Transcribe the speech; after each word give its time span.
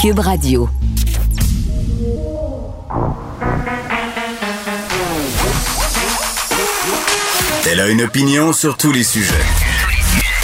Cube 0.00 0.20
Radio. 0.20 0.66
Elle 7.70 7.80
a 7.80 7.88
une 7.88 8.00
opinion 8.00 8.54
sur 8.54 8.78
tous 8.78 8.92
les 8.92 9.04
sujets. 9.04 9.34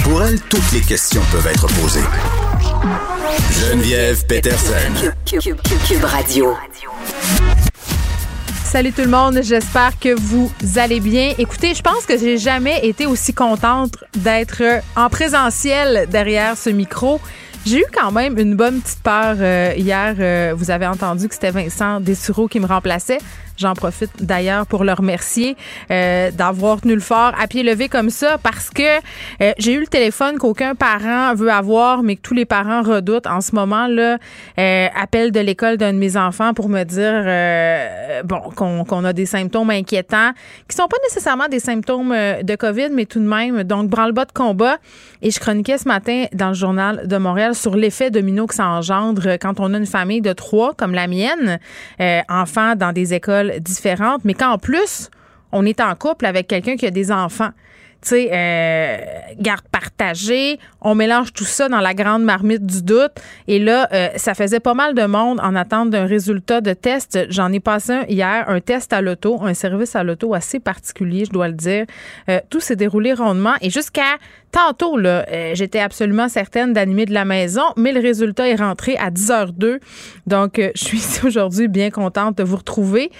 Pour 0.04 0.22
elle, 0.22 0.38
toutes 0.42 0.70
les 0.72 0.82
questions 0.82 1.22
peuvent 1.32 1.46
être 1.46 1.68
posées. 1.68 2.04
Geneviève 3.50 4.26
Peterson. 4.26 5.12
Cube, 5.24 6.04
Radio. 6.04 6.54
Salut 8.62 8.92
tout 8.92 9.02
le 9.02 9.08
monde, 9.08 9.40
j'espère 9.42 9.98
que 9.98 10.14
vous 10.20 10.52
allez 10.76 11.00
bien. 11.00 11.32
Écoutez, 11.38 11.72
je 11.72 11.80
pense 11.80 12.04
que 12.04 12.18
j'ai 12.18 12.36
jamais 12.36 12.86
été 12.86 13.06
aussi 13.06 13.32
contente 13.32 14.04
d'être 14.16 14.62
en 14.96 15.08
présentiel 15.08 16.06
derrière 16.10 16.58
ce 16.58 16.68
micro. 16.68 17.22
J'ai 17.66 17.80
eu 17.80 17.84
quand 17.92 18.12
même 18.12 18.38
une 18.38 18.54
bonne 18.54 18.80
petite 18.80 19.02
peur 19.02 19.34
euh, 19.40 19.74
hier. 19.76 20.14
Euh, 20.20 20.54
vous 20.56 20.70
avez 20.70 20.86
entendu 20.86 21.26
que 21.26 21.34
c'était 21.34 21.50
Vincent 21.50 21.98
Dessureau 21.98 22.46
qui 22.46 22.60
me 22.60 22.66
remplaçait. 22.66 23.18
J'en 23.56 23.74
profite 23.74 24.22
d'ailleurs 24.22 24.66
pour 24.66 24.84
le 24.84 24.92
remercier 24.92 25.56
euh, 25.90 26.30
d'avoir 26.30 26.80
tenu 26.80 26.94
le 26.94 27.00
fort 27.00 27.32
à 27.40 27.46
pied 27.46 27.62
levé 27.62 27.88
comme 27.88 28.10
ça 28.10 28.36
parce 28.42 28.70
que 28.70 28.82
euh, 28.82 29.52
j'ai 29.58 29.72
eu 29.72 29.80
le 29.80 29.86
téléphone 29.86 30.38
qu'aucun 30.38 30.74
parent 30.74 31.34
veut 31.34 31.50
avoir, 31.50 32.02
mais 32.02 32.16
que 32.16 32.20
tous 32.20 32.34
les 32.34 32.44
parents 32.44 32.82
redoutent 32.82 33.26
en 33.26 33.40
ce 33.40 33.54
moment 33.54 33.86
là. 33.86 34.18
Euh, 34.58 34.86
appel 34.94 35.32
de 35.32 35.40
l'école 35.40 35.76
d'un 35.76 35.92
de 35.92 35.98
mes 35.98 36.16
enfants 36.16 36.52
pour 36.52 36.68
me 36.68 36.84
dire 36.84 37.22
euh, 37.26 38.22
bon 38.24 38.40
qu'on 38.54 39.04
a 39.04 39.12
des 39.12 39.26
symptômes 39.26 39.70
inquiétants 39.70 40.32
qui 40.68 40.76
sont 40.76 40.88
pas 40.88 40.96
nécessairement 41.04 41.48
des 41.48 41.60
symptômes 41.60 42.14
de 42.42 42.56
Covid, 42.56 42.90
mais 42.92 43.06
tout 43.06 43.20
de 43.20 43.24
même 43.26 43.62
donc 43.62 43.88
branle-bas 43.88 44.26
de 44.26 44.32
combat. 44.32 44.76
Et 45.22 45.30
je 45.30 45.40
chroniquais 45.40 45.78
ce 45.78 45.88
matin 45.88 46.26
dans 46.32 46.48
le 46.48 46.54
journal 46.54 47.08
de 47.08 47.16
Montréal 47.16 47.54
sur 47.54 47.74
l'effet 47.74 48.10
domino 48.10 48.46
que 48.46 48.54
ça 48.54 48.66
engendre 48.66 49.36
quand 49.40 49.60
on 49.60 49.72
a 49.72 49.78
une 49.78 49.86
famille 49.86 50.20
de 50.20 50.32
trois 50.32 50.74
comme 50.74 50.92
la 50.92 51.06
mienne, 51.06 51.58
enfants 52.28 52.74
dans 52.76 52.92
des 52.92 53.14
écoles 53.14 53.45
différentes, 53.60 54.24
mais 54.24 54.34
qu'en 54.34 54.58
plus, 54.58 55.10
on 55.52 55.64
est 55.64 55.80
en 55.80 55.94
couple 55.94 56.26
avec 56.26 56.48
quelqu'un 56.48 56.76
qui 56.76 56.86
a 56.86 56.90
des 56.90 57.10
enfants 57.12 57.50
tu 58.02 58.08
sais, 58.08 58.30
euh, 58.32 58.98
garde 59.38 59.66
partagée. 59.72 60.58
On 60.80 60.94
mélange 60.94 61.32
tout 61.32 61.44
ça 61.44 61.68
dans 61.68 61.80
la 61.80 61.94
grande 61.94 62.22
marmite 62.22 62.64
du 62.64 62.82
doute. 62.82 63.12
Et 63.48 63.58
là, 63.58 63.88
euh, 63.92 64.08
ça 64.16 64.34
faisait 64.34 64.60
pas 64.60 64.74
mal 64.74 64.94
de 64.94 65.04
monde 65.04 65.40
en 65.42 65.54
attente 65.54 65.90
d'un 65.90 66.06
résultat 66.06 66.60
de 66.60 66.72
test. 66.72 67.18
J'en 67.30 67.52
ai 67.52 67.60
passé 67.60 67.92
un 67.92 68.04
hier, 68.04 68.48
un 68.48 68.60
test 68.60 68.92
à 68.92 69.00
l'auto, 69.00 69.38
un 69.42 69.54
service 69.54 69.96
à 69.96 70.04
l'auto 70.04 70.34
assez 70.34 70.60
particulier, 70.60 71.24
je 71.24 71.30
dois 71.30 71.48
le 71.48 71.54
dire. 71.54 71.86
Euh, 72.28 72.40
tout 72.50 72.60
s'est 72.60 72.76
déroulé 72.76 73.12
rondement 73.12 73.54
et 73.60 73.70
jusqu'à 73.70 74.16
tantôt, 74.52 74.96
là, 74.96 75.26
j'étais 75.52 75.80
absolument 75.80 76.30
certaine 76.30 76.72
d'animer 76.72 77.04
de 77.04 77.12
la 77.12 77.26
maison, 77.26 77.64
mais 77.76 77.92
le 77.92 78.00
résultat 78.00 78.48
est 78.48 78.54
rentré 78.54 78.96
à 78.96 79.10
10h02. 79.10 79.80
Donc, 80.26 80.58
je 80.58 80.82
suis 80.82 81.02
aujourd'hui 81.24 81.68
bien 81.68 81.90
contente 81.90 82.38
de 82.38 82.42
vous 82.42 82.56
retrouver 82.56 83.10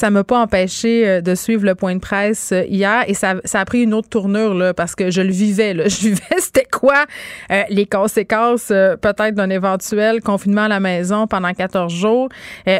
ça 0.00 0.10
m'a 0.10 0.24
pas 0.24 0.40
empêché 0.40 1.06
euh, 1.06 1.20
de 1.20 1.34
suivre 1.34 1.66
le 1.66 1.74
point 1.74 1.94
de 1.94 2.00
presse 2.00 2.52
euh, 2.52 2.64
hier 2.66 3.04
et 3.06 3.12
ça, 3.12 3.34
ça 3.44 3.60
a 3.60 3.64
pris 3.66 3.82
une 3.82 3.92
autre 3.92 4.08
tournure 4.08 4.54
là, 4.54 4.72
parce 4.72 4.94
que 4.94 5.10
je 5.10 5.20
le 5.20 5.30
vivais. 5.30 5.74
Là. 5.74 5.88
Je 5.88 6.08
vivais 6.08 6.20
c'était 6.38 6.64
quoi 6.64 7.04
euh, 7.52 7.62
les 7.68 7.84
conséquences 7.84 8.68
peut-être 8.68 9.34
d'un 9.34 9.50
éventuel 9.50 10.22
confinement 10.22 10.62
à 10.62 10.68
la 10.68 10.80
maison 10.80 11.26
pendant 11.26 11.52
14 11.52 11.92
jours. 11.92 12.28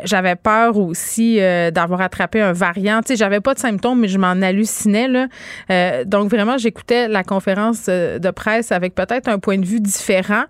j'avais 0.04 0.36
peur 0.36 0.78
aussi 0.78 1.38
d'avoir 1.72 2.00
attrapé 2.00 2.41
un 2.41 2.52
variant. 2.52 3.00
Tu 3.02 3.08
sais, 3.08 3.16
j'avais 3.16 3.41
pas 3.41 3.52
de 3.54 3.58
symptômes, 3.58 4.00
mais 4.00 4.08
je 4.08 4.18
m'en 4.18 4.28
hallucinais. 4.28 5.08
Là. 5.08 6.04
donc 6.04 6.30
vraiment, 6.30 6.56
j'écoutais 6.56 7.08
la 7.08 7.24
conférence 7.24 7.86
de 7.86 8.30
presse 8.30 8.72
avec 8.72 8.94
peut-être 8.94 9.28
un 9.28 9.38
point 9.38 9.58
de 9.58 9.66
vue 9.66 9.80
différent. 9.80 10.44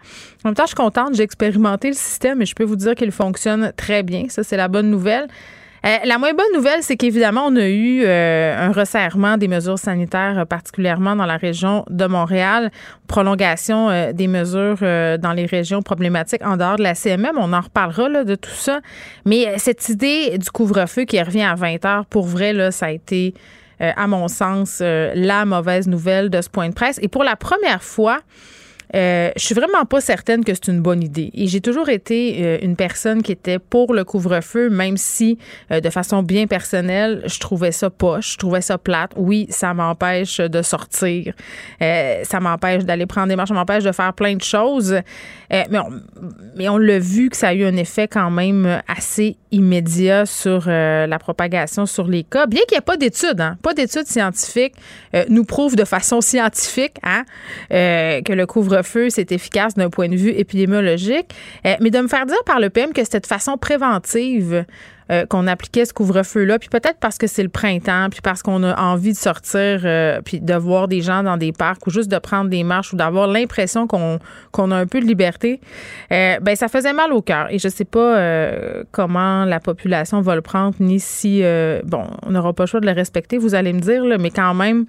En 0.44 0.48
même 0.48 0.54
temps, 0.54 0.64
je 0.64 0.68
suis 0.68 0.76
contente, 0.76 1.14
j'ai 1.14 1.22
expérimenté 1.22 1.88
le 1.88 1.94
système 1.94 2.42
et 2.42 2.46
je 2.46 2.54
peux 2.54 2.64
vous 2.64 2.76
dire 2.76 2.94
qu'il 2.94 3.10
fonctionne 3.10 3.72
très 3.76 4.02
bien. 4.02 4.26
Ça, 4.28 4.44
c'est 4.44 4.56
la 4.56 4.68
bonne 4.68 4.90
nouvelle. 4.90 5.26
Euh, 5.86 5.96
la 6.04 6.18
moins 6.18 6.34
bonne 6.34 6.52
nouvelle, 6.54 6.82
c'est 6.82 6.96
qu'évidemment, 6.96 7.46
on 7.46 7.56
a 7.56 7.66
eu 7.66 8.02
euh, 8.04 8.68
un 8.68 8.70
resserrement 8.70 9.38
des 9.38 9.48
mesures 9.48 9.78
sanitaires, 9.78 10.40
euh, 10.40 10.44
particulièrement 10.44 11.16
dans 11.16 11.24
la 11.24 11.38
région 11.38 11.84
de 11.88 12.06
Montréal, 12.06 12.70
prolongation 13.06 14.12
des 14.12 14.28
mesures 14.28 14.78
dans 14.80 15.32
les 15.34 15.46
régions 15.46 15.82
problématiques 15.82 16.44
en 16.44 16.56
dehors 16.56 16.76
de 16.76 16.82
la 16.82 16.94
CMM. 16.94 17.36
On 17.36 17.52
en 17.52 17.60
reparlera 17.60 18.08
là, 18.08 18.24
de 18.24 18.34
tout 18.34 18.50
ça. 18.50 18.80
Mais 19.24 19.58
cette 19.58 19.88
idée 19.88 20.38
du 20.38 20.50
couvre-feu 20.50 21.04
qui 21.04 21.20
revient 21.20 21.42
à 21.42 21.54
20 21.54 21.84
heures, 21.84 22.06
pour 22.06 22.26
vrai, 22.26 22.52
là, 22.52 22.70
ça 22.70 22.86
a 22.86 22.90
été, 22.90 23.34
à 23.80 24.06
mon 24.06 24.28
sens, 24.28 24.80
la 24.80 25.44
mauvaise 25.44 25.88
nouvelle 25.88 26.30
de 26.30 26.40
ce 26.40 26.48
point 26.48 26.68
de 26.68 26.74
presse. 26.74 27.00
Et 27.02 27.08
pour 27.08 27.24
la 27.24 27.34
première 27.34 27.82
fois, 27.82 28.20
euh, 28.94 29.30
je 29.36 29.44
suis 29.44 29.54
vraiment 29.54 29.84
pas 29.84 30.00
certaine 30.00 30.44
que 30.44 30.52
c'est 30.54 30.68
une 30.68 30.80
bonne 30.80 31.02
idée. 31.02 31.30
Et 31.34 31.46
j'ai 31.46 31.60
toujours 31.60 31.88
été 31.88 32.36
euh, 32.40 32.58
une 32.62 32.76
personne 32.76 33.22
qui 33.22 33.32
était 33.32 33.58
pour 33.58 33.94
le 33.94 34.04
couvre-feu, 34.04 34.70
même 34.70 34.96
si 34.96 35.38
euh, 35.70 35.80
de 35.80 35.90
façon 35.90 36.22
bien 36.22 36.46
personnelle, 36.46 37.22
je 37.26 37.38
trouvais 37.38 37.72
ça 37.72 37.90
poche, 37.90 38.32
je 38.32 38.38
trouvais 38.38 38.60
ça 38.60 38.78
plate. 38.78 39.12
Oui, 39.16 39.46
ça 39.50 39.74
m'empêche 39.74 40.38
de 40.38 40.62
sortir, 40.62 41.34
ça 41.80 42.40
m'empêche 42.40 42.84
d'aller 42.84 43.06
prendre 43.06 43.28
des 43.28 43.36
marches, 43.36 43.48
ça 43.48 43.54
m'empêche 43.54 43.84
de 43.84 43.92
faire 43.92 44.12
plein 44.12 44.34
de 44.34 44.42
choses. 44.42 44.96
mais 45.50 45.78
on, 45.78 45.90
mais 46.56 46.68
on 46.68 46.78
l'a 46.78 46.98
vu 46.98 47.30
que 47.30 47.36
ça 47.36 47.48
a 47.48 47.54
eu 47.54 47.64
un 47.64 47.76
effet 47.76 48.08
quand 48.08 48.30
même 48.30 48.82
assez 48.88 49.36
immédiat 49.52 50.26
sur 50.26 50.66
la 50.66 51.18
propagation 51.18 51.86
sur 51.86 52.06
les 52.06 52.24
cas, 52.24 52.46
bien 52.46 52.60
qu'il 52.68 52.76
n'y 52.76 52.78
ait 52.78 52.82
pas 52.82 52.96
d'études, 52.96 53.40
hein, 53.40 53.56
pas 53.62 53.74
d'études 53.74 54.06
scientifiques, 54.06 54.74
nous 55.28 55.44
prouvent 55.44 55.76
de 55.76 55.84
façon 55.84 56.20
scientifique 56.20 56.96
hein, 57.02 57.24
que 57.70 58.32
le 58.32 58.46
couvre 58.46 58.82
feu 58.82 59.10
c'est 59.10 59.32
efficace 59.32 59.74
d'un 59.74 59.90
point 59.90 60.08
de 60.08 60.16
vue 60.16 60.30
épidémiologique. 60.30 61.34
Euh, 61.66 61.74
mais 61.80 61.90
de 61.90 61.98
me 62.00 62.08
faire 62.08 62.26
dire 62.26 62.42
par 62.44 62.60
le 62.60 62.70
PM 62.70 62.92
que 62.92 63.02
c'était 63.04 63.20
de 63.20 63.26
façon 63.26 63.56
préventive 63.56 64.64
euh, 65.10 65.26
qu'on 65.26 65.46
appliquait 65.46 65.84
ce 65.84 65.92
couvre-feu-là, 65.92 66.58
puis 66.58 66.68
peut-être 66.68 66.98
parce 67.00 67.18
que 67.18 67.26
c'est 67.26 67.42
le 67.42 67.48
printemps, 67.48 68.08
puis 68.10 68.20
parce 68.22 68.42
qu'on 68.42 68.62
a 68.62 68.80
envie 68.80 69.12
de 69.12 69.18
sortir, 69.18 69.82
euh, 69.84 70.20
puis 70.24 70.40
de 70.40 70.54
voir 70.54 70.88
des 70.88 71.00
gens 71.00 71.22
dans 71.22 71.36
des 71.36 71.52
parcs 71.52 71.86
ou 71.86 71.90
juste 71.90 72.10
de 72.10 72.18
prendre 72.18 72.50
des 72.50 72.64
marches 72.64 72.92
ou 72.92 72.96
d'avoir 72.96 73.26
l'impression 73.26 73.86
qu'on 73.86 74.18
a 74.70 74.76
un 74.76 74.86
peu 74.86 75.00
de 75.00 75.06
liberté, 75.06 75.60
ben 76.10 76.54
ça 76.54 76.68
faisait 76.68 76.92
mal 76.92 77.12
au 77.12 77.22
cœur. 77.22 77.48
Et 77.50 77.58
je 77.58 77.68
sais 77.68 77.84
pas 77.84 78.42
comment 78.90 79.44
la 79.44 79.60
population 79.60 80.20
va 80.20 80.34
le 80.34 80.42
prendre, 80.42 80.74
ni 80.80 81.00
si, 81.00 81.42
bon, 81.84 82.04
on 82.24 82.30
n'aura 82.30 82.52
pas 82.52 82.64
le 82.64 82.68
choix 82.68 82.80
de 82.80 82.86
le 82.86 82.92
respecter, 82.92 83.38
vous 83.38 83.54
allez 83.54 83.72
me 83.72 83.80
dire, 83.80 84.02
mais 84.18 84.30
quand 84.30 84.54
même, 84.54 84.86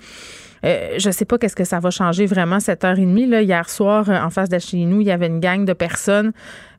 euh, 0.63 0.95
je 0.97 1.09
sais 1.09 1.25
pas 1.25 1.37
qu'est-ce 1.37 1.55
que 1.55 1.63
ça 1.63 1.79
va 1.79 1.89
changer 1.89 2.25
vraiment 2.25 2.59
cette 2.59 2.83
heure 2.83 2.97
et 2.97 3.05
demie. 3.05 3.25
Là. 3.25 3.41
Hier 3.41 3.69
soir, 3.69 4.09
euh, 4.09 4.17
en 4.17 4.29
face 4.29 4.49
de 4.49 4.59
chez 4.59 4.77
nous, 4.85 5.01
il 5.01 5.07
y 5.07 5.11
avait 5.11 5.27
une 5.27 5.39
gang 5.39 5.65
de 5.65 5.73
personnes. 5.73 6.31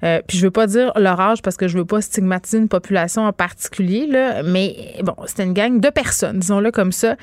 Euh, 0.05 0.21
puis 0.27 0.37
je 0.37 0.45
veux 0.45 0.51
pas 0.51 0.67
dire 0.67 0.93
leur 0.97 1.21
âge 1.21 1.43
parce 1.43 1.57
que 1.57 1.69
je 1.69 1.79
veux 1.79 1.85
pas 1.85 2.01
stigmatiser 2.01 2.59
une 2.59 2.69
population 2.69 3.23
en 3.23 3.33
particulier, 3.33 4.07
là, 4.09 4.43
mais 4.43 4.75
bon, 5.03 5.15
c'était 5.27 5.45
une 5.45 5.53
gang 5.53 5.79
de 5.79 5.91
personnes, 5.91 6.41
disons-le 6.41 6.73
comme 6.73 6.91
ça, 6.91 7.15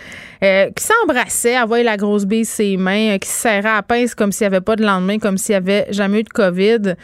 qui 0.42 0.84
s'embrassaient, 0.84 1.58
avaient 1.58 1.84
la 1.84 1.97
grosse 1.97 2.24
bille 2.24 2.46
ses 2.46 2.78
mains, 2.78 3.18
qui 3.18 3.28
se 3.28 3.41
serraient 3.41 3.68
à 3.68 3.84
pince 3.84 4.16
comme 4.16 4.31
s'il 4.31 4.47
n'y 4.47 4.56
avait 4.56 4.64
pas 4.64 4.78
de 4.78 4.86
lendemain, 4.86 5.20
comme 5.20 5.38
s'il 5.38 5.53
n'y 5.53 5.58
avait 5.58 5.88
jamais 5.91 6.22
eu 6.22 6.24
de 6.24 6.30
COVID. 6.30 6.96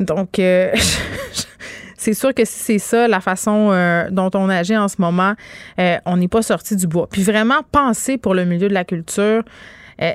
Donc, 0.00 0.40
c'est 1.98 2.14
sûr 2.14 2.32
que 2.32 2.44
si 2.44 2.58
c'est 2.58 2.78
ça 2.78 3.08
la 3.08 3.20
façon 3.20 3.70
euh, 3.72 4.08
dont 4.10 4.30
on 4.34 4.48
agit 4.48 4.76
en 4.76 4.88
ce 4.88 4.96
moment, 4.98 5.34
euh, 5.78 5.96
on 6.06 6.16
n'est 6.16 6.28
pas 6.28 6.42
sorti 6.42 6.76
du 6.76 6.86
bois. 6.86 7.08
Puis 7.10 7.22
vraiment 7.22 7.62
penser 7.72 8.16
pour 8.16 8.34
le 8.34 8.44
milieu 8.44 8.68
de 8.68 8.74
la 8.74 8.84
culture. 8.84 9.42
Euh, 10.00 10.12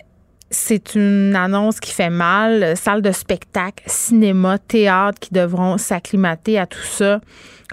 c'est 0.49 0.95
une 0.95 1.35
annonce 1.35 1.79
qui 1.79 1.91
fait 1.91 2.09
mal. 2.09 2.77
Salle 2.77 3.01
de 3.01 3.11
spectacle, 3.11 3.83
cinéma, 3.85 4.59
théâtre 4.59 5.19
qui 5.19 5.33
devront 5.33 5.77
s'acclimater 5.77 6.57
à 6.57 6.67
tout 6.67 6.83
ça, 6.83 7.19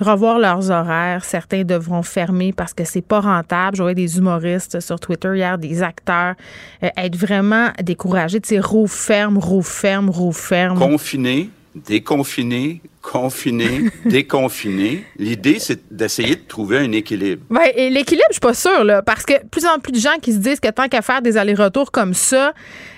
revoir 0.00 0.38
leurs 0.38 0.71
horaires. 0.71 1.25
Certains 1.25 1.62
devront 1.62 2.03
fermer 2.03 2.53
parce 2.53 2.72
que 2.72 2.84
c'est 2.84 3.03
pas 3.03 3.21
rentable. 3.21 3.77
J'aurais 3.77 3.94
des 3.94 4.19
humoristes 4.19 4.81
sur 4.81 4.98
Twitter 4.98 5.37
hier, 5.37 5.59
des 5.59 5.82
acteurs, 5.82 6.34
être 6.81 7.16
vraiment 7.16 7.69
découragés. 7.82 8.41
Tu 8.41 8.48
sais, 8.48 8.60
roue 8.60 8.87
ferme, 8.87 9.37
roue 9.37 9.62
ferme, 9.62 10.09
roue 10.09 10.32
ferme. 10.32 10.78
Confiné, 10.78 11.50
déconfiné, 11.75 12.81
confiné, 13.03 13.91
déconfiné. 14.05 15.05
L'idée, 15.19 15.59
c'est 15.59 15.81
d'essayer 15.93 16.37
de 16.37 16.47
trouver 16.47 16.78
un 16.78 16.93
équilibre. 16.93 17.43
Oui, 17.51 17.65
et 17.75 17.91
l'équilibre, 17.91 18.27
je 18.31 18.34
suis 18.34 18.41
pas 18.41 18.55
sûre, 18.55 18.84
là, 18.84 19.03
parce 19.03 19.25
que 19.25 19.45
plus 19.47 19.65
en 19.67 19.78
plus 19.78 19.93
de 19.93 19.99
gens 19.99 20.19
qui 20.21 20.33
se 20.33 20.39
disent 20.39 20.61
que 20.61 20.71
tant 20.71 20.89
qu'à 20.89 21.03
faire 21.03 21.22
des 21.22 21.37
allers-retours 21.37 21.93
comme 21.93 22.15
ça, 22.15 22.53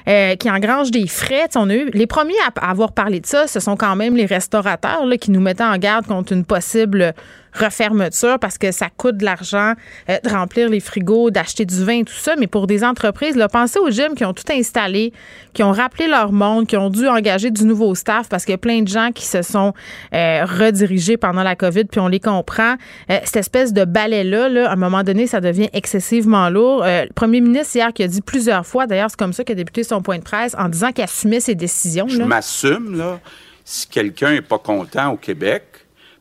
euh, 0.08 0.34
qui 0.36 0.50
engrangent 0.50 0.90
des 0.90 1.06
frais, 1.06 1.46
on 1.54 1.70
a 1.70 1.74
eu, 1.74 1.90
les 1.92 2.06
premiers 2.06 2.34
à 2.56 2.70
avoir 2.70 2.92
parlé 2.92 3.20
de 3.20 3.26
ça, 3.26 3.46
ce 3.46 3.60
sont 3.60 3.76
quand 3.76 3.94
même 3.94 4.16
les 4.16 4.26
restaurateurs 4.26 5.06
là, 5.06 5.16
qui 5.16 5.30
nous 5.30 5.40
mettaient 5.40 5.62
en 5.62 5.78
garde 5.78 6.06
contre 6.06 6.32
une 6.32 6.44
possible 6.44 7.14
refermeture 7.52 8.38
parce 8.38 8.58
que 8.58 8.72
ça 8.72 8.88
coûte 8.88 9.18
de 9.18 9.24
l'argent 9.24 9.74
euh, 10.08 10.18
de 10.22 10.28
remplir 10.28 10.68
les 10.68 10.80
frigos, 10.80 11.30
d'acheter 11.30 11.64
du 11.64 11.84
vin, 11.84 12.02
tout 12.02 12.12
ça. 12.14 12.34
Mais 12.38 12.46
pour 12.46 12.66
des 12.66 12.84
entreprises, 12.84 13.36
là, 13.36 13.48
pensez 13.48 13.78
aux 13.78 13.90
gyms 13.90 14.14
qui 14.14 14.24
ont 14.24 14.32
tout 14.32 14.50
installé, 14.50 15.12
qui 15.52 15.62
ont 15.62 15.72
rappelé 15.72 16.06
leur 16.06 16.32
monde, 16.32 16.66
qui 16.66 16.76
ont 16.76 16.90
dû 16.90 17.06
engager 17.08 17.50
du 17.50 17.64
nouveau 17.64 17.94
staff 17.94 18.28
parce 18.28 18.44
qu'il 18.44 18.52
y 18.52 18.54
a 18.54 18.58
plein 18.58 18.82
de 18.82 18.88
gens 18.88 19.10
qui 19.12 19.26
se 19.26 19.42
sont 19.42 19.74
euh, 20.14 20.44
redirigés 20.44 21.16
pendant 21.16 21.42
la 21.42 21.56
COVID, 21.56 21.84
puis 21.84 22.00
on 22.00 22.08
les 22.08 22.20
comprend. 22.20 22.76
Euh, 23.10 23.18
cette 23.24 23.36
espèce 23.36 23.72
de 23.72 23.84
balai-là, 23.84 24.48
là, 24.48 24.70
à 24.70 24.72
un 24.72 24.76
moment 24.76 25.02
donné, 25.02 25.26
ça 25.26 25.40
devient 25.40 25.68
excessivement 25.72 26.48
lourd. 26.48 26.84
le 26.84 27.12
premier 27.12 27.40
ministre 27.40 27.76
hier 27.76 27.92
qui 27.92 28.02
a 28.02 28.08
dit 28.08 28.20
plusieurs 28.20 28.66
fois, 28.66 28.86
d'ailleurs, 28.86 29.10
c'est 29.10 29.18
comme 29.18 29.32
ça 29.32 29.44
qu'il 29.44 29.52
a 29.52 29.56
débuté 29.56 29.84
son 29.84 30.02
point 30.02 30.18
de 30.18 30.24
presse, 30.24 30.54
en 30.58 30.68
disant 30.68 30.92
qu'il 30.92 31.04
assumait 31.04 31.40
ses 31.40 31.54
décisions. 31.54 32.08
Je 32.08 32.22
m'assume, 32.22 32.96
là 32.96 33.20
si 33.64 33.86
quelqu'un 33.86 34.32
est 34.32 34.42
pas 34.42 34.58
content 34.58 35.12
au 35.12 35.16
Québec, 35.16 35.64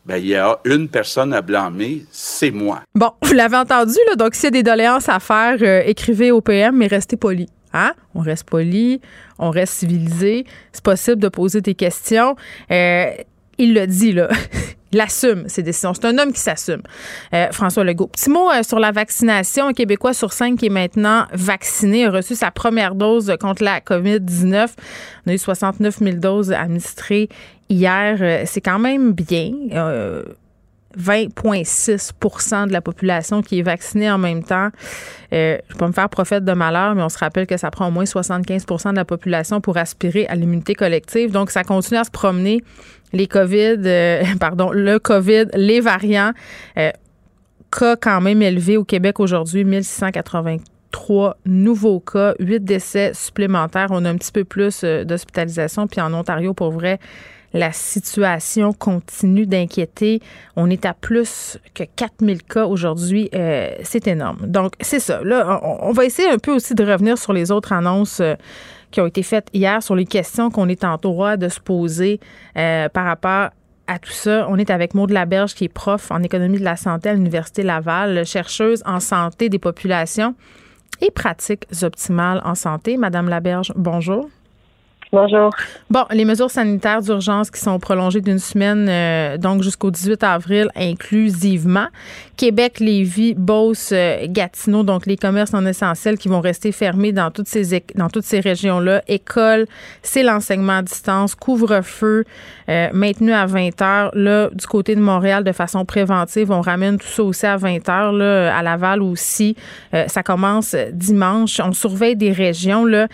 ben, 0.06 0.18
il 0.18 0.27
y 0.27 0.36
a 0.36 0.59
une 0.65 0.88
personne 0.88 1.33
à 1.33 1.42
blâmer, 1.42 2.06
c'est 2.12 2.51
moi. 2.51 2.81
Bon, 2.95 3.12
vous 3.21 3.33
l'avez 3.33 3.57
entendu, 3.57 3.98
là, 4.07 4.15
donc 4.15 4.33
s'il 4.33 4.45
y 4.45 4.48
a 4.48 4.51
des 4.51 4.63
doléances 4.63 5.09
à 5.09 5.19
faire, 5.19 5.57
euh, 5.62 5.83
écrivez 5.86 6.31
au 6.31 6.42
PM, 6.42 6.77
mais 6.77 6.88
restez 6.88 7.18
poli. 7.18 7.48
Hein? 7.74 7.94
On 8.15 8.21
reste 8.21 8.50
poli, 8.50 9.00
on 9.38 9.50
reste 9.51 9.74
civilisé. 9.75 10.45
C'est 10.74 10.83
possible 10.83 11.21
de 11.21 11.30
poser 11.30 11.62
des 11.62 11.75
questions. 11.75 12.36
Euh, 12.71 13.12
il 13.57 13.74
le 13.74 13.86
dit, 13.86 14.12
là. 14.12 14.27
il 14.92 15.00
assume 15.00 15.48
ses 15.48 15.63
décisions. 15.63 15.94
C'est 15.94 16.06
un 16.06 16.18
homme 16.18 16.33
qui 16.33 16.39
s'assume. 16.39 16.81
Euh, 17.33 17.48
François 17.51 17.83
Legault. 17.83 18.07
Petit 18.07 18.30
mot 18.30 18.50
sur 18.63 18.80
la 18.80 18.92
vaccination. 18.92 19.68
Un 19.68 19.74
Québécois 19.74 20.13
sur 20.13 20.33
cinq 20.33 20.59
qui 20.59 20.65
est 20.65 20.69
maintenant 20.69 21.27
vacciné 21.31 22.06
a 22.06 22.12
reçu 22.12 22.36
sa 22.36 22.51
première 22.51 22.95
dose 22.95 23.33
contre 23.39 23.63
la 23.63 23.80
COVID-19. 23.80 24.69
On 25.25 25.30
a 25.30 25.33
eu 25.33 25.38
69 25.38 26.00
000 26.00 26.18
doses 26.18 26.51
administrées 26.51 27.30
hier. 27.71 28.18
Euh, 28.21 28.44
c'est 28.45 28.62
quand 28.62 28.79
même 28.79 29.13
bien. 29.13 29.51
20,6% 30.97 32.68
de 32.68 32.73
la 32.73 32.81
population 32.81 33.41
qui 33.41 33.59
est 33.59 33.62
vaccinée 33.62 34.12
en 34.12 34.18
même 34.18 34.44
temps. 34.44 34.69
Euh, 35.33 35.57
je 35.68 35.69
ne 35.69 35.73
vais 35.73 35.79
pas 35.79 35.88
me 35.88 35.94
faire 35.94 36.09
prophète 36.09 36.44
de 36.44 36.53
malheur, 36.53 36.95
mais 36.95 37.03
on 37.03 37.09
se 37.09 37.18
rappelle 37.18 37.47
que 37.47 37.57
ça 37.57 37.71
prend 37.71 37.88
au 37.88 37.91
moins 37.91 38.03
75% 38.03 38.91
de 38.91 38.95
la 38.95 39.06
population 39.06 39.62
pour 39.62 39.77
aspirer 39.77 40.27
à 40.27 40.35
l'immunité 40.35 40.75
collective. 40.75 41.31
Donc, 41.31 41.51
ça 41.51 41.63
continue 41.63 42.00
à 42.00 42.03
se 42.03 42.12
promener. 42.12 42.63
Les 43.13 43.27
COVID, 43.27 43.77
euh, 43.85 44.24
pardon, 44.39 44.71
le 44.71 45.00
COVID, 45.00 45.45
les 45.53 45.79
variants. 45.79 46.31
Euh, 46.77 46.91
cas 47.77 47.95
quand 47.95 48.19
même 48.19 48.41
élevés 48.41 48.75
au 48.75 48.83
Québec 48.83 49.21
aujourd'hui, 49.21 49.63
1683 49.63 51.38
nouveaux 51.45 52.01
cas, 52.01 52.33
8 52.39 52.65
décès 52.65 53.12
supplémentaires. 53.13 53.88
On 53.91 54.03
a 54.03 54.09
un 54.09 54.17
petit 54.17 54.33
peu 54.33 54.44
plus 54.44 54.83
d'hospitalisation. 54.83 55.88
Puis 55.88 56.01
en 56.01 56.13
Ontario, 56.13 56.53
pour 56.53 56.71
vrai, 56.71 57.00
la 57.53 57.71
situation 57.71 58.74
continue 58.74 59.45
d'inquiéter. 59.45 60.21
On 60.56 60.69
est 60.69 60.86
à 60.86 60.94
plus 60.94 61.57
que 61.74 61.83
4000 61.83 62.44
cas 62.44 62.65
aujourd'hui. 62.65 63.30
Euh, 63.36 63.71
c'est 63.83 64.07
énorme. 64.07 64.48
Donc, 64.48 64.74
c'est 64.80 65.00
ça. 65.00 65.21
Là, 65.24 65.59
on, 65.63 65.92
va 65.92 66.06
essayer 66.06 66.30
un 66.30 66.38
peu 66.38 66.53
aussi 66.53 66.75
de 66.75 66.83
revenir 66.83 67.18
sur 67.18 67.33
les 67.33 67.51
autres 67.51 67.74
annonces. 67.74 68.19
Euh, 68.19 68.36
qui 68.92 69.00
ont 69.00 69.07
été 69.07 69.24
faites 69.24 69.48
hier 69.53 69.81
sur 69.81 69.95
les 69.95 70.03
questions 70.03 70.51
qu'on 70.51 70.68
est 70.68 70.83
en 70.83 70.98
droit 70.98 71.38
de 71.38 71.48
se 71.48 71.62
poser 71.62 72.19
euh, 72.57 72.89
par 72.89 73.06
rapport 73.06 73.51
à 73.88 74.00
tout 74.00 74.12
ça. 74.12 74.45
On 74.50 74.57
est 74.57 74.69
avec 74.69 74.94
Maud 74.94 75.12
Laberge, 75.12 75.53
qui 75.53 75.63
est 75.63 75.74
prof 75.74 76.12
en 76.12 76.21
économie 76.21 76.59
de 76.59 76.65
la 76.65 76.75
santé 76.75 77.07
à 77.07 77.13
l'Université 77.13 77.63
Laval, 77.63 78.25
chercheuse 78.25 78.83
en 78.86 79.00
santé 79.00 79.48
des 79.48 79.59
populations 79.59 80.36
et 81.00 81.09
pratiques 81.09 81.65
optimales 81.83 82.42
en 82.44 82.53
santé. 82.53 82.98
Madame 82.98 83.30
Laberge, 83.30 83.71
bonjour. 83.75 84.30
Bonjour. 85.13 85.49
Bon, 85.89 86.05
les 86.11 86.23
mesures 86.23 86.49
sanitaires 86.49 87.01
d'urgence 87.01 87.51
qui 87.51 87.59
sont 87.59 87.79
prolongées 87.79 88.21
d'une 88.21 88.39
semaine, 88.39 88.87
euh, 88.87 89.37
donc 89.37 89.61
jusqu'au 89.61 89.91
18 89.91 90.23
avril 90.23 90.69
inclusivement. 90.73 91.87
Québec, 92.37 92.79
Lévis, 92.79 93.33
Beauce, 93.33 93.89
euh, 93.91 94.25
Gatineau, 94.29 94.83
donc 94.83 95.05
les 95.07 95.17
commerces 95.17 95.51
non 95.51 95.65
essentiels 95.65 96.17
qui 96.17 96.29
vont 96.29 96.39
rester 96.39 96.71
fermés 96.71 97.11
dans 97.11 97.29
toutes 97.29 97.49
ces 97.49 97.83
dans 97.95 98.07
toutes 98.07 98.23
ces 98.23 98.39
régions-là. 98.39 99.01
École, 99.09 99.65
c'est 100.01 100.23
l'enseignement 100.23 100.77
à 100.77 100.81
distance, 100.81 101.35
couvre-feu 101.35 102.23
euh, 102.69 102.87
maintenu 102.93 103.33
à 103.33 103.45
20 103.45 103.81
heures. 103.81 104.11
Là, 104.13 104.49
du 104.53 104.65
côté 104.65 104.95
de 104.95 105.01
Montréal, 105.01 105.43
de 105.43 105.51
façon 105.51 105.83
préventive, 105.83 106.51
on 106.51 106.61
ramène 106.61 106.97
tout 106.97 107.07
ça 107.07 107.23
aussi 107.23 107.45
à 107.45 107.57
20 107.57 107.89
heures. 107.89 108.13
Là, 108.13 108.55
à 108.55 108.63
Laval 108.63 109.01
aussi, 109.01 109.57
ça 110.07 110.23
commence 110.23 110.73
dimanche. 110.93 111.59
On 111.59 111.73
surveille 111.73 112.15
des 112.15 112.31
régions. 112.31 112.85
Là. 112.85 113.07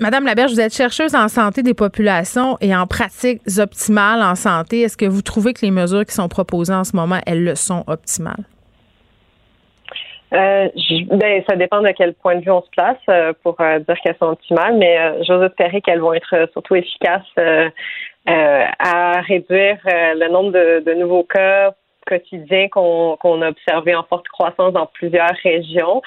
Madame 0.00 0.26
Laberge, 0.26 0.52
vous 0.52 0.60
êtes 0.60 0.74
chercheuse 0.74 1.16
en 1.16 1.26
santé 1.26 1.64
des 1.64 1.74
populations 1.74 2.56
et 2.60 2.74
en 2.74 2.86
pratiques 2.86 3.42
optimales 3.58 4.22
en 4.22 4.36
santé. 4.36 4.82
Est-ce 4.82 4.96
que 4.96 5.06
vous 5.06 5.22
trouvez 5.22 5.54
que 5.54 5.62
les 5.62 5.72
mesures 5.72 6.04
qui 6.04 6.14
sont 6.14 6.28
proposées 6.28 6.74
en 6.74 6.84
ce 6.84 6.94
moment, 6.94 7.18
elles 7.26 7.42
le 7.42 7.56
sont 7.56 7.82
optimales? 7.88 8.44
Euh, 10.34 10.68
ben, 11.10 11.42
ça 11.48 11.56
dépend 11.56 11.80
de 11.80 11.90
quel 11.96 12.14
point 12.14 12.36
de 12.36 12.44
vue 12.44 12.50
on 12.50 12.62
se 12.62 12.70
place 12.70 12.98
euh, 13.08 13.32
pour 13.42 13.60
euh, 13.60 13.80
dire 13.80 13.96
qu'elles 14.04 14.16
sont 14.20 14.32
optimales, 14.32 14.76
mais 14.76 15.24
j'ose 15.24 15.42
espérer 15.42 15.80
qu'elles 15.80 16.00
vont 16.00 16.12
être 16.12 16.48
surtout 16.52 16.76
efficaces 16.76 17.22
à 18.26 19.20
réduire 19.22 19.78
le 19.84 20.30
nombre 20.30 20.52
de, 20.52 20.94
nouveaux 20.94 21.24
cas 21.24 21.72
quotidiens 22.06 22.68
qu'on 22.68 23.42
a 23.42 23.48
observés 23.48 23.94
en 23.96 24.04
forte 24.04 24.28
croissance 24.28 24.72
dans 24.72 24.86
plusieurs 24.86 25.34
régions. 25.42 26.02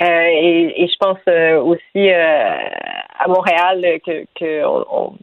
Et, 0.00 0.86
je 0.86 0.96
pense 0.98 1.18
aussi 1.64 2.10
à 3.24 3.28
Montréal 3.28 4.00
que, 4.04 4.24
que 4.38 4.64
on, 4.64 5.14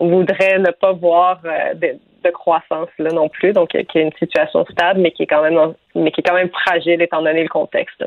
voudrait 0.00 0.58
ne 0.58 0.72
pas 0.72 0.92
voir 0.92 1.40
de, 1.74 1.98
de 2.24 2.30
croissance 2.30 2.88
là 2.98 3.10
non 3.10 3.28
plus, 3.28 3.52
donc 3.52 3.68
qui 3.68 3.76
est 3.76 3.94
une 3.94 4.12
situation 4.18 4.64
stable, 4.66 5.00
mais 5.00 5.12
qui 5.12 5.22
est 5.22 5.26
quand 5.26 5.42
même 5.42 5.74
mais 5.94 6.10
qui 6.10 6.20
est 6.20 6.24
quand 6.24 6.34
même 6.34 6.50
fragile 6.50 7.00
étant 7.02 7.22
donné 7.22 7.42
le 7.42 7.48
contexte. 7.48 8.02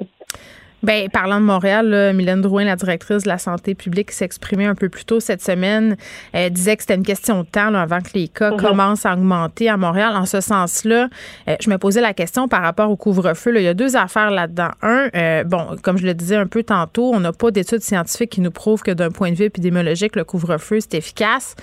Bien, 0.86 1.08
parlant 1.12 1.40
de 1.40 1.46
Montréal, 1.46 1.90
là, 1.90 2.14
Mylène 2.14 2.42
Drouin, 2.42 2.64
la 2.64 2.76
directrice 2.76 3.24
de 3.24 3.28
la 3.28 3.40
santé 3.40 3.74
publique, 3.74 4.12
s'exprimait 4.12 4.68
un 4.68 4.76
peu 4.76 4.88
plus 4.88 5.04
tôt 5.04 5.20
cette 5.20 5.42
semaine. 5.42 5.98
Elle 6.32 6.52
disait 6.52 6.76
que 6.76 6.84
c'était 6.84 6.94
une 6.94 7.04
question 7.04 7.42
de 7.42 7.48
temps 7.48 7.74
avant 7.74 8.02
que 8.02 8.10
les 8.14 8.28
cas 8.28 8.52
mhm. 8.52 8.58
commencent 8.58 9.04
à 9.04 9.14
augmenter 9.14 9.68
à 9.68 9.78
Montréal. 9.78 10.16
En 10.16 10.28
ce 10.28 10.42
sens-là, 10.42 11.10
euh, 11.48 11.56
je 11.60 11.72
me 11.72 11.80
posais 11.80 12.02
la 12.02 12.14
question 12.14 12.48
par 12.48 12.62
rapport 12.62 12.92
au 12.92 12.98
couvre-feu. 12.98 13.52
Il 13.56 13.64
y 13.64 13.68
a 13.68 13.74
deux 13.74 13.96
affaires 13.96 14.30
là-dedans. 14.30 14.70
Un, 14.84 15.10
euh, 15.16 15.44
bon, 15.44 15.76
comme 15.82 15.98
je 15.98 16.06
le 16.06 16.14
disais 16.14 16.36
un 16.36 16.46
peu 16.46 16.62
tantôt, 16.62 17.12
on 17.16 17.20
n'a 17.20 17.34
pas 17.34 17.50
d'études 17.50 17.82
scientifiques 17.82 18.30
qui 18.30 18.42
nous 18.42 18.52
prouvent 18.52 18.84
que 18.84 18.92
d'un 18.92 19.10
point 19.10 19.32
de 19.32 19.36
vue 19.36 19.46
épidémiologique, 19.46 20.16
le 20.16 20.24
couvre-feu, 20.24 20.82
c'est 20.82 21.00
efficace. 21.00 21.56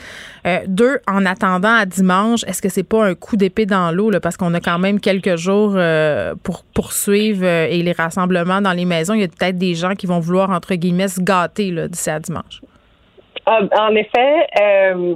Euh, 0.48 0.58
deux, 0.66 0.98
en 1.06 1.25
attendant 1.26 1.76
à 1.76 1.86
dimanche, 1.86 2.42
est-ce 2.48 2.60
que 2.60 2.68
c'est 2.68 2.82
pas 2.82 3.06
un 3.06 3.14
coup 3.14 3.36
d'épée 3.36 3.66
dans 3.66 3.92
l'eau, 3.92 4.10
parce 4.20 4.36
qu'on 4.36 4.52
a 4.54 4.60
quand 4.60 4.80
même 4.80 4.98
quelques 4.98 5.36
jours 5.36 5.78
pour 6.42 6.64
poursuivre 6.75 7.44
et 7.44 7.80
les 7.84 7.92
rassemblements 7.92 8.60
dans 8.60 8.72
les 8.72 8.84
maisons 8.84 9.12
il 9.14 9.20
y 9.20 9.25
a 9.25 9.29
peut-être 9.29 9.59
des 9.59 9.75
gens 9.75 9.94
qui 9.94 10.06
vont 10.06 10.20
vouloir, 10.20 10.50
entre 10.50 10.75
guillemets, 10.75 11.09
se 11.09 11.20
gâter 11.20 11.70
d'ici 11.88 12.11
à 12.11 12.19
dimanche. 12.19 12.61
Ah, 13.47 13.61
en 13.81 13.94
effet, 13.94 14.47
euh, 14.61 15.14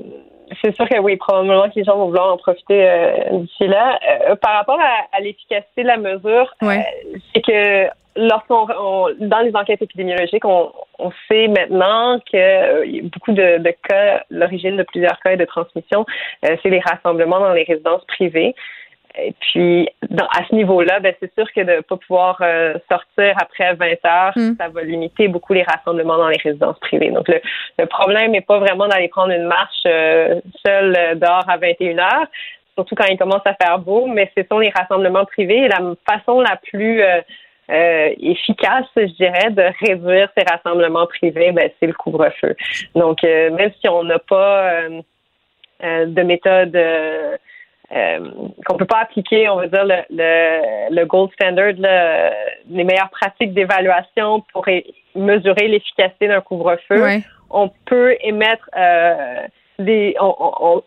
c'est 0.63 0.75
sûr 0.75 0.89
que 0.89 0.99
oui, 0.99 1.17
probablement 1.17 1.69
que 1.69 1.77
les 1.77 1.85
gens 1.85 1.97
vont 1.97 2.07
vouloir 2.07 2.33
en 2.33 2.37
profiter 2.37 2.89
euh, 2.89 3.39
d'ici 3.41 3.67
là. 3.69 3.99
Euh, 4.29 4.37
par 4.37 4.55
rapport 4.55 4.81
à, 4.81 5.21
l'efficacité 5.21 5.83
de 5.83 5.89
la 5.89 5.97
mesure, 5.97 6.53
c'est 6.61 7.43
que 7.43 7.87
lorsqu'on 8.17 8.67
dans 9.21 9.41
les 9.41 9.55
enquêtes 9.55 9.83
épidémiologiques, 9.83 10.45
on, 10.45 10.73
sait 11.29 11.49
maintenant 11.49 12.19
que 12.33 13.03
beaucoup 13.03 13.33
de, 13.33 13.59
de 13.59 13.75
cas, 13.89 14.25
l'origine 14.31 14.77
de 14.77 14.83
plusieurs 14.83 15.21
cas 15.21 15.37
de 15.37 15.45
transmission, 15.45 16.07
c'est 16.43 16.71
les 16.71 16.81
rassemblements 16.81 17.41
dans 17.41 17.53
les 17.53 17.65
résidences 17.65 18.05
privées. 18.07 18.55
Et 19.18 19.35
puis, 19.40 19.88
à 20.18 20.44
ce 20.49 20.54
niveau-là, 20.54 21.00
ben, 21.00 21.14
c'est 21.20 21.32
sûr 21.35 21.50
que 21.52 21.61
de 21.61 21.76
ne 21.76 21.80
pas 21.80 21.96
pouvoir 21.96 22.38
euh, 22.42 22.75
sortir 22.90 23.35
après 23.40 23.75
20 23.75 23.87
heures, 24.04 24.32
hmm. 24.37 24.56
ça 24.58 24.68
va 24.68 24.82
limiter 24.82 25.28
beaucoup 25.28 25.54
les 25.54 25.62
rassemblements 25.62 26.18
dans 26.18 26.28
les 26.28 26.38
résidences 26.42 26.78
privées. 26.80 27.11
Donc, 27.11 27.28
le, 27.28 27.87
problème 27.87 28.32
n'est 28.32 28.42
pas 28.42 28.58
vraiment 28.58 28.88
d'aller 28.88 29.08
prendre 29.08 29.32
une 29.32 29.46
marche 29.46 29.82
euh, 29.87 30.40
seule 30.64 30.94
euh, 30.96 31.14
dehors 31.14 31.49
à 31.49 31.56
21 31.56 31.99
heures, 31.99 32.26
surtout 32.75 32.94
quand 32.94 33.06
il 33.06 33.16
commence 33.16 33.42
à 33.46 33.54
faire 33.54 33.78
beau, 33.78 34.06
mais 34.06 34.30
ce 34.37 34.44
sont 34.50 34.58
les 34.58 34.70
rassemblements 34.70 35.25
privés 35.25 35.62
et 35.64 35.68
la 35.68 35.80
façon 36.08 36.40
la 36.40 36.56
plus 36.56 37.02
efficace, 37.68 38.85
je 38.96 39.14
dirais, 39.16 39.50
de 39.50 39.64
réduire 39.87 40.28
ces 40.37 40.44
rassemblements 40.44 41.06
privés, 41.06 41.52
ben, 41.52 41.70
c'est 41.80 41.87
le 41.87 41.94
couvre-feu. 41.94 42.54
Donc, 42.94 43.23
même 43.23 43.73
si 43.80 43.88
on 43.88 44.04
n'a 44.04 44.18
pas 44.18 44.82
de 45.80 46.23
méthode 46.23 46.76
euh, 47.95 48.31
qu'on 48.64 48.76
peut 48.76 48.85
pas 48.85 49.00
appliquer, 49.00 49.49
on 49.49 49.57
va 49.57 49.69
dire, 49.69 49.85
le, 49.85 50.90
le, 50.90 51.05
gold 51.05 51.31
standard, 51.33 51.75
les 52.69 52.85
meilleures 52.85 53.11
pratiques 53.11 53.55
d'évaluation 53.55 54.45
pour 54.52 54.66
mesurer 55.14 55.69
l'efficacité 55.69 56.28
d'un 56.28 56.40
couvre-feu. 56.40 57.21
On 57.50 57.71
peut 57.85 58.16
émettre 58.23 58.69
euh, 58.76 59.47
des, 59.78 60.16
on, 60.21 60.35
on 60.38 60.83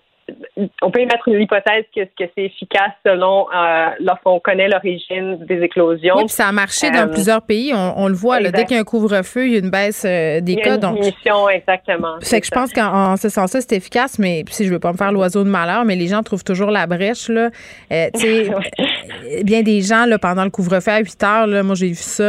peut 0.92 1.00
émettre 1.00 1.28
une 1.28 1.42
hypothèse 1.42 1.86
que, 1.96 2.02
que 2.02 2.30
c'est 2.36 2.44
efficace 2.44 2.92
selon 3.06 3.48
euh, 3.54 3.90
lorsqu'on 4.00 4.40
connaît 4.40 4.68
l'origine 4.68 5.46
des 5.46 5.62
éclosions. 5.62 6.16
Oui, 6.18 6.26
puis 6.26 6.34
ça 6.34 6.48
a 6.48 6.52
marché 6.52 6.92
dans 6.92 7.08
euh, 7.08 7.12
plusieurs 7.12 7.42
pays. 7.42 7.74
On, 7.74 8.08
le 8.08 8.14
voit, 8.14 8.40
dès 8.40 8.64
qu'il 8.64 8.76
y 8.76 8.78
a 8.78 8.82
un 8.82 8.84
couvre-feu, 8.84 9.48
il 9.48 9.54
y 9.54 9.56
a 9.56 9.60
une 9.60 9.70
baisse 9.70 10.04
euh, 10.06 10.42
des 10.42 10.54
il 10.54 10.60
y 10.60 10.62
cas. 10.62 10.76
Une 10.76 10.82
donc, 10.82 10.96
diminution, 10.96 11.50
exactement. 11.50 12.20
Fait 12.22 12.42
que 12.42 12.46
je 12.46 12.52
pense 12.52 12.74
qu'en 12.74 13.18
ce 13.18 13.30
sens-là, 13.30 13.62
c'est 13.62 13.76
efficace, 13.76 14.20
mais 14.20 14.44
si 14.50 14.66
je 14.66 14.72
veux 14.72 14.80
pas 14.80 14.92
me 14.92 14.98
faire 14.98 15.12
l'oiseau 15.12 15.44
de 15.44 15.50
malheur, 15.50 15.86
mais 15.86 15.96
les 15.96 16.08
gens 16.08 16.24
trouvent 16.24 16.44
toujours 16.44 16.72
la 16.72 16.88
brèche. 16.88 17.30
Là. 17.30 17.50
bien 19.44 19.62
des 19.62 19.82
gens, 19.82 20.06
là, 20.06 20.18
pendant 20.20 20.44
le 20.44 20.50
couvre-feu 20.50 20.92
à 20.92 21.00
8 21.00 21.24
heures, 21.24 21.48
là, 21.48 21.64
moi 21.64 21.76
j'ai 21.76 21.90
vu 21.90 21.96
ça 21.96 22.24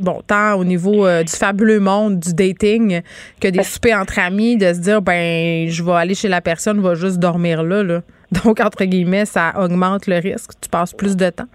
bon, 0.00 0.20
tant 0.26 0.54
au 0.54 0.64
niveau 0.64 1.06
euh, 1.06 1.22
du 1.22 1.32
fabuleux 1.32 1.80
monde 1.80 2.18
du 2.18 2.34
dating 2.34 3.02
que 3.40 3.48
des 3.48 3.62
soupers 3.62 4.00
entre 4.00 4.18
amis, 4.18 4.56
de 4.56 4.72
se 4.72 4.80
dire, 4.80 5.02
ben, 5.02 5.68
je 5.68 5.82
vais 5.82 5.92
aller 5.92 6.14
chez 6.14 6.28
la 6.28 6.40
personne, 6.40 6.80
va 6.80 6.94
juste 6.94 7.18
dormir 7.18 7.62
là, 7.62 7.82
là. 7.82 8.00
Donc, 8.44 8.60
entre 8.60 8.84
guillemets, 8.84 9.24
ça 9.24 9.52
augmente 9.58 10.06
le 10.06 10.16
risque. 10.16 10.52
Tu 10.60 10.68
passes 10.68 10.92
plus 10.92 11.16
de 11.16 11.30
temps. 11.30 11.46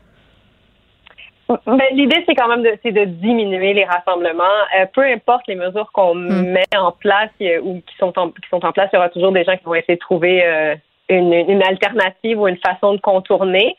Ben, 1.67 1.81
l'idée, 1.91 2.23
c'est 2.25 2.35
quand 2.35 2.47
même 2.47 2.63
de, 2.63 2.89
de 2.89 3.05
diminuer 3.05 3.73
les 3.73 3.83
rassemblements. 3.83 4.43
Euh, 4.79 4.85
peu 4.93 5.03
importe 5.03 5.47
les 5.47 5.55
mesures 5.55 5.91
qu'on 5.93 6.15
hmm. 6.15 6.51
met 6.51 6.63
en 6.75 6.91
place 6.91 7.29
ou 7.63 7.81
qui 7.81 7.95
sont 8.00 8.17
en, 8.17 8.29
qui 8.29 8.50
sont 8.50 8.65
en 8.65 8.71
place, 8.71 8.89
il 8.93 8.95
y 8.95 9.00
aura 9.00 9.09
toujours 9.09 9.33
des 9.33 9.43
gens 9.43 9.55
qui 9.57 9.65
vont 9.65 9.75
essayer 9.75 9.95
de 9.95 10.00
trouver 10.00 10.43
euh, 10.43 10.75
une, 11.09 11.33
une, 11.33 11.62
alternative 11.62 12.39
ou 12.39 12.47
une 12.47 12.57
façon 12.57 12.93
de 12.93 13.01
contourner. 13.01 13.75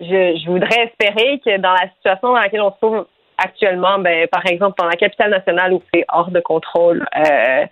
Je, 0.00 0.40
je, 0.42 0.50
voudrais 0.50 0.84
espérer 0.84 1.40
que 1.44 1.58
dans 1.58 1.72
la 1.72 1.88
situation 1.96 2.28
dans 2.28 2.40
laquelle 2.40 2.60
on 2.60 2.72
se 2.72 2.76
trouve 2.76 3.06
actuellement, 3.36 3.98
ben, 3.98 4.26
par 4.28 4.46
exemple, 4.46 4.76
dans 4.78 4.86
la 4.86 4.96
capitale 4.96 5.30
nationale 5.30 5.72
où 5.72 5.82
c'est 5.92 6.04
hors 6.08 6.30
de 6.30 6.40
contrôle, 6.40 7.06
euh, 7.16 7.66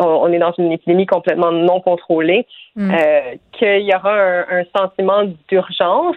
on 0.00 0.32
est 0.32 0.38
dans 0.38 0.52
une 0.58 0.72
épidémie 0.72 1.06
complètement 1.06 1.52
non 1.52 1.80
contrôlée, 1.80 2.46
hmm. 2.76 2.90
euh, 2.90 3.34
qu'il 3.52 3.82
y 3.82 3.94
aura 3.94 4.14
un, 4.14 4.60
un 4.60 4.64
sentiment 4.76 5.22
d'urgence 5.48 6.16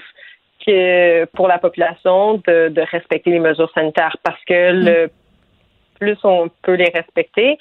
que 0.65 1.25
pour 1.25 1.47
la 1.47 1.59
population 1.59 2.35
de, 2.47 2.69
de, 2.69 2.81
respecter 2.81 3.31
les 3.31 3.39
mesures 3.39 3.71
sanitaires 3.73 4.17
parce 4.23 4.43
que 4.45 4.71
mm. 4.71 4.85
le 4.85 5.11
plus 5.99 6.17
on 6.23 6.49
peut 6.63 6.73
les 6.73 6.89
respecter, 6.93 7.57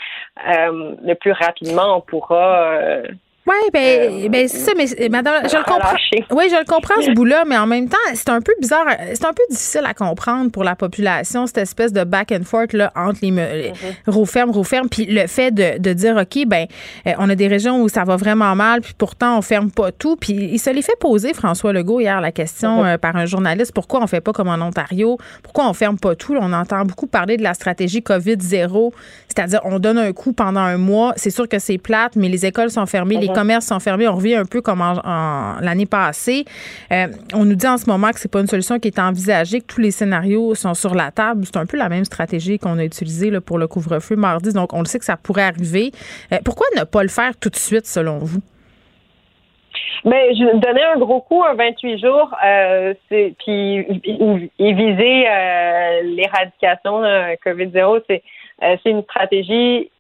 euh, 0.49 0.94
le 1.02 1.14
plus 1.14 1.33
rapidement 1.33 1.99
on 1.99 2.00
pourra 2.00 2.73
euh, 2.73 3.02
oui, 3.47 3.57
ben, 3.75 4.25
euh, 4.25 4.29
ben 4.31 4.49
c'est 4.49 4.59
ça, 4.59 4.73
mais 4.75 4.87
madame, 5.11 5.47
je 5.51 5.57
le 5.57 5.65
comprends. 5.65 5.97
Oui, 6.31 6.45
je 6.51 6.57
le 6.57 6.65
comprends 6.65 7.01
ce 7.03 7.11
bout-là, 7.13 7.45
mais 7.47 7.59
en 7.59 7.67
même 7.67 7.91
temps, 7.91 7.97
c'est 8.15 8.31
un 8.31 8.41
peu 8.41 8.55
bizarre, 8.59 8.87
c'est 9.13 9.27
un 9.27 9.35
peu 9.35 9.43
difficile 9.51 9.83
à 9.85 9.93
comprendre 9.93 10.51
pour 10.51 10.65
la 10.65 10.75
population, 10.75 11.47
cette 11.47 11.59
espèce 11.59 11.93
de 11.93 12.05
back 12.05 12.33
and 12.33 12.45
forth 12.45 12.73
là, 12.73 12.91
entre 12.97 13.19
les, 13.21 13.31
mm 13.31 13.39
-hmm. 14.07 14.89
puis 14.89 15.05
le 15.05 15.27
fait 15.27 15.51
de, 15.51 15.79
de, 15.79 15.93
dire, 15.93 16.17
OK, 16.17 16.47
ben, 16.47 16.67
euh, 17.07 17.13
on 17.19 17.29
a 17.29 17.35
des 17.35 17.49
régions 17.49 17.83
où 17.83 17.89
ça 17.91 18.05
va 18.05 18.17
vraiment 18.17 18.55
mal, 18.55 18.81
puis 18.81 18.95
pourtant, 18.97 19.37
on 19.37 19.43
ferme 19.43 19.71
pas 19.71 19.93
tout. 19.93 20.17
Puis 20.17 20.33
il 20.33 20.59
se 20.59 20.71
les 20.71 20.83
fait 20.83 20.99
poser, 20.99 21.35
François 21.35 21.75
Legault, 21.75 22.01
hier, 22.01 22.23
la 22.23 22.33
question 22.33 22.83
mm-hmm. 22.83 22.95
euh, 22.95 22.99
par 22.99 23.15
un 23.17 23.27
journaliste, 23.27 23.73
pourquoi 23.75 24.03
on 24.03 24.07
fait 24.07 24.23
pas 24.23 24.33
comme 24.33 24.49
en 24.49 24.61
Ontario? 24.69 25.19
Pourquoi 25.43 25.69
on 25.69 25.75
ferme 25.75 25.99
pas 25.99 26.15
tout? 26.15 26.35
On 26.41 26.53
entend 26.55 26.83
beaucoup 26.87 27.07
parler 27.07 27.37
de 27.37 27.43
la 27.43 27.53
stratégie 27.53 28.01
COVID-0, 28.01 28.93
c'est-à-dire 29.29 29.61
on 29.65 29.79
donne 29.79 29.99
un 29.99 30.13
coup 30.15 30.33
pendant 30.33 30.61
un 30.75 30.79
mois. 30.79 31.13
C'est 31.17 31.35
sûr 31.39 31.47
que 31.47 31.59
c'est 31.59 31.79
plate, 31.79 32.17
mais 32.17 32.31
les 32.31 32.47
écoles 32.47 32.71
sont 32.71 32.87
fermées, 32.87 33.17
les 33.17 33.34
commerces 33.35 33.67
sont 33.67 33.81
fermés. 33.81 34.09
On 34.09 34.17
revient 34.17 34.37
un 34.37 34.45
peu 34.45 34.61
comme 34.61 34.83
l'année 35.61 35.87
passée. 35.87 36.45
Euh, 36.93 37.07
on 37.35 37.45
nous 37.45 37.55
dit 37.55 37.67
en 37.67 37.76
ce 37.76 37.88
moment 37.88 38.11
que 38.11 38.21
c'est 38.21 38.31
pas 38.31 38.41
une 38.41 38.47
solution 38.47 38.79
qui 38.79 38.88
est 38.88 38.99
envisagée, 38.99 39.61
que 39.61 39.67
tous 39.67 39.81
les 39.81 39.91
scénarios 39.91 40.55
sont 40.55 40.75
sur 40.75 40.95
la 40.95 41.11
table. 41.11 41.45
C'est 41.45 41.57
un 41.57 41.67
peu 41.67 41.76
la 41.76 41.88
même 41.88 42.05
stratégie 42.05 42.59
qu'on 42.59 42.79
a 42.79 42.85
utilisée 42.85 43.31
pour 43.41 43.59
le 43.59 43.67
couvre-feu 43.67 44.17
mardi. 44.17 44.53
Donc, 44.53 44.73
on 44.73 44.81
le 44.81 44.87
sait 44.87 44.99
que 44.99 45.05
ça 45.05 45.17
pourrait 45.17 45.43
arriver. 45.43 45.93
Euh, 46.33 46.38
pourquoi 46.45 46.67
ne 46.76 46.85
pas 46.85 47.03
le 47.03 47.09
faire 47.09 47.37
tout 47.37 47.50
de 47.50 47.57
suite, 47.57 47.87
selon 47.87 48.19
vous? 48.19 48.41
Ben, 50.05 50.35
je 50.35 50.59
donnais 50.59 50.85
un 50.95 50.99
gros 50.99 51.21
coup 51.21 51.43
à 51.43 51.55
28 51.55 51.99
jours, 51.99 52.31
euh, 52.45 52.93
puis 53.09 53.79
et 54.59 54.73
viser 54.75 55.26
euh, 55.29 56.03
l'éradication 56.03 57.00
de 57.00 57.37
COVID-0, 57.43 58.03
c'est 58.09 58.23
c'est 58.61 58.91
une 58.91 59.03
stratégie 59.03 59.91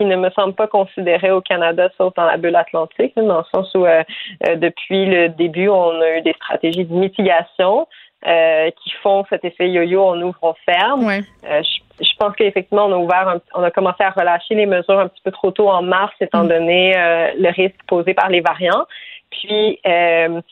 qui 0.00 0.06
ne 0.06 0.16
me 0.16 0.30
semble 0.30 0.54
pas 0.54 0.66
considéré 0.66 1.30
au 1.30 1.42
Canada, 1.42 1.90
sauf 1.98 2.14
dans 2.14 2.24
la 2.24 2.38
bulle 2.38 2.56
atlantique, 2.56 3.12
dans 3.16 3.38
le 3.38 3.44
sens 3.52 3.70
où 3.74 3.84
euh, 3.84 4.02
euh, 4.48 4.56
depuis 4.56 5.04
le 5.04 5.28
début, 5.28 5.68
on 5.68 6.00
a 6.00 6.16
eu 6.16 6.22
des 6.22 6.32
stratégies 6.32 6.86
de 6.86 6.94
mitigation. 6.94 7.86
Euh, 8.26 8.70
qui 8.82 8.90
font 9.02 9.24
cet 9.30 9.46
effet 9.46 9.70
yo-yo, 9.70 10.02
on 10.02 10.20
ouvre, 10.20 10.36
on 10.42 10.52
ferme. 10.66 11.22
je, 11.42 12.16
pense 12.18 12.36
qu'effectivement, 12.36 12.84
on 12.84 12.92
a 12.92 12.98
ouvert, 12.98 13.40
on 13.54 13.62
a 13.62 13.70
commencé 13.70 14.04
à 14.04 14.10
relâcher 14.10 14.54
les 14.54 14.66
mesures 14.66 15.00
un 15.00 15.08
petit 15.08 15.22
peu 15.22 15.30
trop 15.30 15.50
tôt 15.52 15.70
en 15.70 15.80
mars, 15.80 16.12
étant 16.20 16.44
mm. 16.44 16.48
donné 16.48 16.92
le 17.38 17.48
risque 17.50 17.80
posé 17.88 18.12
par 18.12 18.28
les 18.28 18.42
variants. 18.42 18.84
Puis, 19.30 19.80
la 19.86 20.42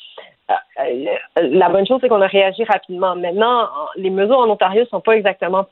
bonne 1.68 1.86
chose, 1.86 1.98
c'est 2.00 2.08
qu'on 2.08 2.22
a 2.22 2.26
réagi 2.26 2.64
rapidement. 2.64 3.14
Maintenant, 3.16 3.68
les 3.96 4.08
mesures 4.08 4.38
en 4.38 4.48
Ontario 4.48 4.86
sont 4.86 5.02
pas 5.02 5.12
exactement 5.12 5.66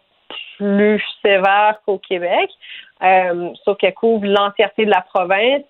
plus 0.59 1.03
sévères 1.23 1.81
qu'au 1.87 1.97
Québec 1.99 2.51
sauf 3.65 3.77
qu'elle 3.79 3.95
couvre 3.95 4.27
l'entièreté 4.27 4.85
de 4.85 4.91
la 4.91 5.03
province. 5.13 5.63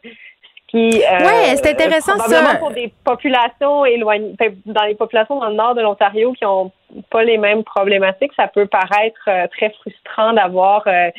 Qui, 0.68 1.00
euh, 1.00 1.54
c'est 1.54 1.70
intéressant 1.70 2.18
ça. 2.18 2.56
pour 2.56 2.72
des 2.72 2.92
populations 3.04 3.84
éloignées, 3.84 4.34
dans 4.64 4.82
les 4.82 4.96
populations 4.96 5.38
dans 5.38 5.48
le 5.48 5.54
nord 5.54 5.76
de 5.76 5.80
l'Ontario 5.80 6.32
qui 6.32 6.44
ont 6.44 6.72
pas 7.10 7.22
les 7.22 7.38
mêmes 7.38 7.62
problématiques, 7.62 8.32
ça 8.36 8.48
peut 8.48 8.66
paraître 8.66 9.20
euh, 9.28 9.46
très 9.56 9.70
frustrant 9.70 10.32
d'avoir 10.32 10.82
euh, 10.86 11.10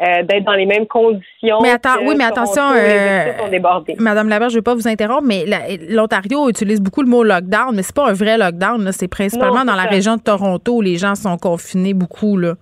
euh, 0.00 0.22
d'être 0.22 0.44
dans 0.44 0.54
les 0.54 0.66
mêmes 0.66 0.86
conditions. 0.86 1.60
Mais 1.62 1.70
attends, 1.70 1.96
oui, 2.04 2.14
mais 2.16 2.24
attention, 2.24 2.62
Madame 3.98 4.28
Laberge, 4.28 4.52
je 4.52 4.56
ne 4.56 4.60
vais 4.60 4.64
pas 4.64 4.74
vous 4.74 4.88
interrompre, 4.88 5.24
mais 5.24 5.44
l'Ontario 5.88 6.48
utilise 6.48 6.80
beaucoup 6.80 7.02
le 7.02 7.08
mot 7.08 7.24
lockdown, 7.24 7.74
mais 7.74 7.82
c'est 7.82 7.94
pas 7.94 8.08
un 8.08 8.12
vrai 8.12 8.38
lockdown. 8.38 8.90
C'est 8.92 9.08
principalement 9.08 9.64
dans 9.64 9.74
la 9.74 9.84
région 9.84 10.16
de 10.16 10.22
Toronto 10.22 10.76
où 10.76 10.80
les 10.80 10.96
gens 10.96 11.14
sont 11.14 11.36
confinés 11.36 11.94
beaucoup 11.94 12.36
là. 12.36 12.54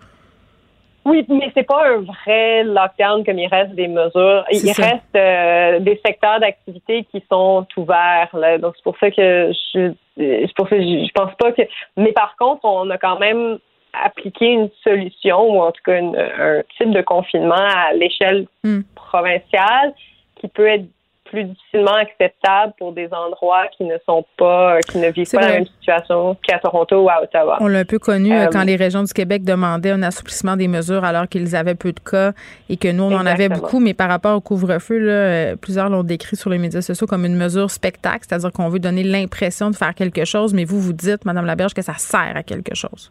Oui, 1.04 1.24
mais 1.28 1.50
c'est 1.54 1.66
pas 1.66 1.94
un 1.94 1.98
vrai 1.98 2.62
lockdown 2.64 3.24
comme 3.24 3.38
il 3.38 3.46
reste 3.46 3.74
des 3.74 3.88
mesures. 3.88 4.44
Il 4.50 4.70
reste 4.72 5.16
euh, 5.16 5.78
des 5.80 6.00
secteurs 6.04 6.40
d'activité 6.40 7.04
qui 7.10 7.24
sont 7.30 7.66
ouverts. 7.76 8.28
Là. 8.34 8.58
Donc 8.58 8.74
c'est 8.76 8.84
pour 8.84 8.98
ça 8.98 9.10
que 9.10 9.52
je 9.74 9.92
c'est 10.16 10.54
pour 10.54 10.68
ça 10.68 10.76
que 10.76 10.82
je, 10.82 11.12
pense 11.14 11.34
pas 11.36 11.52
que. 11.52 11.62
Mais 11.96 12.12
par 12.12 12.36
contre, 12.36 12.64
on 12.64 12.90
a 12.90 12.98
quand 12.98 13.18
même 13.18 13.58
appliqué 13.92 14.46
une 14.46 14.70
solution 14.84 15.40
ou 15.40 15.62
en 15.62 15.72
tout 15.72 15.82
cas 15.84 15.98
un 15.98 16.62
type 16.76 16.90
de 16.90 17.00
confinement 17.00 17.54
à 17.54 17.92
l'échelle 17.94 18.46
hmm. 18.62 18.82
provinciale 18.94 19.94
qui 20.36 20.48
peut 20.48 20.66
être 20.66 20.84
plus 21.30 21.44
difficilement 21.44 21.94
acceptable 21.94 22.72
pour 22.78 22.92
des 22.92 23.08
endroits 23.12 23.66
qui 23.76 23.84
ne 23.84 23.96
sont 24.04 24.24
pas, 24.36 24.80
qui 24.80 24.98
ne 24.98 25.08
vivent 25.10 25.30
pas 25.30 25.40
la 25.40 25.52
même 25.52 25.66
situation 25.66 26.36
qu'à 26.42 26.58
Toronto 26.58 27.04
ou 27.04 27.08
à 27.08 27.22
Ottawa. 27.22 27.58
On 27.60 27.68
l'a 27.68 27.80
un 27.80 27.84
peu 27.84 27.98
connu 27.98 28.32
euh, 28.32 28.48
quand 28.52 28.64
les 28.64 28.76
régions 28.76 29.02
du 29.02 29.12
Québec 29.12 29.44
demandaient 29.44 29.92
un 29.92 30.02
assouplissement 30.02 30.56
des 30.56 30.68
mesures 30.68 31.04
alors 31.04 31.28
qu'ils 31.28 31.54
avaient 31.54 31.76
peu 31.76 31.92
de 31.92 32.00
cas 32.00 32.32
et 32.68 32.76
que 32.76 32.88
nous, 32.88 33.04
on 33.04 33.14
en 33.14 33.26
avait 33.26 33.48
beaucoup. 33.48 33.78
Mais 33.78 33.94
par 33.94 34.08
rapport 34.08 34.36
au 34.36 34.40
couvre-feu, 34.40 34.98
euh, 35.00 35.56
plusieurs 35.56 35.88
l'ont 35.88 36.02
décrit 36.02 36.36
sur 36.36 36.50
les 36.50 36.58
médias 36.58 36.82
sociaux 36.82 37.06
comme 37.06 37.24
une 37.24 37.36
mesure 37.36 37.70
spectacle, 37.70 38.26
c'est-à-dire 38.28 38.52
qu'on 38.52 38.68
veut 38.68 38.80
donner 38.80 39.04
l'impression 39.04 39.70
de 39.70 39.76
faire 39.76 39.94
quelque 39.94 40.24
chose, 40.24 40.52
mais 40.52 40.64
vous, 40.64 40.80
vous 40.80 40.92
dites, 40.92 41.24
Madame 41.24 41.46
Laberge, 41.46 41.74
que 41.74 41.82
ça 41.82 41.94
sert 41.94 42.32
à 42.36 42.42
quelque 42.42 42.74
chose. 42.74 43.10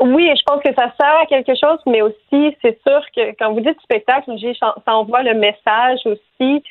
Oui, 0.00 0.30
je 0.36 0.42
pense 0.44 0.62
que 0.62 0.72
ça 0.74 0.92
sert 1.00 1.20
à 1.20 1.26
quelque 1.26 1.52
chose, 1.54 1.78
mais 1.86 2.00
aussi, 2.00 2.56
c'est 2.62 2.78
sûr 2.86 3.00
que 3.14 3.34
quand 3.38 3.52
vous 3.52 3.60
dites 3.60 3.80
spectacle, 3.82 4.30
ça 4.60 4.74
envoie 4.86 5.22
le 5.22 5.34
message 5.34 6.00
aussi 6.04 6.62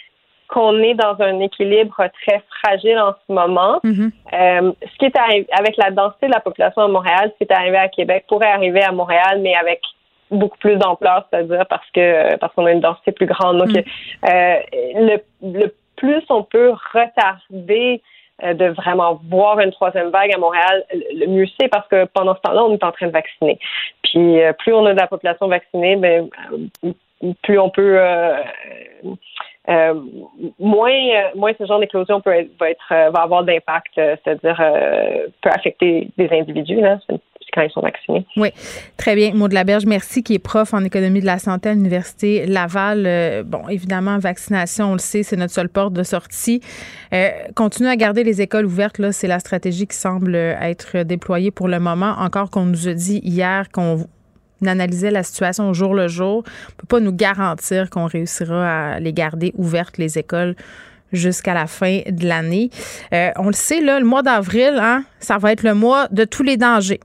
qu'on 0.47 0.77
est 0.79 0.93
dans 0.93 1.19
un 1.19 1.39
équilibre 1.39 1.97
très 2.25 2.41
fragile 2.59 2.99
en 2.99 3.13
ce 3.13 3.33
moment. 3.33 3.79
Mm-hmm. 3.83 4.11
Euh, 4.33 4.71
ce 4.83 4.97
qui 4.97 5.05
est 5.05 5.17
arrivé 5.17 5.47
avec 5.51 5.75
la 5.77 5.91
densité 5.91 6.27
de 6.27 6.31
la 6.31 6.39
population 6.39 6.83
à 6.83 6.87
Montréal, 6.87 7.31
ce 7.33 7.43
qui 7.43 7.51
est 7.51 7.55
arrivé 7.55 7.77
à 7.77 7.89
Québec 7.89 8.25
pourrait 8.27 8.51
arriver 8.51 8.83
à 8.83 8.91
Montréal, 8.91 9.39
mais 9.41 9.55
avec 9.55 9.81
beaucoup 10.31 10.57
plus 10.57 10.77
d'ampleur, 10.77 11.27
c'est-à-dire 11.29 11.65
parce 11.67 11.89
que 11.91 12.35
parce 12.37 12.53
qu'on 12.53 12.65
a 12.65 12.71
une 12.71 12.81
densité 12.81 13.11
plus 13.11 13.25
grande. 13.25 13.57
Donc, 13.57 13.69
mm. 13.69 13.81
euh, 14.29 14.55
le, 14.95 15.17
le 15.41 15.73
plus 15.95 16.23
on 16.29 16.43
peut 16.43 16.73
retarder 16.93 18.01
de 18.41 18.65
vraiment 18.69 19.19
voir 19.29 19.59
une 19.59 19.71
troisième 19.71 20.09
vague 20.09 20.33
à 20.33 20.37
Montréal, 20.37 20.83
le 20.91 21.27
mieux 21.27 21.45
c'est 21.59 21.67
parce 21.67 21.87
que 21.87 22.05
pendant 22.05 22.35
ce 22.35 22.41
temps-là, 22.41 22.63
on 22.63 22.73
est 22.73 22.83
en 22.83 22.91
train 22.91 23.07
de 23.07 23.11
vacciner. 23.11 23.59
Puis 24.03 24.41
euh, 24.41 24.53
plus 24.53 24.73
on 24.73 24.85
a 24.85 24.93
de 24.93 24.99
la 24.99 25.07
population 25.07 25.47
vaccinée, 25.47 25.95
ben, 25.95 26.29
euh, 26.83 26.91
plus 27.43 27.59
on 27.59 27.69
peut 27.69 27.99
moins 30.59 31.31
moins 31.35 31.51
ce 31.57 31.65
genre 31.65 31.79
d'éclosion 31.79 32.21
peut 32.21 32.33
être, 32.33 32.49
va 32.59 32.69
être 32.69 32.87
va 32.89 33.21
avoir 33.21 33.43
d'impact, 33.43 33.93
c'est-à-dire 33.95 34.57
peut 35.41 35.49
affecter 35.49 36.09
des 36.17 36.29
individus. 36.31 36.81
Là 36.81 36.97
quand 37.53 37.61
ils 37.61 37.71
sont 37.71 37.81
vaccinés. 37.81 38.25
Oui, 38.37 38.49
très 38.97 39.15
bien. 39.15 39.33
Maud 39.33 39.53
Laberge, 39.53 39.85
merci, 39.85 40.23
qui 40.23 40.33
est 40.33 40.39
prof 40.39 40.73
en 40.73 40.83
économie 40.83 41.21
de 41.21 41.25
la 41.25 41.39
santé 41.39 41.69
à 41.69 41.73
l'Université 41.73 42.45
Laval. 42.45 43.03
Euh, 43.05 43.43
bon, 43.43 43.67
évidemment, 43.69 44.17
vaccination, 44.19 44.91
on 44.91 44.93
le 44.93 44.99
sait, 44.99 45.23
c'est 45.23 45.35
notre 45.37 45.53
seule 45.53 45.69
porte 45.69 45.93
de 45.93 46.03
sortie. 46.03 46.61
Euh, 47.13 47.29
à 47.83 47.95
garder 47.95 48.23
les 48.23 48.41
écoles 48.41 48.65
ouvertes, 48.65 48.97
là, 48.97 49.11
c'est 49.11 49.27
la 49.27 49.39
stratégie 49.39 49.87
qui 49.87 49.97
semble 49.97 50.35
être 50.35 51.03
déployée 51.03 51.51
pour 51.51 51.67
le 51.67 51.79
moment. 51.79 52.15
Encore 52.19 52.49
qu'on 52.49 52.65
nous 52.65 52.87
a 52.87 52.93
dit 52.93 53.19
hier 53.23 53.69
qu'on 53.71 54.05
analysait 54.65 55.11
la 55.11 55.23
situation 55.23 55.69
au 55.69 55.73
jour 55.73 55.93
le 55.93 56.07
jour. 56.07 56.37
On 56.37 56.39
ne 56.39 56.75
peut 56.77 56.87
pas 56.87 56.99
nous 56.99 57.11
garantir 57.11 57.89
qu'on 57.89 58.05
réussira 58.05 58.93
à 58.93 58.99
les 58.99 59.13
garder 59.13 59.53
ouvertes, 59.57 59.97
les 59.97 60.17
écoles 60.17 60.55
jusqu'à 61.13 61.53
la 61.53 61.67
fin 61.67 62.01
de 62.07 62.27
l'année. 62.27 62.69
Euh, 63.13 63.29
on 63.37 63.47
le 63.47 63.53
sait, 63.53 63.81
là, 63.81 63.99
le 63.99 64.05
mois 64.05 64.23
d'avril, 64.23 64.77
hein, 64.81 65.03
ça 65.19 65.37
va 65.37 65.51
être 65.51 65.63
le 65.63 65.75
mois 65.75 66.07
de 66.09 66.25
tous 66.25 66.43
les 66.43 66.57
dangers. 66.57 66.99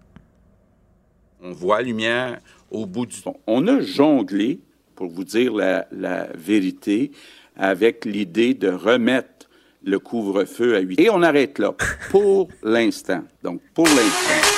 On 1.40 1.52
voit 1.52 1.78
la 1.78 1.82
lumière 1.84 2.38
au 2.70 2.84
bout 2.84 3.06
du 3.06 3.16
fond. 3.16 3.36
On 3.46 3.68
a 3.68 3.80
jonglé, 3.80 4.58
pour 4.96 5.08
vous 5.08 5.22
dire 5.22 5.54
la, 5.54 6.28
vérité, 6.34 7.12
avec 7.56 8.04
l'idée 8.04 8.54
de 8.54 8.68
remettre 8.68 9.48
le 9.84 10.00
couvre-feu 10.00 10.74
à 10.74 10.80
8. 10.80 11.00
Et 11.00 11.10
on 11.10 11.22
arrête 11.22 11.60
là, 11.60 11.72
pour 12.10 12.48
l'instant. 12.64 13.22
Donc, 13.44 13.60
pour 13.72 13.86
l'instant. 13.86 14.48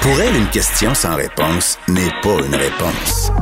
Pour 0.00 0.20
elle, 0.20 0.36
une 0.36 0.48
question 0.50 0.94
sans 0.94 1.16
réponse 1.16 1.76
n'est 1.88 2.14
pas 2.22 2.38
une 2.46 2.54
réponse. 2.54 3.32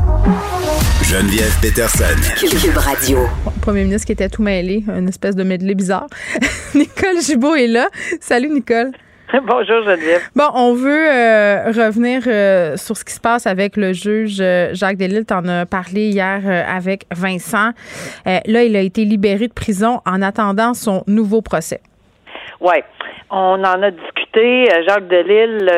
Geneviève 1.03 1.55
Peterson. 1.61 2.05
Cube 2.41 2.77
Radio. 2.79 3.19
premier 3.61 3.85
ministre 3.85 4.07
qui 4.07 4.13
était 4.13 4.31
tout 4.31 4.43
mêlé, 4.43 4.85
une 4.89 5.09
espèce 5.09 5.37
de 5.37 5.45
medley 5.45 5.75
bizarre. 5.75 6.07
Nicole 6.75 7.21
Gibault 7.21 7.55
est 7.55 7.69
là. 7.69 7.89
Salut, 8.21 8.49
Nicole. 8.49 8.93
Bonjour 9.43 9.83
Geneviève. 9.83 10.23
Bon, 10.37 10.45
on 10.55 10.75
veut 10.75 11.09
euh, 11.09 11.67
revenir 11.67 12.23
euh, 12.29 12.77
sur 12.77 12.97
ce 12.97 13.05
qui 13.05 13.13
se 13.13 13.21
passe 13.21 13.47
avec 13.49 13.77
le 13.77 13.93
juge 13.93 14.39
euh, 14.41 14.69
Jacques 14.73 14.99
Delisle. 14.99 15.25
T'en 15.25 15.49
as 15.49 15.67
parlé 15.67 16.11
hier 16.11 16.41
avec 16.69 17.07
Vincent. 17.11 17.71
là, 18.25 18.63
il 18.63 18.77
a 18.77 18.81
été 18.81 19.05
libéré 19.05 19.49
de 19.49 19.53
prison 19.53 20.01
en 20.07 20.23
attendant 20.23 20.75
son 20.75 21.03
nouveau 21.09 21.43
procès. 21.43 21.81
Oui, 22.61 22.77
on 23.31 23.65
en 23.65 23.83
a 23.83 23.91
discuté. 23.91 24.67
Jacques 24.87 25.09
Delisle, 25.09 25.73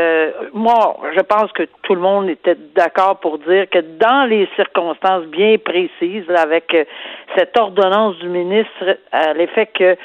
moi, 0.53 0.99
je 1.17 1.21
pense 1.21 1.51
que 1.53 1.63
tout 1.83 1.95
le 1.95 2.01
monde 2.01 2.29
était 2.29 2.57
d'accord 2.75 3.19
pour 3.21 3.39
dire 3.39 3.71
que 3.71 3.79
dans 3.79 4.29
les 4.29 4.49
circonstances 4.57 5.25
bien 5.27 5.57
précises, 5.65 6.29
avec 6.37 6.77
cette 7.37 7.57
ordonnance 7.59 8.19
du 8.19 8.29
ministre, 8.29 8.99
à 9.13 9.33
l'effet 9.33 9.67
que 9.67 9.97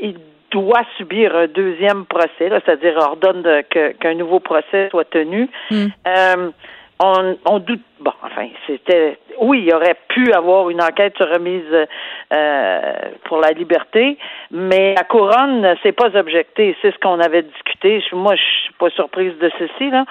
il 0.00 0.16
doit 0.54 0.84
subir 0.96 1.34
un 1.34 1.48
deuxième 1.48 2.06
procès, 2.06 2.48
c'est-à-dire 2.48 2.96
ordonne 2.96 3.44
qu'un 3.70 4.14
nouveau 4.14 4.38
procès 4.38 4.88
soit 4.90 5.10
tenu. 5.10 5.50
Hmm. 5.70 5.86
Euh, 6.06 6.50
on, 7.00 7.58
doute. 7.58 7.82
Bon, 7.98 8.12
enfin, 8.22 8.46
c'était. 8.66 9.18
Oui, 9.40 9.64
il 9.66 9.74
aurait 9.74 9.96
pu 10.08 10.32
avoir 10.32 10.70
une 10.70 10.80
enquête 10.80 11.16
sur 11.16 11.28
remise 11.28 11.64
euh, 12.32 12.92
pour 13.24 13.38
la 13.38 13.50
liberté, 13.50 14.16
mais 14.52 14.94
la 14.94 15.02
couronne 15.02 15.60
ne 15.60 15.74
s'est 15.82 15.92
pas 15.92 16.16
objectée. 16.16 16.76
C'est 16.80 16.92
ce 16.92 16.98
qu'on 16.98 17.18
avait 17.18 17.42
discuté. 17.42 18.02
Moi, 18.12 18.36
je 18.36 18.42
suis 18.42 18.74
pas 18.78 18.90
surprise 18.90 19.36
de 19.38 19.50
ceci, 19.58 19.90
là, 19.90 20.04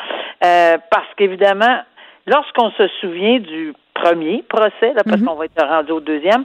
euh, 0.44 0.78
parce 0.92 1.08
qu'évidemment, 1.16 1.80
lorsqu'on 2.28 2.72
se 2.72 2.88
souvient 3.00 3.40
du 3.40 3.74
premier 3.94 4.44
procès, 4.48 4.94
là, 4.94 5.04
parce 5.06 5.22
mhm. 5.22 5.28
qu'on 5.28 5.36
va 5.36 5.46
être 5.46 5.66
rendu 5.66 5.92
au 5.92 6.00
deuxième, 6.00 6.44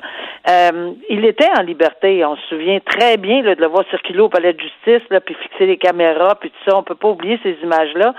euh, 0.49 0.93
il 1.09 1.25
était 1.25 1.49
en 1.59 1.63
liberté. 1.63 2.25
On 2.25 2.37
se 2.37 2.47
souvient 2.49 2.79
très 2.81 3.17
bien 3.17 3.43
de 3.43 3.57
le 3.59 3.67
voir 3.67 3.85
circuler 3.91 4.21
au 4.21 4.29
palais 4.29 4.53
de 4.53 4.61
justice, 4.61 5.09
là, 5.11 5.21
puis 5.21 5.35
fixer 5.35 5.67
les 5.67 5.77
caméras, 5.77 6.37
puis 6.37 6.51
tout 6.51 6.71
ça. 6.71 6.77
On 6.77 6.83
peut 6.83 6.95
pas 6.95 7.09
oublier 7.09 7.39
ces 7.43 7.57
images-là. 7.63 8.15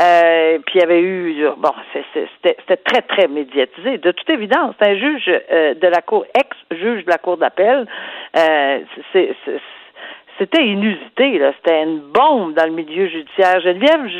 Euh, 0.00 0.58
puis 0.66 0.78
il 0.78 0.80
y 0.80 0.84
avait 0.84 1.00
eu, 1.00 1.46
bon, 1.56 1.72
c'était 2.42 2.76
très, 2.76 3.02
très 3.02 3.28
médiatisé. 3.28 3.98
De 3.98 4.10
toute 4.10 4.30
évidence, 4.30 4.74
c'est 4.80 4.88
un 4.88 4.96
juge 4.96 5.30
euh, 5.50 5.74
de 5.74 5.86
la 5.86 6.02
Cour, 6.02 6.24
ex-juge 6.34 7.04
de 7.04 7.10
la 7.10 7.18
Cour 7.18 7.36
d'appel. 7.36 7.86
c'est 8.34 9.34
c'était 10.38 10.66
inusité, 10.66 11.38
là. 11.38 11.52
C'était 11.56 11.82
une 11.82 12.00
bombe 12.00 12.54
dans 12.54 12.64
le 12.64 12.72
milieu 12.72 13.06
judiciaire. 13.08 13.60
Geneviève, 13.60 14.08
je, 14.08 14.18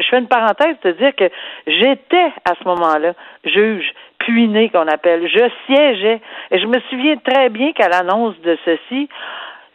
je 0.00 0.08
fais 0.08 0.18
une 0.18 0.28
parenthèse 0.28 0.76
te 0.82 0.88
dire 0.88 1.14
que 1.14 1.30
j'étais 1.66 2.32
à 2.44 2.54
ce 2.60 2.68
moment-là 2.68 3.12
juge 3.44 3.92
puiné 4.18 4.70
qu'on 4.70 4.88
appelle. 4.88 5.28
Je 5.28 5.48
siégeais. 5.66 6.20
Et 6.50 6.58
je 6.58 6.66
me 6.66 6.80
souviens 6.90 7.16
très 7.16 7.48
bien 7.48 7.72
qu'à 7.72 7.88
l'annonce 7.88 8.38
de 8.40 8.58
ceci, 8.64 9.08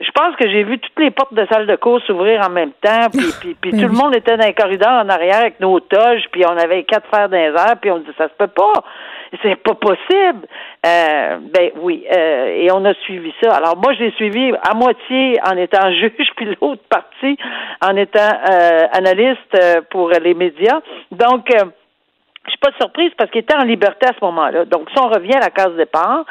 je 0.02 0.10
pense 0.12 0.36
que 0.36 0.50
j'ai 0.50 0.64
vu 0.64 0.80
toutes 0.80 1.00
les 1.00 1.12
portes 1.12 1.34
de 1.34 1.46
salle 1.52 1.68
de 1.68 1.76
cours 1.76 2.02
s'ouvrir 2.02 2.42
en 2.46 2.50
même 2.50 2.72
temps, 2.82 3.08
puis, 3.12 3.28
puis, 3.40 3.56
puis 3.62 3.72
tout 3.72 3.88
le 3.88 3.94
monde 3.94 4.16
était 4.16 4.36
dans 4.36 4.46
les 4.46 4.54
corridors 4.54 5.04
en 5.04 5.10
arrière 5.10 5.38
avec 5.38 5.60
nos 5.60 5.80
toges, 5.80 6.24
puis 6.32 6.44
on 6.46 6.58
avait 6.58 6.84
quatre 6.84 7.08
fers 7.14 7.30
dans 7.30 7.38
les 7.38 7.54
airs, 7.54 7.78
puis 7.80 7.92
on 7.92 8.00
dit 8.00 8.10
ça 8.18 8.28
se 8.28 8.34
peut 8.34 8.48
pas, 8.48 8.74
c'est 9.42 9.56
pas 9.58 9.76
possible. 9.76 10.48
Euh, 10.86 11.38
ben 11.54 11.72
oui, 11.82 12.06
euh, 12.12 12.64
et 12.64 12.72
on 12.72 12.84
a 12.86 12.94
suivi 13.06 13.34
ça. 13.42 13.56
Alors 13.56 13.78
moi, 13.78 13.94
j'ai 13.94 14.12
suivi 14.12 14.52
à 14.62 14.74
moitié 14.74 15.38
en 15.46 15.58
étant 15.58 15.92
juge, 15.94 16.30
puis 16.36 16.56
l'autre 16.62 16.84
partie 16.90 17.38
en 17.82 17.96
étant 17.96 18.20
euh, 18.20 18.88
analyste 18.92 19.56
euh, 19.56 19.82
pour 19.90 20.10
les 20.10 20.34
médias. 20.34 20.82
Donc 21.12 21.50
je 22.46 22.50
suis 22.50 22.60
pas 22.60 22.72
surprise 22.80 23.12
parce 23.18 23.30
qu'il 23.30 23.42
était 23.42 23.56
en 23.56 23.64
liberté 23.64 24.08
à 24.08 24.14
ce 24.20 24.26
moment-là. 24.26 24.66
Donc, 24.66 24.90
si 24.90 25.00
on 25.00 25.10
revient 25.10 25.36
à 25.36 25.42
la 25.42 25.50
case 25.52 25.76
départ, 25.76 26.26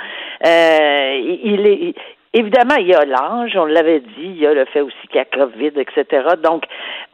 euh, 0.44 1.38
il 1.44 1.66
est, 1.66 1.94
Évidemment, 2.32 2.76
il 2.78 2.86
y 2.86 2.94
a 2.94 3.04
l'âge, 3.04 3.56
on 3.56 3.64
l'avait 3.64 3.98
dit, 3.98 4.06
il 4.18 4.38
y 4.38 4.46
a 4.46 4.54
le 4.54 4.64
fait 4.66 4.82
aussi 4.82 4.94
qu'il 5.08 5.16
y 5.16 5.18
a 5.18 5.24
COVID, 5.24 5.72
etc. 5.74 6.04
Donc, 6.40 6.62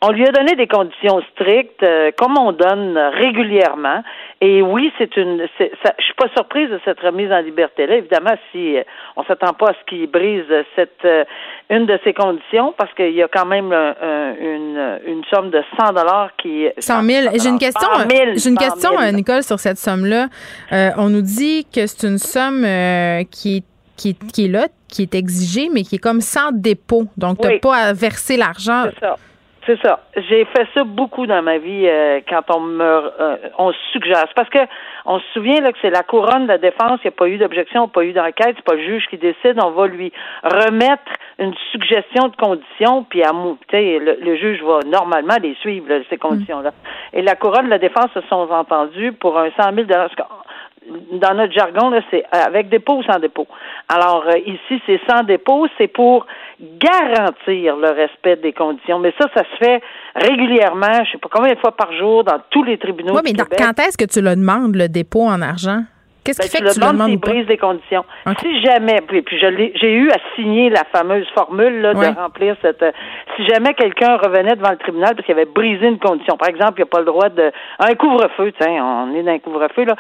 on 0.03 0.11
lui 0.11 0.27
a 0.27 0.31
donné 0.31 0.57
des 0.57 0.67
conditions 0.67 1.23
strictes, 1.33 1.83
euh, 1.83 2.11
comme 2.19 2.37
on 2.37 2.53
donne 2.53 2.99
régulièrement. 2.99 4.03
Et 4.43 4.61
oui, 4.61 4.93
c'est 4.99 5.17
une. 5.17 5.47
C'est, 5.57 5.73
ça, 5.83 5.95
je 5.99 6.05
suis 6.05 6.13
pas 6.13 6.29
surprise 6.37 6.69
de 6.69 6.79
cette 6.85 7.01
remise 7.01 7.33
en 7.33 7.39
liberté-là. 7.39 7.97
Évidemment, 7.97 8.35
si 8.53 8.77
euh, 8.77 8.83
on 9.17 9.25
s'attend 9.25 9.55
pas 9.55 9.71
à 9.71 9.73
ce 9.73 9.89
qu'il 9.89 10.07
brise 10.07 10.45
cette 10.77 11.03
euh, 11.07 11.25
une 11.71 11.87
de 11.87 11.99
ces 12.05 12.13
conditions, 12.13 12.75
parce 12.77 12.93
qu'il 12.93 13.15
y 13.15 13.23
a 13.23 13.29
quand 13.29 13.47
même 13.47 13.73
une, 13.73 15.01
une 15.07 15.25
somme 15.33 15.49
de 15.49 15.63
100 15.81 15.95
dollars 15.95 16.33
qui. 16.37 16.69
100 16.77 17.03
000. 17.03 17.29
J'ai 17.43 17.49
une 17.49 17.59
question. 17.59 17.89
J'ai 18.35 18.51
une 18.51 18.59
question, 18.59 18.91
Nicole, 19.15 19.43
sur 19.43 19.59
cette 19.61 19.79
somme-là. 19.79 20.27
on 20.99 21.09
nous 21.09 21.23
dit 21.23 21.67
que 21.75 21.87
c'est 21.87 22.07
une 22.07 22.19
somme 22.19 22.67
qui 23.31 23.57
est 23.57 23.65
qui 23.97 24.11
est, 24.11 24.33
qui 24.33 24.45
est 24.45 24.49
là, 24.49 24.67
qui 24.89 25.03
est 25.03 25.15
exigé, 25.15 25.69
mais 25.73 25.83
qui 25.83 25.97
est 25.97 25.99
comme 25.99 26.21
sans 26.21 26.53
dépôt. 26.53 27.05
Donc, 27.17 27.41
tu 27.41 27.49
n'as 27.49 27.59
pas 27.59 27.77
à 27.77 27.93
verser 27.93 28.37
l'argent. 28.37 28.85
C'est 28.95 29.01
ça. 29.01 29.17
C'est 29.67 29.81
ça. 29.83 29.99
J'ai 30.15 30.45
fait 30.45 30.67
ça 30.75 30.85
beaucoup 30.85 31.27
dans 31.27 31.43
ma 31.43 31.59
vie 31.59 31.89
euh, 31.89 32.21
quand 32.29 32.43
on 32.55 32.61
me 32.61 32.85
euh, 32.85 33.37
on 33.59 33.73
suggère. 33.93 34.25
Parce 34.37 34.49
que 34.49 34.61
on 35.05 35.19
se 35.19 35.25
souvient 35.35 35.61
là 35.61 35.73
que 35.73 35.79
c'est 35.83 35.91
la 35.91 36.05
couronne 36.05 36.45
de 36.45 36.49
la 36.49 36.59
défense, 36.59 37.01
il 37.03 37.09
n'y 37.09 37.15
a 37.15 37.19
pas 37.19 37.29
eu 37.29 37.37
d'objection, 37.37 37.89
pas 37.89 38.05
eu 38.05 38.13
d'enquête, 38.13 38.55
c'est 38.57 38.65
pas 38.65 38.75
le 38.75 38.85
juge 38.85 39.07
qui 39.11 39.19
décide, 39.19 39.59
on 39.63 39.71
va 39.71 39.89
lui 39.89 40.13
remettre 40.45 41.13
une 41.39 41.55
suggestion 41.73 42.29
de 42.29 42.37
conditions, 42.37 43.05
puis 43.05 43.25
à 43.25 43.33
le, 43.33 44.19
le 44.21 44.37
juge 44.37 44.63
va 44.63 44.81
normalement 44.87 45.37
les 45.43 45.55
suivre, 45.57 45.87
ces 46.11 46.17
conditions-là. 46.17 46.71
Et 47.13 47.23
la 47.23 47.35
couronne 47.35 47.67
de 47.67 47.71
la 47.71 47.79
défense 47.79 48.11
se 48.15 48.21
sont 48.29 48.49
entendus 48.51 49.13
pour 49.13 49.39
un 49.39 49.51
100 49.51 49.75
000 49.75 49.87
dans 51.13 51.35
notre 51.35 51.53
jargon, 51.53 51.91
là, 51.91 52.01
c'est 52.11 52.25
avec 52.31 52.69
dépôt 52.69 52.99
ou 52.99 53.03
sans 53.03 53.19
dépôt. 53.19 53.47
Alors, 53.89 54.25
euh, 54.27 54.39
ici, 54.39 54.81
c'est 54.87 55.01
sans 55.09 55.23
dépôt, 55.25 55.67
c'est 55.79 55.89
pour 55.89 56.27
garantir 56.61 57.77
le 57.77 57.91
respect 57.91 58.37
des 58.37 58.53
conditions. 58.53 58.99
Mais 58.99 59.13
ça, 59.21 59.29
ça 59.35 59.43
se 59.43 59.65
fait 59.65 59.83
régulièrement, 60.15 61.05
je 61.05 61.13
sais 61.13 61.19
pas 61.19 61.29
combien 61.31 61.55
de 61.55 61.59
fois 61.59 61.77
par 61.77 61.93
jour, 61.93 62.25
dans 62.25 62.41
tous 62.51 62.63
les 62.65 62.79
tribunaux. 62.79 63.15
Oui, 63.15 63.23
mais 63.25 63.33
quand 63.35 63.79
est-ce 63.79 63.97
que 63.97 64.05
tu 64.05 64.21
le 64.21 64.37
demandes, 64.37 64.77
le 64.77 64.89
dépôt 64.89 65.25
en 65.25 65.43
argent? 65.43 65.83
Qu'est-ce 66.27 66.41
qui 66.41 66.49
ben, 66.49 66.59
fait 66.59 66.65
que 66.65 66.75
tu 66.75 66.81
le 66.81 66.93
demandes 66.93 67.17
brise 67.21 67.47
des 67.47 67.57
conditions. 67.57 68.05
Si 68.41 68.61
jamais, 68.63 69.01
puis, 69.07 69.23
puis 69.23 69.39
j'ai 69.39 69.93
eu 69.93 70.11
à 70.11 70.17
signer 70.35 70.71
la 70.71 70.85
fameuse 70.93 71.27
formule 71.35 71.81
là, 71.81 71.95
de 71.95 72.19
remplir 72.19 72.57
cette. 72.63 72.83
Euh, 72.83 72.93
si 73.37 73.47
jamais 73.47 73.75
quelqu'un 73.75 74.17
revenait 74.17 74.57
devant 74.57 74.71
le 74.71 74.77
tribunal 74.77 75.15
parce 75.15 75.25
qu'il 75.25 75.35
avait 75.35 75.45
brisé 75.45 75.87
une 75.87 75.99
condition, 75.99 76.37
par 76.37 76.49
exemple, 76.49 76.75
il 76.79 76.81
n'a 76.81 76.87
pas 76.87 77.01
le 77.01 77.05
droit 77.05 77.29
de 77.29 77.53
un 77.79 77.95
couvre-feu, 77.95 78.53
tiens, 78.61 78.85
on 78.85 79.15
est 79.15 79.23
dans 79.23 79.33
un 79.33 79.39
couvre-feu 79.39 79.85
là. 79.85 79.95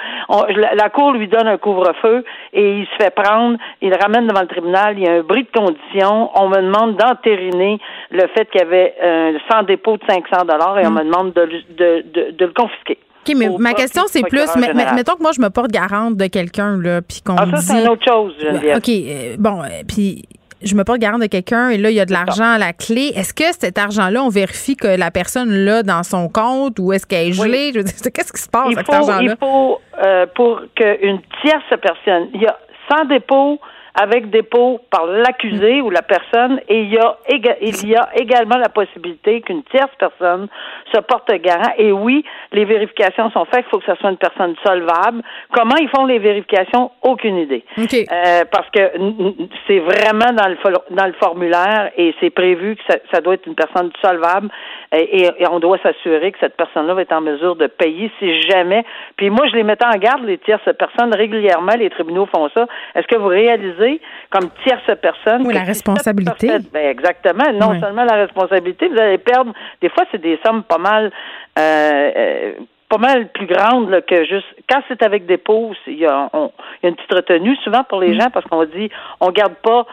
la, 0.74 0.88
cour 0.90 1.12
lui 1.12 1.28
donne 1.28 1.46
un 1.46 1.58
couvre-feu 1.58 2.24
et 2.52 2.78
il 2.78 2.86
se 2.86 3.04
fait 3.04 3.14
prendre, 3.14 3.58
il 3.80 3.90
le 3.90 3.96
ramène 3.96 4.26
devant 4.26 4.40
le 4.40 4.46
tribunal, 4.46 4.98
il 4.98 5.04
y 5.04 5.08
a 5.08 5.12
un 5.12 5.22
bris 5.22 5.44
de 5.44 5.58
condition, 5.58 6.30
on 6.34 6.48
me 6.48 6.56
demande 6.56 6.96
d'entériner 6.96 7.78
le 8.10 8.26
fait 8.28 8.50
qu'il 8.50 8.60
y 8.60 8.64
avait 8.64 8.94
un 9.02 9.32
sans 9.50 9.62
dépôt 9.62 9.96
de 9.96 10.02
500 10.08 10.44
dollars 10.46 10.78
et 10.78 10.86
on 10.86 10.90
mm. 10.90 10.94
me 10.94 11.04
demande 11.04 11.32
de, 11.32 11.48
de, 11.76 12.30
de 12.32 12.44
le 12.44 12.52
confisquer. 12.52 12.98
OK, 13.26 13.36
mais 13.36 13.48
ma 13.58 13.74
question, 13.74 14.02
c'est 14.06 14.22
plus, 14.22 14.46
mettons 14.56 15.16
que 15.16 15.22
moi, 15.22 15.32
je 15.34 15.40
me 15.40 15.50
porte 15.50 15.70
garante 15.70 16.16
de 16.16 16.26
quelqu'un, 16.26 16.76
là, 16.80 17.02
puis 17.02 17.22
qu'on 17.24 17.36
ah, 17.36 17.46
ça, 17.56 17.60
c'est 17.60 17.82
une 17.82 17.88
autre 17.88 18.04
chose, 18.06 18.34
Geneviève. 18.40 18.78
OK, 18.78 18.88
euh, 18.88 19.36
bon, 19.38 19.62
euh, 19.62 19.82
puis 19.86 20.24
je 20.62 20.74
me 20.74 20.84
porte 20.84 20.98
garante 20.98 21.20
de 21.20 21.26
quelqu'un 21.26 21.70
et 21.70 21.78
là, 21.78 21.90
il 21.90 21.96
y 21.96 22.00
a 22.00 22.06
de 22.06 22.12
l'argent 22.12 22.52
à 22.52 22.58
la 22.58 22.72
clé. 22.72 23.12
Est-ce 23.14 23.34
que 23.34 23.44
cet 23.58 23.78
argent-là, 23.78 24.22
on 24.22 24.28
vérifie 24.28 24.76
que 24.76 24.86
la 24.86 25.10
personne 25.10 25.50
l'a 25.50 25.82
dans 25.82 26.02
son 26.02 26.28
compte 26.28 26.78
ou 26.78 26.92
est-ce 26.92 27.06
qu'elle 27.06 27.28
est 27.28 27.32
gelée? 27.32 27.72
Qu'est-ce 27.72 28.32
qui 28.32 28.42
se 28.42 28.48
passe 28.48 28.66
avec 28.66 28.78
cet 28.78 28.94
argent-là? 28.94 29.34
Il 29.34 29.36
faut, 29.38 29.80
euh, 30.02 30.26
pour 30.34 30.62
qu'une 30.74 31.20
tierce 31.42 31.80
personne, 31.82 32.28
il 32.34 32.42
y 32.42 32.46
a 32.46 32.58
sans 32.90 33.04
dépôt, 33.04 33.60
avec 33.96 34.30
dépôt 34.30 34.80
par 34.90 35.06
l'accusé 35.06 35.80
ou 35.80 35.90
la 35.90 36.02
personne 36.02 36.60
et 36.68 36.82
il 36.82 36.92
y 36.92 36.98
a 36.98 37.16
il 37.28 37.88
y 37.88 37.96
a 37.96 38.08
également 38.14 38.56
la 38.56 38.68
possibilité 38.68 39.40
qu'une 39.40 39.62
tierce 39.64 39.90
personne 39.98 40.48
se 40.92 41.00
porte 41.00 41.32
garant 41.40 41.72
et 41.78 41.92
oui, 41.92 42.24
les 42.52 42.64
vérifications 42.64 43.30
sont 43.30 43.44
faites, 43.46 43.64
il 43.66 43.70
faut 43.70 43.78
que 43.78 43.86
ce 43.86 43.94
soit 43.96 44.10
une 44.10 44.16
personne 44.16 44.54
solvable. 44.64 45.22
Comment 45.52 45.76
ils 45.80 45.88
font 45.88 46.04
les 46.04 46.18
vérifications? 46.18 46.90
Aucune 47.02 47.38
idée. 47.38 47.64
Euh, 47.78 48.44
parce 48.50 48.68
que 48.70 48.80
c'est 49.66 49.78
vraiment 49.78 50.32
dans 50.32 50.48
le 50.48 50.56
dans 50.90 51.06
le 51.06 51.12
formulaire 51.14 51.90
et 51.96 52.14
c'est 52.20 52.30
prévu 52.30 52.76
que 52.76 52.82
ça, 53.12 53.20
doit 53.20 53.34
être 53.34 53.46
une 53.46 53.54
personne 53.54 53.90
solvable 54.02 54.48
et, 54.92 55.28
on 55.50 55.60
doit 55.60 55.78
s'assurer 55.78 56.32
que 56.32 56.38
cette 56.40 56.56
personne-là 56.56 56.94
va 56.94 57.02
être 57.02 57.12
en 57.12 57.20
mesure 57.20 57.56
de 57.56 57.66
payer 57.66 58.10
si 58.18 58.40
jamais. 58.42 58.84
Puis 59.16 59.30
moi, 59.30 59.46
je 59.48 59.56
les 59.56 59.62
mettais 59.62 59.86
en 59.86 59.98
garde 59.98 60.24
les 60.24 60.38
tierces 60.38 60.68
personnes 60.78 61.14
régulièrement. 61.14 61.72
Les 61.78 61.90
tribunaux 61.90 62.26
font 62.26 62.48
ça. 62.56 62.66
Est-ce 62.94 63.06
que 63.06 63.16
vous 63.16 63.28
réalisez 63.28 63.85
comme 64.30 64.50
tierce 64.64 64.90
personne. 65.00 65.46
Oui, 65.46 65.54
la 65.54 65.62
responsabilité. 65.62 66.48
Ben, 66.72 66.88
exactement. 66.88 67.52
Non 67.52 67.78
seulement 67.80 68.04
la 68.04 68.16
responsabilité, 68.16 68.88
vous 68.88 68.98
allez 68.98 69.18
perdre. 69.18 69.52
Des 69.80 69.88
fois, 69.88 70.04
c'est 70.10 70.20
des 70.20 70.38
sommes 70.44 70.62
pas 70.62 70.78
mal. 70.78 71.12
Euh, 71.58 72.10
euh, 72.16 72.52
pas 72.88 72.98
mal 72.98 73.28
plus 73.32 73.46
grandes 73.46 74.00
que 74.06 74.24
juste 74.26 74.46
quand 74.70 74.80
c'est 74.86 75.02
avec 75.02 75.26
des 75.26 75.38
pauses, 75.38 75.76
il 75.88 75.98
y, 75.98 76.06
a, 76.06 76.30
une 76.84 76.94
petite 76.94 77.12
retenue 77.12 77.56
souvent 77.64 77.82
pour 77.82 78.00
les 78.00 78.14
mm. 78.14 78.20
gens 78.20 78.30
parce 78.30 78.46
qu'on 78.46 78.64
dit 78.64 78.88
on 79.20 79.30
garde 79.30 79.54
pas 79.54 79.86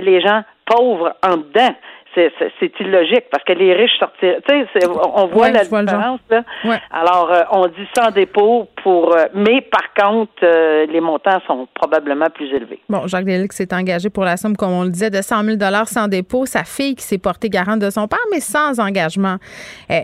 les 0.00 0.20
gens 0.20 0.42
pauvres 0.66 1.14
en 1.24 1.36
dedans. 1.36 1.74
C'est 2.14 2.80
illogique 2.80 3.24
parce 3.30 3.44
que 3.44 3.52
les 3.52 3.72
riches 3.74 3.98
sortir, 3.98 4.36
tu 4.48 4.54
sais, 4.74 4.86
on 4.86 5.26
voit 5.26 5.50
la 5.50 5.64
différence 5.64 6.20
là. 6.30 6.42
Alors, 6.90 7.30
euh, 7.32 7.42
on 7.52 7.66
dit 7.66 7.86
sans 7.96 8.10
dépôt 8.10 8.68
pour, 8.82 9.14
euh, 9.14 9.26
mais 9.34 9.60
par 9.60 9.94
contre, 9.94 10.32
euh, 10.42 10.86
les 10.86 11.00
montants 11.00 11.40
sont 11.46 11.68
probablement 11.74 12.28
plus 12.30 12.52
élevés. 12.52 12.80
Bon, 12.88 13.06
Jacques 13.06 13.24
Delix 13.24 13.54
s'est 13.56 13.72
engagé 13.74 14.10
pour 14.10 14.24
la 14.24 14.36
somme, 14.36 14.56
comme 14.56 14.72
on 14.72 14.84
le 14.84 14.90
disait, 14.90 15.10
de 15.10 15.22
100 15.22 15.44
000 15.44 15.58
sans 15.86 16.08
dépôt. 16.08 16.46
Sa 16.46 16.64
fille 16.64 16.94
qui 16.94 17.04
s'est 17.04 17.18
portée 17.18 17.48
garante 17.48 17.80
de 17.80 17.90
son 17.90 18.08
père, 18.08 18.18
mais 18.30 18.40
sans 18.40 18.80
engagement 18.80 19.36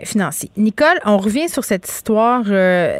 financier. 0.03 0.49
Nicole, 0.57 0.99
on 1.05 1.17
revient 1.17 1.49
sur 1.49 1.63
cette 1.63 1.87
histoire. 1.87 2.43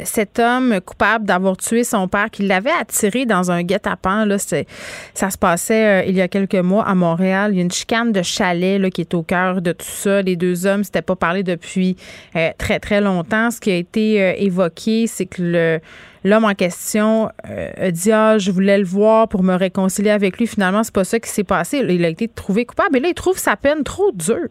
cet 0.04 0.38
homme 0.38 0.80
coupable 0.80 1.24
d'avoir 1.24 1.56
tué 1.56 1.84
son 1.84 2.08
père, 2.08 2.30
qui 2.30 2.42
l'avait 2.42 2.72
attiré 2.78 3.26
dans 3.26 3.50
un 3.50 3.62
guet-apens, 3.62 4.24
là, 4.24 4.38
ça 4.38 5.30
se 5.30 5.38
passait 5.38 6.08
il 6.08 6.16
y 6.16 6.20
a 6.20 6.28
quelques 6.28 6.54
mois 6.54 6.84
à 6.84 6.94
Montréal. 6.94 7.52
Il 7.52 7.56
y 7.56 7.60
a 7.60 7.62
une 7.62 7.70
chicane 7.70 8.12
de 8.12 8.22
chalet 8.22 8.80
là, 8.80 8.90
qui 8.98 9.02
est 9.02 9.14
au 9.14 9.22
cœur 9.22 9.62
de 9.62 9.70
tout 9.70 9.86
ça. 9.86 10.22
Les 10.22 10.34
deux 10.34 10.66
hommes 10.66 10.82
s'étaient 10.82 11.02
pas 11.02 11.14
parlé 11.14 11.44
depuis 11.44 11.94
euh, 12.34 12.48
très, 12.58 12.80
très 12.80 13.00
longtemps. 13.00 13.52
Ce 13.52 13.60
qui 13.60 13.70
a 13.70 13.76
été 13.76 14.20
euh, 14.20 14.32
évoqué, 14.36 15.06
c'est 15.06 15.26
que 15.26 15.78
l'homme 16.24 16.44
en 16.44 16.54
question 16.54 17.28
euh, 17.48 17.70
a 17.80 17.90
dit 17.92 18.10
Ah, 18.10 18.38
je 18.38 18.50
voulais 18.50 18.76
le 18.76 18.84
voir 18.84 19.28
pour 19.28 19.44
me 19.44 19.54
réconcilier 19.54 20.10
avec 20.10 20.36
lui. 20.36 20.48
Finalement, 20.48 20.82
c'est 20.82 20.94
pas 20.94 21.04
ça 21.04 21.20
qui 21.20 21.28
s'est 21.28 21.44
passé. 21.44 21.78
Il 21.88 22.04
a 22.04 22.08
été 22.08 22.26
trouvé 22.26 22.64
coupable 22.64 22.96
et 22.96 23.00
là, 23.00 23.08
il 23.10 23.14
trouve 23.14 23.38
sa 23.38 23.54
peine 23.54 23.84
trop 23.84 24.10
dure. 24.10 24.50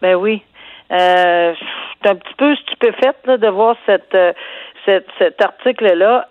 Ben 0.00 0.14
oui. 0.14 0.42
Euh, 0.90 1.52
c'est 2.02 2.08
un 2.08 2.14
petit 2.14 2.34
peu 2.38 2.56
stupéfaite 2.56 3.18
là, 3.26 3.36
de 3.36 3.48
voir 3.48 3.76
cette, 3.84 4.16
cet, 4.86 5.42
article-là. 5.42 6.26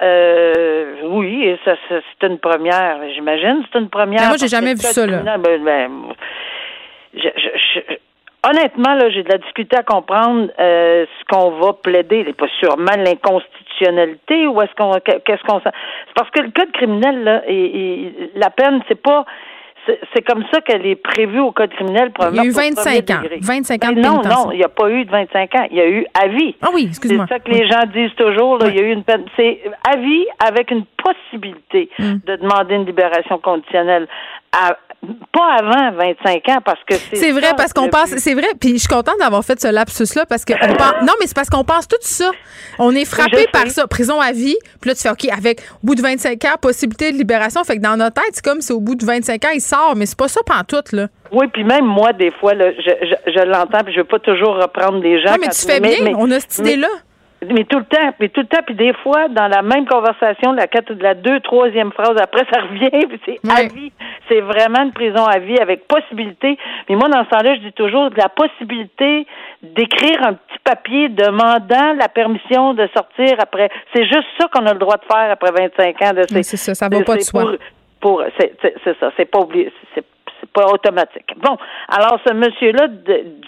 oui, 1.03 1.55
ça, 1.63 1.75
c'est 1.89 2.27
une 2.27 2.39
première, 2.39 2.97
j'imagine. 3.13 3.63
C'est 3.71 3.77
une 3.77 3.89
première. 3.89 4.21
Mais 4.21 4.27
moi, 4.29 4.37
j'ai 4.39 4.47
jamais 4.47 4.73
vu 4.73 4.79
ça. 4.79 5.05
Là. 5.05 5.37
Ben, 5.37 5.63
ben, 5.63 6.15
je, 7.13 7.97
honnêtement, 8.47 8.95
là, 8.95 9.09
j'ai 9.09 9.23
de 9.23 9.29
la 9.29 9.37
difficulté 9.37 9.77
à 9.77 9.83
comprendre 9.83 10.49
euh, 10.59 11.05
ce 11.05 11.25
qu'on 11.25 11.51
va 11.59 11.73
plaider. 11.73 12.23
Pas 12.33 12.47
sûrement 12.59 12.95
l'inconstitutionnalité 12.97 14.47
ou 14.47 14.61
est-ce 14.61 14.73
qu'on 14.75 14.93
qu'est-ce 14.99 15.43
qu'on 15.43 15.61
c'est 15.63 15.73
parce 16.15 16.29
que 16.31 16.41
le 16.41 16.51
code 16.51 16.71
criminel 16.71 17.23
là, 17.23 17.41
et, 17.47 18.31
la 18.35 18.49
peine, 18.49 18.81
c'est 18.87 19.01
pas 19.01 19.25
c'est 20.13 20.21
comme 20.21 20.43
ça 20.53 20.61
qu'elle 20.61 20.85
est 20.85 20.95
prévue 20.95 21.39
au 21.39 21.51
code 21.51 21.71
criminel. 21.71 22.11
Il 22.31 22.35
y 22.35 22.39
a 22.39 22.43
eu 22.43 22.51
25 22.51 23.09
ans. 23.09 23.21
25 23.41 23.85
ans 23.85 23.91
de 23.93 24.01
Non, 24.01 24.21
non, 24.21 24.51
il 24.51 24.57
n'y 24.57 24.63
a 24.63 24.69
pas 24.69 24.89
eu 24.89 25.05
de 25.05 25.09
25 25.09 25.55
ans. 25.55 25.67
Il 25.71 25.77
y 25.77 25.81
a 25.81 25.89
eu 25.89 26.05
avis. 26.21 26.55
Ah 26.61 26.67
oui, 26.73 26.85
excuse-moi. 26.89 27.25
C'est 27.27 27.35
ça 27.35 27.39
que 27.39 27.49
les 27.49 27.67
gens 27.67 27.85
disent 27.91 28.13
toujours. 28.15 28.59
Il 28.67 28.75
y 28.75 28.79
a 28.79 28.83
eu 28.83 28.91
une 28.91 29.03
peine. 29.03 29.25
C'est 29.35 29.61
avis 29.89 30.25
avec 30.45 30.69
une 30.69 30.85
possibilité 31.01 31.89
hmm. 31.97 32.17
de 32.25 32.35
demander 32.35 32.75
une 32.75 32.85
libération 32.85 33.39
conditionnelle. 33.39 34.07
À, 34.51 34.75
pas 35.31 35.55
avant 35.59 35.95
25 35.97 36.49
ans 36.49 36.61
parce 36.65 36.79
que 36.85 36.95
c'est 36.95 37.15
C'est 37.15 37.31
vrai 37.31 37.53
parce 37.55 37.71
qu'on 37.71 37.87
pense 37.87 38.09
c'est 38.17 38.33
vrai 38.33 38.47
puis 38.59 38.73
je 38.73 38.79
suis 38.79 38.87
contente 38.87 39.15
d'avoir 39.19 39.43
fait 39.45 39.59
ce 39.59 39.67
lapsus 39.67 40.15
là 40.15 40.25
parce 40.25 40.43
que 40.43 40.53
on 40.53 40.75
pense, 40.75 40.93
non 41.03 41.13
mais 41.19 41.27
c'est 41.27 41.35
parce 41.35 41.49
qu'on 41.49 41.63
pense 41.63 41.87
tout 41.87 41.97
ça. 42.01 42.31
On 42.79 42.93
est 42.93 43.05
frappé 43.05 43.47
par 43.53 43.67
ça, 43.67 43.87
prison 43.87 44.19
à 44.19 44.31
vie. 44.31 44.57
Puis 44.81 44.89
là 44.89 44.95
tu 44.95 45.01
fais 45.01 45.09
OK 45.09 45.25
avec 45.31 45.61
au 45.83 45.87
bout 45.87 45.95
de 45.95 46.01
25 46.01 46.43
ans 46.45 46.55
possibilité 46.61 47.11
de 47.11 47.17
libération 47.17 47.63
fait 47.63 47.77
que 47.77 47.81
dans 47.81 47.95
notre 47.95 48.21
tête 48.21 48.31
c'est 48.33 48.43
comme 48.43 48.61
c'est 48.61 48.73
au 48.73 48.81
bout 48.81 48.95
de 48.95 49.05
25 49.05 49.45
ans 49.45 49.51
il 49.53 49.61
sort 49.61 49.93
mais 49.95 50.05
c'est 50.05 50.17
pas 50.17 50.27
ça 50.27 50.41
pantoute 50.45 50.91
là. 50.91 51.07
Oui, 51.31 51.45
puis 51.53 51.63
même 51.63 51.85
moi, 51.85 52.11
des 52.11 52.31
fois, 52.31 52.55
là, 52.55 52.71
je, 52.71 52.81
je, 52.81 53.31
je 53.31 53.43
l'entends, 53.45 53.83
puis 53.83 53.93
je 53.93 53.99
veux 53.99 54.05
pas 54.05 54.17
toujours 54.17 54.55
reprendre 54.55 54.99
des 54.99 55.21
gens. 55.21 55.33
Non, 55.33 55.37
mais 55.39 55.49
tu 55.49 55.65
fais 55.65 55.79
bien, 55.79 56.15
on 56.17 56.31
a 56.31 56.39
cette 56.39 56.57
idée-là. 56.57 56.87
Mais 56.87 57.08
tout 57.39 57.79
le 57.79 57.85
temps, 57.85 58.13
mais 58.19 58.29
tout 58.29 58.41
le 58.41 58.47
temps, 58.47 58.61
puis 58.65 58.75
des 58.75 58.93
fois, 58.93 59.29
dans 59.29 59.47
la 59.47 59.61
même 59.61 59.85
conversation, 59.85 60.51
la 60.51 60.67
quatre, 60.67 60.93
la 60.99 61.13
deux, 61.13 61.39
troisième 61.39 61.91
phrase 61.91 62.15
après, 62.21 62.45
ça 62.53 62.61
revient, 62.61 63.07
puis 63.07 63.19
c'est 63.25 63.39
à 63.49 63.63
vie. 63.63 63.91
C'est 64.27 64.41
vraiment 64.41 64.83
une 64.83 64.91
prison 64.91 65.25
à 65.25 65.39
vie 65.39 65.57
avec 65.57 65.87
possibilité. 65.87 66.57
Mais 66.87 66.95
moi, 66.95 67.07
dans 67.09 67.23
ce 67.23 67.29
temps-là, 67.29 67.55
je 67.55 67.61
dis 67.61 67.73
toujours 67.73 68.09
la 68.15 68.29
possibilité 68.29 69.25
d'écrire 69.63 70.23
un 70.23 70.33
petit 70.33 70.59
papier 70.63 71.09
demandant 71.09 71.93
la 71.97 72.09
permission 72.09 72.73
de 72.73 72.87
sortir 72.95 73.37
après. 73.39 73.69
C'est 73.95 74.03
juste 74.03 74.27
ça 74.39 74.47
qu'on 74.53 74.65
a 74.65 74.73
le 74.73 74.79
droit 74.79 74.97
de 74.97 75.05
faire 75.11 75.31
après 75.31 75.51
25 75.51 76.01
ans 76.01 76.13
de 76.13 76.23
ces. 76.27 76.43
c'est 76.43 76.57
ça, 76.57 76.75
ça 76.75 76.89
va 76.89 77.03
pas 77.03 77.15
de 77.15 77.21
soi. 77.21 77.53
Pour, 78.01 78.23
c'est, 78.39 78.53
ça, 78.99 79.11
c'est 79.17 79.25
pas 79.25 79.39
oublié, 79.39 79.73
c'est 79.93 80.05
pas 80.53 80.65
automatique. 80.67 81.33
Bon, 81.37 81.57
alors 81.87 82.19
ce 82.25 82.33
monsieur-là 82.33 82.87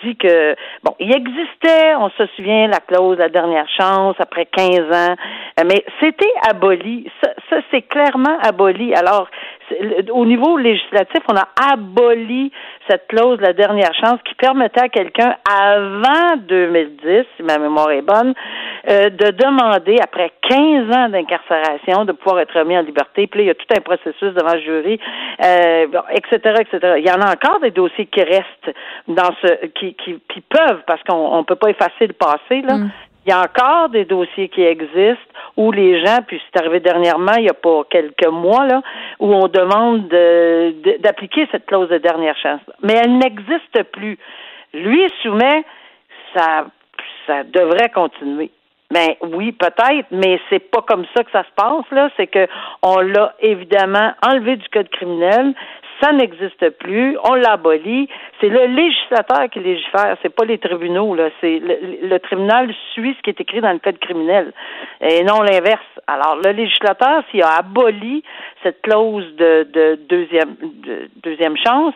dit 0.04 0.16
que 0.18 0.56
bon, 0.84 0.96
il 1.00 1.14
existait, 1.14 1.96
on 1.96 2.10
se 2.10 2.26
souvient, 2.36 2.68
la 2.68 2.80
clause 2.80 3.18
la 3.18 3.30
dernière 3.30 3.68
chance 3.70 4.16
après 4.20 4.46
15 4.46 4.80
ans, 4.92 5.16
mais 5.66 5.84
c'était 6.00 6.34
aboli. 6.50 7.10
Ça, 7.24 7.32
ça 7.50 7.58
c'est 7.72 7.84
clairement 7.84 8.38
aboli. 8.42 8.94
Alors, 8.94 9.28
au 10.12 10.26
niveau 10.26 10.58
législatif, 10.58 11.22
on 11.30 11.36
a 11.36 11.48
aboli 11.74 12.52
cette 12.90 13.08
clause 13.08 13.40
la 13.42 13.54
dernière 13.54 13.94
chance 13.94 14.20
qui 14.26 14.36
permettait 14.36 14.82
à 14.82 14.90
quelqu'un 14.90 15.36
avant 15.50 16.38
2010, 16.38 17.26
si 17.38 17.44
ma 17.44 17.58
mémoire 17.58 17.92
est 17.92 18.02
bonne, 18.02 18.34
euh, 18.90 19.10
de 19.10 19.32
demander 19.32 19.98
après 20.02 20.32
15 20.50 20.96
ans 20.96 21.10
d'incarcération 21.10 22.06
de 22.06 22.12
pouvoir 22.14 22.40
être 22.42 22.58
remis 22.58 22.78
en 22.78 22.82
liberté. 22.82 23.28
Puis 23.28 23.40
là, 23.40 23.44
il 23.44 23.48
y 23.48 23.52
a 23.52 23.56
tout 23.56 23.66
un 23.76 23.82
processus 23.82 24.34
devant 24.34 24.54
le 24.54 24.62
jury, 24.62 25.00
euh, 25.44 25.88
etc., 26.12 26.62
etc. 26.62 26.96
Il 26.98 27.08
y 27.08 27.12
en 27.12 27.22
a 27.22 27.32
encore 27.32 27.60
des 27.60 27.72
dossiers 27.72 28.08
qui 28.08 28.24
restent 28.24 28.72
dans 29.08 29.32
ce, 29.42 29.68
qui, 29.68 29.94
qui, 29.96 30.20
qui 30.34 30.42
peuvent, 30.42 30.82
parce 30.88 31.02
qu'on 31.04 31.38
ne 31.38 31.44
peut 31.44 31.56
pas 31.56 31.70
effacer 31.70 32.08
le 32.08 32.14
passé 32.14 32.62
là. 32.62 32.78
Mm. 32.78 32.92
Il 33.26 33.30
y 33.30 33.34
a 33.34 33.42
encore 33.42 33.90
des 33.90 34.06
dossiers 34.06 34.50
qui 34.50 34.64
existent 34.64 35.32
où 35.56 35.72
les 35.72 36.04
gens, 36.04 36.20
puis 36.26 36.42
c'est 36.46 36.60
arrivé 36.60 36.80
dernièrement, 36.80 37.34
il 37.38 37.46
y 37.46 37.50
a 37.50 37.54
pas 37.54 37.84
quelques 37.90 38.28
mois, 38.28 38.66
là, 38.66 38.82
où 39.20 39.34
on 39.34 39.48
demande 39.48 40.08
d'appliquer 41.00 41.48
cette 41.52 41.68
clause 41.68 41.90
de 41.90 42.00
dernière 42.00 42.38
chance. 42.38 42.62
Mais 42.82 42.94
elle 42.94 43.18
n'existe 43.18 43.84
plus. 43.92 44.18
Lui 44.74 45.08
soumet, 45.22 45.64
ça, 46.36 46.66
ça 47.28 47.44
devrait 47.44 47.90
continuer. 47.90 48.50
Ben 48.92 49.16
oui, 49.22 49.54
peut-être, 49.54 50.08
mais 50.12 50.40
c'est 50.50 50.60
pas 50.60 50.82
comme 50.82 51.06
ça 51.16 51.24
que 51.24 51.32
ça 51.32 51.44
se 51.44 51.52
passe 51.56 51.86
là. 51.92 52.10
C'est 52.18 52.28
que 52.28 52.46
on 52.84 53.00
l'a 53.00 53.34
évidemment 53.40 54.12
enlevé 54.26 54.58
du 54.58 54.68
code 54.68 54.90
criminel 54.90 55.54
ça 56.02 56.12
n'existe 56.12 56.70
plus, 56.80 57.18
on 57.24 57.36
l'abolit. 57.36 58.08
C'est 58.40 58.50
le 58.50 58.66
législateur 58.66 59.50
qui 59.52 59.60
légifère, 59.60 60.18
c'est 60.22 60.34
pas 60.34 60.46
les 60.46 60.58
tribunaux. 60.58 61.16
Là. 61.16 61.30
C'est 61.40 61.60
le, 61.60 62.18
tribunal 62.20 62.74
suit 62.94 63.16
ce 63.18 63.22
qui 63.22 63.30
est 63.30 63.42
écrit 63.42 63.62
dans 63.62 63.72
le 63.72 63.80
code 63.80 64.00
criminel 64.00 64.52
et 65.02 65.24
non 65.24 65.42
l'inverse. 65.42 65.86
Alors 66.08 66.38
le 66.44 66.52
législateur, 66.52 67.24
s'il 67.30 67.44
a 67.44 67.58
aboli 67.60 68.24
cette 68.64 68.82
clause 68.82 69.26
de, 69.36 70.00
deuxième 70.10 70.56
de 70.62 71.10
deuxième 71.24 71.58
chance, 71.58 71.94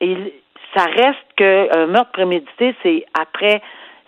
il, 0.00 0.32
ça 0.76 0.84
reste 0.84 1.26
qu'un 1.36 1.86
meurtre 1.86 2.12
prémédité, 2.12 2.74
c'est 2.82 3.04
après 3.18 3.62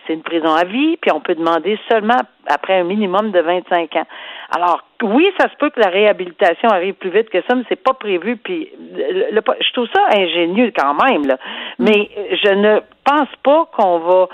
c'est 0.07 0.15
une 0.15 0.23
prison 0.23 0.55
à 0.55 0.65
vie, 0.65 0.97
puis 0.97 1.11
on 1.13 1.21
peut 1.21 1.35
demander 1.35 1.79
seulement 1.91 2.21
après 2.47 2.81
un 2.81 2.85
minimum 2.85 3.33
de 3.33 3.41
25 3.41 3.97
ans. 3.97 4.07
Alors, 4.55 4.83
oui, 5.03 5.31
ça 5.39 5.49
se 5.51 5.57
peut 5.57 5.71
que 5.71 5.81
la 5.81 5.89
réhabilitation 5.89 6.69
arrive 6.69 6.95
plus 6.95 7.11
vite 7.11 7.31
que 7.31 7.43
ça, 7.49 7.55
mais 7.55 7.65
c'est 7.69 7.83
pas 7.83 7.95
prévu. 7.95 8.37
Puis, 8.37 8.71
le, 8.79 9.41
je 9.61 9.73
trouve 9.73 9.89
ça 9.95 10.07
ingénieux 10.17 10.73
quand 10.77 10.95
même, 11.05 11.27
là. 11.27 11.39
Mais 11.79 12.09
je 12.33 12.53
ne 12.53 12.81
pense 13.05 13.29
pas 13.43 13.69
qu'on 13.77 13.99
va 13.99 14.29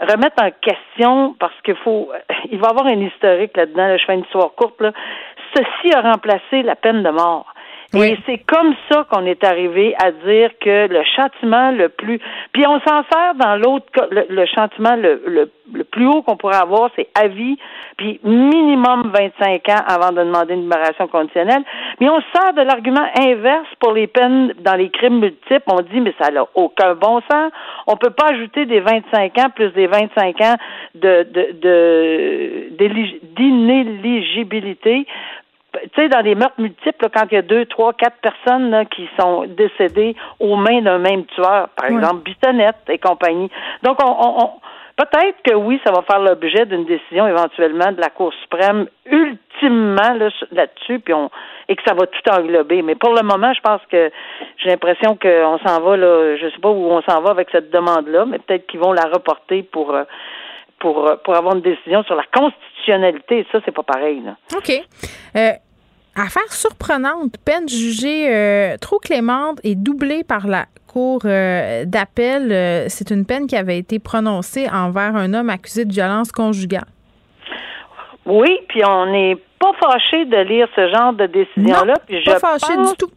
remettre 0.00 0.42
en 0.42 0.50
question 0.60 1.34
parce 1.38 1.58
qu'il 1.64 1.76
faut, 1.76 2.10
il 2.50 2.58
va 2.58 2.68
y 2.68 2.70
avoir 2.70 2.86
un 2.86 3.00
historique 3.00 3.56
là-dedans. 3.56 3.96
je 3.96 4.04
fais 4.04 4.14
une 4.14 4.22
histoire 4.24 4.52
courte. 4.54 4.80
Là. 4.80 4.92
Ceci 5.54 5.94
a 5.94 6.00
remplacé 6.00 6.62
la 6.62 6.76
peine 6.76 7.02
de 7.02 7.10
mort. 7.10 7.52
Et 7.94 8.18
c'est 8.26 8.38
comme 8.46 8.74
ça 8.90 9.06
qu'on 9.10 9.24
est 9.24 9.42
arrivé 9.42 9.94
à 9.98 10.10
dire 10.12 10.50
que 10.60 10.88
le 10.88 11.02
châtiment 11.16 11.70
le 11.70 11.88
plus... 11.88 12.20
Puis 12.52 12.66
on 12.66 12.78
s'en 12.80 13.02
sert 13.10 13.34
dans 13.36 13.56
l'autre 13.56 13.86
cas, 13.92 14.06
le, 14.10 14.44
châtiment 14.44 14.94
le, 14.94 15.22
le, 15.26 15.50
le, 15.72 15.84
plus 15.84 16.06
haut 16.06 16.20
qu'on 16.20 16.36
pourrait 16.36 16.56
avoir, 16.56 16.90
c'est 16.96 17.08
avis, 17.18 17.56
puis 17.96 18.20
minimum 18.24 19.10
25 19.14 19.66
ans 19.70 19.82
avant 19.86 20.12
de 20.12 20.18
demander 20.18 20.52
une 20.52 20.64
libération 20.64 21.08
conditionnelle. 21.08 21.64
Mais 21.98 22.10
on 22.10 22.20
sert 22.34 22.52
de 22.52 22.60
l'argument 22.60 23.08
inverse 23.18 23.68
pour 23.80 23.92
les 23.94 24.06
peines 24.06 24.52
dans 24.60 24.74
les 24.74 24.90
crimes 24.90 25.20
multiples. 25.20 25.62
On 25.68 25.80
dit, 25.80 26.02
mais 26.02 26.12
ça 26.20 26.30
n'a 26.30 26.44
aucun 26.56 26.94
bon 26.94 27.22
sens. 27.30 27.50
On 27.86 27.96
peut 27.96 28.10
pas 28.10 28.32
ajouter 28.34 28.66
des 28.66 28.80
25 28.80 29.38
ans 29.38 29.48
plus 29.54 29.70
des 29.70 29.86
25 29.86 30.38
ans 30.42 30.56
de, 30.94 31.26
de, 31.32 32.68
d'inéligibilité 33.34 35.06
tu 35.82 36.02
sais, 36.02 36.08
dans 36.08 36.20
les 36.20 36.34
meurtres 36.34 36.60
multiples, 36.60 37.08
quand 37.14 37.24
il 37.30 37.34
y 37.34 37.38
a 37.38 37.42
deux, 37.42 37.66
trois, 37.66 37.92
quatre 37.92 38.16
personnes 38.20 38.86
qui 38.94 39.08
sont 39.18 39.46
décédées 39.46 40.16
aux 40.40 40.56
mains 40.56 40.82
d'un 40.82 40.98
même 40.98 41.24
tueur, 41.26 41.68
par 41.76 41.90
exemple 41.90 42.22
Bissonnette 42.22 42.76
et 42.88 42.98
compagnie. 42.98 43.50
Donc, 43.82 43.98
on, 44.02 44.10
on, 44.18 44.50
peut-être 44.96 45.42
que 45.44 45.54
oui, 45.54 45.80
ça 45.84 45.92
va 45.92 46.02
faire 46.02 46.20
l'objet 46.20 46.66
d'une 46.66 46.84
décision 46.84 47.26
éventuellement 47.26 47.92
de 47.92 48.00
la 48.00 48.10
Cour 48.10 48.32
suprême, 48.42 48.86
ultimement 49.06 50.14
là-dessus, 50.50 50.98
puis 51.00 51.14
on 51.14 51.30
et 51.68 51.76
que 51.76 51.82
ça 51.86 51.94
va 51.94 52.06
tout 52.06 52.30
englober. 52.30 52.82
Mais 52.82 52.94
pour 52.94 53.14
le 53.14 53.22
moment, 53.22 53.52
je 53.52 53.60
pense 53.60 53.80
que 53.90 54.10
j'ai 54.56 54.70
l'impression 54.70 55.16
qu'on 55.16 55.58
s'en 55.58 55.80
va 55.80 55.96
là, 55.96 56.36
je 56.36 56.48
sais 56.48 56.60
pas 56.60 56.70
où 56.70 56.90
on 56.90 57.02
s'en 57.02 57.20
va 57.20 57.30
avec 57.30 57.48
cette 57.52 57.70
demande-là, 57.70 58.24
mais 58.24 58.38
peut-être 58.38 58.66
qu'ils 58.66 58.80
vont 58.80 58.92
la 58.92 59.04
reporter 59.04 59.62
pour. 59.62 59.94
Euh, 59.94 60.04
pour, 60.80 61.10
pour 61.24 61.34
avoir 61.34 61.56
une 61.56 61.60
décision 61.60 62.04
sur 62.04 62.14
la 62.14 62.22
constitutionnalité. 62.32 63.44
Ça, 63.50 63.58
c'est 63.64 63.74
pas 63.74 63.82
pareil. 63.82 64.22
Là. 64.24 64.36
OK. 64.56 64.70
Euh, 65.34 65.50
Affaire 66.18 66.52
surprenante, 66.52 67.34
peine 67.44 67.68
jugée 67.68 68.34
euh, 68.34 68.76
trop 68.80 68.98
clémente 68.98 69.60
et 69.62 69.74
doublée 69.76 70.24
par 70.24 70.46
la 70.46 70.66
cour 70.86 71.20
d'appel. 71.22 72.88
C'est 72.88 73.10
une 73.10 73.24
peine 73.24 73.46
qui 73.46 73.56
avait 73.56 73.78
été 73.78 73.98
prononcée 73.98 74.68
envers 74.68 75.14
un 75.14 75.32
homme 75.32 75.48
accusé 75.48 75.84
de 75.84 75.92
violence 75.92 76.32
conjugale. 76.32 76.86
Oui, 78.26 78.58
puis 78.68 78.84
on 78.84 79.06
n'est 79.06 79.36
pas 79.58 79.72
fâché 79.80 80.24
de 80.24 80.36
lire 80.38 80.68
ce 80.76 80.88
genre 80.88 81.12
de 81.12 81.26
décision-là. 81.26 81.94
Pas 82.26 82.38
fâché 82.38 82.76
du 82.76 82.96
tout. 82.98 83.10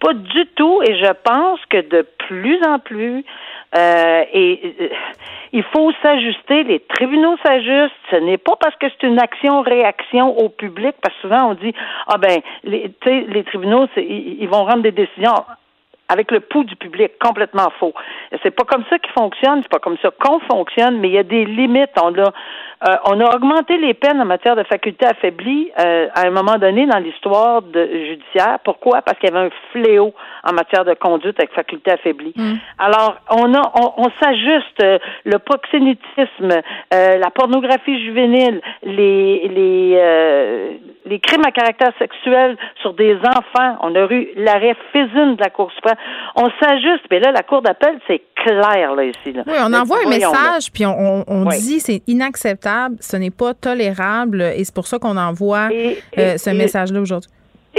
Pas 0.00 0.14
du 0.14 0.46
tout, 0.54 0.80
et 0.82 0.96
je 0.96 1.12
pense 1.24 1.60
que 1.70 1.80
de 1.88 2.06
plus 2.28 2.62
en 2.64 2.78
plus, 2.78 3.24
euh, 3.76 4.24
et 4.32 4.74
euh, 4.80 4.88
il 5.52 5.62
faut 5.64 5.92
s'ajuster, 6.02 6.64
les 6.64 6.80
tribunaux 6.80 7.36
s'ajustent. 7.44 7.94
Ce 8.10 8.16
n'est 8.16 8.38
pas 8.38 8.56
parce 8.60 8.76
que 8.76 8.86
c'est 8.88 9.06
une 9.06 9.18
action-réaction 9.18 10.38
au 10.38 10.48
public, 10.48 10.94
parce 11.02 11.14
que 11.16 11.20
souvent 11.22 11.50
on 11.50 11.54
dit 11.54 11.74
ah 12.06 12.18
ben 12.18 12.40
les, 12.64 12.90
les 13.06 13.44
tribunaux 13.44 13.86
ils 13.96 14.48
vont 14.48 14.64
rendre 14.64 14.82
des 14.82 14.92
décisions 14.92 15.34
avec 16.08 16.30
le 16.30 16.40
pouls 16.40 16.64
du 16.64 16.76
public, 16.76 17.12
complètement 17.20 17.70
faux. 17.78 17.92
C'est 18.42 18.50
pas 18.50 18.64
comme 18.64 18.84
ça 18.88 18.98
qu'ils 18.98 19.12
fonctionnent, 19.12 19.60
c'est 19.62 19.70
pas 19.70 19.78
comme 19.78 19.98
ça 20.00 20.10
qu'on 20.10 20.40
fonctionne, 20.40 20.98
mais 20.98 21.08
il 21.08 21.14
y 21.14 21.18
a 21.18 21.22
des 21.22 21.44
limites. 21.44 21.90
On 22.02 22.14
a, 22.14 22.32
euh, 22.88 22.96
on 23.06 23.20
a 23.20 23.36
augmenté 23.36 23.76
les 23.76 23.92
peines 23.92 24.20
en 24.20 24.24
matière 24.24 24.56
de 24.56 24.62
faculté 24.62 25.04
affaiblie 25.04 25.70
euh, 25.78 26.08
à 26.14 26.26
un 26.26 26.30
moment 26.30 26.56
donné 26.56 26.86
dans 26.86 26.98
l'histoire 26.98 27.62
judiciaire. 27.74 28.58
Pourquoi? 28.64 29.02
Parce 29.02 29.18
qu'il 29.18 29.30
y 29.30 29.36
avait 29.36 29.46
un 29.46 29.50
fléau 29.72 30.14
en 30.44 30.52
matière 30.54 30.84
de 30.84 30.94
conduite 30.94 31.38
avec 31.38 31.52
faculté 31.52 31.90
affaiblie. 31.90 32.32
Mm. 32.36 32.54
Alors, 32.78 33.16
on 33.30 33.52
a, 33.54 33.72
on, 33.98 34.08
s'ajuste. 34.22 34.82
Euh, 34.82 34.98
le 35.24 35.38
proxénétisme, 35.38 36.62
la 36.90 37.30
pornographie 37.30 38.02
juvénile, 38.04 38.60
les, 38.82 39.48
les, 39.48 40.78
les 41.04 41.20
crimes 41.20 41.44
à 41.44 41.50
caractère 41.50 41.92
sexuel 41.98 42.56
sur 42.80 42.94
des 42.94 43.16
enfants. 43.16 43.76
On 43.82 43.94
a 43.94 44.10
eu 44.10 44.28
l'arrêt 44.36 44.76
Fizine 44.92 45.36
de 45.36 45.42
la 45.42 45.50
Cour 45.50 45.70
suprême. 45.72 45.96
On 46.36 46.48
s'ajuste, 46.60 47.04
mais 47.10 47.20
là, 47.20 47.32
la 47.32 47.42
Cour 47.42 47.62
d'appel, 47.62 47.98
c'est 48.06 48.22
clair, 48.34 48.94
là, 48.94 49.04
ici. 49.04 49.34
Oui, 49.34 49.54
on 49.60 49.72
envoie 49.72 49.98
un 50.04 50.08
message, 50.08 50.72
puis 50.72 50.86
on, 50.86 51.24
on, 51.26 51.44
dit 51.46 51.80
c'est 51.80 52.02
inacceptable, 52.06 52.96
ce 53.00 53.16
n'est 53.16 53.30
pas 53.30 53.54
tolérable, 53.54 54.42
et 54.42 54.64
c'est 54.64 54.74
pour 54.74 54.86
ça 54.86 54.98
qu'on 54.98 55.16
envoie 55.16 55.68
euh, 56.18 56.36
ce 56.36 56.50
message-là 56.50 57.00
aujourd'hui. 57.00 57.30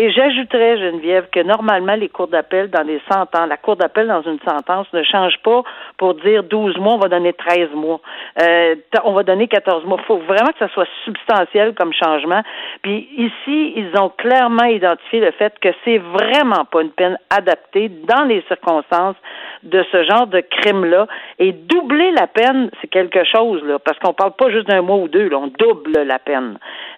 Et 0.01 0.12
j'ajouterais, 0.12 0.77
Geneviève, 0.77 1.27
que 1.29 1.41
normalement, 1.41 1.95
les 1.95 2.07
cours 2.07 2.29
d'appel 2.29 2.69
dans 2.69 2.83
les 2.83 3.01
ans, 3.13 3.25
la 3.45 3.57
cour 3.57 3.75
d'appel 3.75 4.07
dans 4.07 4.21
une 4.21 4.39
sentence 4.47 4.88
ne 4.93 5.03
change 5.03 5.38
pas 5.43 5.62
pour 5.97 6.13
dire 6.13 6.43
12 6.43 6.77
mois, 6.77 6.93
on 6.93 6.99
va 6.99 7.09
donner 7.09 7.33
13 7.33 7.71
mois. 7.73 7.99
Euh, 8.41 8.75
on 9.03 9.12
va 9.12 9.23
donner 9.23 9.49
14 9.49 9.83
mois. 9.83 9.97
Il 10.01 10.05
faut 10.05 10.19
vraiment 10.19 10.53
que 10.53 10.59
ça 10.59 10.69
soit 10.69 10.88
substantiel 11.03 11.73
comme 11.75 11.91
changement. 11.91 12.41
Puis 12.81 13.09
ici, 13.17 13.73
ils 13.75 13.91
ont 13.99 14.07
clairement 14.07 14.63
identifié 14.63 15.19
le 15.19 15.31
fait 15.31 15.53
que 15.59 15.67
c'est 15.83 15.97
vraiment 15.97 16.63
pas 16.63 16.81
une 16.81 16.91
peine 16.91 17.17
adaptée 17.29 17.89
dans 17.89 18.23
les 18.23 18.41
circonstances 18.47 19.17
de 19.63 19.83
ce 19.91 20.03
genre 20.03 20.27
de 20.27 20.41
crime-là. 20.41 21.07
Et 21.37 21.51
doubler 21.51 22.11
la 22.11 22.27
peine, 22.27 22.69
c'est 22.81 22.87
quelque 22.87 23.23
chose, 23.23 23.61
là, 23.63 23.79
parce 23.79 23.97
qu'on 23.99 24.13
parle 24.13 24.33
pas 24.33 24.49
juste 24.49 24.67
d'un 24.67 24.81
mois 24.81 24.97
ou 24.97 25.07
deux, 25.07 25.29
là, 25.29 25.37
on 25.37 25.47
double 25.47 26.03
la 26.03 26.19
peine 26.19 26.57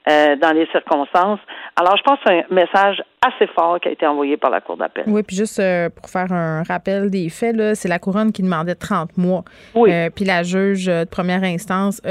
euh, 0.10 0.36
dans 0.36 0.52
les 0.52 0.68
circonstances. 0.68 1.40
Alors, 1.76 1.98
je 1.98 2.04
pense 2.04 2.18
que 2.20 2.24
c'est 2.28 2.40
un 2.40 2.56
message 2.56 3.02
assez 3.26 3.48
fort 3.48 3.80
qui 3.80 3.90
a 3.90 3.92
été 3.92 4.06
envoyé 4.06 4.38
par 4.38 4.50
la 4.50 4.62
Cour 4.62 4.78
d'appel. 4.78 5.04
Oui, 5.08 5.24
puis 5.24 5.36
juste 5.36 5.60
euh, 5.60 5.90
pour 5.90 6.10
faire 6.10 6.32
un 6.32 6.64
rappel 6.64 7.10
des 7.10 7.30
faits, 7.30 7.76
c'est 7.76 7.90
la 7.90 8.00
couronne 8.00 8.32
qui 8.32 8.42
demandait 8.42 8.76
30 8.76 9.18
mois. 9.18 9.44
Oui. 9.76 9.92
Euh, 9.92 10.10
puis 10.14 10.26
la 10.26 10.44
juge 10.44 10.86
de 10.86 11.06
première 11.06 11.44
instance 11.44 12.02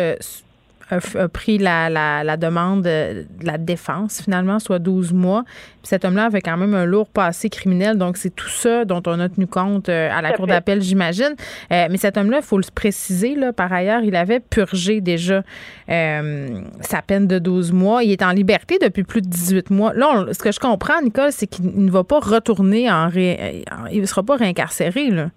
a, 0.91 1.29
pris 1.29 1.59
la, 1.59 1.89
la, 1.89 2.37
demande 2.37 2.83
de 2.83 3.27
la 3.43 3.59
défense, 3.59 4.23
finalement, 4.23 4.59
soit 4.59 4.79
12 4.79 5.13
mois. 5.13 5.45
Puis 5.45 5.89
cet 5.89 6.05
homme-là 6.05 6.27
avait 6.27 6.41
quand 6.41 6.57
même 6.57 6.75
un 6.75 6.85
lourd 6.85 7.09
passé 7.09 7.49
criminel. 7.49 7.97
Donc, 7.97 8.17
c'est 8.17 8.35
tout 8.35 8.49
ça 8.49 8.85
dont 8.85 9.03
on 9.07 9.19
a 9.21 9.29
tenu 9.29 9.47
compte 9.47 9.89
euh, 9.89 10.11
à 10.13 10.21
la 10.23 10.33
Cour 10.33 10.47
d'appel, 10.47 10.83
j'imagine. 10.83 11.35
Euh, 11.73 11.87
mais 11.91 11.97
cet 11.97 12.17
homme-là, 12.17 12.39
il 12.39 12.45
faut 12.45 12.59
le 12.59 12.65
préciser, 12.75 13.35
là, 13.35 13.53
par 13.53 13.73
ailleurs, 13.73 14.03
il 14.03 14.17
avait 14.17 14.41
purgé 14.41 15.01
déjà 15.01 15.43
euh, 15.89 16.61
sa 16.81 17.03
peine 17.03 17.27
de 17.27 17.39
12 17.39 17.73
mois. 17.73 18.03
Il 18.03 18.11
est 18.11 18.23
en 18.23 18.31
liberté 18.33 18.79
depuis 18.81 19.05
plus 19.05 19.23
de 19.23 19.29
18 19.29 19.71
mois. 19.71 19.93
Là, 19.95 20.27
ce 20.33 20.39
que 20.39 20.53
je 20.53 20.61
comprends, 20.61 21.01
Nicole, 21.03 21.33
c'est 21.33 21.47
qu'il 21.47 21.67
ne 21.67 21.91
va 21.91 22.05
pas 22.05 22.21
retourner 22.21 22.91
en... 22.91 23.09
Ré... 23.09 23.65
Il 23.93 24.01
ne 24.01 24.07
sera 24.07 24.23
pas 24.23 24.37
réincarcéré, 24.37 25.11
là. 25.11 25.31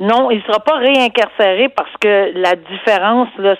Non, 0.00 0.30
il 0.30 0.38
ne 0.38 0.42
sera 0.44 0.60
pas 0.60 0.78
réincarcéré 0.78 1.68
parce 1.68 1.92
que 2.00 2.32
la 2.34 2.56
différence, 2.56 3.28
là, 3.38 3.54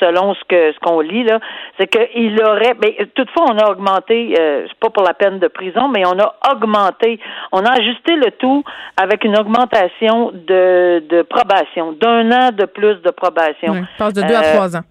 selon 0.00 0.34
ce 0.34 0.40
que 0.48 0.72
ce 0.72 0.78
qu'on 0.80 1.00
lit, 1.00 1.22
là, 1.24 1.38
c'est 1.78 1.86
qu'il 1.86 2.42
aurait. 2.42 2.74
Mais 2.82 2.96
ben, 2.98 3.06
toutefois, 3.14 3.44
on 3.50 3.58
a 3.58 3.70
augmenté, 3.70 4.34
euh, 4.40 4.64
c'est 4.66 4.78
pas 4.78 4.88
pour 4.88 5.02
la 5.02 5.12
peine 5.12 5.38
de 5.38 5.48
prison, 5.48 5.88
mais 5.88 6.06
on 6.06 6.18
a 6.18 6.34
augmenté, 6.50 7.20
on 7.52 7.62
a 7.64 7.72
ajusté 7.72 8.16
le 8.16 8.30
tout 8.32 8.64
avec 8.96 9.24
une 9.24 9.38
augmentation 9.38 10.32
de, 10.32 11.02
de 11.10 11.22
probation, 11.22 11.92
d'un 11.92 12.30
an 12.32 12.50
de 12.52 12.64
plus 12.64 12.96
de 13.02 13.10
probation. 13.10 13.72
Oui, 13.72 13.80
passe 13.98 14.14
de 14.14 14.22
deux 14.22 14.34
à 14.34 14.54
trois 14.54 14.74
ans. 14.74 14.82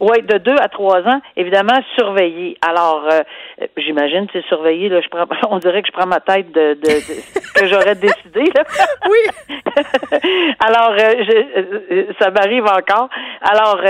Oui, 0.00 0.22
de 0.22 0.38
deux 0.38 0.54
à 0.60 0.68
trois 0.68 1.00
ans, 1.00 1.20
évidemment, 1.36 1.78
surveillé. 1.96 2.56
Alors, 2.66 3.04
euh, 3.10 3.66
j'imagine, 3.76 4.26
c'est 4.32 4.44
surveillé, 4.46 4.88
là, 4.88 5.00
je 5.00 5.08
prends, 5.08 5.26
on 5.50 5.58
dirait 5.58 5.82
que 5.82 5.88
je 5.88 5.92
prends 5.92 6.06
ma 6.06 6.20
tête 6.20 6.52
de, 6.52 6.74
de, 6.74 6.88
ce 6.88 7.52
que 7.52 7.66
j'aurais 7.66 7.94
décidé, 7.96 8.44
là. 8.54 8.62
Oui. 9.08 9.74
Alors, 10.64 10.92
euh, 10.92 11.24
je, 11.24 11.94
euh, 11.94 12.04
ça 12.20 12.30
m'arrive 12.30 12.64
encore. 12.64 13.08
Alors, 13.42 13.80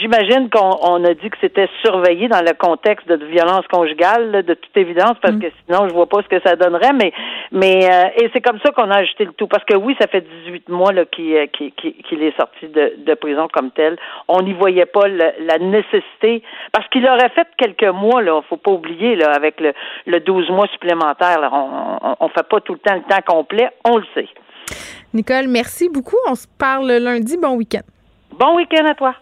j'imagine 0.00 0.50
qu'on 0.50 1.04
a 1.04 1.14
dit 1.14 1.30
que 1.30 1.38
c'était 1.40 1.68
surveillé 1.82 2.28
dans 2.28 2.42
le 2.42 2.54
contexte 2.54 3.06
de 3.08 3.24
violence 3.26 3.66
conjugale, 3.68 4.42
de 4.44 4.54
toute 4.54 4.76
évidence, 4.76 5.16
parce 5.22 5.34
mm. 5.34 5.40
que 5.40 5.46
sinon, 5.64 5.88
je 5.88 5.94
vois 5.94 6.08
pas 6.08 6.22
ce 6.22 6.28
que 6.28 6.40
ça 6.44 6.56
donnerait, 6.56 6.92
mais, 6.92 7.12
mais, 7.52 8.12
et 8.16 8.30
c'est 8.32 8.40
comme 8.40 8.58
ça 8.64 8.72
qu'on 8.72 8.90
a 8.90 8.96
ajouté 8.98 9.26
le 9.26 9.32
tout. 9.32 9.46
Parce 9.46 9.64
que 9.64 9.76
oui, 9.76 9.94
ça 10.00 10.08
fait 10.08 10.24
18 10.46 10.68
mois, 10.70 10.92
là, 10.92 11.04
qu'il 11.04 11.48
qui, 11.52 11.72
est 12.10 12.36
sorti 12.36 12.66
de, 12.66 12.94
de 12.98 13.14
prison 13.14 13.46
comme 13.52 13.70
tel. 13.70 13.96
On 14.26 14.42
n'y 14.42 14.54
voyait 14.54 14.86
pas 14.86 15.06
le 15.06 15.51
la 15.51 15.51
nécessité, 15.58 16.42
parce 16.72 16.88
qu'il 16.88 17.06
aurait 17.06 17.30
fait 17.30 17.48
quelques 17.56 17.92
mois, 17.94 18.22
là, 18.22 18.40
faut 18.48 18.56
pas 18.56 18.70
oublier, 18.70 19.16
là, 19.16 19.32
avec 19.32 19.60
le, 19.60 19.72
le 20.06 20.20
12 20.20 20.50
mois 20.50 20.66
supplémentaire, 20.68 21.38
on, 21.52 22.24
ne 22.24 22.28
fait 22.30 22.48
pas 22.48 22.60
tout 22.60 22.74
le 22.74 22.78
temps 22.78 22.94
le 22.94 23.02
temps 23.02 23.22
complet, 23.26 23.68
on 23.84 23.98
le 23.98 24.04
sait. 24.14 24.28
Nicole, 25.14 25.48
merci 25.48 25.88
beaucoup. 25.88 26.16
On 26.28 26.34
se 26.34 26.46
parle 26.58 26.90
lundi. 26.92 27.36
Bon 27.36 27.54
week-end. 27.56 27.82
Bon 28.38 28.56
week-end 28.56 28.86
à 28.86 28.94
toi. 28.94 29.14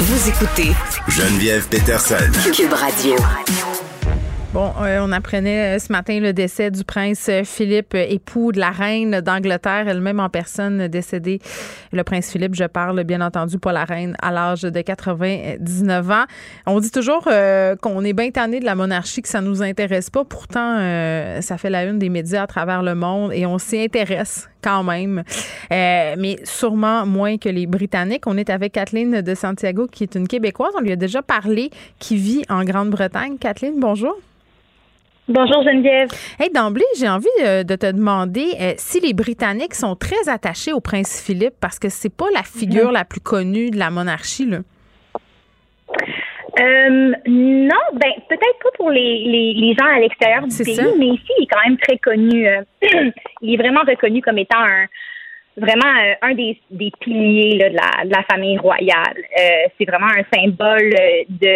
Vous 0.00 0.28
écoutez 0.28 0.72
Geneviève 1.08 1.68
Peterson. 1.68 2.32
Cube 2.54 2.72
Radio. 2.72 3.16
Bon, 4.54 4.72
euh, 4.80 5.00
on 5.02 5.12
apprenait 5.12 5.76
euh, 5.76 5.78
ce 5.78 5.92
matin 5.92 6.20
le 6.20 6.32
décès 6.32 6.70
du 6.70 6.82
prince 6.82 7.30
Philippe, 7.44 7.92
euh, 7.94 8.06
époux 8.08 8.50
de 8.50 8.58
la 8.58 8.70
reine 8.70 9.20
d'Angleterre, 9.20 9.86
elle-même 9.88 10.20
en 10.20 10.30
personne 10.30 10.88
décédée. 10.88 11.38
Le 11.92 12.02
prince 12.02 12.32
Philippe, 12.32 12.54
je 12.54 12.64
parle 12.64 13.04
bien 13.04 13.20
entendu 13.20 13.58
pas 13.58 13.72
la 13.72 13.84
reine, 13.84 14.16
à 14.22 14.30
l'âge 14.30 14.62
de 14.62 14.80
99 14.80 16.10
ans. 16.10 16.24
On 16.64 16.80
dit 16.80 16.90
toujours 16.90 17.24
qu'on 17.82 18.04
est 18.04 18.12
bien 18.14 18.30
tanné 18.30 18.60
de 18.60 18.64
la 18.64 18.74
monarchie, 18.74 19.20
que 19.20 19.28
ça 19.28 19.42
nous 19.42 19.62
intéresse 19.62 20.08
pas. 20.08 20.24
Pourtant, 20.24 20.78
ça 21.40 21.58
fait 21.58 21.70
la 21.70 21.84
une 21.84 21.98
des 21.98 22.08
médias 22.08 22.42
à 22.42 22.46
travers 22.46 22.82
le 22.82 22.94
monde 22.94 23.32
et 23.34 23.44
on 23.44 23.58
s'y 23.58 23.78
intéresse 23.78 24.48
quand 24.62 24.82
même, 24.82 25.22
mais 25.70 26.38
sûrement 26.44 27.06
moins 27.06 27.36
que 27.38 27.48
les 27.48 27.66
Britanniques. 27.66 28.26
On 28.26 28.36
est 28.36 28.50
avec 28.50 28.72
Kathleen 28.72 29.20
de 29.20 29.34
Santiago, 29.34 29.86
qui 29.86 30.04
est 30.04 30.14
une 30.14 30.28
Québécoise. 30.28 30.72
On 30.76 30.80
lui 30.80 30.92
a 30.92 30.96
déjà 30.96 31.22
parlé, 31.22 31.70
qui 31.98 32.16
vit 32.16 32.44
en 32.48 32.64
Grande-Bretagne. 32.64 33.36
Kathleen, 33.38 33.74
bonjour. 33.78 34.16
Bonjour 35.28 35.62
Geneviève. 35.62 36.08
Hey, 36.40 36.48
d'emblée, 36.50 36.86
j'ai 36.98 37.08
envie 37.08 37.26
euh, 37.44 37.62
de 37.62 37.76
te 37.76 37.92
demander 37.92 38.46
euh, 38.58 38.72
si 38.78 38.98
les 39.00 39.12
Britanniques 39.12 39.74
sont 39.74 39.94
très 39.94 40.26
attachés 40.26 40.72
au 40.72 40.80
prince 40.80 41.22
Philippe 41.22 41.52
parce 41.60 41.78
que 41.78 41.90
c'est 41.90 42.14
pas 42.14 42.28
la 42.32 42.42
figure 42.42 42.86
mhm. 42.86 42.94
la 42.94 43.04
plus 43.04 43.20
connue 43.20 43.70
de 43.70 43.76
la 43.76 43.90
monarchie, 43.90 44.46
là. 44.46 44.58
Euh, 46.58 47.12
non, 47.26 47.84
ben 47.92 48.10
peut-être 48.28 48.58
pas 48.62 48.70
pour 48.76 48.90
les, 48.90 49.54
les, 49.54 49.76
gens 49.78 49.86
à 49.86 50.00
l'extérieur 50.00 50.46
du 50.46 50.56
pays, 50.56 50.80
mais 50.98 51.06
ici 51.08 51.30
il 51.38 51.44
est 51.44 51.46
quand 51.46 51.60
même 51.64 51.76
très 51.76 51.98
connu. 51.98 52.48
il 53.42 53.54
est 53.54 53.56
vraiment 53.58 53.82
reconnu 53.86 54.22
comme 54.22 54.38
étant 54.38 54.58
un 54.58 54.86
vraiment 55.56 55.92
un 56.22 56.34
des, 56.34 56.58
des 56.70 56.90
piliers 57.00 57.58
de, 57.58 57.76
la, 57.76 58.04
de 58.04 58.10
la 58.10 58.22
famille 58.30 58.58
royale. 58.58 59.18
c'est 59.76 59.84
vraiment 59.84 60.06
un 60.06 60.24
symbole 60.32 60.90
de 61.28 61.54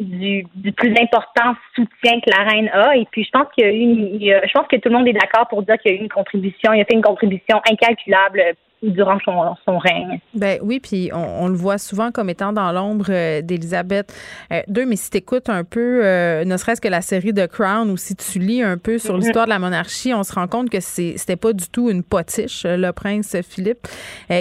du, 0.00 0.46
du, 0.54 0.72
plus 0.72 0.94
important 1.00 1.54
soutien 1.74 2.20
que 2.20 2.30
la 2.30 2.44
reine 2.44 2.68
a. 2.72 2.96
Et 2.96 3.06
puis, 3.10 3.24
je 3.24 3.30
pense 3.30 3.46
qu'il 3.54 3.64
y 3.64 3.68
a 3.68 3.70
une, 3.70 4.18
je 4.20 4.52
pense 4.52 4.66
que 4.66 4.76
tout 4.76 4.88
le 4.88 4.96
monde 4.96 5.08
est 5.08 5.12
d'accord 5.12 5.46
pour 5.48 5.62
dire 5.62 5.78
qu'il 5.78 5.92
y 5.92 5.94
a 5.94 5.98
eu 5.98 6.00
une 6.00 6.08
contribution. 6.08 6.72
Il 6.72 6.80
a 6.80 6.84
fait 6.84 6.94
une 6.94 7.02
contribution 7.02 7.60
incalculable 7.70 8.42
durant 8.82 9.18
son, 9.24 9.54
son 9.66 9.78
règne. 9.78 10.20
Ben 10.34 10.58
oui, 10.62 10.80
puis 10.80 11.10
on, 11.12 11.48
le 11.48 11.54
voit 11.54 11.76
souvent 11.76 12.10
comme 12.10 12.30
étant 12.30 12.52
dans 12.52 12.72
l'ombre 12.72 13.06
euh, 13.10 13.42
d'Elisabeth 13.42 14.14
II, 14.50 14.86
mais 14.86 14.96
si 14.96 15.10
tu 15.10 15.18
écoutes 15.18 15.50
un 15.50 15.64
peu, 15.64 16.00
euh, 16.02 16.44
ne 16.44 16.56
serait-ce 16.56 16.80
que 16.80 16.88
la 16.88 17.02
série 17.02 17.34
The 17.34 17.46
Crown, 17.46 17.90
ou 17.90 17.96
si 17.98 18.16
tu 18.16 18.38
lis 18.38 18.62
un 18.62 18.78
peu 18.78 18.98
sur 18.98 19.14
mm-hmm. 19.14 19.20
l'histoire 19.20 19.44
de 19.44 19.50
la 19.50 19.58
monarchie, 19.58 20.14
on 20.14 20.22
se 20.22 20.32
rend 20.32 20.46
compte 20.46 20.70
que 20.70 20.80
c'était 20.80 21.36
pas 21.36 21.52
du 21.52 21.68
tout 21.68 21.90
une 21.90 22.02
potiche, 22.02 22.64
le 22.64 22.90
prince 22.92 23.36
Philippe, 23.42 23.86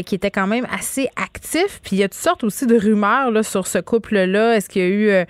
qui 0.06 0.16
était 0.16 0.32
quand 0.32 0.48
même 0.48 0.66
assez 0.74 1.10
actif. 1.16 1.82
Puis 1.84 1.98
il 1.98 2.00
y 2.00 2.04
a 2.04 2.08
toutes 2.08 2.20
sortes 2.20 2.44
aussi 2.44 2.66
de 2.66 2.78
rumeurs 2.78 3.32
là, 3.32 3.44
sur 3.44 3.68
ce 3.68 3.80
couple-là. 3.80 4.56
Est-ce 4.56 4.70
qu'il 4.70 4.82
y 4.82 4.86
a 4.86 4.90
eu 4.90 5.26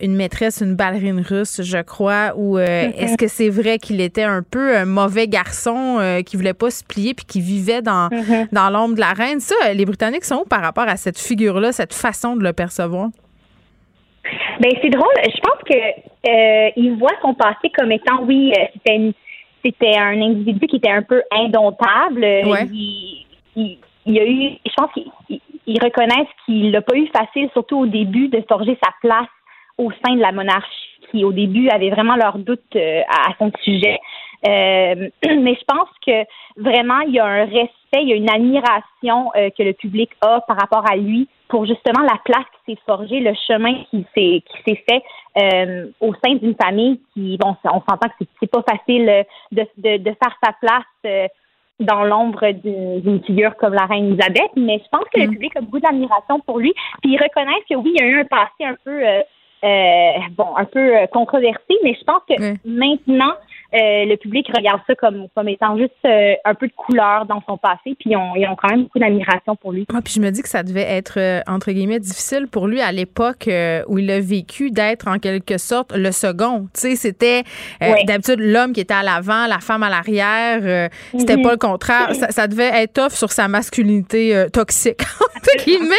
une 0.00 0.16
maîtresse, 0.16 0.62
une 0.62 0.74
ballerine 0.74 1.20
russe, 1.20 1.60
je 1.62 1.82
crois, 1.82 2.32
ou 2.36 2.58
mm-hmm. 2.58 2.94
est-ce 2.96 3.16
que 3.16 3.28
c'est 3.28 3.50
vrai 3.50 3.78
qu'il 3.78 4.00
était 4.00 4.22
un 4.22 4.42
peu 4.42 4.76
un 4.76 4.86
mauvais 4.86 5.28
garçon 5.28 6.22
qui 6.24 6.36
voulait 6.36 6.54
pas 6.54 6.70
se 6.70 6.84
plier 6.84 7.14
puis 7.14 7.26
qui 7.26 7.40
vivait 7.40 7.82
dans 7.82 8.08
dans 8.52 8.70
l'ombre 8.70 8.94
de 8.94 9.00
la 9.00 9.12
reine. 9.12 9.40
Ça, 9.40 9.72
les 9.72 9.84
Britanniques 9.84 10.24
sont 10.24 10.42
où 10.44 10.44
par 10.44 10.62
rapport 10.62 10.88
à 10.88 10.96
cette 10.96 11.18
figure-là, 11.18 11.72
cette 11.72 11.94
façon 11.94 12.36
de 12.36 12.42
le 12.42 12.52
percevoir? 12.52 13.08
Ben 14.60 14.72
c'est 14.82 14.90
drôle. 14.90 15.12
Je 15.24 15.40
pense 15.40 15.62
que 15.68 15.76
euh, 15.76 16.70
ils 16.76 16.96
voient 16.98 17.16
son 17.22 17.34
passé 17.34 17.70
comme 17.76 17.92
étant, 17.92 18.22
oui, 18.22 18.52
euh, 18.58 18.64
c'était 18.74 19.12
c'était 19.64 19.98
un 19.98 20.20
individu 20.20 20.66
qui 20.66 20.76
était 20.76 20.90
un 20.90 21.02
peu 21.02 21.22
indomptable. 21.30 22.24
Il, 22.24 23.26
il, 23.56 23.78
il, 24.06 24.18
a 24.18 24.24
eu, 24.24 24.50
je 24.64 24.72
pense 24.76 24.90
qu'ils 24.92 25.82
reconnaissent 25.82 26.28
qu'il 26.44 26.70
n'a 26.70 26.80
pas 26.82 26.96
eu 26.96 27.08
facile, 27.08 27.48
surtout 27.52 27.78
au 27.78 27.86
début, 27.86 28.28
de 28.28 28.44
forger 28.48 28.78
sa 28.84 28.92
place 29.00 29.28
au 29.78 29.90
sein 29.90 30.14
de 30.14 30.20
la 30.20 30.32
monarchie, 30.32 30.85
qui 31.10 31.24
au 31.24 31.32
début 31.32 31.68
avait 31.68 31.90
vraiment 31.90 32.16
leurs 32.16 32.38
doutes 32.38 32.76
euh, 32.76 33.02
à, 33.08 33.34
son 33.38 33.50
sujet. 33.62 33.98
Euh, 34.46 35.08
mais 35.24 35.54
je 35.54 35.64
pense 35.66 35.88
que 36.06 36.24
vraiment, 36.56 37.00
il 37.00 37.14
y 37.14 37.18
a 37.18 37.24
un 37.24 37.44
respect, 37.44 38.02
il 38.02 38.08
y 38.08 38.12
a 38.12 38.16
une 38.16 38.30
admiration 38.30 39.30
euh, 39.36 39.50
que 39.56 39.62
le 39.62 39.72
public 39.72 40.10
a 40.20 40.40
par 40.42 40.56
rapport 40.56 40.84
à 40.90 40.96
lui 40.96 41.28
pour 41.48 41.64
justement 41.64 42.02
la 42.02 42.18
place 42.24 42.44
qui 42.64 42.72
s'est 42.72 42.80
forgée, 42.86 43.20
le 43.20 43.32
chemin 43.46 43.74
qui 43.90 44.04
s'est 44.14 44.42
qui 44.42 44.62
s'est 44.66 44.84
fait 44.88 45.02
euh, 45.38 45.86
au 46.00 46.12
sein 46.14 46.34
d'une 46.34 46.56
famille 46.56 47.00
qui, 47.14 47.36
bon, 47.38 47.56
on 47.64 47.80
s'entend 47.88 48.08
que 48.08 48.24
c'est 48.40 48.50
pas 48.50 48.62
facile 48.68 49.24
de, 49.52 49.62
de, 49.78 49.96
de, 49.98 50.10
faire 50.10 50.36
sa 50.42 50.52
place 50.60 51.30
dans 51.78 52.04
l'ombre 52.04 52.50
d'une 52.52 53.22
figure 53.22 53.54
comme 53.56 53.74
la 53.74 53.84
reine 53.84 54.08
Elisabeth, 54.08 54.50
mais 54.56 54.78
je 54.82 54.88
pense 54.90 55.04
que 55.12 55.20
le 55.20 55.28
mm. 55.28 55.30
public 55.30 55.56
a 55.56 55.60
beaucoup 55.60 55.80
d'admiration 55.80 56.40
pour 56.40 56.58
lui. 56.58 56.72
Puis 57.02 57.12
ils 57.12 57.22
reconnaissent 57.22 57.64
que 57.68 57.76
oui, 57.76 57.92
il 57.94 58.02
y 58.02 58.04
a 58.04 58.08
eu 58.08 58.20
un 58.20 58.24
passé 58.24 58.64
un 58.64 58.76
peu 58.82 59.02
bon, 59.62 60.56
un 60.56 60.64
peu 60.64 61.06
controversé, 61.12 61.78
mais 61.82 61.94
je 61.94 62.04
pense 62.04 62.22
que 62.28 62.34
maintenant, 62.64 63.34
euh, 63.74 64.04
le 64.04 64.16
public 64.16 64.46
regarde 64.54 64.80
ça 64.86 64.94
comme, 64.94 65.26
comme 65.34 65.48
étant 65.48 65.76
juste 65.76 65.92
euh, 66.04 66.34
un 66.44 66.54
peu 66.54 66.68
de 66.68 66.72
couleur 66.72 67.26
dans 67.26 67.42
son 67.48 67.58
passé, 67.58 67.96
puis 67.98 68.10
ils 68.10 68.16
ont, 68.16 68.36
ils 68.36 68.46
ont 68.46 68.56
quand 68.56 68.68
même 68.68 68.84
beaucoup 68.84 68.98
d'admiration 68.98 69.56
pour 69.56 69.72
lui. 69.72 69.86
Ah, 69.92 70.00
puis 70.02 70.14
je 70.14 70.20
me 70.20 70.30
dis 70.30 70.42
que 70.42 70.48
ça 70.48 70.62
devait 70.62 70.82
être, 70.82 71.18
euh, 71.18 71.40
entre 71.46 71.72
guillemets, 71.72 71.98
difficile 71.98 72.46
pour 72.48 72.68
lui 72.68 72.80
à 72.80 72.92
l'époque 72.92 73.48
où 73.88 73.98
il 73.98 74.10
a 74.10 74.20
vécu 74.20 74.70
d'être 74.70 75.08
en 75.08 75.18
quelque 75.18 75.58
sorte 75.58 75.94
le 75.94 76.12
second. 76.12 76.68
Tu 76.74 76.80
sais, 76.80 76.96
c'était 76.96 77.42
d'habitude 78.06 78.40
l'homme 78.40 78.72
qui 78.72 78.80
était 78.80 78.94
à 78.94 79.02
l'avant, 79.02 79.46
la 79.46 79.58
femme 79.58 79.82
à 79.82 79.90
l'arrière. 79.90 80.90
C'était 81.16 81.36
mhm. 81.36 81.42
pas 81.42 81.52
le 81.52 81.58
contraire. 81.58 82.14
Ça, 82.14 82.46
devait 82.46 82.82
être 82.82 82.94
tough 82.94 83.16
sur 83.16 83.32
sa 83.32 83.48
masculinité 83.48 84.46
toxique, 84.52 85.02
entre 85.36 85.64
guillemets. 85.64 85.94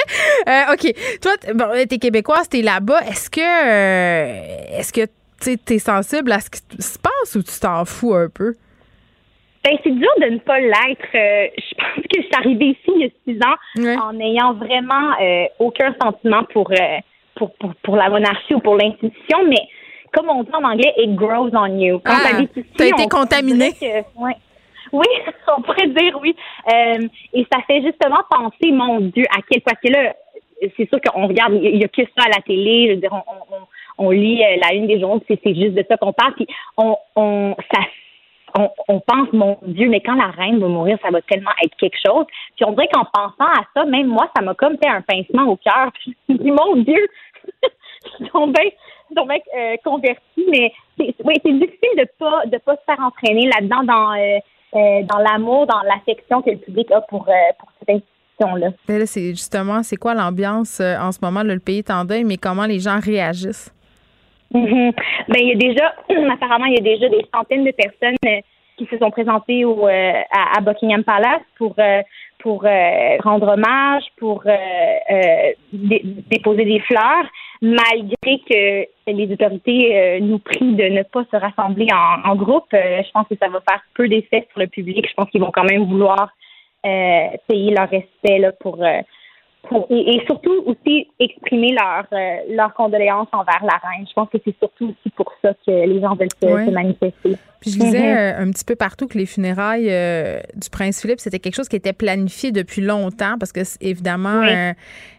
OK. 0.71 0.93
Toi, 1.21 1.33
bon, 1.53 1.65
t'es 1.87 1.97
québécoise, 1.97 2.49
t'es 2.49 2.61
là-bas. 2.61 3.01
Est-ce 3.01 3.29
que, 3.29 4.77
est-ce 4.79 4.93
que 4.93 5.07
tu 5.39 5.73
es 5.73 5.79
sensible 5.79 6.31
à 6.31 6.39
ce 6.39 6.49
qui 6.49 6.81
se 6.81 6.99
passe 6.99 7.35
ou 7.35 7.43
tu 7.43 7.59
t'en 7.59 7.85
fous 7.85 8.13
un 8.13 8.29
peu? 8.29 8.55
Ben, 9.67 9.77
c'est 9.83 9.91
dur 9.91 10.09
de 10.21 10.27
ne 10.27 10.37
pas 10.39 10.59
l'être. 10.59 11.07
Euh, 11.13 11.47
je 11.57 11.75
pense 11.75 12.03
que 12.03 12.21
je 12.21 12.21
suis 12.21 12.35
arrivée 12.35 12.65
ici 12.67 12.87
il 12.87 13.01
y 13.01 13.05
a 13.05 13.09
six 13.25 13.39
ans 13.45 14.07
en 14.07 14.13
n'ayant 14.13 14.53
vraiment 14.53 15.11
euh, 15.21 15.45
aucun 15.59 15.93
sentiment 16.01 16.43
pour, 16.53 16.71
euh, 16.71 16.99
pour, 17.35 17.53
pour, 17.55 17.73
pour, 17.83 17.95
la 17.97 18.09
monarchie 18.09 18.53
ou 18.53 18.59
pour 18.59 18.77
l'institution, 18.77 19.39
mais 19.45 19.67
comme 20.13 20.29
on 20.29 20.43
dit 20.43 20.51
en 20.53 20.63
anglais, 20.63 20.93
it 20.97 21.15
grows 21.15 21.49
on 21.53 21.77
you. 21.77 21.99
Quand 21.99 22.13
ah, 22.15 22.43
t'as 22.77 22.85
été 22.85 23.07
contaminé. 23.09 23.73
Oui, 24.93 25.05
on 25.57 25.61
pourrait 25.61 25.87
dire 25.87 26.17
oui. 26.21 26.33
et 27.33 27.45
ça 27.51 27.59
fait 27.67 27.81
justement 27.81 28.23
penser, 28.29 28.71
mon 28.71 29.01
Dieu, 29.01 29.25
à 29.37 29.41
quel 29.49 29.59
point 29.61 29.73
que 29.83 29.91
là, 29.91 30.13
c'est 30.77 30.87
sûr 30.87 30.99
qu'on 31.01 31.27
regarde, 31.27 31.55
il 31.61 31.77
n'y 31.77 31.83
a 31.83 31.89
que 31.89 32.03
ça 32.17 32.25
à 32.25 32.29
la 32.29 32.41
télé. 32.41 32.87
Je 32.87 32.93
veux 32.93 33.01
dire, 33.01 33.11
on, 33.11 33.53
on 33.53 33.67
on 33.97 34.11
lit 34.11 34.43
euh, 34.43 34.57
la 34.61 34.73
une 34.73 34.87
des 34.87 34.99
journaux, 34.99 35.21
c'est 35.27 35.55
juste 35.55 35.73
de 35.73 35.85
ça 35.87 35.97
qu'on 35.97 36.13
parle, 36.13 36.33
puis 36.35 36.47
on, 36.77 36.95
on, 37.15 37.55
ça 37.73 37.81
on, 38.57 38.69
on, 38.87 38.99
pense, 38.99 39.31
mon 39.33 39.57
Dieu, 39.63 39.89
mais 39.89 40.01
quand 40.01 40.15
la 40.15 40.31
reine 40.31 40.59
va 40.59 40.67
mourir, 40.67 40.97
ça 41.03 41.09
va 41.11 41.21
tellement 41.21 41.51
être 41.63 41.75
quelque 41.77 41.97
chose. 42.05 42.25
Puis 42.55 42.65
on 42.65 42.71
dirait 42.71 42.87
qu'en 42.91 43.05
pensant 43.05 43.51
à 43.51 43.63
ça, 43.75 43.85
même 43.85 44.07
moi, 44.07 44.29
ça 44.35 44.41
m'a 44.41 44.53
comme 44.53 44.77
fait 44.77 44.89
un 44.89 45.01
pincement 45.01 45.51
au 45.51 45.57
cœur. 45.57 45.91
Je 46.05 46.33
me 46.33 46.37
dis, 46.37 46.51
mon 46.51 46.75
Dieu, 46.77 47.07
ils 48.19 48.29
sont 48.29 48.47
bien, 48.47 48.69
bien 49.11 49.37
euh, 49.57 49.75
convertis, 49.83 50.45
mais 50.49 50.73
c'est, 50.97 51.15
oui, 51.23 51.35
c'est 51.43 51.53
difficile 51.53 51.97
de 51.97 52.07
pas 52.17 52.45
de 52.45 52.57
pas 52.57 52.75
se 52.75 52.81
faire 52.85 53.03
entraîner 53.03 53.47
là-dedans 53.47 53.83
dans 53.83 54.13
euh, 54.13 54.39
euh 54.75 55.03
dans 55.03 55.19
l'amour, 55.19 55.67
dans 55.67 55.81
l'affection 55.81 56.41
que 56.41 56.51
le 56.51 56.57
public 56.57 56.91
a 56.91 57.01
pour 57.01 57.25
pour 57.59 57.69
cette 57.79 57.89
institution-là. 57.89 58.69
là 58.87 59.05
c'est 59.05 59.29
justement, 59.29 59.83
c'est 59.83 59.97
quoi 59.97 60.13
l'ambiance 60.13 60.79
en 60.81 61.11
ce 61.11 61.19
moment? 61.21 61.43
le 61.43 61.59
pays 61.59 61.79
est 61.79 61.91
en 61.91 62.05
deuil, 62.05 62.23
mais 62.23 62.37
comment 62.37 62.65
les 62.65 62.79
gens 62.79 62.99
réagissent? 62.99 63.71
Mhm. 64.53 64.91
Ben, 65.27 65.39
il 65.41 65.47
y 65.47 65.51
a 65.51 65.55
déjà, 65.55 65.95
apparemment, 66.33 66.65
il 66.65 66.73
y 66.73 66.77
a 66.77 66.81
déjà 66.81 67.09
des 67.09 67.25
centaines 67.33 67.65
de 67.65 67.71
personnes 67.71 68.15
euh, 68.25 68.39
qui 68.77 68.85
se 68.85 68.97
sont 68.97 69.11
présentées 69.11 69.65
au, 69.65 69.87
euh, 69.87 70.13
à, 70.31 70.61
Buckingham 70.61 71.03
Palace 71.03 71.41
pour 71.57 71.75
euh, 71.79 72.01
pour 72.39 72.61
rendre 73.23 73.47
hommage, 73.53 74.03
pour 74.17 74.43
déposer 75.73 76.65
des 76.65 76.79
fleurs, 76.81 77.25
malgré 77.61 78.39
que 78.47 79.11
les 79.11 79.33
autorités 79.33 80.19
nous 80.21 80.37
prient 80.37 80.75
de 80.75 80.83
ne 80.83 81.01
pas 81.01 81.25
se 81.31 81.35
rassembler 81.35 81.87
en, 81.91 82.29
en 82.29 82.35
groupe. 82.35 82.67
je 82.71 83.11
pense 83.11 83.27
que 83.27 83.35
ça 83.41 83.49
va 83.49 83.59
faire 83.67 83.81
peu 83.95 84.07
d'effet 84.07 84.47
sur 84.51 84.59
le 84.61 84.67
public. 84.67 85.07
Je 85.09 85.13
pense 85.15 85.29
qu'ils 85.31 85.41
vont 85.41 85.51
quand 85.51 85.65
même 85.65 85.85
vouloir 85.85 86.29
payer 86.83 87.71
leur 87.71 87.89
respect 87.89 88.37
là, 88.37 88.51
pour 88.51 88.77
et, 89.89 90.21
surtout 90.25 90.63
aussi 90.65 91.07
exprimer 91.19 91.73
leur, 91.73 92.05
euh, 92.13 92.55
leur 92.55 92.73
condoléances 92.73 93.27
envers 93.31 93.61
la 93.63 93.77
reine. 93.89 94.05
Je 94.07 94.13
pense 94.13 94.29
que 94.29 94.37
c'est 94.43 94.55
surtout 94.59 94.85
aussi 94.85 95.09
pour 95.15 95.31
ça 95.41 95.53
que 95.65 95.71
les 95.71 95.99
gens 95.99 96.15
veulent 96.15 96.29
se, 96.41 96.71
manifester. 96.71 97.37
Puis 97.59 97.71
je 97.71 97.79
disais 97.79 97.99
mm-hmm. 97.99 98.39
euh, 98.39 98.43
un 98.43 98.51
petit 98.51 98.65
peu 98.65 98.75
partout 98.75 99.07
que 99.07 99.17
les 99.17 99.25
funérailles 99.25 99.89
euh, 99.89 100.39
du 100.55 100.69
prince 100.69 101.01
Philippe, 101.01 101.19
c'était 101.19 101.39
quelque 101.39 101.55
chose 101.55 101.67
qui 101.67 101.75
était 101.75 101.93
planifié 101.93 102.51
depuis 102.51 102.81
longtemps 102.81 103.35
parce 103.39 103.51
que 103.51 103.61
évidemment, 103.81 104.43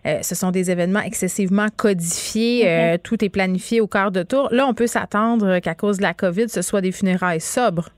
ce 0.05 0.35
sont 0.35 0.51
des 0.51 0.71
événements 0.71 1.01
excessivement 1.01 1.67
codifiés. 1.77 2.65
Mm-hmm. 2.65 2.99
tout 3.03 3.25
est 3.25 3.29
planifié 3.29 3.81
au 3.81 3.87
quart 3.87 4.11
de 4.11 4.23
tour. 4.23 4.49
Là, 4.51 4.67
on 4.67 4.75
peut 4.75 4.87
s'attendre 4.87 5.59
qu'à 5.59 5.75
cause 5.75 5.99
de 5.99 6.03
la 6.03 6.15
COVID, 6.15 6.49
ce 6.49 6.63
soit 6.63 6.81
des 6.81 6.93
funérailles 6.93 7.41
sobres. 7.41 7.89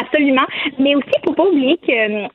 Absolument. 0.00 0.46
Mais 0.78 0.94
aussi, 0.94 1.08
il 1.16 1.20
ne 1.20 1.26
faut 1.26 1.34
pas 1.34 1.48
oublier 1.48 1.76
que 1.78 2.28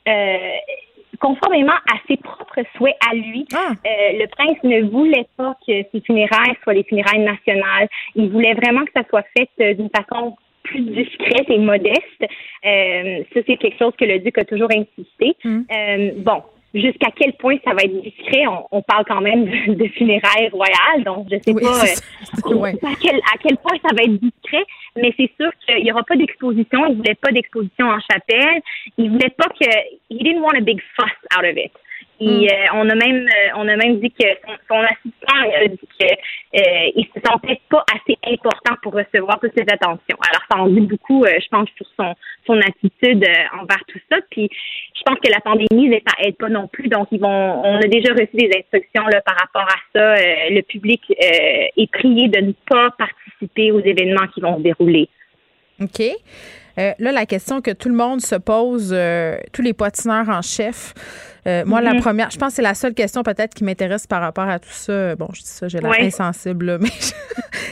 conformément 1.19 1.73
à 1.73 1.97
ses 2.07 2.17
propres 2.17 2.61
souhaits 2.75 2.95
à 3.09 3.15
lui, 3.15 3.45
ah. 3.53 3.71
euh, 3.71 4.19
le 4.19 4.27
prince 4.27 4.57
ne 4.63 4.81
voulait 4.89 5.27
pas 5.37 5.55
que 5.65 5.83
ses 5.91 6.01
funérailles 6.05 6.55
soient 6.63 6.73
les 6.73 6.83
funérailles 6.83 7.23
nationales. 7.23 7.87
Il 8.15 8.29
voulait 8.29 8.53
vraiment 8.53 8.85
que 8.85 8.91
ça 8.95 9.03
soit 9.09 9.25
fait 9.37 9.49
euh, 9.61 9.73
d'une 9.73 9.89
façon 9.89 10.35
plus 10.63 10.81
discrète 10.81 11.49
et 11.49 11.59
modeste. 11.59 12.21
Euh, 12.21 13.23
ça, 13.33 13.39
c'est 13.45 13.57
quelque 13.57 13.77
chose 13.77 13.93
que 13.99 14.05
le 14.05 14.19
duc 14.19 14.37
a 14.37 14.45
toujours 14.45 14.69
insisté. 14.71 15.35
Hmm. 15.43 15.63
bon, 16.17 16.41
jusqu'à 16.75 17.09
quel 17.15 17.33
point 17.33 17.55
ça 17.63 17.73
va 17.73 17.83
être 17.83 18.01
discret. 18.01 18.43
On, 18.71 18.81
parle 18.81 19.05
quand 19.05 19.21
même 19.21 19.45
de, 19.75 19.87
funérailles 19.87 20.49
royales, 20.49 21.03
donc 21.03 21.27
je 21.31 21.37
sais 21.41 21.53
pas 21.53 21.83
euh, 21.83 22.71
à, 22.83 22.95
quel, 23.01 23.15
à 23.15 23.37
quel 23.41 23.57
point 23.57 23.77
ça 23.81 23.95
va 23.95 24.03
être 24.03 24.19
discret, 24.19 24.63
mais 24.95 25.13
c'est 25.17 25.31
sûr 25.39 25.51
qu'il 25.65 25.83
n'y 25.83 25.91
aura 25.91 26.03
pas 26.03 26.15
d'exposition. 26.15 26.85
Il 26.87 26.97
voulait 26.97 27.15
pas 27.15 27.31
d'exposition 27.31 27.87
en 27.87 27.99
chapelle. 27.99 28.61
Il 28.97 29.11
voulait 29.11 29.33
pas 29.35 29.47
que. 29.49 29.65
He 30.09 30.23
didn't 30.23 30.41
want 30.41 30.57
a 30.57 30.61
big 30.61 30.79
fuss 30.95 31.11
out 31.37 31.45
of 31.45 31.57
it. 31.57 31.71
Et 32.19 32.27
mm. 32.27 32.43
euh, 32.43 32.65
on 32.73 32.89
a 32.89 32.95
même 32.95 33.27
euh, 33.27 33.49
on 33.55 33.67
a 33.67 33.75
même 33.75 33.99
dit 33.99 34.11
que 34.11 34.25
son, 34.69 34.79
assistant 34.79 35.35
a 35.35 35.67
dit 35.67 35.79
que 35.99 36.05
euh, 36.05 36.91
il 36.95 37.05
se 37.13 37.19
sentait 37.29 37.59
pas 37.69 37.83
assez 37.93 38.17
important 38.25 38.75
pour 38.81 38.93
recevoir 38.93 39.39
toutes 39.39 39.51
ces 39.55 39.65
attentions. 39.69 40.17
Alors 40.29 40.41
ça 40.49 40.57
en 40.59 40.67
dit 40.67 40.81
beaucoup, 40.81 41.25
je 41.25 41.47
pense, 41.49 41.67
sur 41.75 41.85
son 41.97 42.15
son 42.45 42.59
attitude 42.61 43.25
envers 43.59 43.83
tout 43.87 43.99
ça. 44.09 44.17
Puis 44.31 44.49
je 44.95 45.01
pense 45.05 45.19
que 45.19 45.29
la 45.29 45.41
pandémie 45.41 45.89
n'est 45.89 46.01
pas 46.01 46.13
aide 46.19 46.37
pas 46.37 46.49
non 46.49 46.67
plus. 46.67 46.87
Donc 46.87 47.07
ils 47.11 47.19
vont 47.19 47.61
on 47.63 47.77
a 47.77 47.87
déjà 47.87 48.13
reçu 48.13 48.35
des 48.35 48.51
instructions 48.57 49.05
là 49.07 49.21
par 49.21 49.35
rapport 49.35 49.67
à 49.67 49.79
ça. 49.93 50.15
le 50.49 50.61
public 50.61 51.01
est 51.09 51.91
prié 51.91 52.29
de 52.29 52.39
ne 52.39 52.51
pas 52.69 52.91
participer 52.91 53.71
aux 53.71 53.81
événements 53.81 54.27
qui 54.33 54.39
vont 54.39 54.57
se 54.57 54.61
dérouler. 54.61 55.09
OK. 55.81 56.01
Euh, 56.77 56.91
là, 56.99 57.11
la 57.11 57.25
question 57.25 57.61
que 57.61 57.71
tout 57.71 57.89
le 57.89 57.95
monde 57.95 58.21
se 58.21 58.35
pose, 58.35 58.91
euh, 58.93 59.37
tous 59.53 59.61
les 59.61 59.73
poitineurs 59.73 60.27
en 60.29 60.41
chef. 60.41 60.93
Euh, 61.47 61.63
moi, 61.65 61.79
la 61.79 61.93
mhm. 61.93 62.01
première, 62.01 62.31
je 62.31 62.37
pense 62.37 62.49
que 62.49 62.55
c'est 62.55 62.61
la 62.61 62.73
seule 62.73 62.93
question 62.93 63.21
peut-être 63.23 63.53
qui 63.53 63.63
m'intéresse 63.63 64.07
par 64.07 64.21
rapport 64.21 64.49
à 64.49 64.59
tout 64.59 64.69
ça. 64.71 65.15
Bon, 65.15 65.29
je 65.33 65.41
dis 65.41 65.47
ça, 65.47 65.67
j'ai 65.67 65.79
l'air 65.79 65.93
insensible, 65.99 66.77
mais 66.81 66.89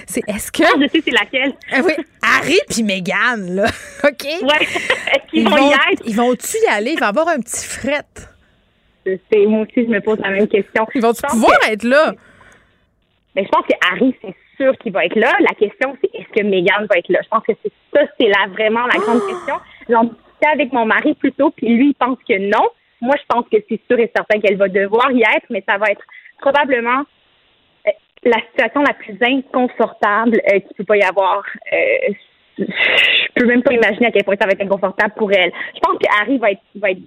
C'est 0.08 0.22
est-ce 0.28 0.52
que. 0.52 0.64
Ah, 0.64 0.78
je 0.80 0.88
sais 0.88 1.02
c'est 1.04 1.12
laquelle. 1.12 1.54
Ah 1.72 1.82
oui, 1.84 1.94
Harry 2.22 2.60
puis 2.70 2.84
Meghan, 2.84 3.38
là. 3.50 3.66
OK? 4.04 4.24
Ouais. 4.24 4.62
Est-ce 4.62 5.30
qu'ils 5.30 5.42
Ils 5.42 5.50
vont, 5.50 5.58
vont, 5.58 5.70
y 5.70 5.74
être? 5.74 6.04
ils 6.06 6.16
vont-tu 6.16 6.58
y 6.58 6.68
aller? 6.68 6.92
Il 6.92 7.00
va 7.00 7.08
y 7.08 7.10
avoir 7.10 7.28
un 7.30 7.40
petit 7.40 7.66
fret. 7.66 8.06
Moi 9.06 9.62
aussi, 9.62 9.86
je 9.86 9.90
me 9.90 10.00
pose 10.00 10.20
la 10.20 10.30
même 10.30 10.48
question. 10.48 10.88
Ils 10.96 11.02
vont-tu 11.02 11.22
pouvoir 11.28 11.60
que- 11.60 11.72
être 11.72 11.84
là? 11.84 12.14
Mais 13.36 13.44
je 13.44 13.50
pense 13.50 13.66
que 13.66 13.74
Harry, 13.92 14.16
c'est 14.22 14.36
sûr 14.58 14.78
qu'il 14.78 14.92
va 14.92 15.06
être 15.06 15.16
là. 15.16 15.32
La 15.40 15.56
question, 15.56 15.96
c'est 16.02 16.14
est-ce 16.14 16.30
que 16.30 16.44
Meghan 16.44 16.86
va 16.90 16.98
être 16.98 17.10
là? 17.10 17.20
Je 17.24 17.30
pense 17.30 17.44
que 17.44 17.54
c'est 17.64 17.72
ça, 17.94 18.02
c'est 18.20 18.28
la, 18.28 18.48
vraiment 18.48 18.86
la 18.86 19.00
grande 19.00 19.22
question. 19.28 19.56
J'en 19.90 20.04
discutais 20.04 20.52
avec 20.52 20.74
mon 20.74 20.86
mari 20.86 21.14
plus 21.16 21.32
tôt, 21.32 21.52
puis 21.52 21.68
lui, 21.68 21.90
il 21.90 21.96
pense 21.96 22.18
que 22.28 22.38
non. 22.38 22.68
Moi, 23.02 23.16
je 23.18 23.26
pense 23.28 23.46
que 23.52 23.58
c'est 23.68 23.82
sûr 23.90 24.00
et 24.00 24.12
certain 24.16 24.40
qu'elle 24.40 24.58
va 24.58 24.70
devoir 24.70 25.12
y 25.12 25.22
être, 25.22 25.46
mais 25.50 25.64
ça 25.68 25.78
va 25.78 25.88
être 25.88 26.04
probablement 26.40 27.04
euh, 27.88 27.92
la 28.24 28.40
situation 28.50 28.82
la 28.82 28.94
plus 28.94 29.18
inconfortable 29.22 30.42
euh, 30.52 30.60
qu'il 30.60 30.76
peut 30.78 30.86
pas 30.86 30.98
y 30.98 31.04
avoir. 31.04 31.44
Euh, 31.74 32.14
je 32.58 32.66
peux 33.36 33.46
même 33.46 33.64
pas 33.64 33.74
imaginer 33.74 34.08
à 34.08 34.12
quel 34.12 34.24
point 34.24 34.36
ça 34.40 34.46
va 34.46 34.54
être 34.54 34.62
inconfortable 34.62 35.14
pour 35.18 35.32
elle. 35.32 35.52
Je 35.76 35.80
pense 35.80 35.98
que 35.98 36.22
Harry 36.22 36.38
va 36.38 36.52
être 36.52 36.62
va 36.76 36.92
être 36.92 37.02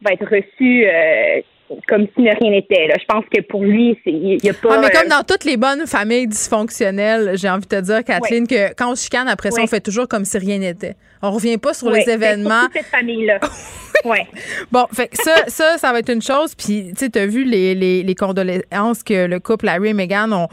va 0.00 0.12
être 0.12 0.24
reçu 0.24 0.86
euh, 0.86 1.42
comme 1.86 2.06
si 2.14 2.22
ne 2.22 2.30
rien 2.34 2.50
n'était. 2.50 2.86
là. 2.86 2.94
Je 3.00 3.04
pense 3.06 3.24
que 3.32 3.40
pour 3.42 3.62
lui, 3.62 3.98
il 4.06 4.44
y 4.44 4.50
a 4.50 4.54
pas. 4.54 4.68
Ah, 4.72 4.78
mais 4.80 4.90
comme 4.90 5.06
euh, 5.06 5.10
dans 5.18 5.22
toutes 5.24 5.44
les 5.44 5.56
bonnes 5.56 5.86
familles 5.86 6.26
dysfonctionnelles, 6.26 7.32
j'ai 7.36 7.48
envie 7.48 7.66
de 7.66 7.76
te 7.76 7.80
dire, 7.80 8.04
Kathleen, 8.04 8.46
que 8.46 8.74
quand 8.74 8.92
on 8.92 8.94
se 8.94 9.04
chicane, 9.04 9.28
après 9.28 9.50
ça, 9.50 9.56
Oui. 9.58 9.64
on 9.64 9.66
fait 9.66 9.80
toujours 9.80 10.08
comme 10.08 10.24
si 10.24 10.38
rien 10.38 10.58
n'était. 10.58 10.96
On 11.22 11.30
revient 11.30 11.58
pas 11.58 11.74
sur 11.74 11.90
les 11.90 12.02
c'est 12.02 12.12
événements. 12.14 12.68
cette 12.72 12.86
famille-là. 12.86 13.38
ouais. 14.04 14.26
Bon, 14.70 14.86
fait 14.92 15.08
que 15.08 15.16
ça, 15.16 15.34
ça, 15.48 15.78
ça 15.78 15.92
va 15.92 15.98
être 15.98 16.12
une 16.12 16.22
chose. 16.22 16.54
Puis, 16.54 16.88
tu 16.90 16.96
sais, 17.04 17.08
t'as 17.10 17.26
vu 17.26 17.44
les, 17.44 17.74
les, 17.74 18.02
les 18.02 18.14
condoléances 18.14 19.02
que 19.02 19.26
le 19.26 19.40
couple 19.40 19.68
Harry 19.68 19.88
et 19.88 19.94
Meghan 19.94 20.30
ont, 20.32 20.48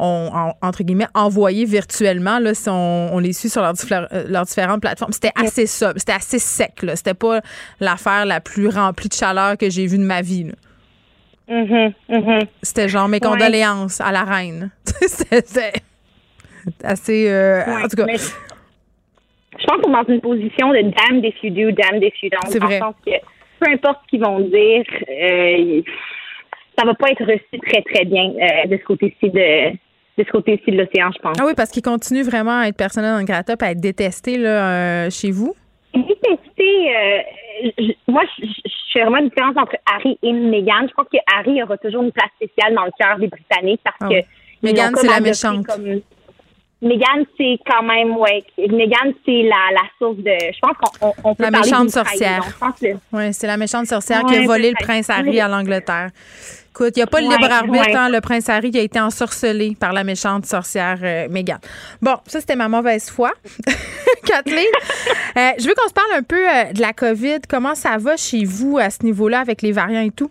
ont, 0.00 0.30
en- 0.34 0.54
entre 0.62 0.82
guillemets, 0.82 1.06
envoyées 1.14 1.64
virtuellement, 1.66 2.38
là, 2.38 2.54
si 2.54 2.68
on, 2.68 3.14
on 3.14 3.18
les 3.18 3.32
suit 3.32 3.48
sur 3.50 3.62
leurs, 3.62 3.74
euh, 4.12 4.44
différentes 4.44 4.80
plateformes. 4.80 5.12
C'était 5.12 5.32
assez 5.36 5.66
ça. 5.66 5.92
C'était 5.96 6.12
assez 6.12 6.38
sec, 6.38 6.82
là. 6.82 6.96
C'était 6.96 7.14
pas 7.14 7.40
l'affaire 7.80 8.24
la 8.26 8.40
plus 8.40 8.68
remplie 8.68 9.08
de 9.08 9.14
chaleur 9.14 9.56
que 9.56 9.68
j'ai 9.70 9.86
vue 9.86 9.98
de 9.98 10.04
ma 10.04 10.22
vie, 10.22 10.44
là. 10.44 10.52
Mhm, 11.48 11.92
mhm. 12.08 12.38
C'était 12.62 12.88
genre 12.88 13.08
mes 13.08 13.16
Ouais. 13.16 13.28
condoléances 13.28 14.00
à 14.00 14.12
la 14.12 14.22
reine. 14.24 14.70
C'était 15.00 15.72
assez. 16.84 17.28
euh, 17.28 17.64
Ouais, 17.66 17.82
en 17.84 17.88
tout 17.88 17.96
cas, 17.96 18.06
je 19.58 19.64
pense 19.66 19.82
qu'on 19.82 19.90
est 19.90 20.04
dans 20.04 20.12
une 20.14 20.20
position 20.20 20.70
de 20.70 20.82
damn 20.82 21.24
if 21.24 21.34
you 21.42 21.50
do, 21.50 21.70
damn 21.72 22.02
if 22.02 22.14
you 22.22 22.30
don't. 22.30 22.50
C'est 22.50 22.60
vrai. 22.62 22.80
que 23.04 23.10
peu 23.58 23.70
importe 23.72 23.98
ce 24.04 24.10
qu'ils 24.10 24.20
vont 24.22 24.40
dire, 24.40 24.84
euh, 25.10 25.82
ça 26.78 26.86
va 26.86 26.94
pas 26.94 27.10
être 27.10 27.24
reçu 27.24 27.58
très, 27.68 27.82
très 27.82 28.04
bien 28.04 28.30
euh, 28.30 28.68
de 28.68 28.76
ce 28.78 28.84
côté-ci 28.84 29.28
de, 29.30 29.72
de 30.20 30.26
ce 30.26 30.30
côté-ci 30.32 30.70
de 30.70 30.76
l'océan, 30.76 31.10
je 31.16 31.20
pense. 31.22 31.36
ah 31.40 31.44
oui, 31.46 31.52
parce 31.56 31.70
qu'il 31.70 31.82
continue 31.82 32.22
vraiment 32.22 32.60
à 32.60 32.68
être 32.68 32.76
personnel 32.76 33.14
en 33.14 33.24
grata, 33.24 33.54
à 33.60 33.70
être 33.70 33.80
détesté 33.80 34.36
là, 34.38 35.04
euh, 35.06 35.10
chez 35.10 35.30
vous? 35.30 35.54
Détester, 35.94 36.96
euh, 36.96 37.18
je- 37.78 37.92
moi, 38.12 38.22
je, 38.38 38.46
fais 38.92 39.00
vraiment 39.02 39.18
une 39.18 39.28
différence 39.28 39.56
entre 39.56 39.76
Harry 39.92 40.18
et 40.22 40.32
Meghan. 40.32 40.86
Je 40.88 40.94
pense 40.94 41.06
que 41.12 41.18
Harry 41.36 41.62
aura 41.62 41.76
toujours 41.78 42.02
une 42.02 42.12
place 42.12 42.30
spéciale 42.36 42.74
dans 42.74 42.84
le 42.84 42.90
cœur 42.98 43.18
des 43.18 43.28
Britanniques 43.28 43.80
parce 43.84 43.96
Ah 44.00 44.08
que 44.08 44.14
oui. 44.14 44.22
Meghan, 44.62 44.90
c'est 44.96 45.06
la 45.08 45.20
méchante. 45.20 45.66
comme- 45.66 46.00
Meghan, 46.82 47.24
c'est 47.36 47.58
quand 47.66 47.82
même, 47.82 48.16
ouais. 48.16 48.42
Meghan, 48.56 49.12
c'est 49.26 49.42
la, 49.42 49.72
la 49.74 49.82
source 49.98 50.16
de. 50.16 50.30
Je 50.52 50.58
pense 50.60 50.76
qu'on 50.78 51.08
on, 51.08 51.12
on 51.30 51.34
peut 51.34 51.42
La 51.44 51.50
parler 51.50 51.70
méchante 51.70 51.90
sorcière. 51.90 52.42
Que- 52.80 52.86
Oui, 53.12 53.32
c'est 53.34 53.46
la 53.46 53.56
méchante 53.58 53.86
sorcière 53.86 54.24
qui 54.24 54.36
a 54.36 54.42
volé 54.42 54.70
le 54.70 54.76
prince 54.82 55.10
Harry 55.10 55.28
Oui. 55.30 55.40
à 55.40 55.48
l'Angleterre. 55.48 56.08
Écoute, 56.70 56.92
il 56.96 57.00
n'y 57.00 57.02
a 57.02 57.06
pas 57.06 57.20
le 57.20 57.26
Ouais, 57.26 57.36
libre 57.36 57.52
arbitre. 57.52 57.86
ouais. 57.88 57.94
hein. 57.96 58.08
Le 58.08 58.20
prince 58.22 58.48
Harry 58.48 58.70
qui 58.70 58.78
a 58.78 58.82
été 58.82 58.98
ensorcelé 59.00 59.76
par 59.78 59.92
la 59.92 60.04
méchante 60.04 60.46
sorcière 60.46 60.98
euh, 61.02 61.28
Meghan. 61.28 61.58
Bon, 62.00 62.14
ça, 62.26 62.40
c'était 62.40 62.56
ma 62.56 62.68
mauvaise 62.68 63.10
foi. 63.10 63.32
Kathleen, 64.24 64.64
euh, 65.36 65.50
je 65.58 65.66
veux 65.68 65.74
qu'on 65.74 65.88
se 65.88 65.92
parle 65.94 66.12
un 66.16 66.22
peu 66.22 66.36
euh, 66.48 66.72
de 66.72 66.80
la 66.80 66.92
COVID. 66.92 67.40
Comment 67.48 67.74
ça 67.74 67.96
va 67.98 68.16
chez 68.16 68.44
vous 68.44 68.78
à 68.78 68.88
ce 68.90 69.02
niveau-là 69.04 69.40
avec 69.40 69.60
les 69.62 69.72
variants 69.72 70.00
et 70.02 70.10
tout? 70.12 70.30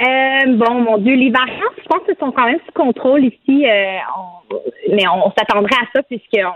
Euh, 0.00 0.56
bon, 0.56 0.74
mon 0.74 0.98
Dieu, 0.98 1.14
les 1.14 1.30
variants, 1.30 1.72
je 1.76 1.84
pense 1.88 2.02
que 2.06 2.14
sont 2.20 2.30
quand 2.30 2.46
même 2.46 2.60
sous 2.66 2.72
contrôle 2.72 3.24
ici. 3.24 3.66
euh, 3.66 3.96
on- 4.16 4.94
mais 4.94 5.06
on, 5.08 5.26
on 5.26 5.32
s'attendrait 5.36 5.76
à 5.82 5.86
ça 5.94 6.02
puisqu'on 6.04 6.52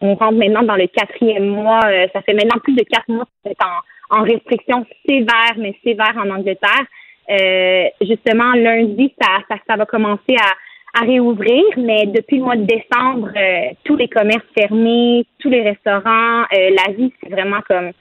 on 0.00 0.14
rentre 0.16 0.34
maintenant 0.38 0.62
dans 0.62 0.76
le 0.76 0.86
quatrième 0.88 1.46
mois. 1.46 1.80
euh, 1.86 2.06
ça 2.12 2.20
fait 2.22 2.34
maintenant 2.34 2.58
plus 2.62 2.74
de 2.74 2.82
quatre 2.84 3.08
mois 3.08 3.24
qu'on 3.44 3.50
est 3.50 3.56
en, 3.62 4.18
en 4.18 4.22
restriction 4.24 4.84
sévère, 5.08 5.54
mais 5.56 5.74
sévère 5.84 6.14
en 6.16 6.30
Angleterre. 6.30 6.84
Euh, 7.30 7.84
justement, 8.00 8.52
lundi, 8.54 9.14
ça, 9.20 9.38
ça, 9.48 9.56
ça 9.68 9.76
va 9.76 9.86
commencer 9.86 10.34
à, 10.36 11.00
à 11.00 11.04
réouvrir, 11.06 11.62
mais 11.76 12.06
depuis 12.06 12.38
le 12.38 12.42
mois 12.44 12.56
de 12.56 12.64
décembre, 12.64 13.30
euh, 13.36 13.70
tous 13.84 13.94
les 13.96 14.08
commerces 14.08 14.44
fermés, 14.58 15.24
tous 15.38 15.48
les 15.48 15.62
restaurants, 15.62 16.42
euh, 16.42 16.70
la 16.86 16.92
vie, 16.92 17.12
c'est 17.22 17.30
vraiment 17.30 17.60
comme 17.68 17.92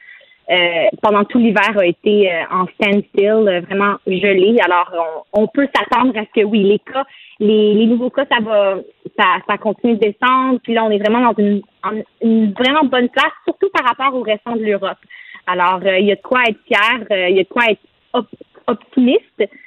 euh, 0.51 0.55
pendant 1.01 1.23
tout 1.25 1.37
l'hiver 1.37 1.77
a 1.77 1.85
été 1.85 2.31
euh, 2.31 2.43
en 2.51 2.65
standstill, 2.75 3.47
euh, 3.47 3.61
vraiment 3.61 3.95
gelé. 4.07 4.57
Alors, 4.63 5.25
on, 5.33 5.43
on 5.43 5.47
peut 5.47 5.67
s'attendre 5.75 6.17
à 6.17 6.21
ce 6.23 6.41
que 6.41 6.45
oui, 6.45 6.63
les 6.63 6.79
cas, 6.79 7.05
les, 7.39 7.73
les 7.75 7.85
nouveaux 7.85 8.09
cas, 8.09 8.25
ça 8.31 8.39
va, 8.43 8.77
ça, 9.17 9.25
ça 9.47 9.57
continue 9.57 9.93
de 9.95 9.99
descendre. 9.99 10.59
Puis 10.63 10.73
là, 10.73 10.83
on 10.85 10.89
est 10.91 10.97
vraiment 10.99 11.31
dans 11.31 11.35
une, 11.43 11.61
en- 11.83 12.01
une 12.21 12.51
vraiment 12.53 12.83
bonne 12.83 13.09
place, 13.09 13.31
surtout 13.45 13.69
par 13.73 13.85
rapport 13.85 14.17
au 14.19 14.23
restant 14.23 14.55
de 14.55 14.63
l'Europe. 14.63 14.97
Alors, 15.47 15.79
il 15.83 16.05
y 16.05 16.11
a 16.11 16.15
de 16.15 16.21
quoi 16.21 16.41
être 16.47 16.59
fier, 16.67 17.05
il 17.29 17.35
y 17.35 17.39
a 17.39 17.43
de 17.43 17.47
quoi 17.49 17.63
être 17.69 17.81
op- 18.13 18.27
optimiste 18.67 19.23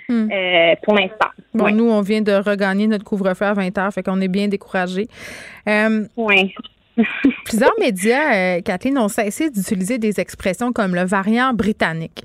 Hmm. 0.09 0.29
euh, 0.31 0.75
pour 0.83 0.95
l'instant. 0.95 1.29
Bon, 1.55 1.65
Ouais. 1.65 1.73
nous, 1.73 1.89
on 1.91 2.03
vient 2.03 2.21
de 2.21 2.33
regagner 2.33 2.87
notre 2.87 3.05
couvre-feu 3.05 3.47
à 3.47 3.55
20 3.55 3.79
heures, 3.79 3.91
fait 3.93 4.03
qu'on 4.03 4.21
est 4.21 4.29
bien 4.29 4.47
découragés. 4.49 5.07
Euh, 5.69 6.05
Ouais. 6.17 6.53
Plusieurs 7.45 7.73
médias, 7.79 8.35
euh, 8.35 8.61
Kathleen, 8.61 8.99
ont 8.99 9.09
cessé 9.09 9.51
d'utiliser 9.51 9.99
des 9.99 10.21
expressions 10.21 10.73
comme 10.73 10.95
le 10.95 11.05
variant 11.05 11.53
britannique. 11.55 12.23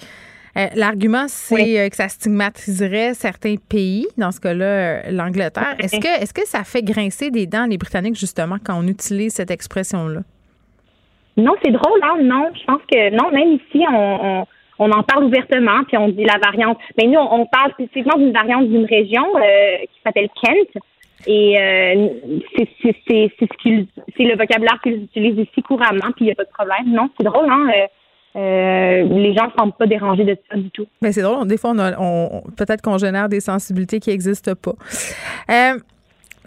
Euh, 0.58 0.66
L'argument, 0.76 1.26
c'est 1.28 1.56
Oui. 1.56 1.78
euh, 1.78 1.88
que 1.90 1.96
ça 1.96 2.10
stigmatiserait 2.10 3.14
certains 3.14 3.56
pays, 3.70 4.08
dans 4.18 4.32
ce 4.32 4.40
cas-là, 4.40 5.12
l'Angleterre. 5.12 5.76
Oui. 5.80 5.86
Est-ce 5.86 6.34
que, 6.34 6.48
ça 6.48 6.64
fait 6.64 6.82
grincer 6.82 7.30
des 7.32 7.46
dents 7.46 7.66
les 7.70 7.78
Britanniques, 7.78 8.16
justement, 8.16 8.58
quand 8.64 8.78
on 8.78 8.88
utilise 8.88 9.34
cette 9.34 9.52
expression-là? 9.52 10.22
Non, 11.38 11.54
c'est 11.64 11.72
drôle, 11.72 12.00
hein? 12.02 12.16
Non, 12.24 12.50
je 12.60 12.66
pense 12.66 12.82
que 12.92 13.12
non, 13.16 13.30
même 13.32 13.54
ici, 13.54 13.86
on, 13.88 14.40
on, 14.42 14.46
on 14.80 14.92
en 14.92 15.04
parle 15.04 15.26
ouvertement, 15.26 15.84
puis 15.88 15.96
on 15.98 16.10
dit 16.10 16.24
la 16.26 16.40
variante. 16.44 16.80
Mais 16.98 17.06
nous, 17.08 17.20
on, 17.20 17.42
on 17.42 17.46
parle 17.46 17.72
spécifiquement 17.74 18.18
d'une 18.18 18.34
variante 18.34 18.68
d'une 18.68 18.86
région 18.86 19.24
euh, 19.36 19.78
qui 19.82 20.00
s'appelle 20.04 20.30
Kent. 20.44 20.84
Et 21.26 21.60
euh, 21.60 22.08
c'est 23.08 24.24
le 24.24 24.38
vocabulaire 24.38 24.80
qu'ils 24.84 25.04
utilisent 25.04 25.40
ici 25.40 25.62
couramment, 25.64 26.12
puis 26.16 26.26
il 26.26 26.26
n'y 26.26 26.32
a 26.32 26.36
pas 26.36 26.44
de 26.44 26.50
problème. 26.50 26.88
Non, 26.94 27.10
c'est 27.18 27.24
drôle, 27.26 27.50
hein? 27.50 27.68
Euh, 27.74 27.88
euh, 28.40 29.04
les 29.18 29.34
gens 29.34 29.46
ne 29.48 29.52
semblent 29.58 29.74
pas 29.74 29.88
dérangés 29.88 30.24
de 30.24 30.38
ça 30.50 30.58
du 30.58 30.70
tout. 30.70 30.86
Ben, 31.02 31.12
c'est 31.12 31.24
drôle. 31.24 31.48
Des 31.48 31.58
fois, 31.58 31.72
on, 31.72 31.80
on- 32.00 32.42
peut-être 32.52 32.82
qu'on 32.84 33.00
génère 33.00 33.30
des 33.30 33.40
sensibilités 33.40 34.00
qui 34.00 34.12
n'existent 34.12 34.54
pas. 34.56 34.74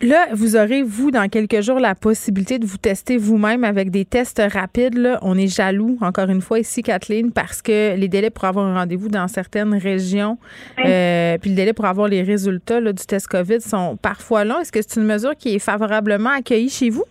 Là, 0.03 0.29
vous 0.33 0.57
aurez, 0.57 0.83
vous, 0.83 1.11
dans 1.11 1.29
quelques 1.29 1.61
jours, 1.61 1.79
la 1.79 1.95
possibilité 1.95 2.59
de 2.59 2.65
vous 2.65 2.79
tester 2.79 3.19
vous-même 3.19 3.65
avec 3.65 3.91
des 3.91 4.07
tests 4.07 4.41
rapides. 4.51 4.97
Là. 4.97 5.19
On 5.21 5.37
est 5.37 5.55
jaloux, 5.55 5.99
encore 6.01 6.31
une 6.31 6.41
fois, 6.41 6.59
ici, 6.59 6.83
Kathleen, 6.83 7.33
parce 7.33 7.61
que 7.61 7.97
les 7.97 8.09
délais 8.09 8.31
pour 8.31 8.45
avoir 8.45 8.65
un 8.65 8.75
rendez-vous 8.75 9.09
dans 9.11 9.29
certaines 9.29 9.75
régions, 9.75 10.39
euh, 10.79 11.37
puis 11.37 11.51
le 11.51 11.57
délai 11.57 11.75
pour 11.75 11.85
avoir 11.85 12.09
les 12.09 12.23
résultats 12.23 12.81
là, 12.81 12.95
du 12.95 13.05
test 13.05 13.27
COVID 13.27 13.61
sont 13.61 13.99
parfois 14.01 14.47
longs. 14.47 14.61
Est-ce 14.61 14.73
que 14.73 14.81
c'est 14.81 14.99
une 14.99 15.07
mesure 15.07 15.37
qui 15.37 15.57
est 15.57 15.59
favorablement 15.59 16.31
accueillie 16.31 16.71
chez 16.71 16.89
vous? 16.89 17.05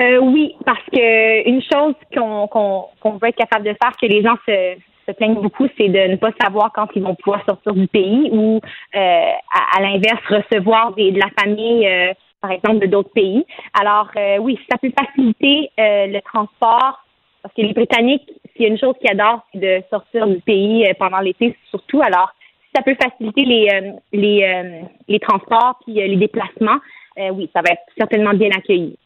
Euh, 0.00 0.18
oui, 0.18 0.56
parce 0.66 0.84
que 0.92 1.48
une 1.48 1.62
chose 1.62 1.94
qu'on 2.12 2.48
qu'on 2.48 2.86
qu'on 2.98 3.12
veut 3.12 3.28
être 3.28 3.36
capable 3.36 3.64
de 3.64 3.76
faire, 3.80 3.92
que 3.96 4.06
les 4.06 4.22
gens 4.22 4.34
se, 4.44 4.74
se 5.06 5.12
plaignent 5.12 5.34
beaucoup, 5.34 5.66
c'est 5.76 5.88
de 5.88 6.12
ne 6.12 6.16
pas 6.16 6.30
savoir 6.40 6.72
quand 6.72 6.88
ils 6.94 7.02
vont 7.02 7.14
pouvoir 7.14 7.44
sortir 7.44 7.72
du 7.72 7.86
pays 7.88 8.30
ou, 8.32 8.60
euh, 8.94 9.30
à, 9.76 9.80
l'inverse, 9.80 10.22
recevoir 10.28 10.94
des, 10.94 11.12
de 11.12 11.18
la 11.18 11.30
famille, 11.38 11.86
euh, 11.86 12.12
par 12.40 12.50
exemple, 12.50 12.80
de 12.80 12.86
d'autres 12.86 13.12
pays. 13.12 13.44
Alors, 13.78 14.10
euh, 14.16 14.38
oui, 14.38 14.58
ça 14.70 14.78
peut 14.78 14.92
faciliter 14.98 15.70
euh, 15.78 16.06
le 16.06 16.20
transport, 16.20 17.04
parce 17.42 17.54
que 17.54 17.62
les 17.62 17.72
Britanniques, 17.72 18.30
s'il 18.52 18.62
y 18.62 18.64
a 18.66 18.68
une 18.68 18.78
chose 18.78 18.94
qu'ils 19.00 19.10
adorent, 19.10 19.46
c'est 19.52 19.60
de 19.60 19.82
sortir 19.90 20.26
du 20.26 20.40
pays 20.40 20.86
pendant 20.98 21.20
l'été, 21.20 21.56
surtout. 21.70 22.00
Alors, 22.02 22.32
ça 22.74 22.82
peut 22.82 22.96
faciliter 23.00 23.44
les 23.44 23.92
les 24.12 24.82
les 25.06 25.20
transports 25.20 25.78
puis 25.84 25.94
les 25.94 26.16
déplacements, 26.16 26.78
oui, 27.16 27.48
ça 27.54 27.60
va 27.60 27.72
être 27.72 27.82
certainement 27.96 28.32
bien 28.32 28.50
accueilli. 28.50 28.96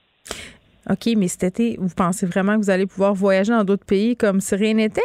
OK, 0.89 1.15
mais 1.17 1.29
cet 1.29 1.45
été, 1.45 1.77
vous 1.79 1.95
pensez 1.95 2.25
vraiment 2.25 2.55
que 2.55 2.63
vous 2.63 2.71
allez 2.71 2.87
pouvoir 2.87 3.13
voyager 3.13 3.53
dans 3.53 3.65
d'autres 3.65 3.85
pays 3.85 4.17
comme 4.17 4.41
si 4.41 4.55
rien 4.55 4.75
n'était? 4.75 5.03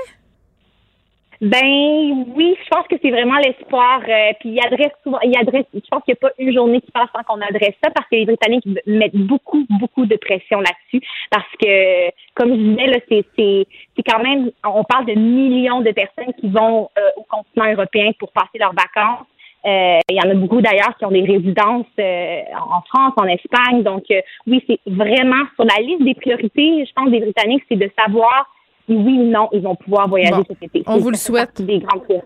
Ben 1.44 2.24
oui, 2.38 2.56
je 2.64 2.70
pense 2.70 2.88
que 2.88 2.96
c'est 3.02 3.12
vraiment 3.12 3.36
l'espoir. 3.36 4.00
euh, 4.08 4.32
puis 4.40 4.52
il 4.52 4.66
adresse 4.66 4.94
souvent, 5.04 5.20
il 5.24 5.38
adresse. 5.38 5.66
Je 5.74 5.82
pense 5.92 6.02
qu'il 6.06 6.14
n'y 6.14 6.18
a 6.26 6.30
pas 6.30 6.34
une 6.40 6.54
journée 6.54 6.80
qui 6.80 6.90
passe 6.92 7.10
sans 7.14 7.22
qu'on 7.24 7.42
adresse 7.42 7.76
ça 7.84 7.92
parce 7.92 8.08
que 8.08 8.16
les 8.16 8.26
Britanniques 8.26 8.66
mettent 8.88 9.18
beaucoup, 9.18 9.66
beaucoup 9.70 10.06
de 10.06 10.16
pression 10.16 10.62
là-dessus 10.62 11.06
parce 11.30 11.52
que, 11.62 12.12
comme 12.36 12.52
je 12.52 12.62
disais 12.62 12.88
là, 12.88 12.98
c'est 13.10 13.26
c'est 13.38 13.68
c'est 13.94 14.04
quand 14.04 14.24
même, 14.24 14.52
on 14.64 14.86
parle 14.86 15.06
de 15.06 15.16
millions 15.16 15.82
de 15.82 15.92
personnes 15.92 16.34
qui 16.40 16.48
vont 16.48 16.90
euh, 16.98 17.10
au 17.18 17.24
continent 17.24 17.74
européen 17.74 18.12
pour 18.20 18.32
passer 18.32 18.58
leurs 18.58 18.74
vacances. 18.74 19.28
Euh, 19.66 20.00
il 20.10 20.16
y 20.16 20.26
en 20.26 20.30
a 20.32 20.36
beaucoup 20.36 20.62
d'ailleurs 20.62 20.96
qui 20.98 21.04
ont 21.04 21.12
des 21.12 21.26
résidences 21.26 21.88
euh, 22.00 22.42
en 22.56 22.82
France, 22.88 23.14
en 23.18 23.28
Espagne. 23.28 23.84
Donc 23.84 24.06
oui, 24.48 24.64
c'est 24.66 24.80
vraiment 24.88 25.44
sur 25.56 25.66
la 25.66 25.84
liste 25.84 26.04
des 26.04 26.16
priorités, 26.16 26.86
je 26.86 26.94
pense, 26.94 27.12
des 27.12 27.20
Britanniques, 27.20 27.66
c'est 27.68 27.76
de 27.76 27.92
savoir 28.00 28.48
oui 28.90 29.20
ou 29.20 29.32
non 29.32 29.50
ils 29.52 29.62
vont 29.62 29.76
pouvoir 29.76 30.08
voyager 30.08 30.42
cet 30.48 30.62
été. 30.62 30.84
On 30.86 30.98
vous 30.98 31.12
le 31.12 31.18
souhaite. 31.18 31.62
Des 31.62 31.80
grandes. 31.80 32.02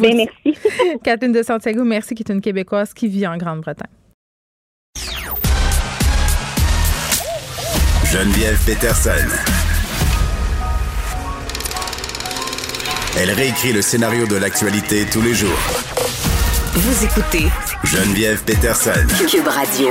Ben, 0.00 0.16
merci. 0.16 0.58
Catherine 1.04 1.32
de 1.32 1.42
Santiago, 1.42 1.84
merci, 1.84 2.14
qui 2.14 2.22
est 2.22 2.32
une 2.32 2.40
Québécoise 2.40 2.92
qui 2.94 3.08
vit 3.08 3.26
en 3.26 3.36
Grande-Bretagne. 3.36 3.90
Geneviève 8.04 8.58
Peterson. 8.64 9.10
Elle 13.18 13.30
réécrit 13.30 13.72
le 13.72 13.82
scénario 13.82 14.26
de 14.26 14.36
l'actualité 14.36 15.06
tous 15.10 15.22
les 15.22 15.34
jours. 15.34 15.58
Vous 16.74 17.04
écoutez 17.04 17.46
Geneviève 17.84 18.44
Peterson. 18.44 19.06
Cube 19.28 19.48
Radio. 19.48 19.90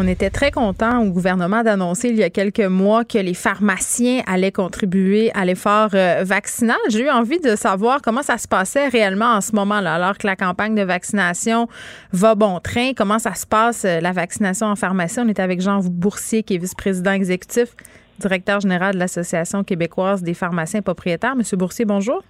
On 0.00 0.06
était 0.06 0.30
très 0.30 0.52
content 0.52 1.02
au 1.02 1.10
gouvernement 1.10 1.64
d'annoncer 1.64 2.10
il 2.10 2.14
y 2.14 2.22
a 2.22 2.30
quelques 2.30 2.60
mois 2.60 3.04
que 3.04 3.18
les 3.18 3.34
pharmaciens 3.34 4.22
allaient 4.28 4.52
contribuer 4.52 5.32
à 5.34 5.44
l'effort 5.44 5.88
euh, 5.94 6.22
vaccinal. 6.24 6.76
J'ai 6.88 7.06
eu 7.06 7.10
envie 7.10 7.40
de 7.40 7.56
savoir 7.56 8.00
comment 8.00 8.22
ça 8.22 8.38
se 8.38 8.46
passait 8.46 8.86
réellement 8.86 9.32
en 9.32 9.40
ce 9.40 9.56
moment-là, 9.56 9.96
alors 9.96 10.16
que 10.16 10.24
la 10.28 10.36
campagne 10.36 10.76
de 10.76 10.82
vaccination 10.82 11.66
va 12.12 12.36
bon 12.36 12.60
train. 12.60 12.92
Comment 12.96 13.18
ça 13.18 13.34
se 13.34 13.44
passe, 13.44 13.84
euh, 13.84 13.98
la 13.98 14.12
vaccination 14.12 14.68
en 14.68 14.76
pharmacie? 14.76 15.18
On 15.18 15.26
est 15.26 15.40
avec 15.40 15.60
Jean 15.60 15.80
Boursier, 15.80 16.44
qui 16.44 16.54
est 16.54 16.58
vice-président 16.58 17.10
exécutif, 17.10 17.74
directeur 18.20 18.60
général 18.60 18.94
de 18.94 19.00
l'Association 19.00 19.64
québécoise 19.64 20.22
des 20.22 20.34
pharmaciens 20.34 20.80
propriétaires. 20.80 21.34
Monsieur 21.34 21.56
Boursier, 21.56 21.84
bonjour. 21.84 22.22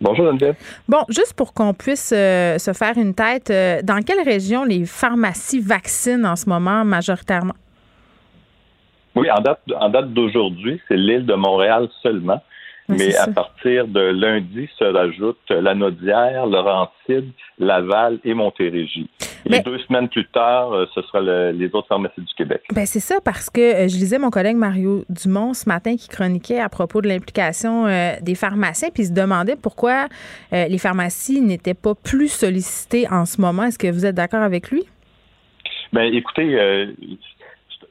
Bonjour, 0.00 0.26
Geneviève. 0.26 0.56
Bon, 0.88 1.04
juste 1.08 1.34
pour 1.34 1.54
qu'on 1.54 1.72
puisse 1.72 2.12
euh, 2.14 2.58
se 2.58 2.72
faire 2.72 2.98
une 2.98 3.14
tête, 3.14 3.50
euh, 3.50 3.80
dans 3.82 4.02
quelle 4.02 4.22
région 4.22 4.64
les 4.64 4.84
pharmacies 4.84 5.60
vaccinent 5.60 6.26
en 6.26 6.36
ce 6.36 6.48
moment 6.48 6.84
majoritairement? 6.84 7.54
Oui, 9.14 9.30
en 9.30 9.40
date, 9.40 9.60
en 9.80 9.88
date 9.88 10.12
d'aujourd'hui, 10.12 10.80
c'est 10.88 10.96
l'île 10.96 11.24
de 11.24 11.34
Montréal 11.34 11.88
seulement. 12.02 12.42
Mais 12.88 13.16
à 13.16 13.26
partir 13.26 13.88
de 13.88 14.00
lundi 14.00 14.68
se 14.78 14.84
rajoutent 14.84 15.50
la 15.50 15.74
Naudière, 15.74 16.46
Laurentide, 16.46 17.32
Laval 17.58 18.20
et 18.24 18.32
Montérégie. 18.32 19.10
Et 19.50 19.60
deux 19.60 19.78
semaines 19.78 20.08
plus 20.08 20.26
tard, 20.26 20.72
euh, 20.72 20.86
ce 20.94 21.02
sera 21.02 21.20
les 21.52 21.66
autres 21.74 21.86
pharmacies 21.88 22.20
du 22.20 22.34
Québec. 22.34 22.62
Ben 22.74 22.86
c'est 22.86 23.00
ça 23.00 23.16
parce 23.24 23.50
que 23.50 23.60
euh, 23.60 23.88
je 23.88 23.96
lisais 23.96 24.18
mon 24.18 24.30
collègue 24.30 24.56
Mario 24.56 25.04
Dumont 25.08 25.54
ce 25.54 25.68
matin 25.68 25.96
qui 25.96 26.08
chroniquait 26.08 26.60
à 26.60 26.68
propos 26.68 27.00
de 27.00 27.08
l'implication 27.08 27.86
euh, 27.86 28.12
des 28.22 28.34
pharmaciens 28.34 28.88
puis 28.92 29.04
il 29.04 29.06
se 29.06 29.12
demandait 29.12 29.56
pourquoi 29.56 30.06
les 30.52 30.78
pharmacies 30.78 31.40
n'étaient 31.40 31.74
pas 31.74 31.94
plus 31.94 32.28
sollicitées 32.28 33.06
en 33.10 33.24
ce 33.24 33.40
moment. 33.40 33.64
Est-ce 33.64 33.78
que 33.78 33.90
vous 33.90 34.06
êtes 34.06 34.14
d'accord 34.14 34.42
avec 34.42 34.70
lui? 34.70 34.84
Ben 35.92 36.12
écoutez, 36.12 36.56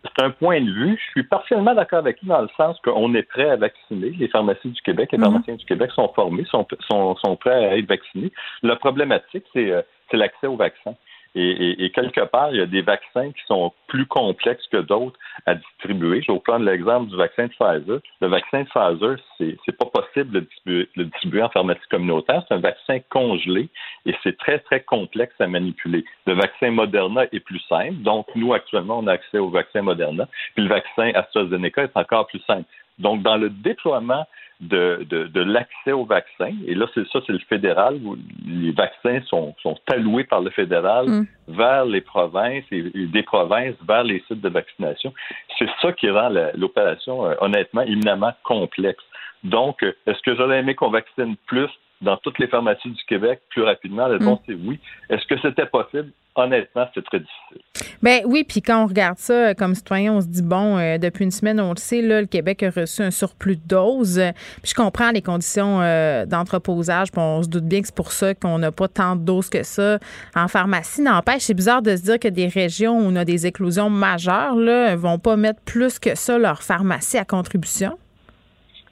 c'est 0.04 0.24
un 0.24 0.32
point 0.32 0.62
de 0.62 0.72
vue. 0.72 0.98
Je 0.98 1.12
suis 1.12 1.24
partiellement 1.24 1.74
d'accord 1.74 2.00
avec 2.00 2.22
lui 2.22 2.30
dans 2.30 2.42
le 2.42 2.50
sens 2.58 2.78
qu'on 2.84 3.14
est 3.14 3.24
prêt 3.24 3.50
à 3.50 3.56
vacciner. 3.56 4.12
Les 4.12 4.28
pharmacies 4.28 4.70
du 4.70 4.82
Québec, 4.82 5.10
les 5.12 5.18
mhm. 5.18 5.26
pharmaciens 5.26 5.56
du 5.56 5.66
Québec 5.66 5.92
sont 5.96 6.12
formés, 6.16 6.46
sont, 6.46 6.66
sont, 6.90 7.16
sont 7.18 7.36
prêts 7.36 7.66
à 7.66 7.78
être 7.78 7.88
vaccinés. 7.88 8.32
La 8.64 8.76
problématique, 8.76 9.44
c'est 9.54 9.72
l'accès 10.14 10.48
aux 10.48 10.58
vaccins. 10.58 10.96
Et, 11.38 11.92
quelque 11.94 12.22
part, 12.22 12.52
il 12.52 12.58
y 12.58 12.62
a 12.62 12.66
des 12.66 12.82
vaccins 12.82 13.30
qui 13.32 13.42
sont 13.46 13.74
plus 13.88 14.06
complexes 14.06 14.66
que 14.72 14.78
d'autres 14.78 15.20
à 15.46 15.56
distribuer. 15.56 16.22
Je 16.22 16.28
vais 16.28 16.34
vous 16.34 16.40
prendre 16.40 16.64
l'exemple 16.64 17.10
du 17.10 17.18
vaccin 17.18 17.48
de 17.48 17.52
Pfizer. 17.52 18.00
Le 18.22 18.28
vaccin 18.28 18.62
de 18.62 18.68
Pfizer, 18.70 19.18
c'est, 19.38 19.58
c'est 19.66 19.78
pas 19.78 19.86
possible 19.88 20.32
de 20.32 20.40
distribuer, 20.40 20.90
le 20.96 21.06
distribuer 21.06 21.44
en 21.44 21.50
pharmacie 21.50 21.82
communautaire. 21.90 22.42
C'est 22.48 22.54
un 22.54 22.60
vaccin 22.60 23.00
congelé 23.10 23.70
et 24.06 24.16
c'est 24.24 24.38
très, 24.38 24.60
très 24.60 24.80
complexe 24.82 25.36
à 25.40 25.48
manipuler. 25.48 26.06
Le 26.26 26.36
vaccin 26.36 26.72
Moderna 26.72 27.26
est 27.34 27.42
plus 27.42 27.62
simple. 27.68 27.98
Donc, 27.98 28.28
nous, 28.36 28.54
actuellement, 28.54 29.00
on 29.00 29.08
a 29.08 29.14
accès 29.14 29.38
au 29.38 29.50
vaccin 29.50 29.82
Moderna. 29.82 30.30
Puis 30.56 30.64
le 30.64 30.70
vaccin 30.70 31.12
AstraZeneca 31.16 31.84
est 31.84 31.98
encore 31.98 32.28
plus 32.28 32.42
simple. 32.48 32.70
Donc, 33.00 33.22
dans 33.24 33.38
le 33.38 33.50
déploiement 33.50 34.26
de, 34.62 35.06
de, 35.10 35.42
l'accès 35.42 35.92
aux 35.92 36.06
vaccins. 36.06 36.54
Et 36.66 36.76
là, 36.76 36.86
c'est 36.94 37.06
ça, 37.10 37.20
c'est 37.28 37.34
le 37.34 37.40
fédéral. 37.40 38.00
Où 38.04 38.16
les 38.46 38.72
vaccins 38.72 39.22
sont, 39.28 39.54
sont 39.62 39.78
alloués 39.88 40.24
par 40.24 40.42
le 40.42 40.50
fédéral 40.50 41.08
mm. 41.08 41.28
vers 41.50 41.86
les 41.86 42.02
provinces 42.02 42.64
et, 42.72 42.84
des 42.94 43.24
provinces 43.24 43.76
vers 43.88 44.04
les 44.04 44.24
sites 44.28 44.42
de 44.42 44.50
vaccination. 44.50 45.14
C'est 45.60 45.70
ça 45.82 45.92
qui 45.92 46.10
rend 46.10 46.30
l'opération, 46.56 47.26
euh, 47.26 47.34
honnêtement, 47.42 47.82
éminemment 47.82 48.34
complexe. 48.44 49.04
Donc, 49.44 49.84
euh, 49.84 49.94
est-ce 50.08 50.22
que 50.22 50.36
j'aurais 50.36 50.60
aimé 50.60 50.74
qu'on 50.74 50.90
vaccine 50.90 51.36
plus? 51.48 51.70
Dans 52.06 52.18
toutes 52.18 52.40
les 52.40 52.48
pharmacies 52.48 52.90
du 52.90 53.04
Québec 53.08 53.42
plus 53.50 53.64
rapidement? 53.64 54.08
La 54.08 54.18
réponse 54.18 54.40
mm. 54.48 54.52
est 54.52 54.56
oui. 54.56 54.80
Est-ce 55.10 55.26
que 55.26 55.40
c'était 55.42 55.66
possible? 55.66 56.12
honnêtement, 56.36 56.86
c'est 56.94 57.04
très 57.04 57.20
difficile. 57.20 57.92
Ben 58.02 58.22
oui, 58.26 58.44
puis 58.44 58.62
quand 58.62 58.84
on 58.84 58.88
regarde 58.88 59.18
ça 59.18 59.56
comme 59.56 59.74
citoyen, 59.74 60.14
on 60.14 60.22
se 60.22 60.28
dit 60.28 60.42
bon, 60.42 60.78
euh, 60.78 60.98
depuis 60.98 61.24
une 61.24 61.32
semaine, 61.32 61.60
on 61.60 61.72
le 61.72 61.78
sait, 61.78 62.02
là, 62.02 62.22
le 62.22 62.28
Québec 62.28 62.62
a 62.64 62.70
reçu 62.70 63.02
un 63.02 63.12
surplus 63.12 63.56
de 63.56 63.66
doses. 63.66 64.22
Puis 64.62 64.72
je 64.72 64.76
comprends 64.76 65.12
les 65.12 65.22
conditions 65.22 65.82
euh, 65.82 66.26
d'entreposage, 66.26 67.12
puis 67.12 67.22
on 67.22 67.42
se 67.42 67.48
doute 67.48 67.64
bien 67.64 67.82
que 67.82 67.88
c'est 67.88 67.96
pour 67.96 68.12
ça 68.12 68.36
qu'on 68.36 68.60
n'a 68.60 68.72
pas 68.72 68.88
tant 68.88 69.16
de 69.16 69.24
doses 69.24 69.50
que 69.50 69.64
ça 69.64 69.98
en 70.36 70.48
pharmacie. 70.48 71.02
N'empêche, 71.02 71.44
c'est 71.44 71.54
bizarre 71.54 71.82
de 71.82 71.96
se 71.96 72.04
dire 72.04 72.20
que 72.20 72.28
des 72.28 72.48
régions 72.48 73.00
où 73.00 73.04
on 73.04 73.16
a 73.16 73.26
des 73.26 73.48
éclosions 73.48 73.90
majeures 73.90 74.56
là, 74.56 74.96
vont 74.96 75.20
pas 75.20 75.38
mettre 75.38 75.62
plus 75.62 76.00
que 76.00 76.16
ça 76.16 76.38
leur 76.38 76.62
pharmacie 76.62 77.18
à 77.18 77.26
contribution. 77.26 77.98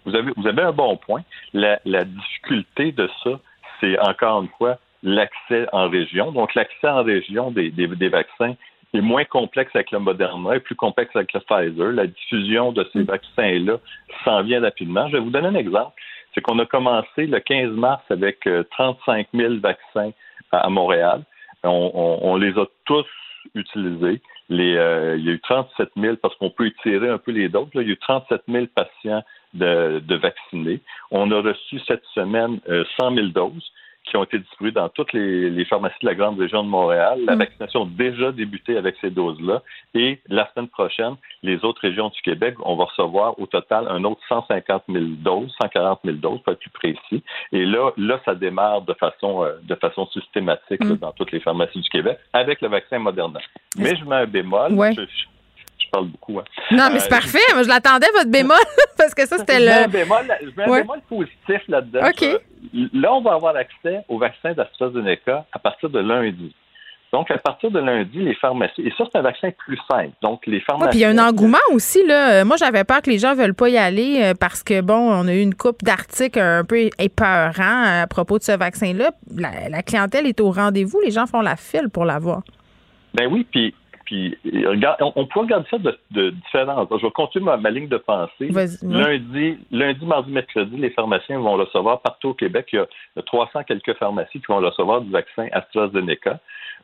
Vous 0.06 0.16
avez, 0.16 0.32
vous 0.36 0.48
avez 0.48 0.62
un 0.62 0.72
bon 0.72 0.98
point. 0.98 1.22
La, 1.54 1.80
la 1.86 2.04
difficulté 2.04 2.92
de 2.92 3.10
ça, 3.24 3.40
c'est 3.80 4.00
encore 4.00 4.42
une 4.42 4.50
fois 4.58 4.78
l'accès 5.04 5.68
en 5.74 5.90
région. 5.90 6.32
Donc, 6.32 6.56
l'accès 6.56 6.88
en 6.88 7.04
région 7.04 7.52
des, 7.52 7.70
des, 7.70 8.10
vaccins 8.10 8.56
est 8.94 9.02
moins 9.02 9.26
complexe 9.26 9.72
avec 9.76 9.92
le 9.92 10.00
Moderna 10.00 10.56
et 10.56 10.60
plus 10.60 10.76
complexe 10.76 11.16
avec 11.16 11.34
le 11.34 11.42
Pfizer. 11.42 11.92
La 11.92 12.08
diffusion 12.08 12.72
de 12.72 12.88
ces 12.94 13.00
mm. 13.00 13.04
vaccins-là 13.04 13.78
s'en 14.24 14.42
vient 14.44 14.62
rapidement. 14.62 15.08
Je 15.10 15.18
vais 15.18 15.24
vous 15.24 15.30
donner 15.30 15.48
un 15.48 15.56
exemple. 15.56 16.02
C'est 16.34 16.42
qu'on 16.42 16.58
a 16.60 16.66
commencé 16.66 17.28
le 17.28 17.40
15 17.40 17.72
mars 17.72 18.02
avec 18.10 18.48
35 18.72 19.28
euh, 19.34 19.38
000 19.38 19.54
vaccins 19.60 20.12
à, 20.52 20.70
Montréal. 20.70 21.24
On, 21.64 22.36
les 22.38 22.58
a 22.58 22.66
tous 22.86 23.06
utilisés. 23.56 24.22
Les, 24.50 24.76
euh, 24.76 25.16
il 25.18 25.26
y 25.26 25.30
a 25.30 25.34
eu 25.34 25.40
37 25.40 25.90
000, 25.96 26.16
parce 26.18 26.36
qu'on 26.36 26.50
peut 26.50 26.68
étirer 26.68 27.10
un 27.10 27.18
peu 27.18 27.32
les 27.32 27.50
doses, 27.50 27.70
il 27.76 27.82
y 27.82 27.86
a 27.86 27.88
eu 27.88 27.98
37 27.98 28.42
000 28.48 28.66
patients 28.76 29.24
de, 29.54 30.00
de 30.00 30.16
vaccinés. 30.16 30.82
On 31.12 31.32
a 31.32 31.42
reçu 31.42 31.80
cette 31.88 32.06
semaine 32.14 32.60
100 32.66 32.72
euh, 32.72 33.16
000 33.16 33.28
doses 33.28 33.72
qui 34.04 34.18
ont 34.18 34.24
été 34.24 34.40
distribués 34.40 34.72
dans 34.72 34.90
toutes 34.90 35.14
les, 35.14 35.66
pharmacies 35.66 35.96
de 36.02 36.08
la 36.08 36.16
grande 36.16 36.40
région 36.40 36.64
de 36.64 36.70
Montréal. 36.70 37.20
La 37.26 37.36
mm. 37.36 37.40
vaccination 37.40 37.84
a 37.84 37.88
déjà 37.88 38.32
débuté 38.32 38.78
avec 38.78 38.96
ces 39.02 39.10
doses-là. 39.10 39.62
Et 39.94 40.20
la 40.28 40.50
semaine 40.52 40.68
prochaine, 40.68 41.16
les 41.42 41.64
autres 41.64 41.82
régions 41.82 42.10
du 42.10 42.22
Québec, 42.22 42.56
on 42.64 42.76
va 42.76 42.86
recevoir 42.86 43.40
au 43.40 43.46
total 43.46 43.88
un 43.90 44.04
autre 44.04 44.22
150 44.28 44.84
000 44.90 45.06
doses, 45.20 45.54
140 45.62 46.00
000 46.04 46.18
doses 46.18 46.42
pour 46.44 46.54
être 46.54 46.60
plus 46.60 46.70
précis. 46.70 47.24
Et 47.52 47.66
là, 47.66 47.92
là, 47.98 48.20
ça 48.26 48.36
démarre 48.36 48.82
de 48.82 48.94
façon, 48.94 49.44
euh, 49.44 49.54
de 49.64 49.76
façon 49.76 50.06
systématique 50.08 50.84
mm. 50.84 50.98
dans 50.98 51.12
toutes 51.12 51.32
les 51.32 51.40
pharmacies 51.40 51.80
du 51.80 51.90
Québec 51.90 52.18
avec 52.34 52.62
le 52.62 52.68
vaccin 52.68 53.00
Moderna. 53.00 53.40
Mais 53.78 53.96
je 53.96 54.04
mets 54.06 54.16
un 54.16 54.26
bémol 54.26 54.74
parle 55.94 56.08
beaucoup. 56.08 56.40
Hein. 56.40 56.44
Non, 56.72 56.90
mais 56.92 57.00
c'est 57.00 57.08
euh, 57.08 57.18
parfait. 57.18 57.54
Moi, 57.54 57.64
je 57.64 57.70
l'attendais, 57.70 58.08
votre 58.14 58.30
bémol, 58.30 58.58
parce 58.98 59.14
que 59.14 59.26
ça, 59.26 59.38
c'était 59.38 59.60
le. 59.60 59.66
Je 59.66 59.72
mets 59.72 59.84
un 59.84 59.88
bémol, 59.88 60.98
un 60.98 61.00
positif 61.08 61.62
là-dedans. 61.68 62.02
OK. 62.08 62.42
Là, 62.94 63.14
on 63.14 63.22
va 63.22 63.34
avoir 63.34 63.56
accès 63.56 64.04
au 64.10 64.18
vaccin 64.18 64.54
d'AstraZeneca 64.54 65.46
à 65.52 65.60
partir 65.60 65.90
de 65.90 66.00
lundi. 66.00 66.54
Donc, 67.12 67.30
à 67.30 67.38
partir 67.38 67.70
de 67.70 67.80
lundi, 67.80 68.18
les 68.18 68.34
pharmacies, 68.34 68.82
et 68.82 68.92
ça, 68.98 69.04
c'est 69.12 69.20
un 69.20 69.22
vaccin 69.22 69.52
plus 69.56 69.78
simple. 69.88 70.14
Donc, 70.24 70.48
les 70.48 70.60
pharmacies. 70.62 70.90
puis 70.90 71.00
il 71.00 71.02
y 71.04 71.06
a 71.06 71.10
un 71.10 71.20
engouement 71.20 71.60
aussi, 71.72 72.04
là. 72.08 72.42
Euh, 72.42 72.46
moi, 72.46 72.58
j'avais 72.58 72.84
peur 72.86 73.04
que 73.04 73.12
les 73.12 73.20
gens 73.20 73.36
ne 73.36 73.42
veulent 73.42 73.54
pas 73.54 73.70
y 73.70 73.78
aller 73.78 74.20
euh, 74.24 74.34
parce 74.34 74.64
que, 74.64 74.82
bon, 74.82 75.12
on 75.12 75.28
a 75.28 75.34
eu 75.34 75.42
une 75.42 75.54
coupe 75.54 75.84
d'articles 75.84 76.40
un 76.40 76.64
peu 76.66 76.90
épeurants 76.98 78.02
à 78.02 78.08
propos 78.08 78.40
de 78.40 78.44
ce 78.44 78.58
vaccin-là. 78.58 79.12
La, 79.36 79.70
la, 79.70 79.84
clientèle 79.84 80.26
est 80.26 80.42
au 80.42 80.50
rendez-vous. 80.50 81.00
Les 81.02 81.12
gens 81.12 81.28
font 81.28 81.42
la 81.42 81.56
file 81.56 81.90
pour 81.94 82.04
l'avoir. 82.04 82.42
Ben 83.14 83.28
oui, 83.32 83.46
puis 83.52 83.76
puis 84.14 84.38
on, 85.16 85.26
peut 85.26 85.40
regarder 85.40 85.68
ça 85.72 85.80
de, 85.80 85.98
de 86.12 86.30
différents. 86.30 86.88
Je 86.92 87.04
vais 87.04 87.12
continuer 87.12 87.46
ma, 87.58 87.70
ligne 87.72 87.88
de 87.88 87.98
pensée. 87.98 88.50
Lundi, 88.84 89.58
lundi, 89.72 90.06
mardi, 90.06 90.32
mercredi, 90.32 90.78
les 90.78 90.92
pharmaciens 90.92 91.40
vont 91.40 91.54
recevoir 91.54 92.02
partout 92.02 92.30
au 92.30 92.34
Québec. 92.36 92.70
Il 92.74 92.86
y 93.16 93.20
a 93.20 93.22
300 93.24 93.64
quelques 93.64 93.96
pharmacies 93.96 94.40
qui 94.40 94.46
vont 94.48 94.60
recevoir 94.60 95.02
du 95.02 95.10
vaccin 95.10 95.48
AstraZeneca. 95.52 96.40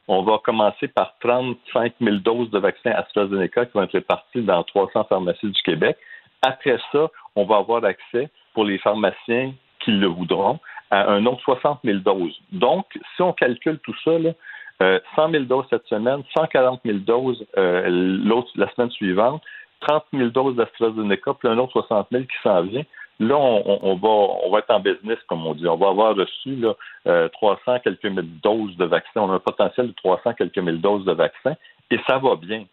On 0.08 0.24
va 0.24 0.40
commencer 0.44 0.88
par 0.88 1.14
35 1.20 1.94
000 2.02 2.16
doses 2.18 2.50
de 2.50 2.58
vaccin 2.58 2.92
AstraZeneca 2.92 3.68
qui 3.68 3.74
vont 3.76 3.84
être 3.84 3.92
réparties 3.92 4.42
dans 4.42 4.64
300 4.64 5.04
pharmacies 5.08 5.52
du 5.52 5.62
Québec. 5.62 5.98
Après 6.42 6.80
ça, 6.92 7.10
on 7.36 7.46
va 7.46 7.58
avoir 7.58 7.86
accès 7.86 8.30
pour 8.56 8.66
les 8.66 8.80
pharmaciens 8.80 9.54
qui 9.82 9.92
le 9.92 10.08
voudront 10.08 10.60
à 10.90 11.12
un 11.12 11.24
autre 11.28 11.42
60 11.44 11.82
000 11.84 12.00
doses. 12.00 12.36
Donc, 12.52 12.88
si 13.16 13.22
on 13.22 13.34
calcule 13.34 13.78
tout 13.84 13.96
ça, 14.04 14.18
là, 14.18 14.32
100 14.80 14.86
euh, 14.86 15.32
000 15.32 15.44
doses 15.46 15.66
cette 15.70 15.88
semaine, 15.88 16.24
140 16.36 16.82
000 16.86 17.00
doses 17.00 17.46
euh, 17.58 18.16
la 18.56 18.72
semaine 18.74 18.92
suivante, 18.92 19.42
30 19.82 20.04
000 20.14 20.30
doses 20.30 20.56
d'AstraZeneca, 20.56 21.34
puis 21.34 21.50
un 21.50 21.58
autre 21.58 21.74
60 21.74 22.08
000 22.12 22.24
qui 22.24 22.36
s'en 22.44 22.62
vient. 22.62 22.84
là, 23.20 23.36
on, 23.38 23.96
va, 23.96 24.10
on 24.46 24.52
va 24.52 24.60
être 24.60 24.72
en 24.72 24.80
business, 24.80 25.18
comme 25.28 25.46
on 25.46 25.54
dit. 25.54 25.68
On 25.68 25.78
va 25.78 25.90
avoir 25.90 26.16
reçu 26.16 26.56
là, 26.56 27.30
300 27.30 27.80
quelques 27.84 28.06
mille 28.06 28.40
doses 28.42 28.76
de 28.78 28.86
vaccins. 28.86 29.22
On 29.22 29.32
a 29.32 29.36
un 29.36 29.40
potentiel 29.40 29.88
de 29.88 29.94
300 29.94 30.34
quelques 30.34 30.58
mille 30.58 30.82
doses 30.82 31.06
de 31.06 31.14
vaccins 31.14 31.56
et 31.92 32.00
ça 32.08 32.18
va 32.18 32.36
bien 32.36 32.66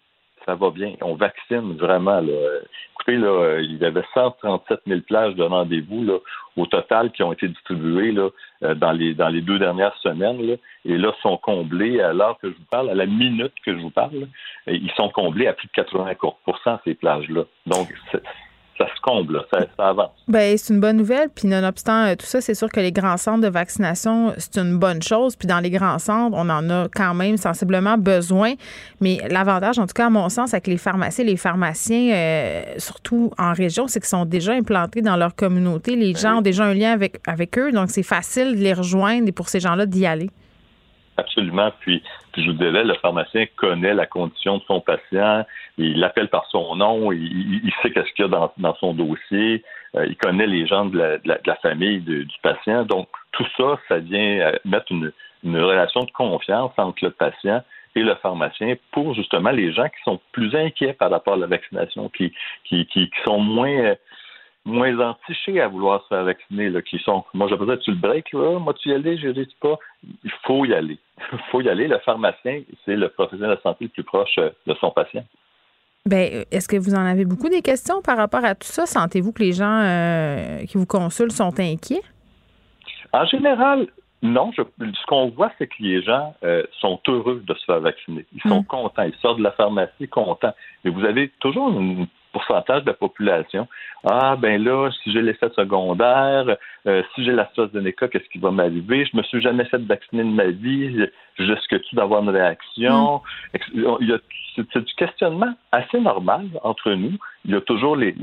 ça 0.46 0.54
va 0.54 0.70
bien. 0.70 0.94
On 1.02 1.14
vaccine 1.14 1.76
vraiment. 1.76 2.20
Là. 2.20 2.32
Écoutez, 2.92 3.16
là, 3.16 3.58
il 3.60 3.76
y 3.76 3.84
avait 3.84 4.04
137 4.14 4.80
000 4.86 5.00
plages 5.00 5.34
de 5.34 5.42
rendez-vous 5.42 6.06
au 6.56 6.66
total 6.66 7.10
qui 7.12 7.22
ont 7.22 7.32
été 7.32 7.48
distribuées 7.48 8.12
là, 8.12 8.28
euh, 8.62 8.74
dans, 8.74 8.92
les, 8.92 9.14
dans 9.14 9.28
les 9.28 9.42
deux 9.42 9.58
dernières 9.58 9.96
semaines. 9.98 10.40
Là, 10.46 10.54
et 10.84 10.96
là, 10.96 11.12
sont 11.20 11.36
comblés 11.36 12.00
à 12.00 12.12
l'heure 12.12 12.38
que 12.40 12.48
je 12.48 12.56
vous 12.56 12.64
parle, 12.70 12.88
à 12.88 12.94
la 12.94 13.06
minute 13.06 13.52
que 13.64 13.76
je 13.76 13.82
vous 13.82 13.90
parle. 13.90 14.28
ils 14.66 14.92
sont 14.92 15.10
comblés 15.10 15.48
à 15.48 15.52
plus 15.52 15.68
de 15.68 15.82
80% 15.82 16.78
ces 16.84 16.94
plages-là. 16.94 17.44
Donc, 17.66 17.92
ça 18.78 18.86
se 18.86 19.00
comble, 19.02 19.42
ça, 19.52 19.66
avance. 19.78 20.10
Ben, 20.28 20.56
c'est 20.56 20.72
une 20.72 20.80
bonne 20.80 20.96
nouvelle. 20.96 21.28
Puis, 21.34 21.48
nonobstant 21.48 22.06
euh, 22.06 22.14
tout 22.14 22.26
ça, 22.26 22.40
c'est 22.40 22.54
sûr 22.54 22.68
que 22.68 22.80
les 22.80 22.92
grands 22.92 23.16
centres 23.16 23.42
de 23.42 23.48
vaccination, 23.48 24.32
c'est 24.38 24.58
une 24.58 24.78
bonne 24.78 25.02
chose. 25.02 25.36
Puis, 25.36 25.48
dans 25.48 25.60
les 25.60 25.70
grands 25.70 25.98
centres, 25.98 26.36
on 26.36 26.48
en 26.48 26.68
a 26.70 26.88
quand 26.94 27.14
même 27.14 27.36
sensiblement 27.36 27.96
besoin. 27.98 28.54
Mais 29.00 29.18
l'avantage, 29.30 29.78
en 29.78 29.86
tout 29.86 29.94
cas, 29.94 30.06
à 30.06 30.10
mon 30.10 30.28
sens, 30.28 30.52
avec 30.54 30.66
les 30.66 30.76
pharmacies, 30.76 31.24
les 31.24 31.36
pharmaciens, 31.36 32.14
euh, 32.14 32.62
surtout 32.78 33.32
en 33.38 33.52
région, 33.52 33.88
c'est 33.88 34.00
qu'ils 34.00 34.08
sont 34.08 34.24
déjà 34.24 34.52
implantés 34.52 35.02
dans 35.02 35.16
leur 35.16 35.34
communauté. 35.34 35.96
Les 35.96 36.12
ben 36.12 36.20
gens 36.20 36.38
ont 36.38 36.42
déjà 36.42 36.64
un 36.64 36.74
lien 36.74 36.92
avec, 36.92 37.20
avec 37.26 37.58
eux. 37.58 37.72
Donc, 37.72 37.90
c'est 37.90 38.02
facile 38.02 38.56
de 38.56 38.60
les 38.60 38.72
rejoindre 38.72 39.28
et 39.28 39.32
pour 39.32 39.48
ces 39.48 39.60
gens-là 39.60 39.86
d'y 39.86 40.06
aller. 40.06 40.30
Absolument. 41.18 41.72
Puis, 41.80 42.02
je 42.36 42.42
vous 42.42 42.52
disais, 42.52 42.84
le 42.84 42.94
pharmacien 42.94 43.46
connaît 43.56 43.94
la 43.94 44.06
condition 44.06 44.58
de 44.58 44.62
son 44.64 44.80
patient, 44.80 45.46
il 45.78 45.98
l'appelle 45.98 46.28
par 46.28 46.46
son 46.50 46.76
nom, 46.76 47.10
il, 47.10 47.72
sait 47.80 47.90
qu'est-ce 47.90 48.12
qu'il 48.12 48.26
y 48.26 48.34
a 48.34 48.50
dans, 48.58 48.74
son 48.76 48.92
dossier, 48.92 49.64
euh, 49.96 50.06
il 50.06 50.16
connaît 50.16 50.46
les 50.46 50.66
gens 50.66 50.84
de 50.84 50.98
la, 50.98 51.18
de 51.18 51.46
la, 51.46 51.54
famille 51.56 52.00
du 52.00 52.26
patient. 52.42 52.84
Donc, 52.84 53.08
tout 53.32 53.46
ça, 53.56 53.78
ça 53.88 53.98
vient 53.98 54.40
euh, 54.40 54.52
mettre 54.64 54.92
une, 54.92 55.12
relation 55.44 56.02
de 56.02 56.10
confiance 56.10 56.72
entre 56.76 57.04
le 57.04 57.10
patient 57.10 57.62
et 57.94 58.02
le 58.02 58.16
pharmacien 58.16 58.74
pour 58.90 59.14
justement 59.14 59.50
les 59.50 59.72
gens 59.72 59.88
qui 59.88 60.02
sont 60.04 60.20
plus 60.32 60.54
inquiets 60.56 60.92
par 60.92 61.10
rapport 61.10 61.34
à 61.34 61.38
la 61.38 61.46
vaccination, 61.46 62.08
qui, 62.10 62.32
qui, 62.64 62.84
qui, 62.86 63.08
qui 63.08 63.22
sont 63.24 63.38
moins 63.38 63.70
euh, 63.70 63.94
moins 64.66 64.98
entichés 64.98 65.60
à 65.60 65.68
vouloir 65.68 66.02
se 66.02 66.08
faire 66.08 66.24
vacciner, 66.24 66.68
là, 66.68 66.82
qui 66.82 66.98
sont, 66.98 67.24
moi, 67.32 67.46
je 67.48 67.54
peut 67.54 67.78
tu 67.78 67.92
le 67.92 67.96
break, 67.96 68.32
là, 68.32 68.58
moi, 68.58 68.74
tu 68.74 68.90
y 68.90 68.92
aller, 68.92 69.16
je 69.16 69.28
dis 69.28 69.56
pas. 69.60 69.78
Il 70.24 70.32
faut 70.44 70.64
y 70.64 70.74
aller. 70.74 70.98
Il 71.32 71.38
faut 71.50 71.60
y 71.60 71.68
aller. 71.68 71.88
Le 71.88 71.98
pharmacien, 72.00 72.60
c'est 72.84 72.96
le 72.96 73.08
professionnel 73.08 73.50
de 73.50 73.54
la 73.54 73.62
santé 73.62 73.84
le 73.84 73.90
plus 73.90 74.02
proche 74.02 74.36
euh, 74.38 74.50
de 74.66 74.74
son 74.74 74.90
patient. 74.90 75.24
Ben, 76.04 76.44
est-ce 76.50 76.68
que 76.68 76.76
vous 76.76 76.94
en 76.94 77.04
avez 77.04 77.24
beaucoup 77.24 77.48
des 77.48 77.62
questions 77.62 78.02
par 78.02 78.16
rapport 78.16 78.44
à 78.44 78.54
tout 78.54 78.68
ça? 78.68 78.86
Sentez-vous 78.86 79.32
que 79.32 79.42
les 79.42 79.52
gens 79.52 79.80
euh, 79.82 80.64
qui 80.66 80.78
vous 80.78 80.86
consultent 80.86 81.32
sont 81.32 81.58
inquiets? 81.58 82.02
En 83.12 83.24
général, 83.24 83.86
non. 84.22 84.52
ce 84.52 85.06
qu'on 85.06 85.30
voit, 85.30 85.50
c'est 85.58 85.66
que 85.66 85.74
les 85.80 86.02
gens 86.02 86.34
euh, 86.44 86.62
sont 86.80 87.00
heureux 87.08 87.42
de 87.46 87.54
se 87.54 87.64
faire 87.64 87.80
vacciner. 87.80 88.24
Ils 88.34 88.48
sont 88.48 88.60
hmm. 88.60 88.66
contents. 88.66 89.02
Ils 89.02 89.14
sortent 89.20 89.38
de 89.38 89.44
la 89.44 89.52
pharmacie 89.52 90.08
contents. 90.08 90.54
Mais 90.84 90.90
vous 90.90 91.04
avez 91.04 91.30
toujours 91.40 91.68
une 91.70 92.06
pourcentage 92.36 92.82
de 92.82 92.88
la 92.88 92.94
population. 92.94 93.66
Ah, 94.04 94.36
ben 94.36 94.62
là, 94.62 94.90
si 95.02 95.10
j'ai 95.10 95.22
l'effet 95.22 95.48
secondaire, 95.56 96.56
euh, 96.86 97.02
si 97.14 97.24
j'ai 97.24 97.32
l'AstraZeneca, 97.32 98.08
qu'est-ce 98.08 98.28
qui 98.28 98.38
va 98.38 98.50
m'arriver? 98.50 99.06
Je 99.10 99.16
me 99.16 99.22
suis 99.22 99.40
jamais 99.40 99.64
fait 99.64 99.78
vacciner 99.78 100.22
de 100.22 100.28
ma 100.28 100.48
vie. 100.48 101.06
Jusque-tu 101.38 101.96
d'avoir 101.96 102.22
une 102.22 102.28
réaction? 102.28 103.22
Mm. 103.54 104.16
C'est 104.72 104.84
du 104.84 104.94
questionnement 104.94 105.54
assez 105.72 105.98
normal 105.98 106.46
entre 106.62 106.92
nous. 106.92 107.16
Il 107.46 107.52
y 107.52 107.54
a 107.54 107.60
toujours 107.62 107.96
les, 107.96 108.14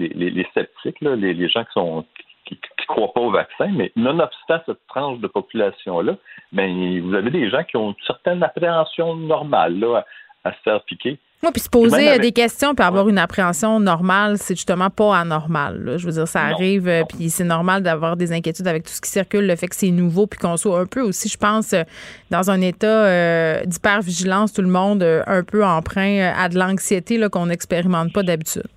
sceptiques, 0.53 1.01
les, 1.01 1.49
gens 1.49 1.64
qui 1.64 1.74
sont 1.74 2.05
qui, 2.45 2.59
croient 2.88 3.14
pas 3.14 3.22
au 3.22 3.32
vaccin, 3.32 3.70
mais 3.74 3.91
nonobstant 3.95 4.59
cette 4.66 4.86
tranche 4.88 5.20
de 5.20 5.28
population-là, 5.28 6.16
ben, 6.51 7.01
vous 7.01 7.14
avez 7.14 7.32
des 7.32 7.49
gens 7.49 7.64
qui 7.64 7.78
ont 7.78 7.89
une 7.89 8.05
certaine 8.05 8.43
appréhension 8.43 9.16
normale 9.16 9.80
là, 9.80 10.05
à 10.44 10.52
se 10.52 10.58
faire 10.64 10.84
piquer. 10.84 11.20
Oui, 11.44 11.50
puis 11.52 11.62
se 11.62 11.70
poser 11.70 12.20
des 12.20 12.32
questions 12.32 12.74
puis 12.74 12.86
avoir 12.86 13.10
une 13.10 13.18
appréhension 13.18 13.78
normale, 13.82 14.38
c'est 14.38 14.56
justement 14.56 14.89
pas 14.89 15.18
anormal. 15.18 15.96
Je 15.98 16.06
veux 16.06 16.14
dire, 16.14 16.28
ça 16.28 16.41
arrive, 16.44 16.88
euh, 16.88 17.04
puis 17.04 17.30
c'est 17.30 17.44
normal 17.44 17.84
d'avoir 17.84 18.16
des 18.16 18.32
inquiétudes 18.32 18.68
avec 18.68 18.84
tout 18.84 18.94
ce 18.94 19.02
qui 19.02 19.10
circule, 19.10 19.46
le 19.46 19.56
fait 19.58 19.68
que 19.68 19.76
c'est 19.76 19.91
nouveau, 19.91 20.26
puis 20.26 20.39
qu'on 20.39 20.56
soit 20.56 20.80
un 20.80 20.86
peu 20.86 21.02
aussi, 21.02 21.28
je 21.28 21.38
pense, 21.38 21.74
euh, 21.74 21.84
dans 22.32 22.50
un 22.50 22.62
état 22.62 22.88
euh, 22.88 23.66
d'hypervigilance, 23.66 24.54
tout 24.54 24.62
le 24.62 24.70
monde, 24.70 25.04
un 25.04 25.44
peu 25.44 25.66
emprunt 25.66 26.32
à 26.34 26.48
de 26.48 26.58
l'anxiété 26.58 27.20
qu'on 27.30 27.48
n'expérimente 27.48 28.14
pas 28.14 28.24
d'habitude. 28.24 28.68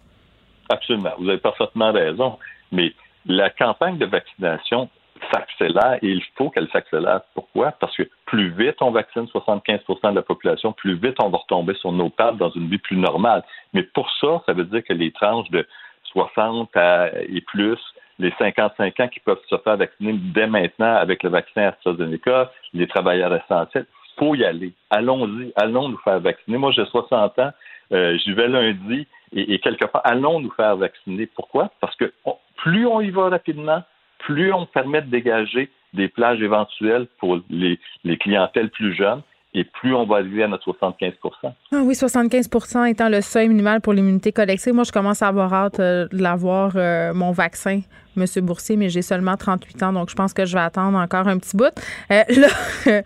Absolument. 0.69 1.13
Vous 1.21 1.29
avez 1.29 1.39
parfaitement 1.39 1.93
raison. 1.93 2.37
Mais 2.73 2.93
la 3.27 3.51
campagne 3.51 3.99
de 3.99 4.07
vaccination 4.07 4.89
s'accélère 5.33 5.99
et 6.03 6.09
il 6.09 6.23
faut 6.37 6.51
qu'elle 6.51 6.69
s'accélère. 6.69 7.21
Pourquoi? 7.35 7.73
Parce 7.73 7.97
que 7.97 8.05
plus 8.27 8.51
vite 8.51 8.77
on 8.81 8.91
vaccine 8.91 9.25
75% 9.25 10.11
de 10.11 10.15
la 10.15 10.23
population, 10.23 10.73
plus 10.73 10.95
vite 10.95 11.17
on 11.21 11.29
va 11.29 11.39
retomber 11.39 11.75
sur 11.75 11.93
nos 11.93 12.11
pattes 12.11 12.37
dans 12.37 12.51
une 12.51 12.69
vie 12.69 12.79
plus 12.79 12.97
normale. 12.97 13.43
Mais 13.73 13.83
pour 13.83 14.11
ça, 14.21 14.43
ça 14.47 14.53
veut 14.53 14.65
dire 14.65 14.85
que 14.85 14.93
les 14.93 15.13
tranches 15.13 15.51
de 15.51 15.67
60 16.13 16.71
et 17.29 17.41
plus, 17.43 17.79
les 18.19 18.33
55 18.39 19.01
ans 19.01 19.09
qui 19.09 19.21
peuvent 19.21 19.41
se 19.49 19.57
faire 19.59 19.77
vacciner 19.77 20.15
dès 20.35 20.47
maintenant 20.47 20.97
avec 20.97 21.23
le 21.23 21.31
vaccin 21.31 21.69
AstraZeneca, 21.69 22.51
les 22.73 22.87
travailleurs 22.87 23.35
essentiels, 23.35 23.87
faut 24.19 24.35
y 24.35 24.45
aller. 24.45 24.73
Allons-y, 24.91 25.53
allons 25.57 25.91
nous 25.91 25.99
faire 25.99 26.21
vacciner. 26.21 26.57
Moi, 26.57 26.73
j'ai 26.73 26.87
60 26.87 27.39
ans, 27.39 27.51
euh, 27.93 28.17
j'y 28.19 28.33
vais 28.33 28.49
lundi 28.49 29.07
et, 29.33 29.59
quelque 29.59 29.85
part, 29.85 30.03
allons 30.05 30.41
nous 30.41 30.51
faire 30.53 30.77
vacciner. 30.77 31.27
Pourquoi? 31.27 31.71
Parce 31.81 31.95
que 31.97 32.13
plus 32.57 32.87
on 32.87 33.01
y 33.01 33.11
va 33.11 33.29
rapidement, 33.29 33.83
plus 34.19 34.53
on 34.53 34.67
permet 34.67 35.03
de 35.03 35.11
dégager 35.11 35.71
des 35.95 36.09
plages 36.09 36.43
éventuelles 36.43 37.07
pour 37.19 37.41
les, 37.49 37.79
clientèles 38.19 38.71
plus 38.71 38.95
jeunes, 38.95 39.23
et 39.55 39.65
plus 39.65 39.95
on 39.95 40.05
va 40.05 40.17
arriver 40.17 40.43
à 40.43 40.49
notre 40.49 40.71
75% 40.71 41.13
ah 41.43 41.53
Oui, 41.83 41.95
75% 41.95 42.91
étant 42.91 43.09
le 43.09 43.23
seuil 43.23 43.49
minimal 43.49 43.81
pour 43.81 43.95
l'immunité 43.95 44.31
collective. 44.31 44.75
Moi, 44.75 44.85
je 44.85 44.93
commence 44.93 45.23
à 45.23 45.29
avoir 45.29 45.55
hâte 45.55 45.81
euh, 45.81 46.07
euh, 46.13 47.15
mon 47.15 47.33
vaccin, 47.33 47.81
M. 48.17 48.25
Boursier, 48.43 48.77
mais 48.77 48.91
j'ai 48.91 49.03
seulement 49.03 49.37
38 49.37 49.83
ans, 49.83 49.93
donc 49.95 50.11
je 50.11 50.15
pense 50.15 50.35
que 50.35 50.45
je 50.45 50.53
vais 50.53 50.63
attendre 50.63 50.99
encore 50.99 51.27
un 51.27 51.39
petit 51.39 51.57
bout. 51.57 51.73
Euh, 52.11 52.23
là, 52.29 52.49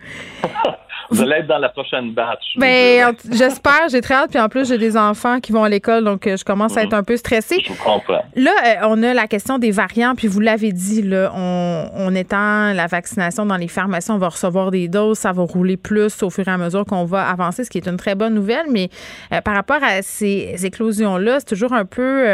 Vous 1.11 1.21
allez 1.21 1.39
être 1.39 1.47
dans 1.47 1.57
la 1.57 1.67
prochaine 1.67 2.13
batch. 2.13 2.55
Ben, 2.55 3.13
j'espère, 3.29 3.89
j'ai 3.91 3.99
très 3.99 4.13
hâte. 4.13 4.29
Puis 4.29 4.39
en 4.39 4.47
plus, 4.47 4.67
j'ai 4.67 4.77
des 4.77 4.95
enfants 4.95 5.41
qui 5.41 5.51
vont 5.51 5.63
à 5.63 5.69
l'école, 5.69 6.05
donc 6.05 6.25
euh, 6.25 6.37
je 6.37 6.45
commence 6.45 6.77
à 6.77 6.83
être 6.83 6.93
un 6.93 7.03
peu 7.03 7.17
stressée. 7.17 7.61
Je 7.63 7.73
comprends. 7.73 8.23
Là, 8.35 8.51
euh, 8.65 8.75
on 8.83 9.03
a 9.03 9.13
la 9.13 9.27
question 9.27 9.57
des 9.59 9.71
variants, 9.71 10.15
puis 10.15 10.27
vous 10.27 10.39
l'avez 10.39 10.71
dit, 10.71 11.01
là, 11.01 11.31
on, 11.35 11.89
on 11.93 12.15
étend 12.15 12.71
la 12.73 12.87
vaccination 12.87 13.45
dans 13.45 13.57
les 13.57 13.67
pharmacies, 13.67 14.09
on 14.11 14.17
va 14.17 14.29
recevoir 14.29 14.71
des 14.71 14.87
doses, 14.87 15.19
ça 15.19 15.33
va 15.33 15.43
rouler 15.43 15.75
plus 15.75 16.23
au 16.23 16.29
fur 16.29 16.47
et 16.47 16.51
à 16.51 16.57
mesure 16.57 16.85
qu'on 16.85 17.03
va 17.03 17.27
avancer, 17.27 17.65
ce 17.65 17.69
qui 17.69 17.77
est 17.77 17.87
une 17.87 17.97
très 17.97 18.15
bonne 18.15 18.33
nouvelle. 18.33 18.65
Mais 18.69 18.89
euh, 19.33 19.41
par 19.41 19.53
rapport 19.53 19.83
à 19.83 20.01
ces 20.01 20.65
éclosions-là, 20.65 21.39
c'est 21.39 21.49
toujours 21.49 21.73
un 21.73 21.85
peu 21.85 22.25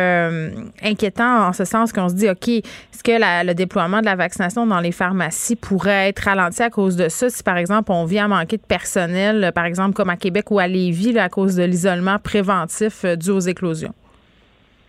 inquiétant 0.84 1.48
en 1.48 1.54
ce 1.54 1.66
sens 1.66 1.92
qu'on 1.92 2.10
se 2.10 2.14
dit, 2.14 2.30
OK, 2.30 2.48
est-ce 2.48 3.04
que 3.04 3.46
le 3.46 3.54
déploiement 3.54 4.02
de 4.02 4.06
la 4.06 4.16
vaccination 4.16 4.68
dans 4.68 4.80
les 4.80 4.92
pharmacies 4.92 5.56
pourrait 5.56 6.10
être 6.10 6.20
ralenti 6.20 6.62
à 6.62 6.70
cause 6.70 6.96
de 6.96 7.10
ça? 7.10 7.30
Si, 7.30 7.42
par 7.42 7.58
exemple, 7.58 7.92
on 7.92 8.06
vient 8.06 8.26
à 8.26 8.28
manquer 8.28 8.58
de 8.58 8.67
personnel, 8.68 9.52
par 9.54 9.66
exemple 9.66 9.94
comme 9.94 10.10
à 10.10 10.18
Québec 10.18 10.52
ou 10.52 10.60
à 10.60 10.68
Lévis, 10.68 11.18
à 11.18 11.30
cause 11.30 11.56
de 11.56 11.64
l'isolement 11.64 12.18
préventif 12.20 13.06
euh, 13.06 13.16
dû 13.16 13.32
aux 13.32 13.40
éclosions? 13.40 13.94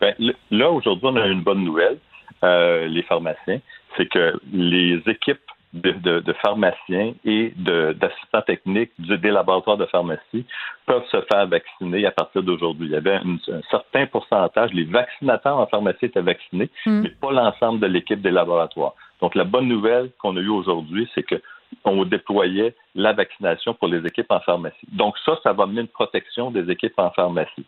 Ben, 0.01 0.15
là, 0.51 0.71
aujourd'hui, 0.71 1.09
on 1.09 1.17
a 1.17 1.27
une 1.27 1.43
bonne 1.43 1.65
nouvelle, 1.65 1.99
euh, 2.45 2.87
les 2.87 3.03
pharmaciens, 3.03 3.61
c'est 3.97 4.07
que 4.07 4.39
les 4.53 5.03
équipes 5.07 5.41
de, 5.75 6.33
pharmaciens 6.41 7.13
et 7.25 7.53
d'assistants 7.57 8.43
techniques 8.47 8.93
des 8.99 9.31
laboratoires 9.31 9.77
de 9.77 9.85
pharmacie 9.87 10.47
peuvent 10.87 11.05
se 11.11 11.21
faire 11.31 11.47
vacciner 11.47 12.07
à 12.07 12.11
partir 12.11 12.43
d'aujourd'hui. 12.43 12.87
Il 12.87 12.93
y 12.93 12.97
avait 12.97 13.17
un 13.17 13.37
certain 13.71 14.07
pourcentage, 14.07 14.73
les 14.73 14.85
vaccinateurs 14.85 15.59
en 15.59 15.67
pharmacie 15.67 16.07
étaient 16.07 16.23
vaccinés, 16.23 16.71
hmm. 16.87 17.03
mais 17.03 17.11
pas 17.21 17.33
l'ensemble 17.33 17.81
de 17.81 17.87
l'équipe 17.87 18.23
des 18.23 18.31
laboratoires. 18.31 18.95
Donc, 19.21 19.35
la 19.35 19.45
bonne 19.45 19.69
nouvelle 19.69 20.11
qu'on 20.19 20.37
a 20.37 20.41
eue 20.41 20.49
aujourd'hui, 20.49 21.09
c'est 21.15 21.25
que 21.25 21.41
on 21.85 22.05
déployait 22.05 22.75
la 22.95 23.13
vaccination 23.13 23.75
pour 23.75 23.89
les 23.89 24.05
équipes 24.07 24.31
en 24.31 24.41
pharmacie. 24.41 24.87
Donc 24.93 25.17
ça, 25.25 25.39
ça 25.43 25.53
va 25.53 25.65
amener 25.65 25.83
une 25.83 25.89
protection 25.89 26.51
des 26.51 26.71
équipes 26.71 26.99
en 26.99 27.11
pharmacie. 27.11 27.65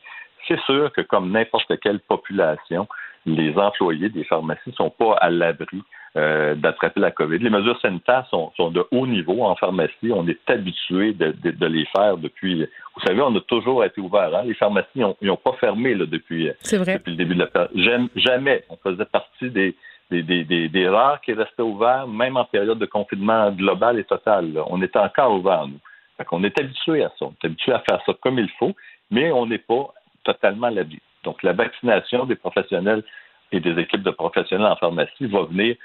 C'est 0.49 0.61
sûr 0.61 0.93
que 0.93 1.03
comme 1.03 1.31
n'importe 1.31 1.79
quelle 1.81 2.01
population, 2.01 2.89
les 3.27 3.57
employés 3.57 4.09
des 4.09 4.25
pharmacies 4.25 4.71
ne 4.71 4.73
sont 4.73 4.91
pas 4.91 5.15
à 5.21 5.31
l'abri 5.31 5.83
euh, 6.17 6.55
d'attraper 6.55 7.01
la 7.01 7.11
COVID. 7.11 7.39
Les 7.39 7.51
mesures 7.51 7.79
sanitaires 7.81 8.27
sont, 8.31 8.71
de 8.71 8.85
haut 8.91 9.07
niveau 9.07 9.45
en 9.45 9.55
pharmacie. 9.55 10.11
On 10.13 10.27
est 10.27 10.51
habitué 10.51 11.13
de, 11.13 11.67
les 11.67 11.85
faire 11.87 12.17
depuis. 12.17 12.67
Vous 12.97 13.01
savez, 13.07 13.21
on 13.21 13.35
a 13.37 13.41
toujours 13.43 13.85
été 13.85 14.01
ouvert. 14.01 14.35
Hein. 14.35 14.43
Les 14.45 14.55
pharmacies 14.55 15.03
n'ont 15.23 15.37
pas 15.37 15.53
fermé 15.61 15.95
depuis, 15.95 16.51
depuis 16.65 17.13
le 17.13 17.17
début 17.17 17.35
de 17.35 17.41
la 17.41 17.47
période. 17.47 18.09
Jamais. 18.17 18.65
On 18.71 18.77
faisait 18.77 19.05
partie 19.05 19.51
des, 19.51 19.77
des, 20.11 20.69
des, 20.69 20.89
rares 20.89 21.21
qui 21.21 21.33
restaient 21.33 21.63
ouverts, 21.63 22.07
même 22.07 22.37
en 22.37 22.45
période 22.45 22.79
de 22.79 22.87
confinement 22.87 23.51
global 23.53 23.99
et 23.99 24.05
total. 24.05 24.61
On 24.67 24.83
était 24.83 24.99
encore 24.99 25.33
ouverts, 25.33 25.69
nous. 25.69 25.79
Fait 26.17 26.25
qu'on 26.25 26.43
est 26.45 26.59
habitué 26.59 27.05
à 27.05 27.13
ça. 27.19 27.27
On 27.27 27.31
est 27.31 27.47
habitué 27.47 27.73
à 27.73 27.81
faire 27.81 28.03
ça 28.05 28.13
comme 28.21 28.39
il 28.39 28.51
faut, 28.59 28.75
mais 29.11 29.31
on 29.31 29.47
n'est 29.47 29.59
pas 29.59 29.95
totalement 30.25 30.67
à 30.67 30.71
l'abri. 30.71 31.01
Donc, 31.25 31.43
la 31.43 31.53
vaccination 31.53 32.25
des 32.27 32.35
professionnels 32.35 33.05
et 33.53 33.61
des 33.61 33.79
équipes 33.79 34.03
de 34.03 34.11
professionnels 34.11 34.67
en 34.67 34.77
pharmacie 34.77 35.27
va 35.27 35.45
venir 35.45 35.77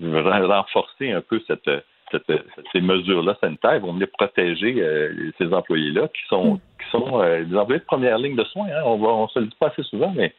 renforcer 0.00 1.12
un 1.12 1.20
peu 1.20 1.40
cette, 1.46 1.70
ces 2.72 2.80
mesures-là 2.80 3.36
sanitaires, 3.40 3.80
vont 3.80 3.92
venir 3.92 4.08
protéger 4.18 4.76
euh, 4.78 5.30
ces 5.38 5.52
employés-là 5.52 6.08
qui 6.08 6.22
sont, 6.28 6.60
qui 6.80 6.90
sont 6.90 7.20
euh, 7.20 7.44
des 7.44 7.56
employés 7.56 7.80
de 7.80 7.86
première 7.86 8.18
ligne 8.18 8.36
de 8.36 8.44
soins. 8.44 8.66
Hein. 8.68 8.82
On 8.84 9.22
ne 9.22 9.28
se 9.28 9.38
le 9.38 9.46
dit 9.46 9.56
pas 9.58 9.68
assez 9.68 9.82
souvent, 9.84 10.12
mais 10.14 10.34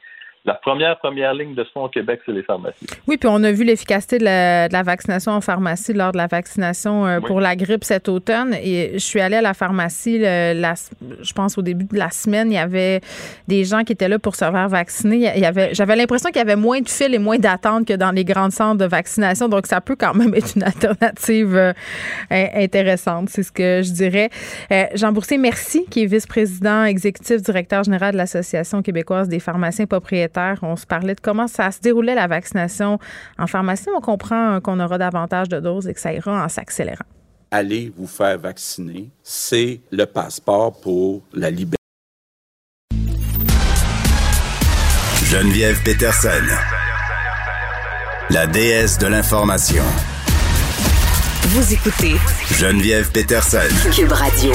la 0.46 0.54
première, 0.54 1.00
première 1.00 1.34
ligne 1.34 1.56
de 1.56 1.64
soins 1.64 1.86
au 1.86 1.90
Québec, 1.90 2.22
c'est 2.24 2.32
les 2.32 2.44
pharmacies. 2.44 2.86
Oui, 3.08 3.18
puis 3.18 3.28
on 3.32 3.44
a 3.44 3.52
vu 3.52 3.64
l'efficacité 3.64 4.20
de 4.20 4.26
la, 4.26 4.84
vaccination 4.84 5.32
en 5.32 5.42
pharmacie 5.42 5.92
lors 5.92 6.12
de 6.12 6.18
la 6.18 6.28
vaccination 6.28 7.08
euh, 7.08 7.20
pour 7.20 7.40
la 7.40 7.56
grippe 7.56 7.84
cet 7.84 8.08
automne. 8.08 8.54
Et 8.54 8.92
je 8.94 9.00
suis 9.00 9.20
allée 9.20 9.38
à 9.38 9.42
la 9.42 9.56
pharmacie, 9.56 10.20
je 10.20 11.34
pense 11.34 11.58
au 11.58 11.64
début 11.64 11.86
de 11.86 11.98
la 11.98 12.12
semaine, 12.12 12.52
il 12.52 12.56
y 12.56 12.60
avait 12.60 13.02
des 13.48 13.64
gens 13.64 13.84
qui 13.84 13.94
étaient 13.94 14.08
là 14.08 14.20
pour 14.20 14.36
se 14.36 14.46
faire 14.46 14.70
vacciner. 14.70 15.32
Il 15.36 15.42
y 15.42 15.46
avait, 15.46 15.74
j'avais 15.74 15.96
l'impression 15.96 16.30
qu'il 16.30 16.38
y 16.38 16.42
avait 16.42 16.56
moins 16.56 16.80
de 16.80 16.90
fils 16.90 17.10
et 17.12 17.18
moins 17.18 17.40
d'attentes 17.40 17.88
que 17.88 17.94
dans 17.94 18.12
les 18.12 18.24
grandes 18.24 18.52
centres 18.52 18.78
de 18.78 18.86
vaccination. 18.86 19.50
Donc, 19.50 19.66
ça 19.66 19.82
peut 19.82 19.96
quand 19.96 20.14
même 20.14 20.34
être 20.36 20.56
une 20.56 20.64
alternative 20.64 21.56
euh, 21.56 21.74
intéressante, 22.30 23.30
c'est 23.30 23.44
ce 23.44 23.52
que 23.52 23.82
je 23.84 23.92
dirais. 23.92 24.30
Euh, 24.72 24.86
Jean 24.94 25.12
Boursier, 25.12 25.40
merci, 25.40 25.86
qui 25.90 26.04
est 26.04 26.06
vice-président 26.06 26.84
exécutif, 26.84 27.42
directeur 27.42 27.84
général 27.84 28.12
de 28.12 28.18
l'Association 28.18 28.84
québécoise 28.84 29.28
des 29.28 29.40
pharmaciens 29.40 29.88
propriétaires 29.88 30.35
on 30.62 30.76
se 30.76 30.86
parlait 30.86 31.16
de 31.16 31.22
comment 31.22 31.48
ça 31.48 31.72
se 31.72 31.80
déroulait 31.82 32.16
la 32.16 32.28
vaccination 32.28 33.00
en 33.38 33.48
pharmacie. 33.48 33.90
On 33.96 34.02
comprend 34.02 34.60
qu'on 34.62 34.80
aura 34.80 34.98
davantage 34.98 35.50
de 35.50 35.60
doses 35.60 35.88
et 35.88 35.94
que 35.94 36.00
ça 36.00 36.14
ira 36.14 36.44
en 36.44 36.50
s'accélérant. 36.50 37.06
Allez 37.52 37.94
vous 37.96 38.08
faire 38.08 38.38
vacciner, 38.38 39.12
c'est 39.24 39.82
le 39.92 40.06
passeport 40.06 40.80
pour 40.82 41.22
la 41.34 41.50
liberté. 41.50 41.78
Geneviève 45.24 45.82
Peterson, 45.84 46.30
la 48.30 48.48
déesse 48.48 48.98
de 48.98 49.08
l'information. 49.08 49.84
Vous 51.50 51.74
écoutez 51.74 52.16
Geneviève 52.52 53.12
Peterson, 53.12 53.60
Cube 53.92 54.12
Radio. 54.12 54.54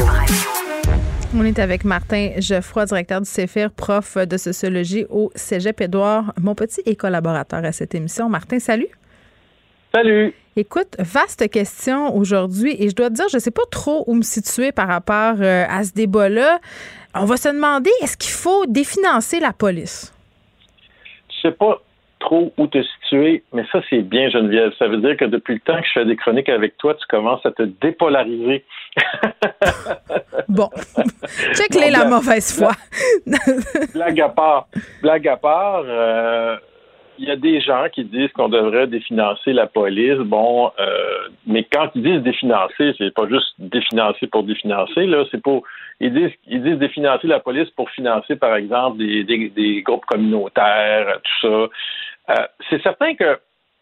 On 1.33 1.45
est 1.45 1.61
avec 1.61 1.85
Martin 1.85 2.33
Geoffroy, 2.39 2.87
directeur 2.87 3.21
du 3.21 3.29
CEFIR, 3.29 3.71
prof 3.71 4.17
de 4.17 4.37
sociologie 4.37 5.07
au 5.11 5.31
Cégep 5.37 5.81
Édouard, 5.81 6.33
mon 6.41 6.57
petit 6.57 6.83
et 6.87 6.97
collaborateur 6.97 7.65
à 7.65 7.71
cette 7.71 7.95
émission. 7.95 8.29
Martin, 8.29 8.59
salut. 8.59 8.89
Salut. 9.95 10.35
Écoute, 10.57 10.97
vaste 10.99 11.49
question 11.49 12.17
aujourd'hui 12.17 12.75
et 12.81 12.89
je 12.89 12.97
dois 12.97 13.11
te 13.11 13.15
dire, 13.15 13.29
je 13.31 13.37
ne 13.37 13.41
sais 13.41 13.53
pas 13.53 13.63
trop 13.71 14.03
où 14.09 14.15
me 14.15 14.23
situer 14.23 14.73
par 14.73 14.89
rapport 14.89 15.37
euh, 15.41 15.65
à 15.69 15.85
ce 15.85 15.93
débat-là. 15.93 16.59
On 17.15 17.27
va 17.27 17.37
se 17.37 17.49
demander, 17.49 17.91
est-ce 18.03 18.17
qu'il 18.17 18.33
faut 18.33 18.67
définancer 18.67 19.39
la 19.39 19.53
police? 19.53 20.13
Je 21.29 21.49
sais 21.49 21.55
pas 21.55 21.81
trop 22.21 22.53
où 22.57 22.67
te 22.67 22.83
situer, 22.83 23.43
mais 23.53 23.65
ça, 23.73 23.81
c'est 23.91 24.03
bien, 24.03 24.29
Geneviève. 24.31 24.73
Ça 24.79 24.87
veut 24.87 24.99
dire 24.99 25.17
que 25.17 25.25
depuis 25.25 25.55
le 25.55 25.61
temps 25.61 25.81
que 25.81 25.87
je 25.87 25.93
fais 25.93 26.05
des 26.05 26.17
chroniques 26.17 26.49
avec 26.49 26.77
toi, 26.77 26.95
tu 26.95 27.05
commences 27.09 27.45
à 27.45 27.51
te 27.51 27.63
dépolariser. 27.63 28.65
bon. 30.49 30.71
Check 31.55 31.75
les 31.75 31.91
la 31.91 32.05
mauvaise 32.05 32.57
foi. 32.57 32.73
blague 33.95 34.21
à 34.21 34.29
part. 34.29 34.69
Blague 35.03 35.29
à 35.29 35.37
part, 35.37 35.83
euh, 35.87 36.57
il 37.19 37.29
y 37.29 37.31
a 37.31 37.37
des 37.37 37.61
gens 37.61 37.87
qui 37.93 38.05
disent 38.05 38.33
qu'on 38.33 38.49
devrait 38.49 38.87
définancer 38.87 39.53
la 39.53 39.67
police. 39.67 40.19
Bon, 40.19 40.71
euh, 40.79 41.29
mais 41.47 41.67
quand 41.71 41.91
ils 41.95 42.03
disent 42.03 42.23
définancer, 42.23 42.95
c'est 42.97 43.15
pas 43.15 43.29
juste 43.29 43.55
définancer 43.59 44.27
pour 44.27 44.45
définancer, 44.45 45.07
là, 45.07 45.25
c'est 45.31 45.43
pour 45.43 45.63
ils 46.01 46.13
disent 46.13 46.33
ils 46.47 46.63
disent 46.63 46.79
définancer 46.79 47.27
la 47.27 47.41
police 47.41 47.69
pour 47.71 47.91
financer, 47.91 48.37
par 48.37 48.57
exemple, 48.57 48.99
des, 48.99 49.25
des 49.25 49.83
groupes 49.83 50.07
communautaires, 50.07 51.19
tout 51.23 51.49
ça. 51.49 51.69
Euh, 52.29 52.35
c'est 52.69 52.83
certain 52.83 53.15
que 53.15 53.39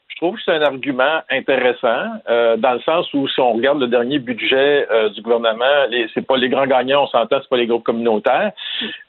je 0.09 0.17
trouve 0.17 0.37
que 0.37 0.43
c'est 0.45 0.53
un 0.53 0.63
argument 0.63 1.23
intéressant 1.31 2.21
euh, 2.29 2.57
dans 2.57 2.73
le 2.73 2.81
sens 2.81 3.13
où 3.15 3.29
si 3.29 3.41
on 3.41 3.53
regarde 3.53 3.81
le 3.81 3.89
dernier 3.89 4.19
budget 4.19 4.87
euh, 4.91 5.11
du 5.11 5.23
gouvernement, 5.23 5.87
les, 5.91 6.09
c'est 6.15 6.27
pas 6.27 6.37
les 6.37 6.49
grands 6.49 6.67
gagnants, 6.67 7.05
on 7.05 7.07
s'entend, 7.07 7.39
c'est 7.41 7.49
pas 7.49 7.57
les 7.57 7.67
groupes 7.67 7.85
communautaires. 7.85 8.53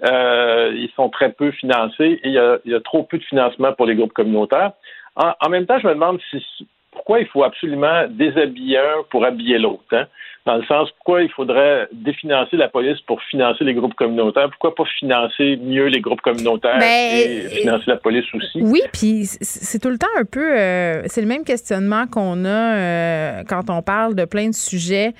ils 0.01 0.91
sont 0.95 1.09
très 1.09 1.31
peu 1.31 1.51
financés 1.51 2.19
et 2.23 2.27
il 2.27 2.33
y, 2.33 2.39
a, 2.39 2.57
y, 2.65 2.73
a, 2.73 2.81
trop 2.81 3.03
peu 3.03 3.17
de 3.17 3.23
financement 3.23 3.73
pour 3.73 3.85
les 3.85 3.95
groupes 3.95 4.13
communautaires. 4.13 4.73
En, 5.15 5.33
en 5.41 5.49
même 5.49 5.65
temps, 5.65 5.79
je 5.79 5.87
me 5.87 5.93
demande 5.93 6.19
si 6.29 6.43
pourquoi 6.91 7.19
il 7.19 7.27
faut 7.27 7.43
absolument 7.43 8.07
déshabiller 8.09 8.77
un 8.77 9.03
pour 9.09 9.25
habiller 9.25 9.57
l'autre. 9.57 9.83
Hein? 9.91 10.05
Dans 10.45 10.55
le 10.55 10.63
sens, 10.65 10.89
pourquoi 10.97 11.21
il 11.21 11.29
faudrait 11.29 11.87
définancer 11.91 12.57
la 12.57 12.69
police 12.69 12.99
pour 13.01 13.21
financer 13.23 13.63
les 13.63 13.73
groupes 13.73 13.93
communautaires? 13.93 14.49
Pourquoi 14.49 14.73
pas 14.73 14.85
financer 14.97 15.57
mieux 15.61 15.87
les 15.87 16.01
groupes 16.01 16.21
communautaires 16.21 16.79
ben, 16.79 17.11
et 17.13 17.49
financer 17.49 17.85
la 17.87 17.97
police 17.97 18.25
aussi? 18.33 18.61
Oui, 18.61 18.81
puis 18.91 19.25
c'est 19.25 19.79
tout 19.79 19.89
le 19.89 19.97
temps 19.97 20.07
un 20.17 20.25
peu... 20.25 20.57
Euh, 20.57 21.03
c'est 21.05 21.21
le 21.21 21.27
même 21.27 21.43
questionnement 21.43 22.07
qu'on 22.07 22.45
a 22.45 22.49
euh, 22.49 23.43
quand 23.47 23.69
on 23.69 23.81
parle 23.81 24.15
de 24.15 24.25
plein 24.25 24.47
de 24.47 24.55
sujets. 24.55 25.13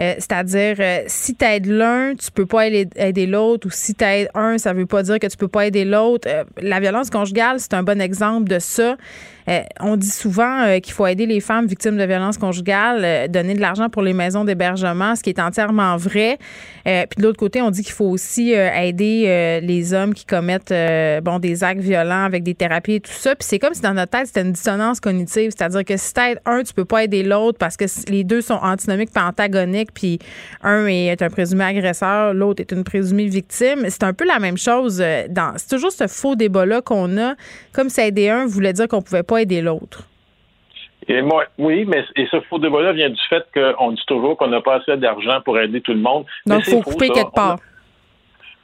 Euh, 0.00 0.14
c'est-à-dire, 0.18 0.76
si 1.06 1.36
tu 1.36 1.44
aides 1.44 1.66
l'un, 1.66 2.14
tu 2.14 2.32
peux 2.32 2.46
pas 2.46 2.66
aider 2.66 3.26
l'autre, 3.26 3.68
ou 3.68 3.70
si 3.70 3.94
tu 3.94 4.02
aides 4.04 4.30
un, 4.34 4.56
ça 4.58 4.72
veut 4.72 4.86
pas 4.86 5.02
dire 5.02 5.18
que 5.18 5.26
tu 5.26 5.36
peux 5.36 5.48
pas 5.48 5.66
aider 5.66 5.84
l'autre. 5.84 6.26
la 6.60 6.80
violence 6.80 7.10
conjugale, 7.10 7.60
c'est 7.60 7.74
un 7.74 7.82
bon 7.82 8.00
exemple 8.00 8.48
de 8.48 8.58
ça. 8.58 8.96
Euh, 9.48 9.62
on 9.80 9.96
dit 9.96 10.10
souvent 10.10 10.62
euh, 10.62 10.78
qu'il 10.78 10.92
faut 10.92 11.06
aider 11.06 11.26
les 11.26 11.40
femmes 11.40 11.66
victimes 11.66 11.96
de 11.96 12.04
violences 12.04 12.38
conjugales, 12.38 13.02
euh, 13.04 13.28
donner 13.28 13.54
de 13.54 13.60
l'argent 13.60 13.88
pour 13.88 14.02
les 14.02 14.12
maisons 14.12 14.44
d'hébergement, 14.44 15.16
ce 15.16 15.22
qui 15.22 15.30
est 15.30 15.40
entièrement 15.40 15.96
vrai. 15.96 16.38
puis 16.84 17.18
de 17.18 17.22
l'autre 17.22 17.38
côté, 17.38 17.62
on 17.62 17.70
dit 17.70 17.82
qu'il 17.82 17.92
faut 17.92 18.06
aussi 18.06 18.52
aider 18.52 19.60
les 19.62 19.94
hommes 19.94 20.14
qui 20.14 20.24
commettent 20.24 20.74
bon 21.22 21.38
des 21.38 21.64
actes 21.64 21.80
violents 21.80 22.24
avec 22.24 22.42
des 22.42 22.54
thérapies 22.54 22.94
et 22.94 23.00
tout 23.00 23.12
ça. 23.12 23.34
Puis 23.34 23.46
c'est 23.48 23.58
comme 23.58 23.74
si 23.74 23.80
dans 23.80 23.94
notre 23.94 24.10
tête, 24.10 24.26
c'était 24.26 24.42
une 24.42 24.52
dissonance 24.52 25.00
cognitive. 25.00 25.52
C'est-à-dire 25.56 25.84
que 25.84 25.96
si 25.96 26.12
t'aides 26.12 26.40
un, 26.44 26.62
tu 26.62 26.72
peux 26.74 26.84
pas 26.84 27.04
aider 27.04 27.22
l'autre 27.22 27.58
parce 27.58 27.76
que 27.76 27.84
les 28.08 28.24
deux 28.24 28.40
sont 28.40 28.58
antinomiques 28.62 29.10
et 29.16 29.20
antagoniques. 29.20 29.92
Puis 29.92 30.18
un 30.62 30.86
est 30.86 31.22
un 31.22 31.30
présumé 31.30 31.64
agresseur, 31.64 32.34
l'autre 32.34 32.60
est 32.60 32.72
une 32.72 32.84
présumée 32.84 33.26
victime. 33.26 33.86
C'est 33.88 34.04
un 34.04 34.12
peu 34.12 34.26
la 34.26 34.38
même 34.38 34.58
chose. 34.58 35.02
Dans, 35.30 35.52
c'est 35.56 35.68
toujours 35.68 35.92
ce 35.92 36.06
faux 36.06 36.36
débat-là 36.36 36.82
qu'on 36.82 37.16
a. 37.18 37.34
Comme 37.72 37.88
si 37.88 38.00
aider 38.00 38.28
un 38.28 38.46
voulait 38.46 38.72
dire 38.72 38.88
qu'on 38.88 39.02
pouvait 39.02 39.22
pas 39.22 39.31
aider 39.36 39.62
l'autre. 39.62 40.08
Et 41.08 41.20
moi, 41.20 41.44
oui, 41.58 41.84
mais 41.86 42.04
et 42.16 42.26
ce 42.30 42.40
faux 42.42 42.58
débat-là 42.58 42.92
vient 42.92 43.10
du 43.10 43.20
fait 43.28 43.44
qu'on 43.52 43.92
dit 43.92 44.02
toujours 44.06 44.36
qu'on 44.36 44.48
n'a 44.48 44.60
pas 44.60 44.76
assez 44.76 44.96
d'argent 44.96 45.40
pour 45.44 45.58
aider 45.58 45.80
tout 45.80 45.92
le 45.92 46.00
monde. 46.00 46.24
Donc, 46.46 46.62
il 46.66 46.70
faut 46.70 46.82
couper 46.82 47.08
quelque 47.08 47.34
part. 47.34 47.58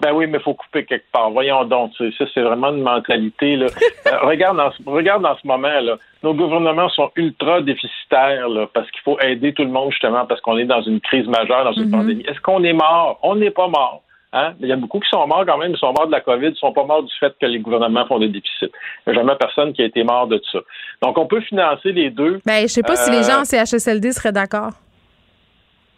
Ben 0.00 0.12
oui, 0.12 0.28
mais 0.28 0.38
il 0.38 0.44
faut 0.44 0.54
couper 0.54 0.84
quelque 0.84 1.10
part. 1.10 1.30
Voyons 1.30 1.64
donc, 1.64 1.92
ça, 1.98 2.24
c'est 2.32 2.40
vraiment 2.40 2.68
une 2.68 2.82
mentalité. 2.82 3.56
Là. 3.56 3.66
Euh, 4.06 4.20
regarde, 4.20 4.58
ce, 4.78 4.88
regarde 4.88 5.22
dans 5.22 5.36
ce 5.36 5.46
moment, 5.46 5.68
là, 5.68 5.98
nos 6.22 6.32
gouvernements 6.32 6.88
sont 6.88 7.10
ultra 7.16 7.60
déficitaires 7.60 8.48
là, 8.48 8.66
parce 8.72 8.90
qu'il 8.90 9.02
faut 9.02 9.20
aider 9.20 9.52
tout 9.52 9.64
le 9.64 9.70
monde, 9.70 9.90
justement, 9.90 10.24
parce 10.24 10.40
qu'on 10.40 10.56
est 10.56 10.64
dans 10.64 10.80
une 10.80 10.98
crise 11.00 11.26
majeure, 11.26 11.64
dans 11.64 11.72
une 11.72 11.88
mm-hmm. 11.88 11.90
pandémie. 11.90 12.24
Est-ce 12.26 12.40
qu'on 12.40 12.64
est 12.64 12.72
mort? 12.72 13.18
On 13.22 13.34
n'est 13.34 13.50
pas 13.50 13.68
mort. 13.68 14.02
Hein? 14.32 14.52
Il 14.60 14.68
y 14.68 14.72
a 14.72 14.76
beaucoup 14.76 15.00
qui 15.00 15.08
sont 15.08 15.26
morts 15.26 15.44
quand 15.46 15.56
même, 15.56 15.72
ils 15.72 15.78
sont 15.78 15.92
morts 15.92 16.06
de 16.06 16.12
la 16.12 16.20
COVID, 16.20 16.48
ils 16.48 16.56
sont 16.56 16.72
pas 16.72 16.84
morts 16.84 17.02
du 17.02 17.12
fait 17.18 17.34
que 17.40 17.46
les 17.46 17.60
gouvernements 17.60 18.06
font 18.06 18.18
des 18.18 18.28
déficits. 18.28 18.70
Il 19.06 19.12
n'y 19.12 19.18
a 19.18 19.20
jamais 19.22 19.36
personne 19.36 19.72
qui 19.72 19.82
a 19.82 19.86
été 19.86 20.04
mort 20.04 20.26
de 20.26 20.40
ça. 20.52 20.58
Donc, 21.02 21.16
on 21.16 21.26
peut 21.26 21.40
financer 21.40 21.92
les 21.92 22.10
deux. 22.10 22.40
Ben, 22.44 22.62
je 22.62 22.66
sais 22.66 22.82
pas 22.82 22.96
si 22.96 23.10
les 23.10 23.22
gens 23.22 23.40
en 23.40 23.44
CHSLD 23.44 24.12
seraient 24.12 24.32
d'accord. 24.32 24.72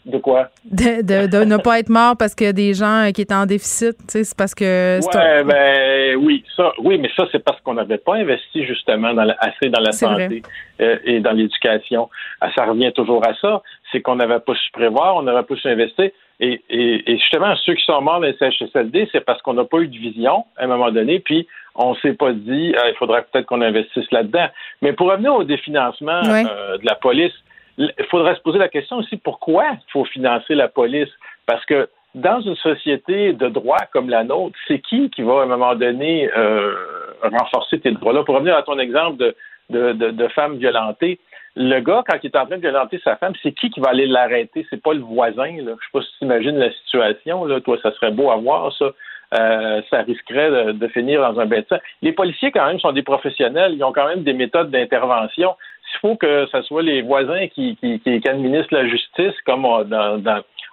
De 0.06 0.16
quoi? 0.16 0.48
De, 0.64 1.26
de, 1.26 1.44
ne 1.44 1.58
pas 1.58 1.78
être 1.78 1.90
mort 1.90 2.16
parce 2.16 2.34
qu'il 2.34 2.46
y 2.46 2.50
a 2.50 2.54
des 2.54 2.72
gens 2.72 3.10
qui 3.14 3.20
étaient 3.20 3.34
en 3.34 3.44
déficit, 3.44 3.96
c'est 4.08 4.34
parce 4.34 4.54
que... 4.54 4.98
Ouais, 4.98 5.44
ben 5.44 6.16
oui, 6.16 6.42
ça, 6.56 6.72
oui, 6.78 6.96
mais 6.98 7.10
ça, 7.14 7.26
c'est 7.30 7.44
parce 7.44 7.60
qu'on 7.60 7.74
n'avait 7.74 7.98
pas 7.98 8.14
investi 8.14 8.64
justement 8.64 9.12
dans 9.12 9.28
assez 9.40 9.68
dans 9.68 9.80
la 9.80 9.92
santé 9.92 10.40
euh, 10.80 10.96
et 11.04 11.20
dans 11.20 11.32
l'éducation. 11.32 12.08
Ah, 12.40 12.48
ça 12.56 12.64
revient 12.64 12.92
toujours 12.94 13.26
à 13.28 13.34
ça, 13.42 13.62
c'est 13.92 14.00
qu'on 14.00 14.16
n'avait 14.16 14.40
pas 14.40 14.54
su 14.54 14.70
prévoir, 14.72 15.16
on 15.16 15.22
n'avait 15.22 15.42
pas 15.42 15.56
su 15.56 15.68
investir. 15.68 16.10
Et, 16.42 16.62
et, 16.70 17.18
justement, 17.18 17.54
ceux 17.56 17.74
qui 17.74 17.84
sont 17.84 18.00
morts 18.00 18.20
dans 18.20 18.26
les 18.26 18.36
CHSLD, 18.38 19.10
c'est 19.12 19.20
parce 19.20 19.42
qu'on 19.42 19.52
n'a 19.52 19.64
pas 19.64 19.78
eu 19.78 19.88
de 19.88 19.96
vision 19.96 20.46
à 20.56 20.64
un 20.64 20.68
moment 20.68 20.90
donné, 20.90 21.20
puis 21.20 21.46
on 21.74 21.94
s'est 21.96 22.14
pas 22.14 22.32
dit, 22.32 22.74
euh, 22.74 22.88
il 22.88 22.94
faudrait 22.98 23.26
peut-être 23.30 23.44
qu'on 23.44 23.60
investisse 23.60 24.10
là-dedans. 24.10 24.46
Mais 24.80 24.94
pour 24.94 25.10
revenir 25.10 25.34
au 25.34 25.44
définancement 25.44 26.22
euh, 26.24 26.78
de 26.78 26.86
la 26.86 26.94
police, 26.94 27.34
il 27.76 27.92
faudrait 28.10 28.34
se 28.36 28.40
poser 28.40 28.58
la 28.58 28.68
question 28.68 28.96
aussi 28.96 29.18
pourquoi 29.18 29.64
il 29.72 29.92
faut 29.92 30.04
financer 30.06 30.54
la 30.54 30.68
police? 30.68 31.10
Parce 31.46 31.64
que 31.66 31.88
dans 32.14 32.40
une 32.40 32.56
société 32.56 33.34
de 33.34 33.48
droit 33.48 33.80
comme 33.92 34.08
la 34.08 34.24
nôtre, 34.24 34.56
c'est 34.66 34.80
qui 34.80 35.10
qui 35.10 35.22
va 35.22 35.40
à 35.40 35.42
un 35.42 35.46
moment 35.46 35.74
donné 35.74 36.30
euh, 36.36 36.74
renforcer 37.22 37.80
tes 37.80 37.90
droits-là? 37.92 38.24
Pour 38.24 38.34
revenir 38.34 38.56
à 38.56 38.62
ton 38.62 38.78
exemple 38.78 39.18
de, 39.18 39.36
de, 39.68 39.92
de, 39.92 40.10
de 40.10 40.28
femmes 40.28 40.56
violentées, 40.56 41.20
le 41.56 41.80
gars, 41.80 42.02
quand 42.08 42.18
il 42.22 42.26
est 42.26 42.36
en 42.36 42.46
train 42.46 42.56
de 42.56 42.62
violenter 42.62 43.00
sa 43.02 43.16
femme, 43.16 43.32
c'est 43.42 43.52
qui 43.52 43.70
qui 43.70 43.80
va 43.80 43.90
aller 43.90 44.06
l'arrêter? 44.06 44.66
C'est 44.70 44.82
pas 44.82 44.94
le 44.94 45.00
voisin. 45.00 45.56
Là. 45.56 45.72
Je 45.78 45.86
sais 45.86 45.92
pas 45.92 46.02
si 46.02 46.18
tu 46.18 46.24
imagines 46.24 46.56
la 46.56 46.72
situation. 46.72 47.44
Là. 47.44 47.60
Toi, 47.60 47.78
ça 47.82 47.92
serait 47.92 48.12
beau 48.12 48.30
à 48.30 48.36
voir, 48.36 48.72
ça. 48.76 48.90
Euh, 49.32 49.80
ça 49.90 50.02
risquerait 50.02 50.72
de, 50.72 50.88
finir 50.88 51.20
dans 51.20 51.38
un 51.38 51.46
bêtise. 51.46 51.78
Les 52.02 52.10
policiers, 52.10 52.50
quand 52.50 52.66
même, 52.66 52.80
sont 52.80 52.90
des 52.90 53.04
professionnels. 53.04 53.74
Ils 53.74 53.84
ont 53.84 53.92
quand 53.92 54.08
même 54.08 54.24
des 54.24 54.32
méthodes 54.32 54.70
d'intervention. 54.70 55.54
S'il 55.88 56.00
faut 56.00 56.16
que 56.16 56.46
ce 56.50 56.62
soit 56.62 56.82
les 56.82 57.02
voisins 57.02 57.46
qui, 57.46 57.76
qui, 57.76 58.00
qui, 58.00 58.28
administrent 58.28 58.74
la 58.74 58.88
justice, 58.88 59.34
comme 59.46 59.64
on, 59.64 59.86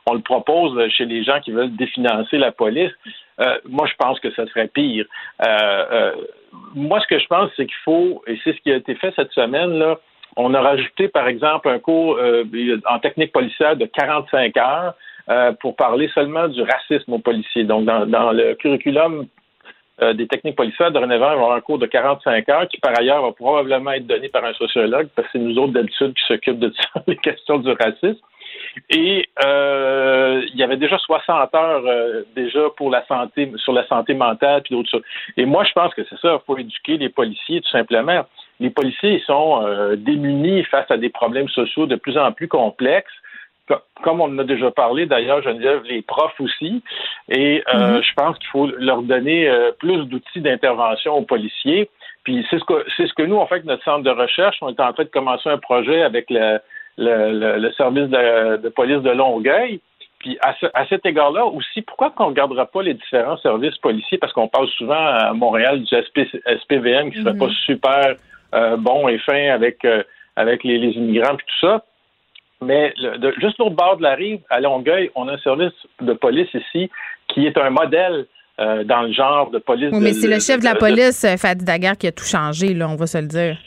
on 0.07 0.13
le 0.13 0.21
propose 0.21 0.89
chez 0.89 1.05
les 1.05 1.23
gens 1.23 1.39
qui 1.39 1.51
veulent 1.51 1.75
définancer 1.75 2.39
la 2.39 2.51
police, 2.51 2.91
euh, 3.39 3.59
moi, 3.65 3.87
je 3.87 3.93
pense 3.95 4.19
que 4.19 4.31
ça 4.31 4.47
serait 4.47 4.67
pire. 4.67 5.05
Euh, 5.45 6.13
moi, 6.73 6.99
ce 7.01 7.07
que 7.07 7.19
je 7.19 7.27
pense, 7.27 7.51
c'est 7.55 7.65
qu'il 7.65 7.75
faut, 7.83 8.23
et 8.25 8.39
c'est 8.43 8.53
ce 8.53 8.61
qui 8.61 8.71
a 8.71 8.77
été 8.77 8.95
fait 8.95 9.13
cette 9.15 9.31
semaine, 9.33 9.77
là, 9.77 9.99
on 10.37 10.53
a 10.53 10.61
rajouté, 10.61 11.07
par 11.07 11.27
exemple, 11.27 11.67
un 11.67 11.79
cours 11.79 12.17
euh, 12.17 12.45
en 12.89 12.99
technique 12.99 13.31
policière 13.31 13.75
de 13.75 13.85
45 13.85 14.55
heures 14.57 14.93
euh, 15.29 15.51
pour 15.59 15.75
parler 15.75 16.09
seulement 16.13 16.47
du 16.47 16.61
racisme 16.61 17.13
aux 17.13 17.19
policiers. 17.19 17.63
Donc, 17.63 17.85
dans, 17.85 18.31
le 18.31 18.53
curriculum 18.53 19.25
euh, 20.01 20.13
des 20.13 20.27
techniques 20.27 20.55
policières, 20.55 20.91
dorénavant, 20.91 21.31
il 21.31 21.31
y 21.31 21.33
avoir 21.33 21.53
un 21.53 21.61
cours 21.61 21.79
de 21.79 21.87
45 21.87 22.47
heures 22.49 22.67
qui, 22.67 22.79
par 22.79 22.97
ailleurs, 22.97 23.23
va 23.23 23.31
probablement 23.31 23.91
être 23.91 24.05
donné 24.05 24.29
par 24.29 24.45
un 24.45 24.53
sociologue, 24.53 25.09
parce 25.15 25.27
que 25.27 25.31
c'est 25.33 25.43
nous 25.43 25.57
autres, 25.57 25.73
d'habitude, 25.73 26.13
qui 26.13 26.25
s'occupent 26.27 26.59
de 26.59 26.71
ça, 26.71 27.01
les 27.07 27.17
questions 27.17 27.57
du 27.57 27.71
racisme. 27.71 28.21
Et 28.91 29.27
il 29.43 30.55
y 30.55 30.63
avait 30.63 30.77
déjà 30.77 30.97
60 30.97 31.55
heures 31.55 31.83
euh, 31.85 32.23
déjà 32.35 32.69
pour 32.75 32.91
la 32.91 33.05
santé, 33.07 33.51
sur 33.57 33.73
la 33.73 33.87
santé 33.87 34.13
mentale 34.13 34.61
puis 34.61 34.75
d'autres 34.75 34.89
choses. 34.89 35.03
Et 35.35 35.45
moi, 35.45 35.63
je 35.63 35.71
pense 35.73 35.93
que 35.93 36.03
c'est 36.09 36.19
ça, 36.19 36.39
il 36.41 36.45
faut 36.45 36.57
éduquer 36.57 36.97
les 36.97 37.09
policiers 37.09 37.61
tout 37.61 37.69
simplement. 37.69 38.25
Les 38.59 38.69
policiers 38.69 39.19
ils 39.19 39.23
sont 39.23 39.61
euh, 39.63 39.95
démunis 39.95 40.63
face 40.65 40.89
à 40.89 40.97
des 40.97 41.09
problèmes 41.09 41.49
sociaux 41.49 41.85
de 41.85 41.95
plus 41.95 42.17
en 42.17 42.31
plus 42.31 42.47
complexes 42.47 43.13
comme 44.01 44.21
on 44.21 44.25
en 44.25 44.37
a 44.37 44.45
déjà 44.45 44.71
parlé 44.71 45.07
d'ailleurs, 45.07 45.41
Geneviève, 45.41 45.81
les 45.89 46.01
profs 46.01 46.39
aussi. 46.39 46.81
Et 47.27 47.61
mm-hmm. 47.67 48.01
je 48.01 48.13
pense 48.13 48.37
qu'il 48.37 48.47
faut 48.47 48.67
leur 48.77 49.01
donner 49.01 49.51
plus 49.79 50.05
d'outils 50.05 50.39
d'intervention 50.39 51.15
aux 51.17 51.23
policiers. 51.23 51.89
Puis 52.27 52.45
c'est 52.49 52.59
ce 52.59 52.65
que 52.65 52.85
c'est 52.97 53.07
ce 53.07 53.13
que 53.13 53.23
nous 53.23 53.37
on 53.37 53.45
fait 53.45 53.55
avec 53.55 53.65
notre 53.65 53.85
centre 53.85 54.03
de 54.03 54.09
recherche. 54.09 54.57
On 54.61 54.67
est 54.67 54.79
en 54.81 54.91
train 54.91 55.05
de 55.05 55.09
commencer 55.09 55.49
un 55.49 55.57
projet 55.57 56.01
avec 56.01 56.29
le, 56.29 56.59
le, 56.97 57.71
service 57.71 58.09
de, 58.09 58.67
police 58.67 59.01
de 59.01 59.11
Longueuil. 59.11 59.79
Puis 60.19 60.37
à, 60.41 60.85
cet 60.87 61.05
égard-là 61.05 61.45
aussi, 61.45 61.83
pourquoi 61.83 62.09
qu'on 62.09 62.25
ne 62.25 62.29
regardera 62.29 62.65
pas 62.65 62.81
les 62.81 62.95
différents 62.95 63.37
services 63.37 63.77
policiers? 63.77 64.17
Parce 64.17 64.33
qu'on 64.33 64.49
parle 64.49 64.67
souvent 64.69 64.99
à 64.99 65.31
Montréal 65.31 65.81
du 65.81 65.95
SPVM 65.95 67.11
qui 67.11 67.19
ne 67.19 67.23
serait 67.23 67.37
pas 67.37 67.45
mm-hmm. 67.45 67.65
super 67.65 68.07
euh, 68.07 68.15
bon 68.77 69.07
et 69.07 69.19
fin 69.19 69.49
avec, 69.49 69.83
euh, 69.85 70.03
avec 70.35 70.63
les, 70.63 70.75
immigrants 70.75 71.33
et 71.33 71.37
tout 71.37 71.67
ça. 71.67 71.83
Mais 72.61 72.93
le, 72.97 73.33
juste 73.39 73.57
l'autre 73.59 73.75
bord 73.75 73.97
de 73.97 74.03
la 74.03 74.15
rive, 74.15 74.39
à 74.49 74.59
Longueuil, 74.59 75.11
on 75.15 75.27
a 75.27 75.33
un 75.33 75.37
service 75.39 75.73
de 76.01 76.13
police 76.13 76.49
ici 76.53 76.89
qui 77.27 77.45
est 77.45 77.57
un 77.57 77.69
modèle 77.69 78.25
euh, 78.59 78.83
dans 78.83 79.03
le 79.03 79.13
genre 79.13 79.51
de 79.51 79.59
police. 79.59 79.89
Oui, 79.91 79.99
mais 80.01 80.13
c'est 80.13 80.27
le 80.27 80.39
chef 80.39 80.59
de 80.59 80.65
la 80.65 80.75
police, 80.75 81.25
Fadi 81.37 81.63
Daguerre, 81.63 81.97
qui 81.97 82.07
a 82.07 82.11
tout 82.11 82.25
changé, 82.25 82.73
là, 82.73 82.89
on 82.89 82.95
va 82.95 83.05
se 83.05 83.19
le 83.19 83.27
dire. 83.27 83.57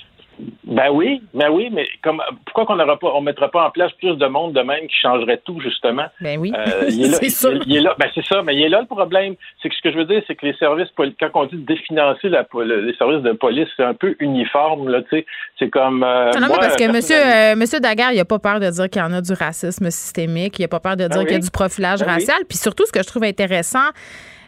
Ben 0.64 0.90
oui, 0.92 1.22
ben 1.34 1.50
oui, 1.50 1.68
mais 1.72 1.86
comme 2.02 2.22
pourquoi 2.44 2.66
qu'on 2.66 2.76
n'aura 2.76 2.98
pas, 2.98 3.08
on 3.14 3.20
mettra 3.20 3.50
pas 3.50 3.66
en 3.66 3.70
place 3.70 3.92
plus 3.92 4.16
de 4.16 4.26
monde 4.26 4.52
de 4.52 4.60
même 4.60 4.86
qui 4.86 4.96
changerait 5.02 5.40
tout 5.44 5.60
justement? 5.60 6.06
Ben 6.20 6.38
oui, 6.38 6.52
euh, 6.56 6.86
c'est 6.88 7.28
ça. 7.28 7.50
Il, 7.66 7.76
est 7.76 7.80
là, 7.80 7.94
ben 7.98 8.08
c'est 8.14 8.24
ça, 8.24 8.42
mais 8.42 8.54
il 8.54 8.62
est 8.62 8.68
là 8.68 8.80
le 8.80 8.86
problème, 8.86 9.34
c'est 9.62 9.68
que 9.68 9.74
ce 9.74 9.82
que 9.82 9.90
je 9.92 9.98
veux 9.98 10.04
dire, 10.04 10.22
c'est 10.26 10.34
que 10.34 10.46
les 10.46 10.54
services, 10.54 10.88
quand 10.96 11.30
on 11.34 11.46
dit 11.46 11.56
définancer 11.56 12.28
la, 12.28 12.46
les 12.64 12.94
services 12.94 13.22
de 13.22 13.32
police, 13.32 13.68
c'est 13.76 13.84
un 13.84 13.94
peu 13.94 14.16
uniforme 14.20 14.88
là, 14.88 15.02
tu 15.02 15.08
sais, 15.10 15.26
c'est 15.58 15.70
comme. 15.70 16.02
Euh, 16.02 16.30
non, 16.40 16.48
parce 16.48 16.76
que 16.76 16.90
Monsieur 16.90 17.16
euh, 17.16 17.56
Monsieur 17.56 17.80
Daguerre, 17.80 18.12
il 18.12 18.20
a 18.20 18.24
pas 18.24 18.38
peur 18.38 18.60
de 18.60 18.70
dire 18.70 18.88
qu'il 18.88 19.02
y 19.02 19.04
en 19.04 19.12
a 19.12 19.20
du 19.20 19.32
racisme 19.32 19.90
systémique, 19.90 20.58
il 20.58 20.64
a 20.64 20.68
pas 20.68 20.80
peur 20.80 20.96
de 20.96 21.08
ben 21.08 21.16
dire 21.16 21.22
qu'il 21.22 21.32
y 21.32 21.36
a 21.36 21.40
du 21.40 21.50
profilage 21.50 22.00
ben 22.00 22.06
racial, 22.06 22.38
puis 22.48 22.58
surtout 22.58 22.86
ce 22.86 22.92
que 22.92 23.02
je 23.02 23.06
trouve 23.06 23.24
intéressant. 23.24 23.90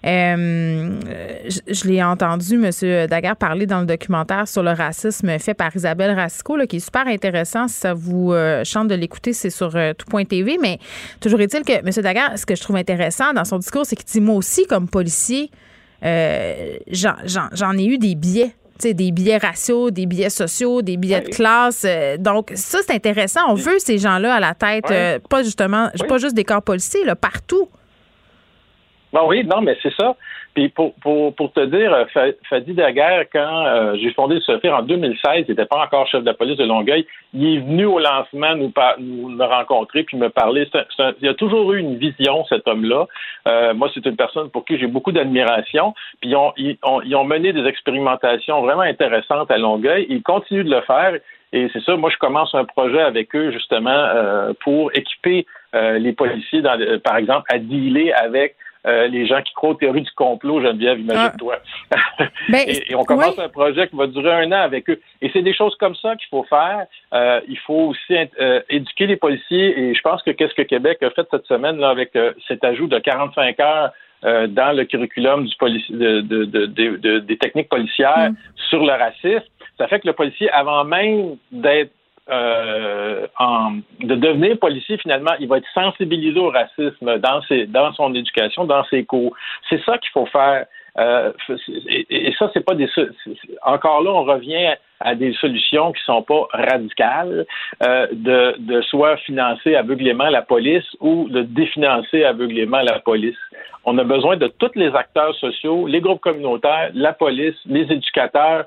Euh, 0.04 0.98
je, 1.46 1.88
l'ai 1.88 2.02
entendu, 2.02 2.54
M. 2.54 3.06
Daguerre, 3.08 3.36
parler 3.36 3.66
dans 3.66 3.80
le 3.80 3.86
documentaire 3.86 4.48
sur 4.48 4.62
le 4.62 4.72
racisme 4.72 5.38
fait 5.38 5.54
par 5.54 5.74
Isabelle 5.74 6.14
Racicot, 6.14 6.66
qui 6.66 6.76
est 6.76 6.80
super 6.80 7.06
intéressant. 7.06 7.68
Si 7.68 7.76
ça 7.76 7.94
vous 7.94 8.32
euh, 8.32 8.64
chante 8.64 8.88
de 8.88 8.94
l'écouter, 8.94 9.32
c'est 9.32 9.50
sur 9.50 9.76
euh, 9.76 9.92
tout.tv. 9.94 10.58
Mais 10.60 10.78
toujours 11.20 11.40
est-il 11.40 11.62
que 11.62 11.72
M. 11.72 12.02
Daguerre, 12.02 12.36
ce 12.36 12.46
que 12.46 12.56
je 12.56 12.62
trouve 12.62 12.76
intéressant 12.76 13.32
dans 13.32 13.44
son 13.44 13.58
discours, 13.58 13.86
c'est 13.86 13.96
qu'il 13.96 14.06
dit 14.06 14.20
Moi 14.20 14.34
aussi, 14.34 14.66
comme 14.66 14.88
policier, 14.88 15.50
j'en 16.02 17.78
ai 17.78 17.84
eu 17.84 17.98
des 17.98 18.14
biais 18.14 18.54
des 18.84 19.12
biais 19.12 19.36
raciaux, 19.36 19.92
des 19.92 20.06
biais 20.06 20.28
sociaux, 20.28 20.82
des 20.82 20.96
biais 20.96 21.20
de 21.20 21.28
classe. 21.28 21.86
donc, 22.18 22.50
ça, 22.56 22.78
c'est 22.84 22.92
intéressant. 22.92 23.42
On 23.48 23.54
veut 23.54 23.78
ces 23.78 23.96
gens-là 23.98 24.34
à 24.34 24.40
la 24.40 24.54
tête, 24.54 25.22
pas 25.28 25.44
justement, 25.44 25.88
pas 26.08 26.18
juste 26.18 26.34
des 26.34 26.42
corps 26.42 26.62
policiers, 26.62 27.04
là, 27.04 27.14
partout. 27.14 27.68
Ben 29.12 29.20
oui, 29.26 29.44
non, 29.44 29.60
mais 29.60 29.76
c'est 29.82 29.92
ça. 29.94 30.16
Puis 30.54 30.68
pour, 30.70 30.94
pour, 30.96 31.34
pour 31.34 31.52
te 31.52 31.64
dire, 31.64 31.92
euh, 31.92 32.32
Fadi 32.48 32.72
Daguerre, 32.72 33.24
quand 33.32 33.66
euh, 33.66 33.96
j'ai 33.96 34.12
fondé 34.12 34.34
le 34.36 34.40
SOFIR 34.40 34.74
en 34.74 34.82
2016, 34.82 35.44
il 35.46 35.50
n'était 35.50 35.66
pas 35.66 35.82
encore 35.84 36.06
chef 36.06 36.24
de 36.24 36.32
police 36.32 36.56
de 36.56 36.64
Longueuil, 36.64 37.06
il 37.34 37.56
est 37.56 37.60
venu 37.60 37.84
au 37.86 37.98
lancement 37.98 38.54
nous, 38.54 38.72
nous, 38.98 39.46
rencontrer 39.46 40.04
puis 40.04 40.16
me 40.16 40.28
parler. 40.28 40.66
il 41.20 41.28
a 41.28 41.34
toujours 41.34 41.72
eu 41.72 41.78
une 41.78 41.96
vision, 41.96 42.44
cet 42.46 42.66
homme-là. 42.66 43.06
Euh, 43.48 43.74
moi, 43.74 43.90
c'est 43.94 44.04
une 44.04 44.16
personne 44.16 44.50
pour 44.50 44.64
qui 44.64 44.78
j'ai 44.78 44.86
beaucoup 44.86 45.12
d'admiration. 45.12 45.94
Puis 46.20 46.30
ils 46.30 46.36
ont, 46.36 46.52
ils, 46.56 46.78
ont, 46.82 47.02
ils 47.02 47.14
ont 47.14 47.24
mené 47.24 47.52
des 47.52 47.66
expérimentations 47.66 48.62
vraiment 48.62 48.82
intéressantes 48.82 49.50
à 49.50 49.58
Longueuil. 49.58 50.06
Ils 50.08 50.22
continuent 50.22 50.64
de 50.64 50.74
le 50.74 50.80
faire. 50.82 51.14
Et 51.54 51.68
c'est 51.74 51.82
ça, 51.82 51.96
moi, 51.96 52.08
je 52.10 52.16
commence 52.16 52.54
un 52.54 52.64
projet 52.64 53.00
avec 53.00 53.34
eux, 53.36 53.52
justement, 53.52 54.06
pour 54.60 54.90
équiper 54.94 55.44
les 55.74 56.12
policiers, 56.14 56.62
dans, 56.62 56.78
par 57.04 57.18
exemple, 57.18 57.44
à 57.52 57.58
dealer 57.58 58.10
avec 58.14 58.56
euh, 58.86 59.06
les 59.08 59.26
gens 59.26 59.40
qui 59.42 59.52
croient 59.54 59.70
aux 59.70 59.74
théories 59.74 60.02
du 60.02 60.10
complot, 60.12 60.60
Geneviève, 60.60 60.98
imagine-toi. 60.98 61.58
Ah. 61.90 61.96
Ben, 62.48 62.64
et, 62.66 62.94
on 62.94 63.04
commence 63.04 63.38
un 63.38 63.48
projet 63.48 63.86
qui 63.88 63.96
va 63.96 64.06
durer 64.06 64.32
un 64.32 64.50
an 64.52 64.62
avec 64.62 64.90
eux. 64.90 65.00
Et 65.20 65.30
c'est 65.32 65.42
des 65.42 65.54
choses 65.54 65.76
comme 65.76 65.94
ça 65.94 66.16
qu'il 66.16 66.28
faut 66.28 66.44
faire. 66.44 66.86
Euh, 67.14 67.40
il 67.48 67.58
faut 67.58 67.90
aussi 67.90 68.14
euh, 68.40 68.60
éduquer 68.68 69.06
les 69.06 69.16
policiers. 69.16 69.78
Et 69.78 69.94
je 69.94 70.00
pense 70.00 70.22
que 70.22 70.32
qu'est-ce 70.32 70.54
que 70.54 70.62
Québec 70.62 71.02
a 71.02 71.10
fait 71.10 71.26
cette 71.30 71.46
semaine 71.46 71.78
là, 71.78 71.90
avec 71.90 72.16
cet 72.48 72.64
ajout 72.64 72.88
de 72.88 72.98
45 72.98 73.60
heures 73.60 73.90
dans 74.22 74.76
le 74.76 74.84
curriculum 74.84 75.46
du 75.46 75.54
de, 75.90 77.18
des 77.18 77.38
techniques 77.38 77.68
policières 77.68 78.30
mm. 78.30 78.36
sur 78.68 78.84
le 78.84 78.92
racisme, 78.92 79.48
ça 79.78 79.88
fait 79.88 79.98
que 80.00 80.06
le 80.06 80.12
policier, 80.12 80.48
avant 80.50 80.84
même 80.84 81.36
d'être 81.50 81.90
euh, 82.30 83.26
de 84.00 84.14
devenir 84.14 84.58
policier, 84.58 84.96
finalement, 84.98 85.32
il 85.40 85.48
va 85.48 85.58
être 85.58 85.68
sensibilisé 85.74 86.38
au 86.38 86.50
racisme 86.50 87.18
dans, 87.18 87.42
ses, 87.42 87.66
dans 87.66 87.92
son 87.94 88.14
éducation, 88.14 88.64
dans 88.64 88.84
ses 88.84 89.04
cours. 89.04 89.34
C'est 89.68 89.82
ça 89.84 89.98
qu'il 89.98 90.10
faut 90.10 90.26
faire. 90.26 90.66
Euh, 90.98 91.32
et, 92.10 92.32
ça, 92.38 92.50
c'est 92.52 92.64
pas 92.64 92.74
des. 92.74 92.88
Encore 93.62 94.02
là, 94.02 94.10
on 94.10 94.24
revient 94.24 94.74
à 95.00 95.14
des 95.14 95.32
solutions 95.34 95.92
qui 95.92 96.02
sont 96.04 96.22
pas 96.22 96.46
radicales, 96.52 97.44
euh, 97.82 98.06
de, 98.12 98.54
de 98.58 98.82
soit 98.82 99.16
financer 99.18 99.74
aveuglément 99.74 100.28
la 100.28 100.42
police 100.42 100.86
ou 101.00 101.28
de 101.28 101.42
définancer 101.42 102.24
aveuglément 102.24 102.82
la 102.82 103.00
police. 103.00 103.38
On 103.84 103.98
a 103.98 104.04
besoin 104.04 104.36
de 104.36 104.46
tous 104.46 104.70
les 104.76 104.94
acteurs 104.94 105.34
sociaux, 105.36 105.88
les 105.88 106.00
groupes 106.00 106.20
communautaires, 106.20 106.90
la 106.94 107.12
police, 107.14 107.56
les 107.66 107.90
éducateurs, 107.90 108.66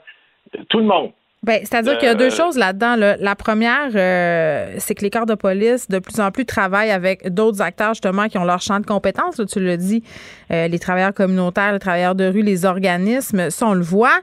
tout 0.70 0.80
le 0.80 0.86
monde. 0.86 1.12
Ben, 1.46 1.60
c'est-à-dire 1.62 2.00
qu'il 2.00 2.08
y 2.08 2.12
a 2.12 2.16
deux 2.16 2.32
euh, 2.34 2.36
choses 2.36 2.58
là-dedans. 2.58 2.96
La 2.96 3.36
première, 3.36 3.92
euh, 3.94 4.74
c'est 4.80 4.96
que 4.96 5.04
les 5.04 5.12
corps 5.12 5.28
de 5.28 5.36
police, 5.36 5.88
de 5.88 6.00
plus 6.00 6.20
en 6.20 6.32
plus, 6.32 6.44
travaillent 6.44 6.90
avec 6.90 7.32
d'autres 7.32 7.62
acteurs, 7.62 7.94
justement, 7.94 8.28
qui 8.28 8.40
ont 8.40 8.46
leur 8.46 8.62
champ 8.62 8.80
de 8.80 8.86
compétences. 8.88 9.40
tu 9.48 9.60
le 9.60 9.78
dis, 9.78 10.02
euh, 10.50 10.68
les 10.68 10.80
travailleurs 10.80 11.14
communautaires, 11.14 11.72
les 11.72 11.78
travailleurs 11.78 12.16
de 12.16 12.26
rue, 12.26 12.42
les 12.42 12.66
organismes, 12.66 13.52
ça, 13.52 13.68
on 13.68 13.76
le 13.76 13.84
voit. 13.84 14.22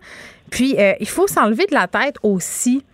Puis, 0.51 0.77
il 1.01 1.09
faut 1.09 1.29
s'enlever 1.29 1.65
de 1.67 1.75
la 1.75 1.87
tête 1.87 2.17
aussi 2.23 2.85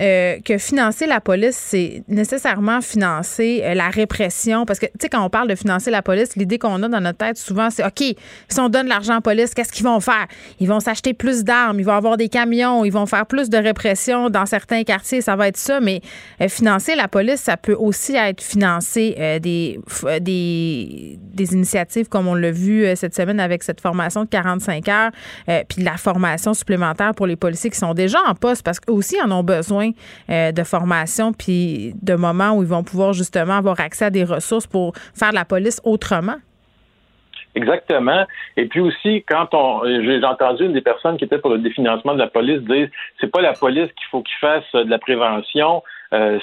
euh, 0.00 0.38
que 0.44 0.58
financer 0.58 1.06
la 1.06 1.20
police, 1.20 1.56
c'est 1.56 2.02
nécessairement 2.08 2.80
financer 2.80 3.60
euh, 3.62 3.74
la 3.74 3.88
répression. 3.88 4.66
Parce 4.66 4.80
que, 4.80 4.86
tu 4.86 4.92
sais, 5.02 5.08
quand 5.08 5.24
on 5.24 5.30
parle 5.30 5.48
de 5.48 5.54
financer 5.54 5.90
la 5.90 6.02
police, 6.02 6.34
l'idée 6.34 6.58
qu'on 6.58 6.82
a 6.82 6.88
dans 6.88 7.00
notre 7.00 7.18
tête 7.18 7.36
souvent, 7.36 7.70
c'est 7.70 7.84
OK, 7.84 8.02
si 8.48 8.60
on 8.60 8.68
donne 8.68 8.88
l'argent 8.88 9.12
à 9.12 9.16
la 9.16 9.20
police, 9.20 9.54
qu'est-ce 9.54 9.72
qu'ils 9.72 9.84
vont 9.84 10.00
faire? 10.00 10.26
Ils 10.58 10.66
vont 10.66 10.80
s'acheter 10.80 11.14
plus 11.14 11.44
d'armes, 11.44 11.78
ils 11.78 11.86
vont 11.86 11.92
avoir 11.92 12.16
des 12.16 12.28
camions, 12.28 12.84
ils 12.84 12.92
vont 12.92 13.06
faire 13.06 13.26
plus 13.26 13.48
de 13.48 13.56
répression 13.56 14.30
dans 14.30 14.46
certains 14.46 14.82
quartiers, 14.82 15.20
ça 15.20 15.36
va 15.36 15.46
être 15.46 15.56
ça. 15.56 15.78
Mais 15.80 16.00
euh, 16.40 16.48
financer 16.48 16.96
la 16.96 17.06
police, 17.06 17.40
ça 17.40 17.56
peut 17.56 17.76
aussi 17.78 18.16
être 18.16 18.42
financer 18.42 19.14
des, 19.40 19.78
des, 20.20 21.18
des, 21.20 21.54
initiatives 21.54 22.08
comme 22.08 22.26
on 22.26 22.34
l'a 22.34 22.50
vu 22.50 22.86
cette 22.96 23.14
semaine 23.14 23.38
avec 23.38 23.62
cette 23.62 23.80
formation 23.80 24.24
de 24.24 24.28
45 24.28 24.88
heures, 24.88 25.10
puis 25.68 25.82
la 25.82 25.96
formation 25.96 26.54
supplémentaire 26.54 27.14
pour 27.14 27.26
les 27.26 27.36
policiers 27.36 27.70
qui 27.70 27.78
sont 27.78 27.94
déjà 27.94 28.18
en 28.26 28.34
poste 28.34 28.62
parce 28.62 28.80
qu'eux 28.80 28.92
aussi 28.92 29.20
en 29.20 29.30
ont 29.30 29.44
besoin 29.44 29.83
euh, 30.30 30.52
de 30.52 30.62
formation 30.62 31.32
puis 31.32 31.94
de 32.02 32.14
moments 32.14 32.56
où 32.56 32.62
ils 32.62 32.68
vont 32.68 32.84
pouvoir 32.84 33.12
justement 33.12 33.54
avoir 33.54 33.80
accès 33.80 34.06
à 34.06 34.10
des 34.10 34.24
ressources 34.24 34.66
pour 34.66 34.94
faire 35.14 35.32
la 35.32 35.44
police 35.44 35.80
autrement? 35.84 36.36
Exactement. 37.54 38.26
Et 38.56 38.66
puis 38.66 38.80
aussi, 38.80 39.24
quand 39.28 39.54
on, 39.54 39.84
j'ai 39.84 40.24
entendu 40.24 40.64
une 40.64 40.72
des 40.72 40.80
personnes 40.80 41.16
qui 41.16 41.24
était 41.24 41.38
pour 41.38 41.50
le 41.50 41.58
définancement 41.58 42.14
de 42.14 42.18
la 42.18 42.26
police 42.26 42.60
dire, 42.62 42.88
c'est 43.20 43.30
pas 43.30 43.40
la 43.40 43.52
police 43.52 43.86
qu'il 43.92 44.08
faut 44.10 44.22
qu'il 44.22 44.36
fasse 44.40 44.64
de 44.72 44.90
la 44.90 44.98
prévention, 44.98 45.82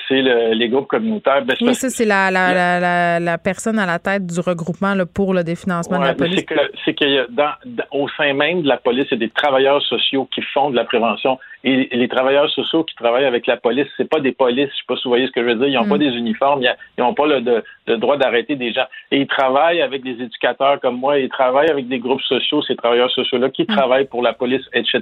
c'est 0.07 0.22
les 0.22 0.69
groupes 0.69 0.88
communautaires. 0.88 1.43
Ben, 1.45 1.55
oui, 1.61 1.76
ça, 1.76 1.89
c'est 1.89 2.05
la, 2.05 2.32
la, 2.32 3.19
la, 3.19 3.38
personne 3.38 3.80
à 3.80 3.86
la 3.86 3.99
tête 3.99 4.26
du 4.26 4.39
regroupement 4.39 4.93
pour 5.13 5.34
le 5.34 5.43
définancement 5.43 5.99
de 5.99 6.05
la 6.05 6.13
police. 6.13 6.45
C'est 6.86 7.01
a 7.01 7.26
dans, 7.30 7.51
au 7.91 8.07
sein 8.09 8.34
même 8.34 8.61
de 8.61 8.67
la 8.67 8.78
police, 8.78 9.05
il 9.11 9.19
y 9.19 9.24
a 9.24 9.28
des 9.28 9.30
travailleurs 9.30 9.82
sociaux 9.84 10.28
qui 10.34 10.41
font 10.53 10.69
de 10.69 10.76
la 10.76 10.84
prévention. 10.84 11.39
Et 11.63 11.89
les 11.91 12.07
travailleurs 12.07 12.49
sociaux 12.49 12.84
qui 12.84 12.95
travaillent 12.95 13.26
avec 13.26 13.45
la 13.45 13.57
police, 13.57 13.88
c'est 13.95 14.09
pas 14.09 14.19
des 14.19 14.32
polices, 14.32 14.69
je 14.72 14.78
sais 14.78 14.84
pas 14.88 14.95
si 14.95 15.03
vous 15.03 15.11
voyez 15.11 15.28
ce 15.28 15.32
que 15.32 15.41
je 15.41 15.47
veux 15.47 15.55
dire, 15.55 15.67
ils 15.67 15.76
n'ont 15.76 15.88
pas 15.88 15.95
mm. 15.95 16.09
des 16.09 16.17
uniformes, 16.17 16.61
ils 16.63 17.01
n'ont 17.01 17.13
pas 17.13 17.28
le, 17.28 17.97
droit 17.97 18.17
d'arrêter 18.17 18.55
des 18.55 18.74
gens. 18.74 18.86
Et 19.11 19.17
ils 19.17 19.28
travaillent 19.28 19.82
avec 19.82 20.03
des 20.03 20.22
éducateurs 20.24 20.80
comme 20.80 20.97
moi, 20.97 21.19
ils 21.19 21.30
travaillent 21.30 21.69
avec 21.69 21.88
des 21.88 21.99
groupes 21.99 22.22
sociaux, 22.22 22.63
ces 22.63 22.76
travailleurs 22.76 23.11
sociaux-là, 23.11 23.49
qui 23.49 23.63
mm. 23.63 23.67
travaillent 23.67 24.07
pour 24.07 24.24
la 24.24 24.34
police, 24.34 24.65
etc. 24.74 25.01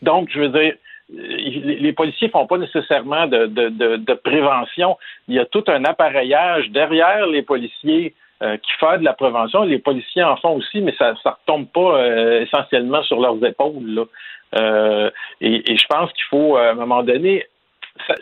Donc, 0.00 0.30
je 0.32 0.40
veux 0.40 0.48
dire, 0.48 0.74
les 1.10 1.92
policiers 1.92 2.28
font 2.28 2.46
pas 2.46 2.58
nécessairement 2.58 3.26
de, 3.26 4.14
prévention. 4.14 4.96
Il 5.26 5.34
y 5.34 5.38
a 5.38 5.46
tout 5.46 5.64
un 5.68 5.84
appareillage 5.84 6.70
derrière 6.70 7.26
les 7.26 7.42
policiers 7.42 8.14
euh, 8.42 8.56
qui 8.56 8.72
font 8.78 8.98
de 8.98 9.04
la 9.04 9.14
prévention. 9.14 9.62
Les 9.62 9.78
policiers 9.78 10.22
en 10.22 10.36
font 10.36 10.56
aussi, 10.56 10.80
mais 10.80 10.94
ça 10.98 11.12
ne 11.12 11.30
retombe 11.30 11.66
pas 11.68 11.98
euh, 11.98 12.42
essentiellement 12.42 13.02
sur 13.02 13.20
leurs 13.20 13.42
épaules. 13.44 14.06
Euh, 14.54 15.10
et, 15.40 15.76
je 15.76 15.86
pense 15.88 16.12
qu'il 16.12 16.24
faut, 16.24 16.56
à 16.56 16.70
un 16.70 16.74
moment 16.74 17.02
donné, 17.02 17.44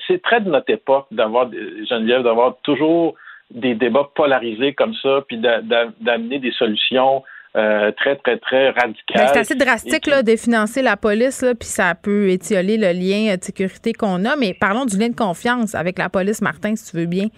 c'est 0.07 0.23
très 0.23 0.41
de 0.41 0.49
notre 0.49 0.71
époque 0.71 1.07
d'avoir, 1.11 1.51
Geneviève, 1.53 2.23
d'avoir 2.23 2.57
toujours 2.63 3.15
des 3.51 3.75
débats 3.75 4.09
polarisés 4.15 4.75
comme 4.75 4.95
ça, 4.95 5.23
puis 5.29 5.39
d'amener 5.39 6.39
des 6.39 6.51
solutions 6.53 7.23
euh, 7.57 7.91
très, 7.93 8.17
très, 8.17 8.39
très 8.39 8.71
radicales. 8.71 9.17
Ben, 9.17 9.29
c'est 9.33 9.39
assez 9.39 9.55
drastique 9.55 10.07
là, 10.07 10.23
de 10.23 10.37
financer 10.37 10.83
la 10.83 10.97
police, 10.97 11.45
puis 11.59 11.69
ça 11.69 11.95
peut 11.95 12.29
étioler 12.29 12.77
le 12.77 12.93
lien 12.93 13.35
de 13.35 13.43
sécurité 13.43 13.93
qu'on 13.93 14.25
a. 14.25 14.37
Mais 14.37 14.55
parlons 14.55 14.85
du 14.85 14.99
lien 14.99 15.09
de 15.09 15.17
confiance 15.17 15.75
avec 15.75 15.99
la 15.99 16.09
police, 16.09 16.43
Martin, 16.43 16.77
si 16.77 16.91
tu 16.91 16.97
veux 16.99 17.07
bien. 17.07 17.29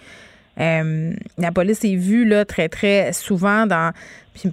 Euh, 0.61 1.13
la 1.39 1.53
police 1.53 1.85
est 1.85 1.95
vue 1.95 2.25
là, 2.25 2.45
très, 2.45 2.69
très 2.69 3.13
souvent 3.13 3.67
dans 3.67 3.93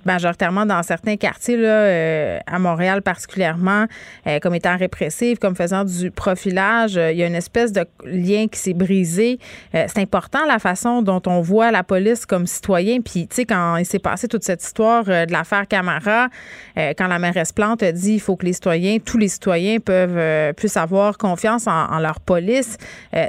majoritairement 0.06 0.66
dans 0.66 0.82
certains 0.84 1.18
quartiers, 1.18 1.58
là, 1.58 1.68
euh, 1.68 2.40
à 2.46 2.60
Montréal 2.60 3.02
particulièrement, 3.02 3.86
euh, 4.28 4.40
comme 4.40 4.56
étant 4.56 4.78
répressive, 4.78 5.38
comme 5.38 5.56
faisant 5.56 5.84
du 5.84 6.12
profilage. 6.12 6.96
il 6.96 7.18
y 7.18 7.24
a 7.24 7.28
une 7.28 7.36
espèce 7.36 7.72
de 7.72 7.86
lien 8.06 8.48
qui 8.48 8.60
s'est 8.60 8.74
brisé. 8.74 9.40
c'est 9.74 10.00
important 10.00 10.46
la 10.48 10.60
façon 10.60 11.02
dont 11.02 11.22
on 11.28 11.42
voit 11.42 11.72
la 11.72 11.84
police 11.84 12.26
comme 12.26 12.48
citoyen. 12.48 13.02
Puis, 13.02 13.28
tu 13.28 13.36
sais, 13.36 13.46
quand 13.46 13.78
il 13.78 13.86
s'est 13.86 14.00
passé 14.00 14.28
toute 14.28 14.44
cette 14.44 14.64
histoire 14.64 15.06
de 15.06 15.32
l'affaire 15.32 15.68
Camara, 15.68 16.28
quand 16.76 17.08
la 17.08 17.20
mairesse 17.20 17.52
Plante 17.52 17.84
a 17.84 17.92
dit 17.92 18.14
il 18.14 18.20
faut 18.20 18.36
que 18.36 18.46
les 18.46 18.54
citoyens, 18.54 18.98
tous 19.00 19.18
les 19.18 19.28
citoyens 19.28 19.80
peuvent 19.80 20.54
puissent 20.54 20.78
avoir 20.78 21.18
confiance 21.18 21.68
en, 21.68 21.92
en 21.92 22.00
leur 22.00 22.20
police, 22.20 22.78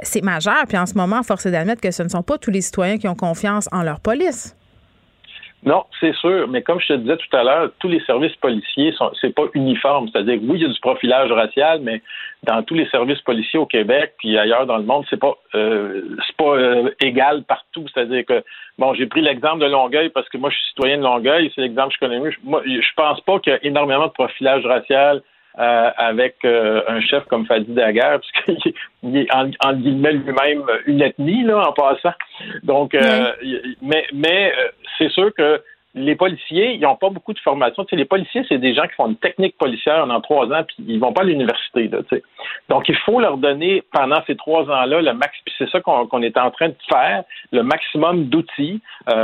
c'est 0.03 0.23
majeur. 0.23 0.65
Puis 0.67 0.77
en 0.77 0.85
ce 0.85 0.93
moment, 0.93 1.23
force 1.23 1.45
est 1.45 1.51
d'admettre 1.51 1.81
que 1.81 1.91
ce 1.91 2.03
ne 2.03 2.09
sont 2.09 2.23
pas 2.23 2.37
tous 2.37 2.51
les 2.51 2.61
citoyens 2.61 2.97
qui 2.97 3.07
ont 3.07 3.15
confiance 3.15 3.67
en 3.71 3.83
leur 3.83 3.99
police. 3.99 4.55
Non, 5.67 5.83
c'est 5.99 6.15
sûr, 6.15 6.47
mais 6.47 6.61
comme 6.61 6.79
je 6.79 6.87
te 6.87 6.93
disais 6.93 7.17
tout 7.17 7.35
à 7.35 7.43
l'heure, 7.43 7.69
tous 7.79 7.89
les 7.89 7.99
services 8.05 8.37
policiers 8.37 8.93
sont 8.93 9.11
c'est 9.19 9.35
pas 9.35 9.47
uniforme, 9.53 10.07
c'est-à-dire 10.07 10.39
oui, 10.43 10.59
il 10.59 10.61
y 10.61 10.65
a 10.65 10.69
du 10.69 10.79
profilage 10.79 11.29
racial, 11.29 11.81
mais 11.81 12.01
dans 12.43 12.63
tous 12.63 12.73
les 12.73 12.87
services 12.87 13.19
policiers 13.23 13.59
au 13.59 13.65
Québec 13.65 14.13
puis 14.17 14.37
ailleurs 14.37 14.65
dans 14.65 14.77
le 14.77 14.85
monde, 14.85 15.03
c'est 15.09 15.19
pas 15.19 15.33
euh, 15.55 16.03
c'est 16.25 16.37
pas 16.37 16.55
euh, 16.55 16.89
égal 17.01 17.43
partout, 17.43 17.83
c'est-à-dire 17.93 18.23
que 18.25 18.45
bon, 18.77 18.93
j'ai 18.93 19.07
pris 19.07 19.19
l'exemple 19.19 19.59
de 19.59 19.69
Longueuil 19.69 20.07
parce 20.07 20.29
que 20.29 20.37
moi 20.37 20.49
je 20.51 20.55
suis 20.55 20.67
citoyen 20.69 20.99
de 20.99 21.03
Longueuil, 21.03 21.51
c'est 21.53 21.59
l'exemple 21.59 21.89
que 21.89 21.95
je 21.95 21.99
connais 21.99 22.19
mieux. 22.21 22.31
Moi, 22.45 22.61
je 22.65 22.93
pense 22.95 23.19
pas 23.19 23.37
qu'il 23.39 23.51
y 23.51 23.55
a 23.57 23.65
énormément 23.65 24.07
de 24.07 24.13
profilage 24.13 24.65
racial 24.65 25.21
euh, 25.59 25.89
avec 25.97 26.35
euh, 26.45 26.83
un 26.87 27.01
chef 27.01 27.23
comme 27.25 27.47
Fadi 27.47 27.73
Daguerre, 27.73 28.19
puisqu'il 28.45 29.17
est 29.17 29.33
en, 29.33 29.49
en 29.65 29.73
guillemets 29.73 30.13
lui-même 30.13 30.63
une 30.85 31.01
ethnie 31.01 31.41
là 31.41 31.69
en 31.69 31.73
passant. 31.73 32.13
Donc, 32.61 32.93
euh, 32.93 33.31
mais 33.81 34.05
mais 34.13 34.53
c'est 34.99 35.09
sûr 35.09 35.33
que 35.33 35.59
les 35.95 36.15
policiers, 36.15 36.73
ils 36.73 36.81
n'ont 36.81 36.95
pas 36.95 37.09
beaucoup 37.09 37.33
de 37.33 37.39
formation. 37.39 37.83
Tu 37.85 37.89
sais, 37.89 37.95
les 37.95 38.05
policiers, 38.05 38.45
c'est 38.47 38.59
des 38.59 38.75
gens 38.75 38.83
qui 38.83 38.93
font 38.93 39.07
une 39.07 39.15
technique 39.15 39.57
policière 39.57 40.01
pendant 40.01 40.21
trois 40.21 40.45
ans, 40.53 40.63
puis 40.63 40.75
ils 40.87 40.99
vont 40.99 41.11
pas 41.11 41.21
à 41.21 41.25
l'université. 41.25 41.87
Là, 41.87 42.03
tu 42.07 42.17
sais. 42.17 42.23
Donc, 42.69 42.87
il 42.87 42.95
faut 42.97 43.19
leur 43.19 43.37
donner 43.37 43.81
pendant 43.91 44.21
ces 44.27 44.35
trois 44.35 44.61
ans-là 44.69 45.01
le 45.01 45.13
max. 45.13 45.33
Puis 45.43 45.55
c'est 45.57 45.69
ça 45.71 45.81
qu'on 45.81 46.21
est 46.21 46.37
en 46.37 46.51
train 46.51 46.69
de 46.69 46.75
faire, 46.87 47.23
le 47.51 47.63
maximum 47.63 48.25
d'outils, 48.25 48.79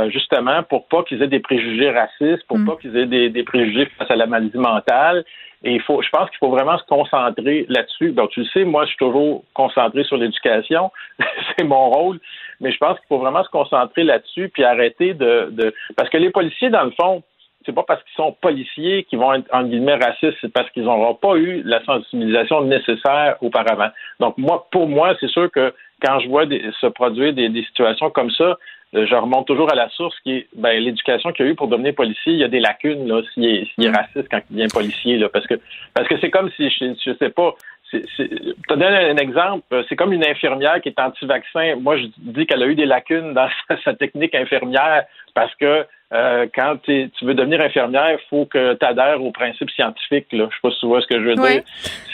justement, 0.08 0.64
pour 0.64 0.88
pas 0.88 1.04
qu'ils 1.04 1.22
aient 1.22 1.28
des 1.28 1.38
préjugés 1.38 1.92
racistes, 1.92 2.44
pour 2.48 2.58
mm. 2.58 2.66
pas 2.66 2.76
qu'ils 2.80 2.96
aient 2.96 3.06
des, 3.06 3.30
des, 3.30 3.44
préjugés 3.44 3.86
face 3.96 4.10
à 4.10 4.16
la 4.16 4.26
maladie 4.26 4.58
mentale, 4.58 5.24
et 5.64 5.72
il 5.72 5.80
faut, 5.80 6.02
je 6.02 6.10
pense 6.10 6.28
qu'il 6.28 6.38
faut 6.38 6.50
vraiment 6.50 6.76
se 6.78 6.84
concentrer 6.84 7.64
là-dessus. 7.70 8.12
Donc, 8.12 8.30
tu 8.30 8.40
le 8.40 8.46
sais, 8.46 8.64
moi, 8.64 8.84
je 8.84 8.90
suis 8.90 8.98
toujours 8.98 9.42
concentré 9.54 10.04
sur 10.04 10.18
l'éducation. 10.18 10.92
c'est 11.56 11.64
mon 11.64 11.90
rôle. 11.90 12.20
Mais 12.60 12.70
je 12.70 12.76
pense 12.76 12.98
qu'il 12.98 13.08
faut 13.08 13.18
vraiment 13.18 13.42
se 13.42 13.48
concentrer 13.48 14.04
là-dessus 14.04 14.50
puis 14.50 14.62
arrêter 14.62 15.14
de, 15.14 15.48
de, 15.50 15.74
parce 15.96 16.10
que 16.10 16.18
les 16.18 16.30
policiers, 16.30 16.68
dans 16.68 16.84
le 16.84 16.90
fond, 16.90 17.22
c'est 17.64 17.74
pas 17.74 17.82
parce 17.82 18.02
qu'ils 18.02 18.14
sont 18.14 18.36
policiers 18.42 19.04
qu'ils 19.04 19.18
vont 19.18 19.32
être, 19.32 19.48
en 19.54 19.64
guillemets, 19.64 19.94
racistes, 19.94 20.36
c'est 20.42 20.52
parce 20.52 20.68
qu'ils 20.70 20.84
n'auront 20.84 21.14
pas 21.14 21.36
eu 21.36 21.62
la 21.64 21.82
sensibilisation 21.84 22.60
nécessaire 22.62 23.36
auparavant. 23.40 23.88
Donc, 24.20 24.36
moi, 24.36 24.66
pour 24.70 24.86
moi, 24.86 25.14
c'est 25.18 25.30
sûr 25.30 25.50
que 25.50 25.72
quand 26.04 26.20
je 26.20 26.28
vois 26.28 26.44
se 26.44 26.86
produire 26.88 27.32
des, 27.32 27.48
des 27.48 27.64
situations 27.64 28.10
comme 28.10 28.30
ça, 28.30 28.58
je 28.94 29.14
remonte 29.14 29.46
toujours 29.46 29.70
à 29.72 29.74
la 29.74 29.88
source 29.90 30.14
qui 30.20 30.32
est 30.32 30.48
ben, 30.56 30.80
l'éducation 30.82 31.32
qu'il 31.32 31.46
y 31.46 31.48
a 31.48 31.52
eu 31.52 31.54
pour 31.54 31.68
devenir 31.68 31.94
policier. 31.94 32.32
Il 32.32 32.38
y 32.38 32.44
a 32.44 32.48
des 32.48 32.60
lacunes 32.60 33.08
là 33.08 33.22
s'il 33.32 33.44
est, 33.44 33.62
est, 33.78 33.88
mm. 33.88 33.96
raciste 33.96 34.28
quand 34.30 34.40
il 34.50 34.56
devient 34.56 34.68
policier 34.72 35.18
là, 35.18 35.28
parce 35.28 35.46
que 35.46 35.54
parce 35.94 36.08
que 36.08 36.18
c'est 36.20 36.30
comme 36.30 36.50
si 36.56 36.70
je, 36.70 36.94
je 37.04 37.16
sais 37.18 37.30
pas. 37.30 37.54
Te 37.92 38.74
donne 38.74 38.82
un 38.82 39.16
exemple. 39.16 39.84
C'est 39.88 39.94
comme 39.94 40.12
une 40.12 40.26
infirmière 40.26 40.80
qui 40.80 40.88
est 40.88 40.98
anti-vaccin. 40.98 41.76
Moi, 41.76 41.96
je 41.96 42.06
dis 42.18 42.44
qu'elle 42.44 42.62
a 42.62 42.66
eu 42.66 42.74
des 42.74 42.86
lacunes 42.86 43.34
dans 43.34 43.48
sa 43.84 43.94
technique 43.94 44.34
infirmière 44.34 45.04
parce 45.34 45.54
que 45.56 45.86
euh, 46.14 46.46
quand 46.54 46.76
tu 46.84 47.10
veux 47.22 47.34
devenir 47.34 47.60
infirmière, 47.60 48.12
il 48.12 48.28
faut 48.30 48.46
que 48.46 48.74
tu 48.74 48.86
adhères 48.86 49.22
aux 49.22 49.32
principes 49.32 49.70
scientifiques. 49.70 50.32
Là. 50.32 50.48
Je 50.50 50.54
sais 50.54 50.60
pas 50.62 50.70
si 50.70 50.80
tu 50.80 50.86
vois 50.86 51.00
ce 51.00 51.06
que 51.06 51.20
je 51.20 51.24
veux 51.24 51.34
dire. 51.34 51.62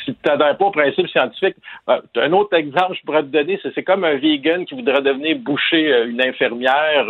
Si 0.05 0.15
tu 0.15 0.19
n'adhères 0.25 0.57
pas 0.57 0.65
aux 0.65 0.71
principes 0.71 1.09
scientifiques, 1.09 1.57
euh, 1.89 2.01
un 2.17 2.33
autre 2.33 2.57
exemple 2.57 2.93
que 2.93 2.99
je 2.99 3.05
pourrais 3.05 3.23
te 3.23 3.29
donner, 3.29 3.61
c'est 3.63 3.83
comme 3.83 4.05
un 4.05 4.17
vegan 4.17 4.65
qui 4.65 4.75
voudrait 4.75 5.03
devenir 5.03 5.37
boucher 5.39 5.93
euh, 5.93 6.09
une 6.09 6.23
infirmière 6.23 7.07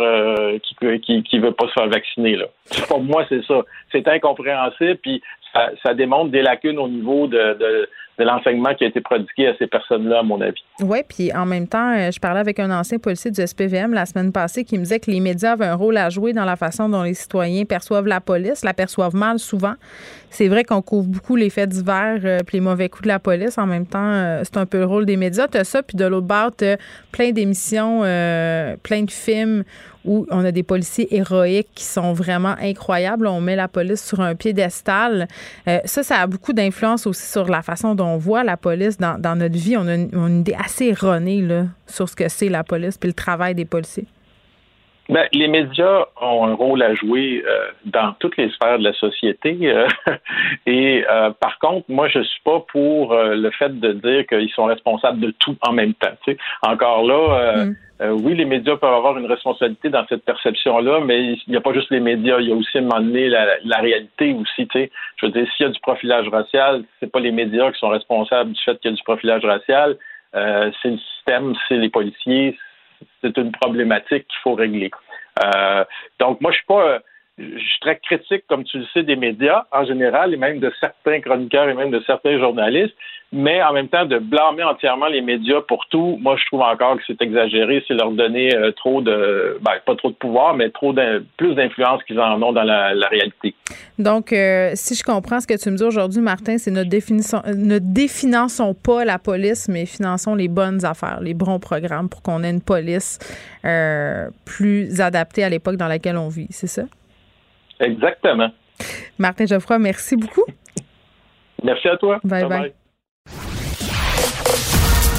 qui, 0.61 0.99
qui, 0.99 1.23
qui 1.23 1.39
veut 1.39 1.53
pas 1.53 1.67
se 1.67 1.73
faire 1.73 1.87
vacciner. 1.87 2.35
Là. 2.35 2.45
Pour 2.89 3.01
moi, 3.01 3.25
c'est 3.29 3.43
ça. 3.45 3.61
C'est 3.91 4.07
incompréhensible, 4.07 4.97
puis 4.97 5.21
ça, 5.53 5.69
ça, 5.83 5.93
démontre 5.93 6.31
des 6.31 6.41
lacunes 6.41 6.79
au 6.79 6.87
niveau 6.87 7.27
de, 7.27 7.53
de 7.53 7.89
de 8.21 8.27
l'enseignement 8.27 8.73
qui 8.75 8.83
a 8.83 8.87
été 8.87 9.01
prodigué 9.01 9.47
à 9.47 9.57
ces 9.57 9.67
personnes-là, 9.67 10.19
à 10.19 10.23
mon 10.23 10.39
avis. 10.41 10.61
Oui, 10.79 10.99
puis 11.07 11.33
en 11.33 11.45
même 11.45 11.67
temps, 11.67 11.93
euh, 11.93 12.11
je 12.11 12.19
parlais 12.19 12.39
avec 12.39 12.59
un 12.59 12.69
ancien 12.71 12.99
policier 12.99 13.31
du 13.31 13.45
SPVM 13.45 13.93
la 13.93 14.05
semaine 14.05 14.31
passée 14.31 14.63
qui 14.63 14.77
me 14.77 14.83
disait 14.83 14.99
que 14.99 15.09
les 15.09 15.19
médias 15.19 15.53
avaient 15.53 15.65
un 15.65 15.75
rôle 15.75 15.97
à 15.97 16.09
jouer 16.09 16.31
dans 16.31 16.45
la 16.45 16.55
façon 16.55 16.87
dont 16.87 17.01
les 17.01 17.15
citoyens 17.15 17.65
perçoivent 17.65 18.05
la 18.05 18.21
police, 18.21 18.63
la 18.63 18.73
perçoivent 18.73 19.15
mal 19.15 19.39
souvent. 19.39 19.73
C'est 20.29 20.47
vrai 20.47 20.63
qu'on 20.63 20.81
couvre 20.81 21.07
beaucoup 21.07 21.35
les 21.35 21.49
faits 21.49 21.69
divers 21.69 22.19
euh, 22.23 22.39
puis 22.45 22.57
les 22.57 22.61
mauvais 22.61 22.89
coups 22.89 23.03
de 23.03 23.07
la 23.07 23.19
police. 23.19 23.57
En 23.57 23.65
même 23.65 23.87
temps, 23.87 23.99
euh, 23.99 24.41
c'est 24.43 24.57
un 24.57 24.65
peu 24.67 24.77
le 24.77 24.85
rôle 24.85 25.05
des 25.05 25.17
médias. 25.17 25.47
Tu 25.47 25.57
as 25.57 25.63
ça, 25.63 25.81
puis 25.81 25.97
de 25.97 26.05
l'autre 26.05 26.27
bord, 26.27 26.55
tu 26.55 26.65
plein 27.11 27.31
d'émissions, 27.31 28.01
plein 28.01 29.03
de 29.03 29.11
films 29.11 29.63
où 30.05 30.25
on 30.29 30.43
a 30.43 30.51
des 30.51 30.63
policiers 30.63 31.15
héroïques 31.15 31.69
qui 31.75 31.83
sont 31.83 32.13
vraiment 32.13 32.55
incroyables. 32.59 33.27
On 33.27 33.41
met 33.41 33.55
la 33.55 33.67
police 33.67 34.03
sur 34.03 34.19
un 34.21 34.35
piédestal. 34.35 35.27
Euh, 35.67 35.79
ça, 35.85 36.03
ça 36.03 36.17
a 36.17 36.27
beaucoup 36.27 36.53
d'influence 36.53 37.05
aussi 37.07 37.25
sur 37.29 37.47
la 37.47 37.61
façon 37.61 37.95
dont 37.95 38.07
on 38.07 38.17
voit 38.17 38.43
la 38.43 38.57
police 38.57 38.97
dans, 38.97 39.35
notre 39.35 39.57
vie. 39.57 39.77
On 39.77 39.87
a, 39.87 39.95
une, 39.95 40.39
idée 40.39 40.55
assez 40.63 40.85
erronée 40.85 41.41
là, 41.41 41.65
sur 41.87 42.09
ce 42.09 42.15
que 42.15 42.29
c'est 42.29 42.49
la 42.49 42.63
police 42.63 42.97
puis 42.97 43.09
le 43.09 43.13
travail 43.13 43.55
des 43.55 43.65
policiers. 43.65 44.05
Ben, 45.11 45.27
les 45.33 45.47
médias 45.47 46.05
ont 46.19 46.45
un 46.47 46.53
rôle 46.53 46.81
à 46.81 46.95
jouer 46.95 47.43
euh, 47.45 47.71
dans 47.85 48.13
toutes 48.13 48.37
les 48.37 48.49
sphères 48.49 48.79
de 48.79 48.83
la 48.83 48.93
société. 48.93 49.57
Euh, 49.63 49.87
et 50.65 51.03
par 51.39 51.59
contre, 51.59 51.85
moi, 51.89 52.07
je 52.07 52.21
suis 52.21 52.41
pas 52.43 52.61
pour 52.71 53.13
le 53.13 53.51
fait 53.51 53.79
de 53.79 53.93
dire 53.93 54.25
qu'ils 54.25 54.51
sont 54.51 54.65
responsables 54.65 55.19
de 55.19 55.31
tout 55.39 55.57
en 55.61 55.73
même 55.73 55.93
temps. 55.93 56.15
Encore 56.63 57.03
là, 57.05 57.65
mm. 57.65 57.75
Euh, 58.01 58.09
oui, 58.09 58.35
les 58.35 58.45
médias 58.45 58.77
peuvent 58.77 58.93
avoir 58.93 59.15
une 59.17 59.27
responsabilité 59.27 59.89
dans 59.89 60.05
cette 60.07 60.25
perception-là, 60.25 61.01
mais 61.01 61.33
il 61.33 61.39
n'y 61.47 61.55
a 61.55 61.61
pas 61.61 61.73
juste 61.73 61.91
les 61.91 61.99
médias, 61.99 62.39
il 62.39 62.49
y 62.49 62.51
a 62.51 62.55
aussi 62.55 62.77
à 62.77 62.81
un 62.81 62.83
moment 62.85 62.99
donné 62.99 63.29
la, 63.29 63.77
réalité 63.77 64.33
aussi. 64.33 64.67
Je 65.17 65.25
veux 65.25 65.31
dire, 65.31 65.47
s'il 65.55 65.67
y 65.67 65.69
a 65.69 65.71
du 65.71 65.79
profilage 65.81 66.27
racial, 66.29 66.83
c'est 66.99 67.11
pas 67.11 67.19
les 67.19 67.31
médias 67.31 67.71
qui 67.71 67.79
sont 67.79 67.89
responsables 67.89 68.53
du 68.53 68.61
fait 68.63 68.79
qu'il 68.79 68.89
y 68.89 68.93
a 68.93 68.97
du 68.97 69.03
profilage 69.03 69.45
racial, 69.45 69.97
euh, 70.33 70.71
c'est 70.81 70.89
le 70.89 70.97
système, 70.97 71.53
c'est 71.67 71.77
les 71.77 71.89
policiers, 71.89 72.57
c'est 73.21 73.37
une 73.37 73.51
problématique 73.51 74.27
qu'il 74.27 74.39
faut 74.43 74.55
régler. 74.55 74.91
Euh, 75.43 75.83
donc, 76.19 76.41
moi, 76.41 76.51
je 76.51 76.57
suis 76.57 76.65
pas 76.65 76.99
je 77.37 77.57
suis 77.57 77.79
très 77.81 77.97
critique, 77.99 78.43
comme 78.47 78.63
tu 78.63 78.79
le 78.79 78.85
sais, 78.93 79.03
des 79.03 79.15
médias 79.15 79.65
en 79.71 79.85
général, 79.85 80.33
et 80.33 80.37
même 80.37 80.59
de 80.59 80.71
certains 80.79 81.21
chroniqueurs 81.21 81.69
et 81.69 81.73
même 81.73 81.91
de 81.91 82.01
certains 82.05 82.37
journalistes, 82.37 82.95
mais 83.33 83.63
en 83.63 83.71
même 83.71 83.87
temps, 83.87 84.05
de 84.05 84.19
blâmer 84.19 84.63
entièrement 84.63 85.07
les 85.07 85.21
médias 85.21 85.61
pour 85.61 85.85
tout, 85.89 86.17
moi, 86.21 86.35
je 86.37 86.45
trouve 86.47 86.61
encore 86.61 86.97
que 86.97 87.03
c'est 87.07 87.21
exagéré, 87.21 87.81
c'est 87.87 87.93
leur 87.93 88.11
donner 88.11 88.53
euh, 88.53 88.71
trop 88.73 89.01
de, 89.01 89.57
ben, 89.61 89.71
pas 89.85 89.95
trop 89.95 90.09
de 90.09 90.15
pouvoir, 90.15 90.53
mais 90.53 90.69
trop 90.69 90.93
plus 91.37 91.55
d'influence 91.55 92.03
qu'ils 92.03 92.19
en 92.19 92.41
ont 92.41 92.51
dans 92.51 92.63
la, 92.63 92.91
réalité. 93.09 93.55
Donc, 93.97 94.33
euh, 94.33 94.71
si 94.75 94.95
je 94.95 95.03
comprends 95.03 95.39
ce 95.39 95.47
que 95.47 95.57
tu 95.57 95.69
me 95.71 95.77
dis 95.77 95.83
aujourd'hui, 95.83 96.21
Martin, 96.21 96.57
c'est 96.57 96.71
ne, 96.71 96.83
ne 96.83 97.79
définançons 97.79 98.73
pas 98.73 99.05
la 99.05 99.17
police, 99.17 99.69
mais 99.69 99.85
finançons 99.85 100.35
les 100.35 100.49
bonnes 100.49 100.83
affaires, 100.85 101.19
les 101.21 101.33
bons 101.33 101.59
programmes 101.59 102.09
pour 102.09 102.21
qu'on 102.21 102.43
ait 102.43 102.49
une 102.49 102.61
police 102.61 103.17
euh, 103.63 104.29
plus 104.45 104.99
adaptée 104.99 105.43
à 105.45 105.49
l'époque 105.49 105.77
dans 105.77 105.87
laquelle 105.87 106.17
on 106.17 106.27
vit, 106.27 106.47
c'est 106.49 106.67
ça? 106.67 106.83
Exactement. 107.81 108.51
Martin 109.17 109.45
Geoffroy, 109.45 109.79
merci 109.79 110.15
beaucoup. 110.15 110.45
Merci 111.63 111.89
à 111.89 111.97
toi. 111.97 112.19
Bye 112.23 112.45
bye. 112.47 112.73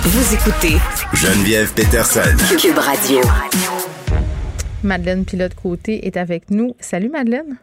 Vous 0.03 0.35
écoutez 0.35 0.77
Geneviève 1.15 1.73
Peterson. 1.73 2.37
Cube 2.59 2.79
Radio. 2.79 3.21
Madeleine 4.83 5.25
Pilote-Côté 5.25 6.05
est 6.05 6.17
avec 6.17 6.51
nous. 6.51 6.75
Salut 6.81 7.11
Madeleine. 7.11 7.59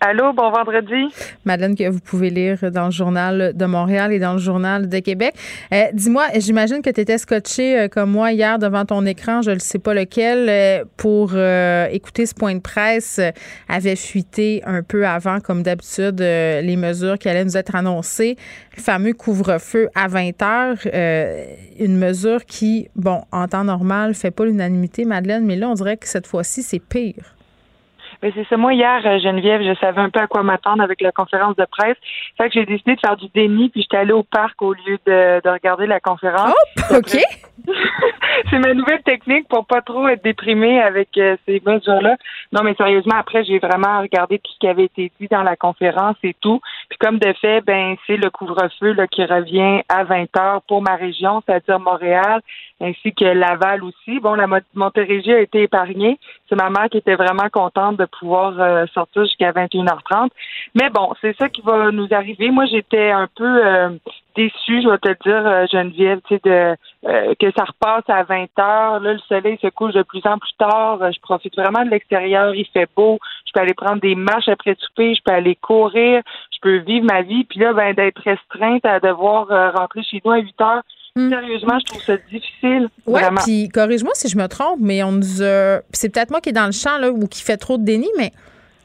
Allô, 0.00 0.32
bon 0.32 0.48
vendredi. 0.52 1.12
Madeleine, 1.44 1.74
que 1.74 1.88
vous 1.88 1.98
pouvez 1.98 2.30
lire 2.30 2.70
dans 2.70 2.84
le 2.84 2.92
Journal 2.92 3.52
de 3.52 3.64
Montréal 3.66 4.12
et 4.12 4.20
dans 4.20 4.34
le 4.34 4.38
Journal 4.38 4.88
de 4.88 4.98
Québec. 5.00 5.34
Euh, 5.72 5.86
dis-moi, 5.92 6.26
j'imagine 6.36 6.82
que 6.82 6.90
tu 6.90 7.00
étais 7.00 7.18
scotché 7.18 7.76
euh, 7.76 7.88
comme 7.88 8.12
moi 8.12 8.30
hier 8.30 8.60
devant 8.60 8.84
ton 8.84 9.04
écran, 9.06 9.42
je 9.42 9.50
ne 9.50 9.58
sais 9.58 9.80
pas 9.80 9.94
lequel, 9.94 10.48
euh, 10.48 10.84
pour 10.96 11.36
écouter 11.90 12.26
ce 12.26 12.34
point 12.34 12.54
de 12.54 12.60
presse. 12.60 13.20
avait 13.68 13.96
fuité 13.96 14.62
un 14.66 14.84
peu 14.84 15.04
avant, 15.04 15.40
comme 15.40 15.64
d'habitude, 15.64 16.20
les 16.20 16.76
mesures 16.76 17.18
qui 17.18 17.28
allaient 17.28 17.44
nous 17.44 17.56
être 17.56 17.74
annoncées. 17.74 18.36
Le 18.76 18.82
fameux 18.82 19.14
couvre-feu 19.14 19.88
à 19.96 20.06
20 20.06 20.42
heures, 20.42 20.78
une 21.76 21.98
mesure 21.98 22.44
qui, 22.44 22.88
bon, 22.94 23.22
en 23.32 23.48
temps 23.48 23.64
normal, 23.64 24.14
fait 24.14 24.30
pas 24.30 24.44
l'unanimité, 24.44 25.04
Madeleine, 25.04 25.44
mais 25.44 25.56
là, 25.56 25.68
on 25.68 25.74
dirait 25.74 25.96
que 25.96 26.06
cette 26.06 26.28
fois-ci, 26.28 26.62
c'est 26.62 26.78
pire. 26.78 27.34
Mais 28.22 28.32
c'est 28.34 28.46
ça. 28.48 28.56
Moi, 28.56 28.74
hier, 28.74 29.00
euh, 29.04 29.18
Geneviève, 29.20 29.62
je 29.62 29.78
savais 29.78 30.00
un 30.00 30.10
peu 30.10 30.20
à 30.20 30.26
quoi 30.26 30.42
m'attendre 30.42 30.82
avec 30.82 31.00
la 31.00 31.12
conférence 31.12 31.56
de 31.56 31.64
presse. 31.64 31.96
Fait 32.36 32.48
que 32.48 32.54
j'ai 32.54 32.66
décidé 32.66 32.96
de 32.96 33.00
faire 33.00 33.16
du 33.16 33.28
déni, 33.28 33.68
puis 33.68 33.82
j'étais 33.82 33.98
allée 33.98 34.12
au 34.12 34.24
parc 34.24 34.60
au 34.62 34.72
lieu 34.72 34.98
de, 35.06 35.40
de 35.42 35.48
regarder 35.48 35.86
la 35.86 36.00
conférence. 36.00 36.54
Oh, 36.90 36.96
OK. 36.96 37.16
c'est 38.50 38.58
ma 38.58 38.74
nouvelle 38.74 39.02
technique 39.02 39.48
pour 39.48 39.66
pas 39.66 39.82
trop 39.82 40.08
être 40.08 40.22
déprimée 40.22 40.80
avec 40.80 41.16
euh, 41.16 41.36
ces 41.46 41.62
mesures-là. 41.64 42.16
Non, 42.52 42.62
mais 42.64 42.74
sérieusement, 42.74 43.16
après, 43.16 43.44
j'ai 43.44 43.58
vraiment 43.58 44.00
regardé 44.00 44.38
tout 44.38 44.52
ce 44.52 44.58
qui 44.58 44.68
avait 44.68 44.84
été 44.84 45.12
dit 45.20 45.28
dans 45.28 45.42
la 45.42 45.56
conférence 45.56 46.16
et 46.22 46.34
tout. 46.40 46.60
Puis 46.88 46.98
comme 46.98 47.18
de 47.18 47.32
fait, 47.40 47.60
ben 47.62 47.96
c'est 48.06 48.16
le 48.16 48.30
couvre-feu 48.30 48.92
là, 48.92 49.06
qui 49.06 49.24
revient 49.24 49.82
à 49.88 50.04
20 50.04 50.36
heures 50.36 50.62
pour 50.62 50.82
ma 50.82 50.96
région, 50.96 51.42
c'est-à-dire 51.44 51.78
Montréal, 51.78 52.40
ainsi 52.80 53.12
que 53.12 53.24
Laval 53.24 53.84
aussi. 53.84 54.20
Bon, 54.20 54.34
la 54.34 54.46
Montérégie 54.74 55.32
a 55.32 55.40
été 55.40 55.62
épargnée. 55.62 56.18
C'est 56.48 56.56
ma 56.56 56.70
mère 56.70 56.88
qui 56.90 56.98
était 56.98 57.16
vraiment 57.16 57.48
contente 57.50 57.96
de 57.96 58.06
pouvoir 58.08 58.58
euh, 58.58 58.86
sortir 58.92 59.24
jusqu'à 59.24 59.52
21h30. 59.52 60.30
Mais 60.74 60.90
bon, 60.90 61.12
c'est 61.20 61.36
ça 61.36 61.48
qui 61.48 61.62
va 61.62 61.90
nous 61.90 62.08
arriver. 62.10 62.50
Moi, 62.50 62.66
j'étais 62.66 63.10
un 63.10 63.28
peu 63.36 63.66
euh, 63.66 63.90
déçue, 64.36 64.82
je 64.82 64.88
vais 64.88 64.98
te 64.98 65.28
dire, 65.28 65.46
euh, 65.46 65.66
Geneviève, 65.70 66.20
tu 66.26 66.34
sais, 66.34 66.40
de 66.44 66.76
que 67.38 67.50
ça 67.56 67.64
repasse 67.64 68.04
à 68.08 68.24
20 68.24 68.44
h 68.44 69.02
Là, 69.02 69.12
le 69.12 69.18
soleil 69.20 69.58
se 69.62 69.68
couche 69.68 69.94
de 69.94 70.02
plus 70.02 70.22
en 70.26 70.38
plus 70.38 70.52
tard. 70.58 70.98
Je 71.12 71.20
profite 71.20 71.56
vraiment 71.56 71.84
de 71.84 71.90
l'extérieur. 71.90 72.54
Il 72.54 72.66
fait 72.66 72.88
beau. 72.96 73.18
Je 73.46 73.52
peux 73.54 73.60
aller 73.60 73.74
prendre 73.74 74.00
des 74.00 74.16
marches 74.16 74.48
après 74.48 74.76
souper. 74.78 75.14
Je 75.14 75.22
peux 75.24 75.32
aller 75.32 75.54
courir. 75.54 76.22
Je 76.52 76.58
peux 76.60 76.78
vivre 76.78 77.06
ma 77.06 77.22
vie. 77.22 77.44
Puis 77.44 77.60
là, 77.60 77.72
ben, 77.72 77.94
d'être 77.94 78.20
restreinte 78.22 78.84
à 78.84 78.98
devoir 78.98 79.46
rentrer 79.74 80.02
chez 80.02 80.20
nous 80.24 80.32
à 80.32 80.38
8 80.38 80.60
Hmm. 81.18 81.30
Sérieusement, 81.30 81.80
je 81.80 81.84
trouve 81.86 82.02
ça 82.02 82.16
difficile. 82.30 82.88
Oui, 83.04 83.20
puis 83.44 83.68
corrige-moi 83.68 84.12
si 84.14 84.28
je 84.28 84.38
me 84.38 84.46
trompe, 84.46 84.78
mais 84.80 85.02
on 85.02 85.10
nous 85.10 85.42
a. 85.42 85.80
C'est 85.92 86.14
peut-être 86.14 86.30
moi 86.30 86.40
qui 86.40 86.50
est 86.50 86.52
dans 86.52 86.66
le 86.66 86.72
champ 86.72 86.96
là, 86.98 87.10
ou 87.10 87.26
qui 87.26 87.42
fait 87.42 87.56
trop 87.56 87.76
de 87.76 87.82
déni, 87.82 88.06
mais 88.16 88.30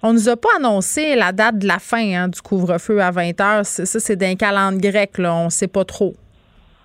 on 0.01 0.13
nous 0.13 0.29
a 0.29 0.35
pas 0.35 0.49
annoncé 0.57 1.13
la 1.13 1.31
date 1.31 1.59
de 1.59 1.67
la 1.67 1.77
fin 1.77 2.03
hein, 2.15 2.27
du 2.29 2.41
couvre-feu 2.41 3.03
à 3.03 3.11
20 3.11 3.39
heures. 3.39 3.65
Ça, 3.67 3.85
c'est 3.85 4.15
d'un 4.15 4.33
calendrier 4.33 4.91
grec, 4.91 5.19
là. 5.19 5.35
On 5.35 5.51
sait 5.51 5.67
pas 5.67 5.85
trop. 5.85 6.15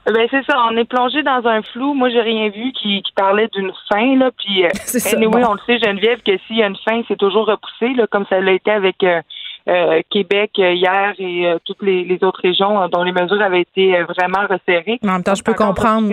Ben 0.05 0.27
c'est 0.31 0.45
ça, 0.45 0.55
on 0.71 0.77
est 0.77 0.87
plongé 0.87 1.23
dans 1.23 1.47
un 1.47 1.63
flou. 1.63 1.95
Moi, 1.95 2.11
j'ai 2.11 2.21
rien 2.21 2.51
vu 2.51 2.73
qui, 2.73 3.03
parlait 3.17 3.49
d'une 3.55 3.73
fin 3.91 4.17
là. 4.17 4.31
Puis, 4.39 4.65
euh, 4.67 4.69
anyway, 5.15 5.45
on 5.45 5.55
le 5.55 5.61
sait, 5.67 5.79
Geneviève, 5.79 6.21
que 6.23 6.37
s'il 6.47 6.57
y 6.57 6.63
a 6.63 6.67
une 6.67 6.77
fin, 6.77 7.03
c'est 7.09 7.19
toujours 7.19 7.47
repoussé, 7.47 7.95
là, 7.95 8.07
comme 8.07 8.27
ça 8.29 8.39
l'a 8.41 8.53
été 8.53 8.71
avec 8.71 9.03
euh, 9.03 9.23
euh, 9.69 10.01
Québec 10.09 10.53
euh, 10.59 10.73
hier 10.73 11.15
et 11.19 11.47
euh, 11.47 11.59
toutes 11.65 11.83
les, 11.83 12.19
autres 12.23 12.41
régions 12.43 12.89
dont 12.89 13.03
les 13.03 13.13
mesures 13.13 13.43
avaient 13.43 13.61
été 13.61 14.03
vraiment 14.05 14.47
resserrées. 14.49 14.99
En 15.05 15.13
même 15.13 15.23
temps, 15.23 15.35
je 15.35 15.43
peux 15.43 15.55
comprendre. 15.55 16.09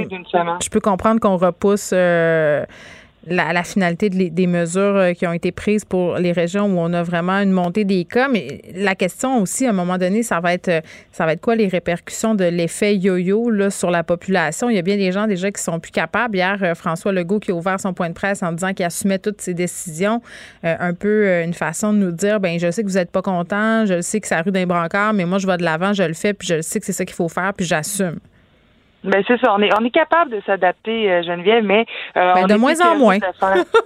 Je 0.62 0.70
peux 0.70 0.82
comprendre 0.82 1.20
qu'on 1.22 1.38
repousse 1.38 1.94
la, 3.28 3.64
finalité 3.64 4.10
des 4.10 4.48
mesures 4.48 4.96
euh, 4.96 5.14
qui 5.14 5.26
ont 5.26 5.34
été 5.34 5.52
prises 5.52 5.86
pour 5.86 6.18
les 6.18 6.32
régions 6.32 6.66
où 6.66 6.80
on 6.80 6.94
a 6.94 7.04
vraiment 7.04 7.40
une 7.40 7.52
montée 7.52 7.84
des 7.84 8.06
cas. 8.06 8.28
Mais 8.28 8.62
la 8.74 8.96
question 8.96 9.42
aussi, 9.42 9.66
à 9.66 9.70
un 9.70 9.74
moment 9.74 9.98
donné, 9.98 10.24
ça 10.24 10.40
va 10.40 10.54
être, 10.54 10.84
ça 11.12 11.26
va 11.26 11.34
être 11.34 11.42
quoi 11.42 11.56
les 11.56 11.68
répercussions 11.68 12.36
de 12.36 12.46
l'effet 12.46 12.96
yo-yo 12.96 13.50
là, 13.50 13.70
sur 13.70 13.92
la 13.92 14.04
population? 14.04 14.70
Il 14.70 14.76
y 14.76 14.80
a 14.80 14.82
bien 14.82 14.98
des 14.98 15.12
gens 15.12 15.28
déjà 15.28 15.52
qui 15.52 15.62
sont 15.62 15.80
plus 15.80 15.92
capables. 15.92 16.36
Hier, 16.36 16.58
euh, 16.62 16.76
François 16.76 17.12
Legault 17.12 17.40
qui 17.40 17.52
a 17.52 17.56
ouvert 17.56 17.80
son 17.80 17.94
point 17.94 18.10
de 18.10 18.14
presse 18.14 18.44
en 18.44 18.52
disant 18.52 18.74
qu'il 18.74 18.86
assumait 18.86 19.20
toutes 19.20 19.42
ses 19.42 19.54
décisions. 19.54 20.22
Euh, 20.64 20.76
un 20.80 20.94
peu 20.94 21.42
une 21.44 21.54
façon 21.54 21.94
de 21.94 21.98
nous 21.98 22.12
dire, 22.12 22.40
ben 22.40 22.60
je 22.60 22.70
sais 22.70 22.84
que 22.84 22.88
vous 22.88 22.96
n'êtes 22.96 23.12
pas 23.12 23.22
content, 23.22 23.86
je 23.86 24.02
sais 24.02 24.20
que 24.20 24.28
ça 24.28 24.42
rue 24.42 24.52
d'un 24.52 24.66
brancard, 24.66 25.14
mais 25.14 25.26
moi, 25.26 25.40
je 25.40 25.48
vais 25.48 25.58
de 25.58 25.64
l'avant, 25.64 25.94
je 25.94 26.04
le 26.04 26.14
fais, 26.14 26.34
puis 26.34 26.48
je 26.48 26.62
sais 26.62 26.80
que 26.80 26.86
c'est 26.86 26.94
ça 26.94 27.06
qu'il 27.06 27.16
faut 27.16 27.30
faire, 27.30 27.54
puis 27.54 27.66
j'assume. 27.66 28.20
Ben 29.06 29.24
c'est 29.28 29.40
ça, 29.40 29.54
on 29.54 29.62
est 29.62 29.70
on 29.80 29.84
est 29.86 29.92
capable 29.92 30.32
de 30.32 30.42
s'adapter, 30.46 31.12
euh, 31.12 31.24
Geneviève, 31.24 31.64
mais 31.64 31.86
euh, 32.18 32.34
ben, 32.34 32.48
de 32.48 32.56
moins 32.56 32.80
en 32.82 32.98
moins. 32.98 33.18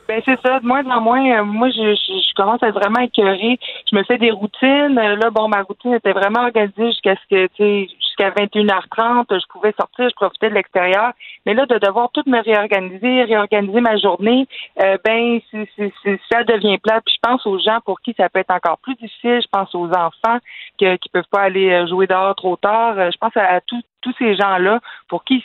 ben 0.08 0.22
c'est 0.26 0.40
ça, 0.42 0.60
de 0.60 0.66
moins 0.66 0.86
en 0.86 1.02
moins. 1.02 1.40
Euh, 1.40 1.44
moi, 1.44 1.70
je, 1.70 1.96
je, 1.96 2.34
commence 2.36 2.64
à 2.64 2.70
être 2.70 2.80
vraiment 2.80 3.02
écœurée. 3.02 3.60
Je 3.92 3.96
me 3.96 4.04
fais 4.04 4.18
des 4.18 4.32
routines. 4.32 4.96
Là, 4.96 5.30
bon, 5.30 5.48
ma 5.50 5.62
routine 5.62 5.94
était 5.94 6.14
vraiment 6.14 6.44
organisée 6.44 6.88
jusqu'à 6.88 7.16
ce 7.16 7.36
que, 7.36 7.48
tu 7.48 7.52
sais, 7.58 7.88
jusqu'à 8.20 8.32
21h30, 8.32 9.26
je 9.30 9.48
pouvais 9.50 9.74
sortir, 9.80 10.10
je 10.10 10.16
profitais 10.16 10.50
de 10.50 10.56
l'extérieur. 10.56 11.12
Mais 11.46 11.54
là, 11.54 11.66
de 11.66 11.78
devoir 11.78 12.10
tout 12.12 12.24
me 12.26 12.42
réorganiser, 12.44 13.24
réorganiser 13.24 13.82
ma 13.82 13.98
journée, 13.98 14.48
ben 14.78 15.40
c'est, 15.52 16.22
ça 16.32 16.44
devient 16.44 16.78
plat. 16.78 17.02
Puis 17.06 17.16
je 17.16 17.30
pense 17.30 17.46
aux 17.46 17.60
gens 17.60 17.80
pour 17.86 18.02
qui 18.02 18.14
ça 18.18 18.30
peut 18.30 18.40
être 18.40 18.52
encore 18.52 18.78
plus 18.80 18.96
difficile. 18.96 19.42
Je 19.42 19.48
pense 19.52 19.74
aux 19.76 19.90
enfants 19.90 20.40
qui 20.78 20.86
qui 21.00 21.10
peuvent 21.10 21.24
pas 21.32 21.42
aller 21.42 21.88
jouer 21.88 22.08
dehors 22.08 22.36
trop 22.36 22.56
tard. 22.56 22.96
Je 22.96 23.18
pense 23.18 23.36
à, 23.36 23.56
à 23.56 23.62
tout, 23.62 23.82
tous 24.02 24.14
ces 24.20 24.36
gens-là 24.36 24.80
pour 25.08 25.24
qui 25.24 25.44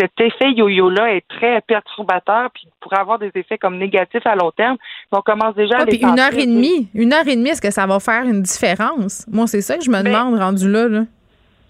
cet 0.00 0.12
effet 0.20 0.52
yo-yo-là 0.52 1.14
est 1.14 1.24
très 1.28 1.60
perturbateur 1.60 2.50
puis 2.54 2.66
pourrait 2.80 2.98
avoir 2.98 3.18
des 3.18 3.30
effets 3.34 3.58
comme 3.58 3.76
négatifs 3.76 4.26
à 4.26 4.34
long 4.34 4.50
terme. 4.50 4.76
On 5.10 5.20
commence 5.20 5.54
déjà 5.54 5.78
à 5.78 5.84
les 5.84 6.00
une 6.00 6.18
heure 6.18 6.32
et 6.32 6.46
demie, 6.46 6.88
une 6.94 7.12
heure 7.12 7.26
et 7.26 7.36
demie, 7.36 7.50
est-ce 7.50 7.60
que 7.60 7.70
ça 7.70 7.86
va 7.86 8.00
faire 8.00 8.24
une 8.24 8.42
différence? 8.42 9.26
Moi, 9.30 9.46
c'est 9.46 9.60
ça 9.60 9.76
que 9.76 9.84
je 9.84 9.90
me 9.90 10.02
ben 10.02 10.04
demande 10.04 10.38
rendu 10.38 10.70
là. 10.70 10.88
là. 10.88 11.02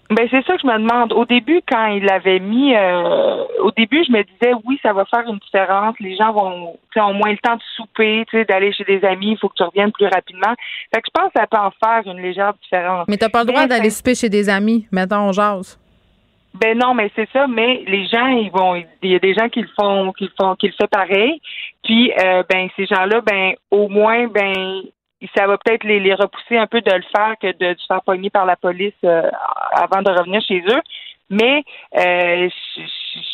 Ben 0.09 0.27
c'est 0.29 0.45
ça 0.45 0.55
que 0.55 0.61
je 0.61 0.67
me 0.67 0.77
demande. 0.77 1.13
Au 1.13 1.25
début, 1.25 1.61
quand 1.67 1.87
il 1.87 2.09
avait 2.09 2.39
mis, 2.39 2.75
euh, 2.75 3.43
au 3.61 3.71
début, 3.71 4.03
je 4.05 4.11
me 4.11 4.21
disais 4.23 4.53
oui, 4.65 4.77
ça 4.83 4.93
va 4.93 5.05
faire 5.05 5.27
une 5.27 5.39
différence. 5.39 5.95
Les 5.99 6.15
gens 6.15 6.31
vont, 6.33 6.77
ont 6.97 7.13
moins 7.13 7.31
le 7.31 7.37
temps 7.37 7.55
de 7.55 7.61
souper, 7.75 8.25
d'aller 8.47 8.73
chez 8.73 8.83
des 8.83 9.03
amis. 9.05 9.31
Il 9.31 9.37
faut 9.37 9.49
que 9.49 9.55
tu 9.55 9.63
reviennes 9.63 9.91
plus 9.91 10.07
rapidement. 10.07 10.53
Fait 10.93 11.01
que 11.01 11.07
je 11.07 11.19
pense 11.19 11.31
que 11.33 11.39
ça 11.39 11.47
peut 11.47 11.57
en 11.57 11.71
faire 11.71 12.11
une 12.11 12.21
légère 12.21 12.53
différence. 12.61 13.05
Mais 13.07 13.17
t'as 13.17 13.29
pas 13.29 13.41
le 13.41 13.47
droit 13.47 13.65
d'aller 13.65 13.89
souper 13.89 14.13
chez 14.13 14.29
des 14.29 14.49
amis. 14.49 14.85
Mettons, 14.91 15.29
on 15.29 15.31
jase. 15.31 15.79
Ben 16.53 16.77
non, 16.77 16.93
mais 16.93 17.09
c'est 17.15 17.27
ça. 17.33 17.47
Mais 17.47 17.83
les 17.87 18.05
gens, 18.05 18.27
ils 18.27 18.51
vont, 18.51 18.75
il 18.75 19.11
y 19.11 19.15
a 19.15 19.19
des 19.19 19.33
gens 19.33 19.49
qui 19.49 19.61
le 19.61 19.69
font, 19.79 20.11
qui 20.11 20.25
le 20.25 20.31
font, 20.39 20.55
qui 20.55 20.67
le 20.67 20.73
font 20.79 20.87
pareil. 20.91 21.41
Puis, 21.83 22.11
euh, 22.23 22.43
ben 22.47 22.69
ces 22.75 22.85
gens-là, 22.85 23.21
ben 23.21 23.53
au 23.71 23.87
moins, 23.87 24.27
ben 24.27 24.83
ça 25.35 25.47
va 25.47 25.57
peut-être 25.57 25.83
les, 25.83 26.13
repousser 26.13 26.57
un 26.57 26.67
peu 26.67 26.81
de 26.81 26.91
le 26.91 27.03
faire 27.15 27.35
que 27.41 27.51
de, 27.57 27.77
se 27.77 27.85
faire 27.87 28.01
pogner 28.01 28.29
par 28.29 28.45
la 28.45 28.55
police 28.55 28.93
euh, 29.03 29.29
avant 29.73 30.01
de 30.01 30.09
revenir 30.09 30.41
chez 30.41 30.59
eux. 30.59 30.81
Mais 31.29 31.63
euh, 31.97 32.49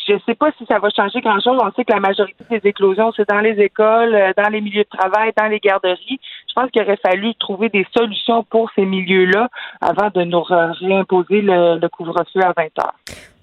je 0.06 0.12
ne 0.12 0.18
sais 0.26 0.34
pas 0.34 0.50
si 0.56 0.64
ça 0.66 0.78
va 0.78 0.88
changer 0.90 1.20
grand-chose. 1.20 1.58
On 1.62 1.70
sait 1.72 1.84
que 1.84 1.92
la 1.92 2.00
majorité 2.00 2.44
des 2.50 2.68
éclosions, 2.68 3.12
c'est 3.16 3.28
dans 3.28 3.40
les 3.40 3.60
écoles, 3.60 4.14
euh, 4.14 4.32
dans 4.36 4.48
les 4.48 4.60
milieux 4.60 4.84
de 4.84 4.98
travail, 4.98 5.32
dans 5.36 5.48
les 5.48 5.58
garderies. 5.58 6.20
Je 6.48 6.54
pense 6.54 6.70
qu'il 6.70 6.82
aurait 6.82 6.98
fallu 7.02 7.34
trouver 7.34 7.68
des 7.68 7.86
solutions 7.96 8.42
pour 8.44 8.70
ces 8.74 8.86
milieux-là 8.86 9.48
avant 9.80 10.08
de 10.14 10.22
nous 10.22 10.42
réimposer 10.42 11.42
le, 11.42 11.86
couvre-feu 11.88 12.40
à 12.42 12.52
20 12.56 12.62
heures. 12.78 12.94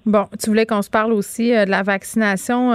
Bon, 0.08 0.26
tu 0.42 0.50
voulais 0.50 0.66
qu'on 0.66 0.82
se 0.82 0.90
parle 0.90 1.12
aussi 1.12 1.54
euh, 1.54 1.66
de 1.66 1.70
la 1.70 1.84
vaccination. 1.84 2.72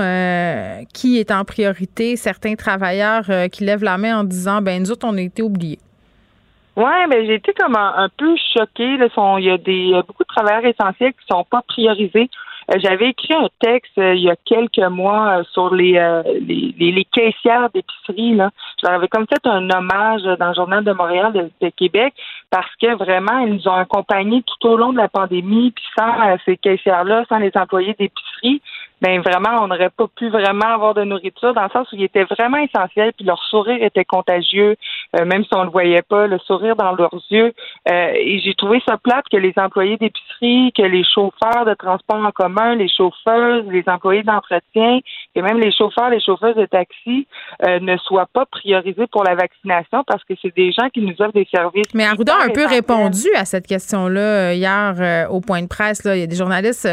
qui 0.92 1.18
est 1.18 1.30
en 1.30 1.44
priorité? 1.44 2.16
Certains 2.16 2.54
travailleurs 2.54 3.24
qui 3.50 3.64
lèvent 3.64 3.84
la 3.84 3.98
main 3.98 4.20
en 4.20 4.24
disant, 4.24 4.60
ben 4.62 4.80
nous 4.80 4.90
autres, 4.90 5.06
on 5.08 5.16
a 5.16 5.20
été 5.20 5.42
oubliés. 5.42 5.78
Oui, 6.76 6.92
ben 7.10 7.26
j'ai 7.26 7.34
été 7.34 7.52
comme 7.54 7.76
un, 7.76 8.08
peu 8.16 8.34
choquée. 8.54 8.96
Il 8.98 9.44
y 9.44 9.50
a 9.50 9.58
des 9.58 9.92
beaucoup 10.06 10.22
de 10.22 10.28
travailleurs 10.28 10.64
essentiels 10.64 11.12
qui 11.12 11.26
sont 11.30 11.44
pas 11.44 11.62
priorisés. 11.66 12.30
J'avais 12.78 13.10
écrit 13.10 13.34
un 13.34 13.48
texte 13.60 13.92
il 13.96 14.20
y 14.20 14.30
a 14.30 14.36
quelques 14.44 14.78
mois 14.78 15.42
sur 15.52 15.74
les, 15.74 15.92
les, 16.40 16.74
les, 16.78 17.04
caissières 17.04 17.68
d'épicerie. 17.74 18.34
Là. 18.34 18.50
Je 18.80 18.86
leur 18.86 18.96
avais 18.96 19.08
comme 19.08 19.26
fait 19.26 19.46
un 19.46 19.68
hommage 19.70 20.22
dans 20.38 20.48
le 20.48 20.54
Journal 20.54 20.84
de 20.84 20.92
Montréal 20.92 21.50
de, 21.60 21.68
Québec 21.70 22.14
parce 22.50 22.70
que 22.80 22.94
vraiment, 22.94 23.38
ils 23.40 23.54
nous 23.54 23.68
ont 23.68 23.74
accompagnés 23.74 24.42
tout 24.42 24.68
au 24.68 24.76
long 24.76 24.92
de 24.92 24.98
la 24.98 25.08
pandémie, 25.08 25.70
puis 25.72 25.84
sans 25.98 26.36
ces 26.44 26.56
caissières-là, 26.56 27.24
sans 27.28 27.38
les 27.38 27.52
employés 27.54 27.94
d'épicerie, 27.98 28.60
ben 29.02 29.20
vraiment, 29.20 29.62
on 29.62 29.66
n'aurait 29.66 29.90
pas 29.90 30.06
pu 30.16 30.28
vraiment 30.28 30.66
avoir 30.66 30.94
de 30.94 31.02
nourriture 31.02 31.52
dans 31.54 31.64
le 31.64 31.70
sens 31.70 31.90
où 31.90 31.96
ils 31.96 32.04
étaient 32.04 32.24
vraiment 32.24 32.58
essentiels, 32.58 33.12
puis 33.16 33.26
leur 33.26 33.42
sourire 33.44 33.82
était 33.82 34.04
contagieux, 34.04 34.76
euh, 35.18 35.24
même 35.24 35.44
si 35.44 35.50
on 35.54 35.64
le 35.64 35.70
voyait 35.70 36.02
pas, 36.02 36.26
le 36.26 36.38
sourire 36.38 36.76
dans 36.76 36.92
leurs 36.92 37.14
yeux. 37.30 37.52
Euh, 37.90 38.12
et 38.14 38.40
j'ai 38.40 38.54
trouvé 38.54 38.82
ça 38.86 38.96
plate 38.96 39.24
que 39.30 39.36
les 39.36 39.52
employés 39.56 39.96
d'épicerie, 39.96 40.72
que 40.76 40.82
les 40.82 41.04
chauffeurs 41.04 41.64
de 41.66 41.74
transport 41.74 42.24
en 42.24 42.30
commun, 42.30 42.74
les 42.74 42.88
chauffeuses, 42.88 43.64
les 43.70 43.84
employés 43.86 44.22
d'entretien, 44.22 45.00
et 45.34 45.42
même 45.42 45.58
les 45.58 45.72
chauffeurs, 45.72 46.10
les 46.10 46.20
chauffeuses 46.20 46.56
de 46.56 46.66
taxi 46.66 47.26
euh, 47.66 47.80
ne 47.80 47.96
soient 47.98 48.28
pas 48.32 48.46
priorisés 48.46 49.06
pour 49.10 49.24
la 49.24 49.34
vaccination 49.34 50.04
parce 50.06 50.22
que 50.24 50.34
c'est 50.40 50.54
des 50.54 50.72
gens 50.72 50.88
qui 50.90 51.00
nous 51.00 51.14
offrent 51.20 51.32
des 51.32 51.48
services. 51.52 51.92
Mais 51.94 52.04
Arruda 52.04 52.34
a 52.34 52.44
un 52.44 52.50
peu 52.50 52.66
répondu 52.66 53.28
à 53.34 53.44
cette 53.44 53.66
question-là 53.66 54.54
hier 54.54 55.28
au 55.30 55.40
point 55.40 55.62
de 55.62 55.68
presse. 55.68 56.04
Là. 56.04 56.16
Il 56.16 56.20
y 56.20 56.24
a 56.24 56.26
des 56.26 56.36
journalistes 56.36 56.88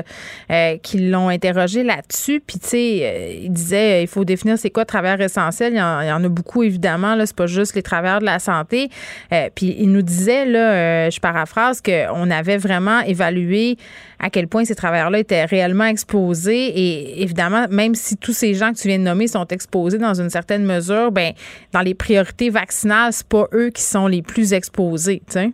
qui 0.84 1.10
l'ont 1.10 1.30
interrogé 1.30 1.84
là 1.84 1.98
dessus 2.08 2.41
Puis, 2.46 2.60
tu 2.60 2.68
sais, 2.68 3.00
euh, 3.04 3.40
il 3.44 3.52
disait, 3.52 4.04
il 4.04 4.08
faut 4.08 4.26
définir 4.26 4.58
c'est 4.58 4.70
quoi 4.70 4.86
travailleurs 4.86 5.22
essentiel. 5.22 5.74
Il 5.74 5.78
y, 5.78 5.82
en, 5.82 6.02
il 6.02 6.08
y 6.08 6.12
en 6.12 6.24
a 6.24 6.30
beaucoup, 6.30 6.64
évidemment. 6.64 7.16
Là, 7.16 7.26
c'est 7.26 7.36
pas 7.36 7.48
juste 7.48 7.76
les 7.76 7.84
travailleurs 7.84 8.09
de 8.18 8.26
la 8.26 8.40
santé. 8.40 8.90
Euh, 9.31 9.49
puis, 9.56 9.76
il 9.77 9.91
nous 9.91 10.02
disait, 10.02 10.45
là, 10.45 10.72
euh, 10.72 11.11
je 11.11 11.19
paraphrase, 11.19 11.81
qu'on 11.81 12.31
avait 12.31 12.57
vraiment 12.57 13.02
évalué 13.02 13.77
à 14.19 14.31
quel 14.31 14.48
point 14.48 14.65
ces 14.65 14.76
travailleurs-là 14.76 15.19
étaient 15.19 15.45
réellement 15.45 15.86
exposés. 15.86 16.72
Et 16.76 17.22
évidemment, 17.22 17.68
même 17.69 17.94
si 17.94 18.18
tous 18.18 18.34
ces 18.34 18.56
gens 18.56 18.73
que 18.73 18.80
tu 18.80 18.88
viens 18.88 18.98
de 18.98 19.03
nommer 19.03 19.27
sont 19.27 19.48
exposés 19.48 19.99
dans 19.99 20.19
une 20.19 20.31
certaine 20.31 20.65
mesure, 20.65 21.11
ben 21.11 21.34
dans 21.72 21.81
les 21.81 21.94
priorités 21.94 22.49
vaccinales, 22.49 23.14
c'est 23.14 23.27
pas 23.27 23.45
eux 23.53 23.69
qui 23.69 23.84
sont 23.84 24.07
les 24.07 24.23
plus 24.23 24.53
exposés, 24.53 25.22
tu 25.27 25.34
sais. 25.34 25.52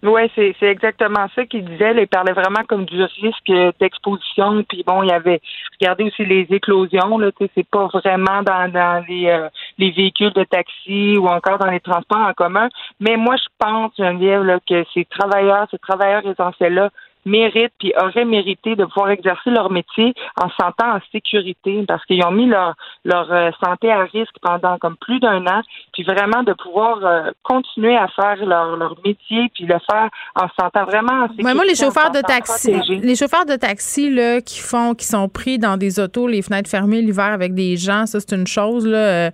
Oui, 0.00 0.30
c'est, 0.36 0.54
exactement 0.62 1.26
ça 1.34 1.44
qu'il 1.44 1.64
disait. 1.64 1.92
il 1.96 2.06
parlait 2.06 2.32
vraiment 2.32 2.62
comme 2.68 2.84
du 2.84 3.02
risque 3.02 3.52
d'exposition. 3.80 4.62
Puis 4.68 4.84
bon, 4.86 5.02
il 5.02 5.08
y 5.08 5.12
avait 5.12 5.40
regardé 5.80 6.04
aussi 6.04 6.24
les 6.24 6.46
éclosions. 6.50 7.18
Là, 7.18 7.30
c'est 7.56 7.68
pas 7.68 7.86
vraiment 7.86 8.42
dans, 8.44 8.70
dans 8.70 9.04
les, 9.08 9.26
euh, 9.26 9.48
les 9.78 9.90
véhicules 9.90 10.32
de 10.32 10.44
taxi 10.44 11.16
ou 11.16 11.28
encore 11.28 11.58
dans 11.58 11.70
les 11.70 11.80
transports 11.80 12.18
en 12.18 12.32
commun. 12.34 12.68
Mais 13.00 13.16
moi, 13.16 13.36
je 13.36 13.48
pense, 13.58 13.92
Geneviève, 13.96 14.42
là, 14.42 14.58
que 14.68 14.84
ces 14.92 15.04
travailleurs, 15.04 15.66
ces 15.70 15.78
travailleurs 15.78 16.26
essentiels-là 16.26 16.90
méritent 17.28 17.72
puis 17.78 17.92
auraient 18.00 18.24
mérité 18.24 18.76
de 18.76 18.84
pouvoir 18.84 19.10
exercer 19.10 19.50
leur 19.50 19.70
métier 19.70 20.14
en 20.40 20.48
se 20.48 20.54
sentant 20.60 20.96
en 20.96 21.00
sécurité 21.12 21.84
parce 21.86 22.04
qu'ils 22.06 22.24
ont 22.24 22.30
mis 22.30 22.46
leur, 22.46 22.74
leur 23.04 23.32
euh, 23.32 23.50
santé 23.64 23.90
à 23.90 24.04
risque 24.04 24.34
pendant 24.42 24.78
comme 24.78 24.96
plus 24.96 25.20
d'un 25.20 25.46
an, 25.46 25.62
puis 25.92 26.02
vraiment 26.02 26.42
de 26.42 26.52
pouvoir 26.52 27.04
euh, 27.04 27.30
continuer 27.42 27.96
à 27.96 28.08
faire 28.08 28.44
leur, 28.44 28.76
leur 28.76 28.96
métier 29.04 29.50
puis 29.54 29.64
le 29.64 29.78
faire 29.90 30.08
en 30.34 30.48
se 30.48 30.54
sentant 30.58 30.84
vraiment 30.84 31.24
en 31.24 31.28
sécurité. 31.28 31.54
moi, 31.54 31.64
les 31.64 31.74
chauffeurs 31.74 32.10
de 32.10 32.20
taxi, 32.20 32.74
les 32.88 33.16
chauffeurs 33.16 33.46
de 33.46 33.56
taxi 33.56 34.10
là, 34.10 34.40
qui 34.40 34.60
font, 34.60 34.94
qui 34.94 35.06
sont 35.06 35.28
pris 35.28 35.58
dans 35.58 35.76
des 35.76 36.00
autos, 36.00 36.26
les 36.26 36.42
fenêtres 36.42 36.70
fermées 36.70 37.02
l'hiver 37.02 37.26
avec 37.32 37.54
des 37.54 37.76
gens, 37.76 38.06
ça 38.06 38.20
c'est 38.20 38.34
une 38.34 38.46
chose 38.46 38.86
là. 38.86 38.98
Euh, 38.98 39.30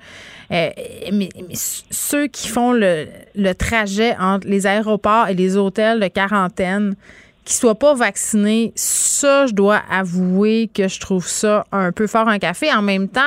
mais, 0.50 1.28
ceux 1.54 2.26
qui 2.26 2.48
font 2.48 2.72
le, 2.72 3.06
le 3.34 3.52
trajet 3.54 4.16
entre 4.18 4.46
les 4.46 4.66
aéroports 4.66 5.28
et 5.28 5.34
les 5.34 5.56
hôtels 5.56 6.00
de 6.00 6.08
quarantaine, 6.08 6.94
qui 7.44 7.54
soit 7.54 7.74
pas 7.74 7.94
vacciné, 7.94 8.72
ça, 8.74 9.46
je 9.46 9.52
dois 9.52 9.82
avouer 9.90 10.70
que 10.72 10.88
je 10.88 10.98
trouve 10.98 11.26
ça 11.26 11.64
un 11.72 11.92
peu 11.92 12.06
fort 12.06 12.28
un 12.28 12.38
café. 12.38 12.72
En 12.72 12.82
même 12.82 13.08
temps, 13.08 13.20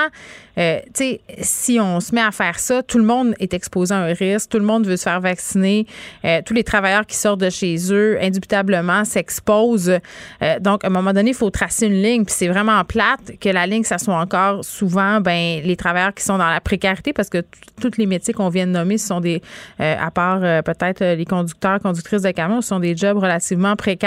euh, 0.57 0.79
tu 0.85 1.03
sais, 1.03 1.21
si 1.41 1.79
on 1.79 1.99
se 1.99 2.15
met 2.15 2.21
à 2.21 2.31
faire 2.31 2.57
ça, 2.57 2.81
tout 2.81 2.97
le 2.97 3.03
monde 3.03 3.35
est 3.39 3.53
exposé 3.53 3.93
à 3.93 3.99
un 3.99 4.13
risque, 4.13 4.49
tout 4.49 4.57
le 4.57 4.65
monde 4.65 4.87
veut 4.87 4.97
se 4.97 5.03
faire 5.03 5.21
vacciner, 5.21 5.85
euh, 6.25 6.41
tous 6.43 6.55
les 6.55 6.63
travailleurs 6.63 7.05
qui 7.05 7.15
sortent 7.15 7.41
de 7.41 7.51
chez 7.51 7.77
eux, 7.93 8.17
indubitablement, 8.19 9.05
s'exposent. 9.05 9.99
Euh, 10.41 10.59
donc, 10.59 10.83
à 10.83 10.87
un 10.87 10.89
moment 10.89 11.13
donné, 11.13 11.31
il 11.31 11.35
faut 11.35 11.51
tracer 11.51 11.85
une 11.85 12.01
ligne, 12.01 12.25
puis 12.25 12.33
c'est 12.35 12.47
vraiment 12.47 12.83
plate 12.85 13.33
que 13.39 13.49
la 13.49 13.67
ligne, 13.67 13.83
ça 13.83 13.99
soit 13.99 14.17
encore 14.17 14.65
souvent, 14.65 15.21
ben, 15.21 15.61
les 15.63 15.75
travailleurs 15.75 16.15
qui 16.15 16.23
sont 16.23 16.39
dans 16.39 16.49
la 16.49 16.59
précarité, 16.59 17.13
parce 17.13 17.29
que 17.29 17.43
tous 17.79 17.91
les 17.99 18.07
métiers 18.07 18.33
qu'on 18.33 18.49
vient 18.49 18.65
de 18.65 18.71
nommer, 18.71 18.97
ce 18.97 19.07
sont 19.07 19.21
des, 19.21 19.43
à 19.77 20.09
part 20.09 20.39
peut-être 20.63 21.03
les 21.03 21.25
conducteurs, 21.25 21.79
conductrices 21.79 22.23
de 22.23 22.31
camions, 22.31 22.61
ce 22.61 22.69
sont 22.69 22.79
des 22.79 22.97
jobs 22.97 23.17
relativement 23.17 23.75
précaires. 23.75 24.06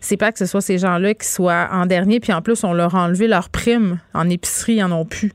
C'est 0.00 0.16
pas 0.16 0.32
que 0.32 0.38
ce 0.38 0.46
soit 0.46 0.60
ces 0.60 0.78
gens-là 0.78 1.14
qui 1.14 1.26
soient 1.26 1.68
en 1.72 1.86
dernier, 1.86 2.20
puis 2.20 2.32
en 2.32 2.42
plus, 2.42 2.64
on 2.64 2.72
leur 2.72 2.94
a 2.94 3.04
enlevé 3.04 3.28
leur 3.28 3.50
prime 3.50 3.98
en 4.14 4.28
épicerie, 4.28 4.74
ils 4.74 4.84
en 4.84 4.92
ont 4.92 5.04
plus. 5.04 5.32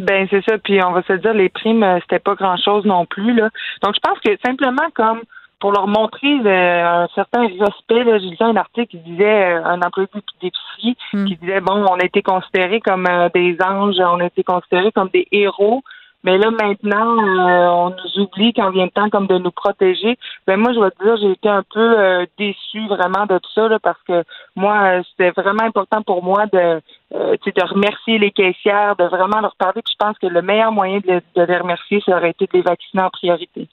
Ben 0.00 0.26
c'est 0.30 0.42
ça. 0.44 0.58
Puis 0.58 0.82
on 0.82 0.92
va 0.92 1.02
se 1.02 1.12
dire 1.12 1.34
les 1.34 1.48
primes, 1.48 1.82
euh, 1.82 1.98
c'était 2.00 2.18
pas 2.18 2.34
grand 2.34 2.56
chose 2.56 2.84
non 2.84 3.06
plus 3.06 3.34
là. 3.34 3.50
Donc 3.82 3.94
je 3.94 4.00
pense 4.00 4.18
que 4.20 4.30
simplement 4.44 4.88
comme 4.94 5.20
pour 5.60 5.72
leur 5.72 5.86
montrer 5.86 6.40
un 6.46 7.06
certain 7.14 7.42
respect, 7.42 8.04
là, 8.04 8.18
j'ai 8.18 8.30
lu 8.30 8.36
un 8.40 8.56
article 8.56 8.86
qui 8.86 8.98
disait 8.98 9.58
euh, 9.58 9.64
un 9.64 9.82
employé 9.82 10.08
d'épicerie 10.40 10.96
hmm. 11.12 11.26
qui 11.26 11.36
disait 11.36 11.60
bon, 11.60 11.84
on 11.86 11.96
a 11.96 12.04
été 12.04 12.22
considérés 12.22 12.80
comme 12.80 13.06
euh, 13.06 13.28
des 13.34 13.56
anges, 13.62 13.96
on 13.98 14.20
a 14.20 14.26
été 14.26 14.42
considérés 14.42 14.90
comme 14.92 15.10
des 15.12 15.28
héros. 15.30 15.82
Mais 16.22 16.36
là, 16.36 16.50
maintenant, 16.50 17.16
on 17.16 17.90
nous 17.90 18.22
oublie 18.22 18.52
quand 18.52 18.70
vient 18.70 18.84
le 18.84 18.90
temps 18.90 19.08
comme 19.08 19.26
de 19.26 19.38
nous 19.38 19.50
protéger. 19.50 20.18
Ben 20.46 20.58
moi, 20.58 20.72
je 20.72 20.78
dois 20.78 20.90
te 20.90 21.02
dire, 21.02 21.16
j'ai 21.16 21.32
été 21.32 21.48
un 21.48 21.62
peu 21.62 21.98
euh, 21.98 22.26
déçue 22.38 22.86
vraiment 22.88 23.24
de 23.26 23.38
tout 23.38 23.50
ça, 23.54 23.68
là, 23.68 23.78
parce 23.78 24.00
que 24.02 24.22
moi, 24.54 25.02
c'était 25.10 25.30
vraiment 25.30 25.62
important 25.62 26.02
pour 26.02 26.22
moi 26.22 26.46
de, 26.52 26.80
euh, 27.14 27.36
de 27.44 27.64
remercier 27.66 28.18
les 28.18 28.32
caissières, 28.32 28.96
de 28.96 29.04
vraiment 29.04 29.40
leur 29.40 29.56
parler. 29.56 29.80
Puis 29.82 29.94
je 29.98 30.04
pense 30.04 30.18
que 30.18 30.26
le 30.26 30.42
meilleur 30.42 30.72
moyen 30.72 30.98
de, 30.98 31.22
les 31.36 31.56
remercier, 31.56 32.02
ça 32.04 32.16
aurait 32.16 32.30
été 32.30 32.46
de 32.46 32.52
les 32.52 32.62
vacciner 32.62 33.02
en 33.02 33.10
priorité. 33.10 33.68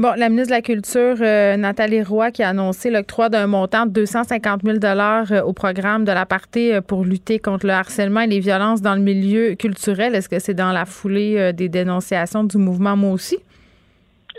Bon, 0.00 0.14
la 0.16 0.30
ministre 0.30 0.48
de 0.48 0.54
la 0.54 0.62
Culture, 0.62 1.16
euh, 1.20 1.58
Nathalie 1.58 2.02
Roy, 2.02 2.30
qui 2.30 2.42
a 2.42 2.48
annoncé 2.48 2.90
l'octroi 2.90 3.28
d'un 3.28 3.46
montant 3.46 3.84
de 3.84 3.90
250 3.90 4.62
000 4.64 4.78
euh, 4.82 5.42
au 5.42 5.52
programme 5.52 6.06
de 6.06 6.12
la 6.12 6.24
partie 6.24 6.72
pour 6.88 7.04
lutter 7.04 7.38
contre 7.38 7.66
le 7.66 7.74
harcèlement 7.74 8.20
et 8.20 8.26
les 8.26 8.40
violences 8.40 8.80
dans 8.80 8.94
le 8.94 9.02
milieu 9.02 9.56
culturel. 9.56 10.14
Est-ce 10.14 10.30
que 10.30 10.38
c'est 10.38 10.54
dans 10.54 10.72
la 10.72 10.86
foulée 10.86 11.52
des 11.52 11.68
dénonciations 11.68 12.44
du 12.44 12.56
mouvement 12.56 12.96
Moi 12.96 13.10
aussi? 13.10 13.40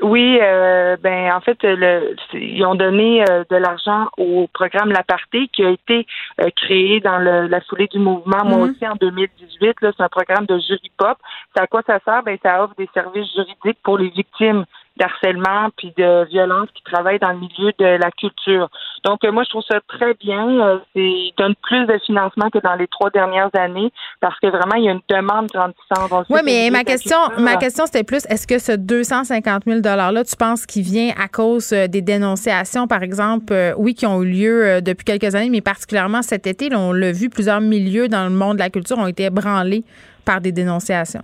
Oui, 0.01 0.39
euh, 0.41 0.97
ben 0.97 1.31
en 1.31 1.41
fait, 1.41 1.57
le, 1.61 2.15
ils 2.33 2.65
ont 2.65 2.73
donné 2.73 3.23
euh, 3.29 3.43
de 3.49 3.55
l'argent 3.55 4.07
au 4.17 4.47
programme 4.51 4.89
L'Aparté 4.89 5.47
qui 5.53 5.63
a 5.63 5.69
été 5.69 6.07
euh, 6.41 6.49
créé 6.55 6.99
dans 7.01 7.19
le, 7.19 7.47
la 7.47 7.61
foulée 7.61 7.87
du 7.87 7.99
mouvement, 7.99 8.43
moi 8.43 8.57
mhm. 8.57 8.71
aussi 8.71 8.87
en 8.87 8.95
2018. 8.95 9.81
Là, 9.81 9.91
c'est 9.95 10.03
un 10.03 10.09
programme 10.09 10.47
de 10.47 10.57
jury 10.57 10.91
pop. 10.97 11.17
C'est 11.55 11.61
à 11.61 11.67
quoi 11.67 11.83
ça 11.85 11.99
sert? 12.03 12.23
Ben 12.23 12.35
ça 12.41 12.63
offre 12.63 12.73
des 12.79 12.89
services 12.95 13.31
juridiques 13.35 13.77
pour 13.83 13.99
les 13.99 14.09
victimes 14.09 14.65
d'harcèlement 14.97 15.69
puis 15.77 15.93
de 15.97 16.25
violence 16.29 16.67
qui 16.75 16.83
travaillent 16.83 17.19
dans 17.19 17.31
le 17.31 17.39
milieu 17.39 17.71
de 17.79 17.85
la 17.85 18.11
culture. 18.11 18.69
Donc 19.03 19.23
euh, 19.23 19.31
moi 19.31 19.43
je 19.43 19.49
trouve 19.49 19.63
ça 19.69 19.79
très 19.87 20.13
bien. 20.15 20.47
Euh, 20.47 20.77
c'est 20.95 21.33
donne 21.37 21.55
plus 21.63 21.85
de 21.85 21.97
financement 22.05 22.49
que 22.49 22.59
dans 22.59 22.75
les 22.75 22.87
trois 22.87 23.09
dernières 23.09 23.49
années 23.57 23.91
parce 24.19 24.37
que 24.39 24.47
vraiment 24.47 24.75
il 24.75 24.83
y 24.83 24.89
a 24.89 24.91
une 24.91 25.01
demande 25.09 25.47
grandissante. 25.47 26.25
Oui, 26.29 26.41
mais 26.43 26.69
ma 26.71 26.83
question, 26.83 27.17
ma 27.39 27.55
question 27.55 27.85
c'était 27.85 28.03
plus 28.03 28.25
est-ce 28.29 28.45
que 28.45 28.59
ce 28.59 28.73
250 28.73 29.63
000 29.65 29.79
dollars 29.79 30.11
là, 30.11 30.23
tu 30.23 30.35
penses 30.35 30.65
qu'il 30.65 30.83
vient 30.83 31.13
à 31.17 31.27
cause 31.27 31.71
euh, 31.73 31.87
des 31.87 32.01
dénonciations, 32.01 32.87
par 32.87 33.03
exemple, 33.03 33.53
oui, 33.77 33.93
qui 33.93 34.05
ont 34.05 34.21
eu 34.21 34.29
lieu 34.29 34.81
depuis 34.81 35.05
quelques 35.05 35.35
années, 35.35 35.49
mais 35.49 35.61
particulièrement 35.61 36.21
cet 36.21 36.47
été, 36.47 36.69
on 36.75 36.91
l'a 36.91 37.11
vu, 37.11 37.29
plusieurs 37.29 37.61
milieux 37.61 38.07
dans 38.07 38.23
le 38.23 38.29
monde 38.29 38.57
de 38.57 38.59
la 38.59 38.69
culture 38.69 38.97
ont 38.97 39.07
été 39.07 39.23
ébranlés 39.23 39.83
par 40.25 40.41
des 40.41 40.51
dénonciations. 40.51 41.23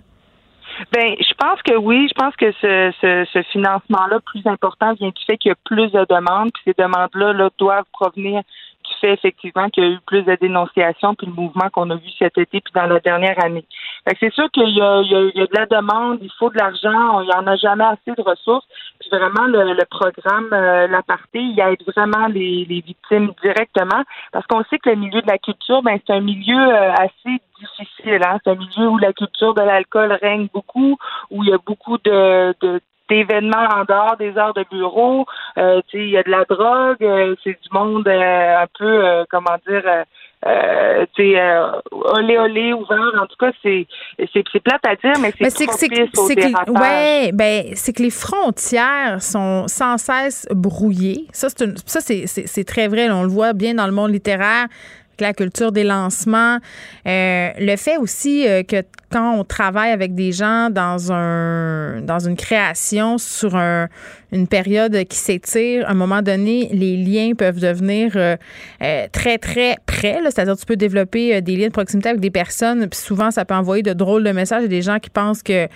Ben, 0.94 1.16
je 1.20 1.34
pense 1.34 1.62
que 1.64 1.76
oui. 1.76 2.08
Je 2.10 2.14
pense 2.14 2.36
que 2.36 2.52
ce, 2.54 2.92
ce, 3.02 3.26
ce 3.32 3.42
financement-là 3.52 4.20
plus 4.26 4.46
important 4.46 4.94
vient 4.94 5.10
du 5.10 5.26
fait 5.26 5.38
qu'il 5.38 5.50
y 5.50 5.52
a 5.52 5.58
plus 5.66 5.92
de 5.92 6.06
demandes, 6.10 6.52
puis 6.54 6.64
ces 6.66 6.74
demandes-là 6.82 7.34
là, 7.34 7.50
doivent 7.58 7.86
provenir 7.92 8.42
fait 9.00 9.14
effectivement 9.14 9.70
qu'il 9.70 9.84
y 9.84 9.88
a 9.88 9.90
eu 9.92 10.00
plus 10.06 10.24
de 10.24 10.36
dénonciations 10.36 11.16
puis 11.16 11.28
le 11.28 11.34
mouvement 11.34 11.70
qu'on 11.72 11.90
a 11.90 11.96
vu 11.96 12.10
cet 12.18 12.38
été 12.38 12.62
puis 12.62 12.74
dans 12.74 12.88
la 12.88 13.00
dernière 13.00 13.44
année. 13.44 13.66
c'est 14.20 14.34
sûr 14.34 14.50
qu'il 14.52 14.70
y 14.70 14.78
y, 14.78 15.38
y 15.38 15.42
a 15.42 15.48
de 15.48 15.56
la 15.56 15.66
demande, 15.66 16.20
il 16.22 16.32
faut 16.38 16.50
de 16.50 16.58
l'argent, 16.58 17.22
il 17.22 17.28
n'y 17.28 17.34
en 17.34 17.48
a 17.48 17.56
jamais 17.56 17.86
assez 17.86 18.16
de 18.16 18.22
ressources. 18.22 18.66
Puis 19.00 19.10
vraiment 19.10 19.48
le, 19.48 19.74
le 19.74 19.86
programme 19.86 20.50
euh, 20.54 20.88
La 20.88 21.02
Partie, 21.04 21.28
il 21.34 21.60
aide 21.60 21.84
vraiment 21.86 22.28
les, 22.28 22.66
les 22.66 22.82
victimes 22.82 23.32
directement 23.42 24.04
parce 24.32 24.46
qu'on 24.48 24.64
sait 24.66 24.80
que 24.80 24.90
le 24.90 24.96
milieu 24.96 25.22
de 25.22 25.28
la 25.28 25.38
culture, 25.38 25.82
ben 25.82 26.00
c'est 26.06 26.14
un 26.14 26.22
milieu 26.22 26.58
euh, 26.58 26.92
assez 26.94 27.42
difficile. 27.60 28.22
Hein? 28.26 28.40
C'est 28.44 28.52
un 28.52 28.56
milieu 28.56 28.90
où 28.90 28.98
la 28.98 29.14
culture 29.14 29.54
de 29.54 29.62
l'alcool 29.62 30.18
règne 30.22 30.48
beaucoup, 30.54 30.98
où 31.32 31.44
il 31.44 31.50
y 31.50 31.54
a 31.54 31.58
beaucoup 31.58 31.98
de, 32.00 32.56
de 32.62 32.82
d'événements 33.10 33.68
en 33.76 33.84
dehors 33.84 34.18
des 34.18 34.38
heures 34.38 34.54
de 34.54 34.66
bureau. 34.72 35.26
Euh, 35.58 35.82
il 35.94 36.10
y 36.10 36.18
a 36.18 36.24
de 36.24 36.30
la 36.30 36.46
drogue, 36.46 37.04
euh, 37.04 37.36
c'est 37.44 37.52
du 37.62 37.70
monde 37.72 38.08
euh, 38.08 38.64
un 38.64 38.68
peu, 38.78 39.06
euh, 39.06 39.26
comment 39.30 39.58
dire, 39.68 39.84
euh, 40.46 41.06
tu 41.16 41.36
olé 41.92 42.38
olé 42.38 42.74
ouvert. 42.74 43.22
En 43.22 43.26
tout 43.26 43.38
cas, 43.40 43.52
c'est 43.64 43.88
c'est 44.34 44.44
plate 44.64 44.86
à 44.86 44.96
dire, 44.96 45.20
mais 45.22 45.34
c'est 45.50 45.66
propice 45.66 46.10
au 46.18 46.28
que, 46.28 46.72
Ouais, 46.72 47.32
ben 47.34 47.66
c'est 47.74 47.94
que 47.94 48.04
les 48.04 48.12
frontières 48.12 49.22
sont 49.22 49.68
sans 49.68 49.98
cesse 49.98 50.48
brouillées. 50.52 51.26
Ça, 51.32 51.50
c'est 51.50 51.78
ça 51.88 52.00
c'est 52.02 52.64
très 52.64 52.88
vrai. 52.88 53.10
on 53.10 53.24
le 53.24 53.30
voit 53.30 53.54
bien 53.54 53.74
dans 53.74 53.88
le 53.88 53.94
monde 53.94 54.12
littéraire 54.12 54.68
la 55.22 55.34
culture 55.34 55.72
des 55.72 55.84
lancements, 55.84 56.60
euh, 57.08 57.50
le 57.58 57.76
fait 57.76 57.98
aussi 57.98 58.48
euh, 58.48 58.64
que 58.64 58.84
quand 59.12 59.36
on 59.40 59.44
travaille 59.44 59.92
avec 59.92 60.16
des 60.16 60.32
gens 60.32 60.70
dans 60.70 61.12
un 61.12 62.02
dans 62.02 62.20
une 62.20 62.36
création 62.36 63.18
sur 63.18 63.56
un, 63.56 63.88
une 64.32 64.48
période 64.48 65.06
qui 65.06 65.18
s'étire, 65.18 65.88
à 65.88 65.92
un 65.92 65.94
moment 65.94 66.22
donné, 66.22 66.70
les 66.74 66.98
liens 66.98 67.34
peuvent 67.34 67.60
devenir 67.60 68.12
euh, 68.16 68.36
euh, 68.82 69.08
très 69.12 69.38
très 69.38 69.78
près. 69.86 70.20
C'est-à-dire 70.26 70.58
tu 70.58 70.66
peux 70.66 70.76
développer 70.76 71.36
euh, 71.36 71.42
des 71.42 71.56
liens 71.56 71.68
de 71.68 71.72
proximité 71.72 72.10
avec 72.10 72.22
des 72.22 72.32
personnes, 72.32 72.88
puis 72.88 73.00
souvent 73.00 73.32
ça 73.32 73.46
peut 73.46 73.54
envoyer 73.54 73.84
de 73.84 73.94
drôles 73.94 74.24
de 74.24 74.32
messages. 74.32 74.64
A 74.64 74.68
des 74.68 74.82
gens 74.82 75.00
qui 75.00 75.10
pensent 75.10 75.44
que 75.44 75.68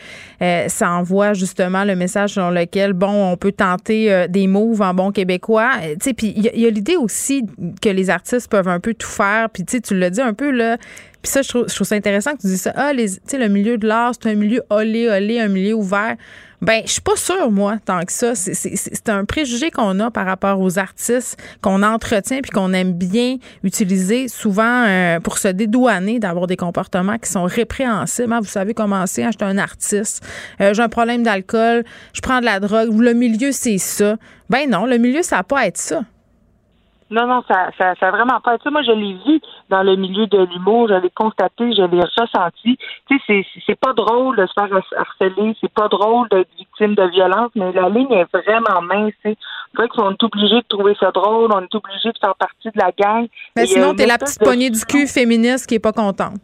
ça 0.67 0.91
envoie 0.91 1.33
justement 1.33 1.83
le 1.83 1.95
message 1.95 2.31
sur 2.31 2.51
lequel 2.51 2.93
bon 2.93 3.31
on 3.31 3.37
peut 3.37 3.51
tenter 3.51 4.25
des 4.27 4.47
moves 4.47 4.81
en 4.81 4.93
bon 4.93 5.11
québécois. 5.11 5.71
Tu 5.81 5.97
sais, 6.01 6.13
puis 6.13 6.33
il 6.35 6.43
y 6.43 6.65
a, 6.65 6.69
l'idée 6.69 6.95
aussi 6.95 7.45
que 7.81 7.89
les 7.89 8.09
artistes 8.09 8.49
peuvent 8.49 8.67
un 8.67 8.79
peu 8.79 8.93
tout 8.93 9.07
faire. 9.07 9.49
Puis 9.49 9.63
tu 9.63 9.77
sais, 9.77 9.81
tu 9.81 9.97
l'as 9.97 10.09
dit 10.09 10.21
un 10.21 10.33
peu 10.33 10.49
là 10.49 10.77
puis 11.21 11.31
ça, 11.31 11.41
je 11.43 11.49
trouve, 11.49 11.67
ça 11.67 11.95
intéressant 11.95 12.31
que 12.31 12.41
tu 12.41 12.47
dises 12.47 12.61
ça. 12.61 12.73
Ah, 12.75 12.93
les, 12.93 13.07
le 13.33 13.47
milieu 13.47 13.77
de 13.77 13.87
l'art, 13.87 14.13
c'est 14.19 14.29
un 14.29 14.35
milieu 14.35 14.63
olé, 14.69 15.07
olé, 15.07 15.39
un 15.39 15.49
milieu 15.49 15.75
ouvert. 15.75 16.15
Ben, 16.61 16.83
je 16.85 16.91
suis 16.91 17.01
pas 17.01 17.15
sûre, 17.15 17.49
moi, 17.49 17.77
tant 17.83 18.01
que 18.01 18.11
ça. 18.11 18.35
C'est 18.35 19.09
un 19.09 19.25
préjugé 19.25 19.71
qu'on 19.71 19.99
a 19.99 20.11
par 20.11 20.27
rapport 20.27 20.59
aux 20.59 20.77
artistes 20.77 21.41
qu'on 21.61 21.81
entretient 21.81 22.41
puis 22.41 22.51
qu'on 22.51 22.71
aime 22.73 22.93
bien 22.93 23.38
utiliser 23.63 24.27
souvent 24.27 24.85
euh, 24.85 25.19
pour 25.19 25.39
se 25.39 25.47
dédouaner 25.47 26.19
d'avoir 26.19 26.45
des 26.45 26.57
comportements 26.57 27.17
qui 27.17 27.31
sont 27.31 27.45
répréhensibles. 27.45 28.31
Hein, 28.31 28.41
vous 28.41 28.47
savez 28.47 28.75
comment 28.75 29.07
c'est, 29.07 29.23
hein, 29.23 29.31
je 29.31 29.43
suis 29.43 29.51
un 29.51 29.57
artiste, 29.57 30.23
euh, 30.61 30.75
j'ai 30.75 30.83
un 30.83 30.89
problème 30.89 31.23
d'alcool, 31.23 31.83
je 32.13 32.21
prends 32.21 32.41
de 32.41 32.45
la 32.45 32.59
drogue, 32.59 32.95
le 32.95 33.13
milieu, 33.13 33.51
c'est 33.51 33.79
ça. 33.79 34.17
Ben 34.51 34.69
non, 34.69 34.85
le 34.85 34.97
milieu, 34.97 35.23
ça 35.23 35.38
n'a 35.38 35.43
pas 35.43 35.65
être 35.65 35.77
ça. 35.77 36.03
Non, 37.11 37.27
non, 37.27 37.43
ça, 37.45 37.71
ça, 37.77 37.93
ça 37.99 38.07
a 38.07 38.11
vraiment 38.11 38.39
pas 38.39 38.55
été. 38.55 38.69
Moi, 38.69 38.83
je 38.83 38.91
l'ai 38.93 39.13
vu 39.25 39.41
dans 39.69 39.83
le 39.83 39.97
milieu 39.97 40.27
de 40.27 40.45
l'humour, 40.45 40.88
je 40.88 40.93
l'ai 40.93 41.09
constaté, 41.09 41.73
je 41.73 41.81
l'ai 41.81 41.99
ressenti. 41.99 42.77
Tu 43.09 43.17
sais, 43.17 43.21
c'est, 43.27 43.45
c'est 43.65 43.79
pas 43.79 43.91
drôle 43.91 44.38
de 44.38 44.47
se 44.47 44.53
faire 44.53 44.69
harceler, 44.95 45.53
c'est 45.59 45.73
pas 45.73 45.89
drôle 45.89 46.29
d'être 46.29 46.47
victime 46.57 46.95
de 46.95 47.03
violence, 47.09 47.51
mais 47.55 47.73
la 47.73 47.89
ligne 47.89 48.13
est 48.13 48.31
vraiment 48.31 48.81
mince. 48.81 49.13
C'est 49.23 49.38
vrai 49.75 49.89
qu'on 49.89 50.11
est 50.11 50.23
obligé 50.23 50.55
de 50.55 50.67
trouver 50.69 50.95
ça 51.01 51.11
drôle, 51.11 51.51
on 51.53 51.59
est 51.59 51.75
obligé 51.75 52.13
de 52.13 52.17
faire 52.17 52.35
partie 52.35 52.69
de 52.69 52.79
la 52.79 52.91
gang. 52.97 53.27
Mais 53.57 53.65
sinon, 53.65 53.93
t'es 53.93 54.05
la 54.05 54.17
petite 54.17 54.39
poignée 54.41 54.69
du 54.69 54.85
cul 54.85 55.05
féministe 55.05 55.67
qui 55.67 55.75
est 55.75 55.79
pas 55.79 55.91
contente. 55.91 56.39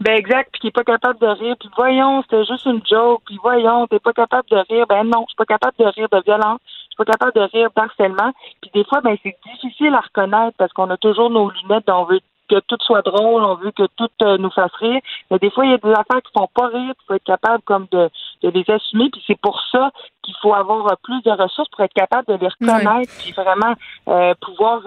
Ben 0.00 0.16
exact, 0.16 0.50
puis 0.52 0.60
qui 0.60 0.66
est 0.68 0.70
pas 0.70 0.84
capable 0.84 1.18
de 1.18 1.26
rire, 1.26 1.56
puis 1.60 1.68
voyons, 1.76 2.22
c'était 2.22 2.44
juste 2.46 2.64
une 2.64 2.80
joke, 2.88 3.20
puis 3.26 3.38
voyons, 3.42 3.86
t'es 3.86 3.98
pas 3.98 4.14
capable 4.14 4.48
de 4.48 4.56
rire. 4.56 4.86
Ben 4.88 5.04
non, 5.04 5.24
je 5.26 5.32
suis 5.32 5.36
pas 5.36 5.44
capable 5.44 5.74
de 5.78 5.84
rire 5.84 6.08
de 6.10 6.22
violence 6.24 6.60
capable 7.04 7.32
de 7.32 7.40
rire 7.40 7.70
partiellement. 7.72 8.32
Puis 8.60 8.70
des 8.74 8.84
fois, 8.84 9.00
ben 9.00 9.16
c'est 9.22 9.36
difficile 9.52 9.94
à 9.94 10.00
reconnaître 10.00 10.56
parce 10.56 10.72
qu'on 10.72 10.90
a 10.90 10.96
toujours 10.96 11.30
nos 11.30 11.50
lunettes, 11.50 11.88
on 11.88 12.04
veut 12.04 12.20
que 12.50 12.60
tout 12.66 12.76
soit 12.80 13.02
drôle, 13.02 13.42
on 13.44 13.54
veut 13.54 13.70
que 13.70 13.86
tout 13.96 14.10
euh, 14.22 14.36
nous 14.38 14.50
fasse 14.50 14.72
rire. 14.80 15.00
Mais 15.30 15.38
des 15.38 15.50
fois, 15.50 15.64
il 15.64 15.70
y 15.70 15.74
a 15.74 15.78
des 15.78 15.90
affaires 15.90 16.22
qui 16.22 16.32
font 16.36 16.48
pas 16.54 16.66
rire, 16.68 16.92
il 16.98 17.06
faut 17.06 17.14
être 17.14 17.24
capable 17.24 17.62
comme 17.64 17.86
de, 17.92 18.10
de 18.42 18.50
les 18.50 18.64
assumer. 18.68 19.08
Puis 19.10 19.22
c'est 19.26 19.40
pour 19.40 19.60
ça 19.70 19.90
qu'il 20.22 20.34
faut 20.42 20.52
avoir 20.52 20.86
euh, 20.86 20.94
plus 21.02 21.22
de 21.22 21.30
ressources 21.30 21.68
pour 21.70 21.84
être 21.84 21.94
capable 21.94 22.26
de 22.26 22.34
les 22.34 22.48
reconnaître, 22.48 23.12
puis 23.18 23.32
vraiment 23.32 23.74
euh, 24.08 24.34
pouvoir 24.40 24.80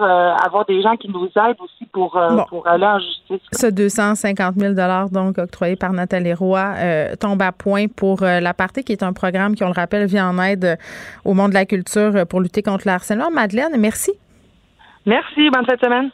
avoir 0.44 0.64
des 0.66 0.82
gens 0.82 0.96
qui 0.96 1.08
nous 1.08 1.26
aident 1.26 1.60
aussi 1.60 1.86
pour, 1.92 2.20
pour 2.48 2.66
aller 2.66 2.86
en 2.86 2.98
justice. 2.98 3.40
Ce 3.52 3.66
250 3.66 4.54
000 4.56 4.74
donc 5.10 5.38
octroyé 5.38 5.76
par 5.76 5.92
Nathalie 5.92 6.34
Roy 6.34 6.74
tombe 7.20 7.42
à 7.42 7.52
point 7.52 7.86
pour 7.88 8.20
la 8.22 8.54
partie 8.54 8.84
qui 8.84 8.92
est 8.92 9.02
un 9.02 9.12
programme 9.12 9.54
qui, 9.54 9.64
on 9.64 9.68
le 9.68 9.72
rappelle, 9.72 10.06
vient 10.06 10.28
en 10.28 10.42
aide 10.42 10.78
au 11.24 11.34
monde 11.34 11.50
de 11.50 11.54
la 11.54 11.66
culture 11.66 12.26
pour 12.28 12.40
lutter 12.40 12.62
contre 12.62 12.86
le 12.86 12.92
harcèlement. 12.92 13.30
Madeleine, 13.30 13.76
merci. 13.78 14.12
Merci. 15.06 15.50
Bonne 15.50 15.66
fin 15.66 15.74
de 15.74 15.80
semaine. 15.80 16.10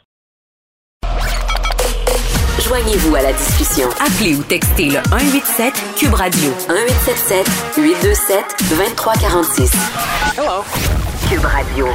Joignez-vous 2.63 3.15
à 3.15 3.21
la 3.23 3.33
discussion. 3.33 3.89
Appelez 3.99 4.35
ou 4.35 4.43
textez 4.43 4.85
le 4.85 4.99
187 5.09 5.73
Cube 5.97 6.13
Radio 6.13 6.49
1877 6.69 7.47
827 7.77 8.45
2346. 8.69 9.71
Hello. 10.37 10.63
Cube 11.27 11.43
Radio. 11.43 11.87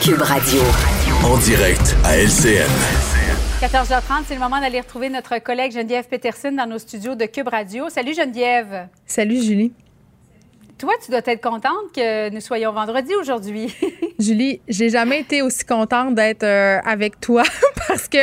Cube 0.00 0.22
Radio. 0.22 0.60
En 1.24 1.36
direct 1.38 1.96
à 2.04 2.16
LCN. 2.16 2.70
14h30, 3.60 4.24
c'est 4.28 4.34
le 4.34 4.40
moment 4.40 4.60
d'aller 4.60 4.80
retrouver 4.80 5.08
notre 5.08 5.38
collègue 5.38 5.72
Geneviève 5.72 6.06
Peterson 6.08 6.52
dans 6.52 6.66
nos 6.66 6.78
studios 6.78 7.16
de 7.16 7.24
Cube 7.24 7.48
Radio. 7.48 7.88
Salut 7.88 8.14
Geneviève. 8.14 8.88
Salut 9.06 9.42
Julie. 9.42 9.72
Toi, 10.78 10.92
tu 11.02 11.10
dois 11.10 11.22
être 11.24 11.40
contente 11.40 11.90
que 11.94 12.28
nous 12.28 12.40
soyons 12.42 12.70
vendredi 12.70 13.14
aujourd'hui. 13.14 13.74
Julie, 14.18 14.60
j'ai 14.68 14.90
jamais 14.90 15.20
été 15.20 15.40
aussi 15.40 15.64
contente 15.64 16.14
d'être 16.14 16.42
euh, 16.42 16.78
avec 16.84 17.18
toi 17.18 17.44
parce 17.88 18.08
que 18.08 18.18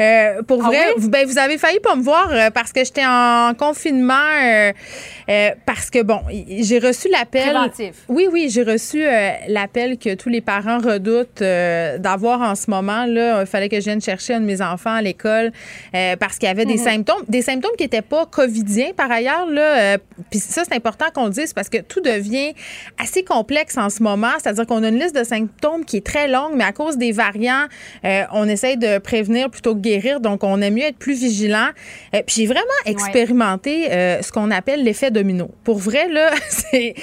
euh, 0.00 0.42
pour 0.42 0.64
ah 0.64 0.68
vrai, 0.68 0.94
vous, 0.96 1.08
ben, 1.08 1.26
vous 1.26 1.38
avez 1.38 1.58
failli 1.58 1.80
pas 1.80 1.96
me 1.96 2.02
voir 2.02 2.28
euh, 2.32 2.50
parce 2.50 2.72
que 2.72 2.84
j'étais 2.84 3.04
en 3.04 3.54
confinement 3.58 4.14
parce 5.66 5.90
que 5.90 6.02
bon, 6.02 6.20
j'ai 6.30 6.78
reçu 6.78 7.08
l'appel. 7.08 7.50
Préventif. 7.50 7.94
Oui, 8.08 8.28
oui, 8.30 8.48
j'ai 8.50 8.62
reçu 8.62 9.02
l'appel 9.48 9.98
que 9.98 10.14
tous 10.14 10.28
les 10.28 10.40
parents 10.40 10.78
redoutent 10.78 11.42
d'avoir 11.42 12.42
en 12.42 12.54
ce 12.54 12.70
moment 12.70 13.04
là. 13.06 13.40
Il 13.40 13.46
fallait 13.46 13.68
que 13.68 13.80
je 13.80 13.86
vienne 13.86 14.00
chercher 14.00 14.34
un 14.34 14.40
de 14.40 14.46
mes 14.46 14.62
enfants 14.62 14.94
à 14.94 15.02
l'école 15.02 15.50
parce 16.20 16.38
qu'il 16.38 16.48
y 16.48 16.52
avait 16.52 16.66
des 16.66 16.74
mhm. 16.76 16.84
symptômes, 16.84 17.22
des 17.28 17.42
symptômes 17.42 17.72
qui 17.76 17.84
n'étaient 17.84 18.02
pas 18.02 18.26
covidiens 18.26 18.92
par 18.96 19.10
ailleurs 19.10 19.46
là. 19.46 19.98
Puis 20.30 20.38
ça, 20.38 20.62
c'est 20.64 20.74
important 20.74 21.06
qu'on 21.12 21.24
le 21.24 21.32
dise 21.32 21.52
parce 21.52 21.68
que 21.68 21.78
tout 21.78 21.95
devient 22.00 22.52
assez 22.98 23.24
complexe 23.24 23.76
en 23.76 23.90
ce 23.90 24.02
moment. 24.02 24.32
C'est-à-dire 24.38 24.66
qu'on 24.66 24.82
a 24.82 24.88
une 24.88 24.98
liste 24.98 25.14
de 25.14 25.24
symptômes 25.24 25.84
qui 25.84 25.98
est 25.98 26.06
très 26.06 26.28
longue, 26.28 26.52
mais 26.54 26.64
à 26.64 26.72
cause 26.72 26.96
des 26.96 27.12
variants, 27.12 27.66
euh, 28.04 28.22
on 28.32 28.48
essaye 28.48 28.76
de 28.76 28.98
prévenir 28.98 29.50
plutôt 29.50 29.74
que 29.74 29.80
guérir. 29.80 30.20
Donc, 30.20 30.44
on 30.44 30.60
aime 30.60 30.74
mieux 30.74 30.84
être 30.84 30.98
plus 30.98 31.18
vigilant. 31.18 31.68
Euh, 32.14 32.22
puis 32.26 32.36
j'ai 32.36 32.46
vraiment 32.46 32.60
expérimenté 32.84 33.92
euh, 33.92 34.22
ce 34.22 34.32
qu'on 34.32 34.50
appelle 34.50 34.84
l'effet 34.84 35.10
domino. 35.10 35.50
Pour 35.64 35.78
vrai, 35.78 36.08
là, 36.08 36.30
c'est. 36.48 36.94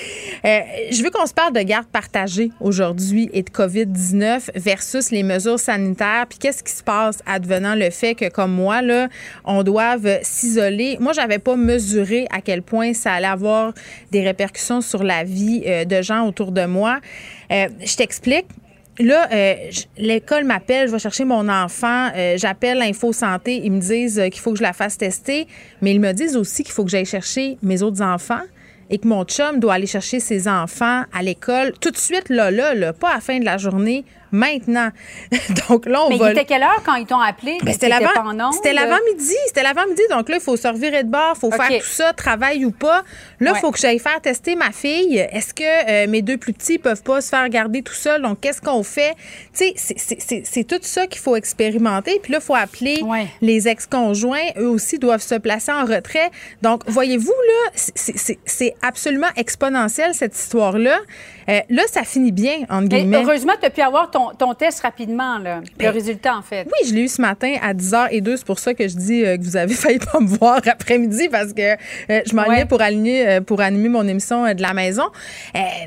je 0.43 1.03
veux 1.03 1.09
qu'on 1.09 1.25
se 1.25 1.33
parle 1.33 1.53
de 1.53 1.61
garde 1.61 1.87
partagée 1.87 2.51
aujourd'hui 2.59 3.29
et 3.33 3.43
de 3.43 3.49
COVID-19 3.49 4.51
versus 4.55 5.11
les 5.11 5.23
mesures 5.23 5.59
sanitaires. 5.59 6.25
Puis 6.29 6.39
qu'est-ce 6.39 6.63
qui 6.63 6.71
se 6.71 6.83
passe 6.83 7.19
advenant 7.25 7.75
le 7.75 7.89
fait 7.89 8.15
que, 8.15 8.29
comme 8.29 8.51
moi, 8.51 8.81
là, 8.81 9.07
on 9.45 9.63
doive 9.63 10.19
s'isoler? 10.23 10.97
Moi, 10.99 11.13
j'avais 11.13 11.39
pas 11.39 11.55
mesuré 11.55 12.27
à 12.31 12.41
quel 12.41 12.61
point 12.61 12.93
ça 12.93 13.13
allait 13.13 13.27
avoir 13.27 13.73
des 14.11 14.21
répercussions 14.21 14.81
sur 14.83 15.03
la 15.03 15.23
vie 15.23 15.63
euh, 15.65 15.85
de 15.85 16.01
gens 16.01 16.27
autour 16.27 16.51
de 16.51 16.65
moi. 16.65 16.99
Euh, 17.51 17.67
je 17.83 17.95
t'explique. 17.95 18.45
Là, 18.99 19.27
euh, 19.31 19.55
l'école 19.97 20.43
m'appelle, 20.43 20.87
je 20.87 20.93
vais 20.93 20.99
chercher 20.99 21.25
mon 21.25 21.49
enfant, 21.49 22.11
j'appelle 22.35 22.77
l'Info 22.77 23.11
Santé, 23.11 23.59
ils 23.63 23.71
me 23.71 23.79
disent 23.79 24.21
qu'il 24.31 24.39
faut 24.39 24.51
que 24.51 24.59
je 24.59 24.61
la 24.61 24.71
fasse 24.71 24.99
tester, 24.99 25.47
mais 25.81 25.95
ils 25.95 25.99
me 25.99 26.11
disent 26.11 26.37
aussi 26.37 26.63
qu'il 26.63 26.73
faut 26.73 26.83
que 26.83 26.91
j'aille 26.91 27.07
chercher 27.07 27.57
mes 27.63 27.81
autres 27.81 28.03
enfants 28.03 28.43
et 28.91 28.99
que 28.99 29.07
mon 29.07 29.23
chum 29.23 29.59
doit 29.59 29.73
aller 29.73 29.87
chercher 29.87 30.19
ses 30.19 30.47
enfants 30.47 31.05
à 31.11 31.23
l'école 31.23 31.73
tout 31.81 31.89
de 31.89 31.97
suite, 31.97 32.29
là, 32.29 32.51
là, 32.51 32.75
là, 32.75 32.93
pas 32.93 33.09
à 33.09 33.13
la 33.15 33.19
fin 33.19 33.39
de 33.39 33.45
la 33.45 33.57
journée, 33.57 34.05
maintenant. 34.33 34.89
Donc 35.69 35.85
là, 35.85 36.03
on 36.03 36.09
Mais 36.09 36.17
il 36.17 36.31
était 36.31 36.43
quelle 36.43 36.63
heure 36.63 36.81
quand 36.83 36.95
ils 36.95 37.05
t'ont 37.05 37.19
appelé? 37.19 37.57
Ben, 37.63 37.71
c'était 37.71 37.87
l'avant 37.87 38.51
C'était 38.51 38.73
l'avant-midi. 38.73 39.35
C'était 39.47 39.63
l'avant-midi. 39.63 40.01
Donc 40.09 40.27
là, 40.27 40.35
il 40.35 40.41
faut 40.41 40.57
se 40.57 40.67
revirer 40.67 41.03
de 41.03 41.09
bord, 41.09 41.33
il 41.35 41.39
faut 41.39 41.51
faire 41.51 41.79
tout 41.79 41.85
ça, 41.85 42.11
travail 42.11 42.65
ou 42.65 42.71
pas. 42.71 43.03
Là, 43.39 43.53
il 43.55 43.59
faut 43.59 43.71
que 43.71 43.79
j'aille 43.79 43.99
faire 43.99 44.19
tester 44.19 44.55
ma 44.55 44.71
fille. 44.71 45.17
Est-ce 45.17 45.53
que 45.53 45.63
euh, 45.63 46.07
mes 46.09 46.21
deux 46.21 46.37
plus 46.37 46.53
petits 46.53 46.79
peuvent 46.79 47.03
pas 47.03 47.21
se 47.21 47.29
faire 47.29 47.47
garder 47.49 47.83
tout 47.83 47.93
seuls? 47.93 48.21
Donc, 48.21 48.41
qu'est-ce 48.41 48.61
qu'on 48.61 48.83
fait? 48.83 49.15
Tu 49.55 49.71
sais, 49.75 50.43
c'est 50.43 50.63
tout 50.63 50.79
ça 50.81 51.07
qu'il 51.07 51.21
faut 51.21 51.35
expérimenter. 51.35 52.19
Puis 52.21 52.31
là, 52.33 52.39
il 52.41 52.45
faut 52.45 52.55
appeler 52.55 53.01
les 53.41 53.67
ex-conjoints. 53.67 54.49
Eux 54.57 54.69
aussi 54.69 54.97
doivent 54.97 55.21
se 55.21 55.35
placer 55.35 55.71
en 55.71 55.85
retrait. 55.85 56.31
Donc, 56.61 56.83
voyez-vous, 56.87 57.31
là, 57.31 57.71
c'est 58.45 58.75
absolument 58.81 59.27
exponentiel, 59.35 60.13
cette 60.13 60.35
histoire-là. 60.35 60.99
Euh, 61.49 61.59
là, 61.69 61.83
ça 61.87 62.03
finit 62.03 62.31
bien, 62.31 62.61
entre 62.69 62.87
guillemets. 62.87 63.23
heureusement, 63.23 63.53
tu 63.59 63.65
as 63.65 63.69
pu 63.69 63.81
avoir 63.81 64.09
ton, 64.11 64.29
ton 64.37 64.53
test 64.53 64.81
rapidement, 64.81 65.37
là, 65.37 65.59
le 65.59 65.77
ben, 65.77 65.91
résultat, 65.91 66.37
en 66.37 66.41
fait. 66.41 66.65
Oui, 66.65 66.87
je 66.87 66.93
l'ai 66.93 67.01
eu 67.01 67.07
ce 67.07 67.21
matin 67.21 67.55
à 67.61 67.73
10h02. 67.73 68.37
C'est 68.37 68.45
pour 68.45 68.59
ça 68.59 68.73
que 68.73 68.87
je 68.87 68.95
dis 68.95 69.25
euh, 69.25 69.37
que 69.37 69.43
vous 69.43 69.57
avez 69.57 69.73
failli 69.73 69.99
pas 69.99 70.19
me 70.19 70.27
voir 70.27 70.61
après-midi 70.65 71.29
parce 71.29 71.53
que 71.53 71.73
euh, 71.73 72.21
je 72.25 72.35
m'en 72.35 72.43
pour, 72.67 72.81
aligner, 72.81 73.41
pour 73.41 73.61
animer 73.61 73.89
mon 73.89 74.07
émission 74.07 74.53
de 74.53 74.61
la 74.61 74.73
maison. 74.73 75.05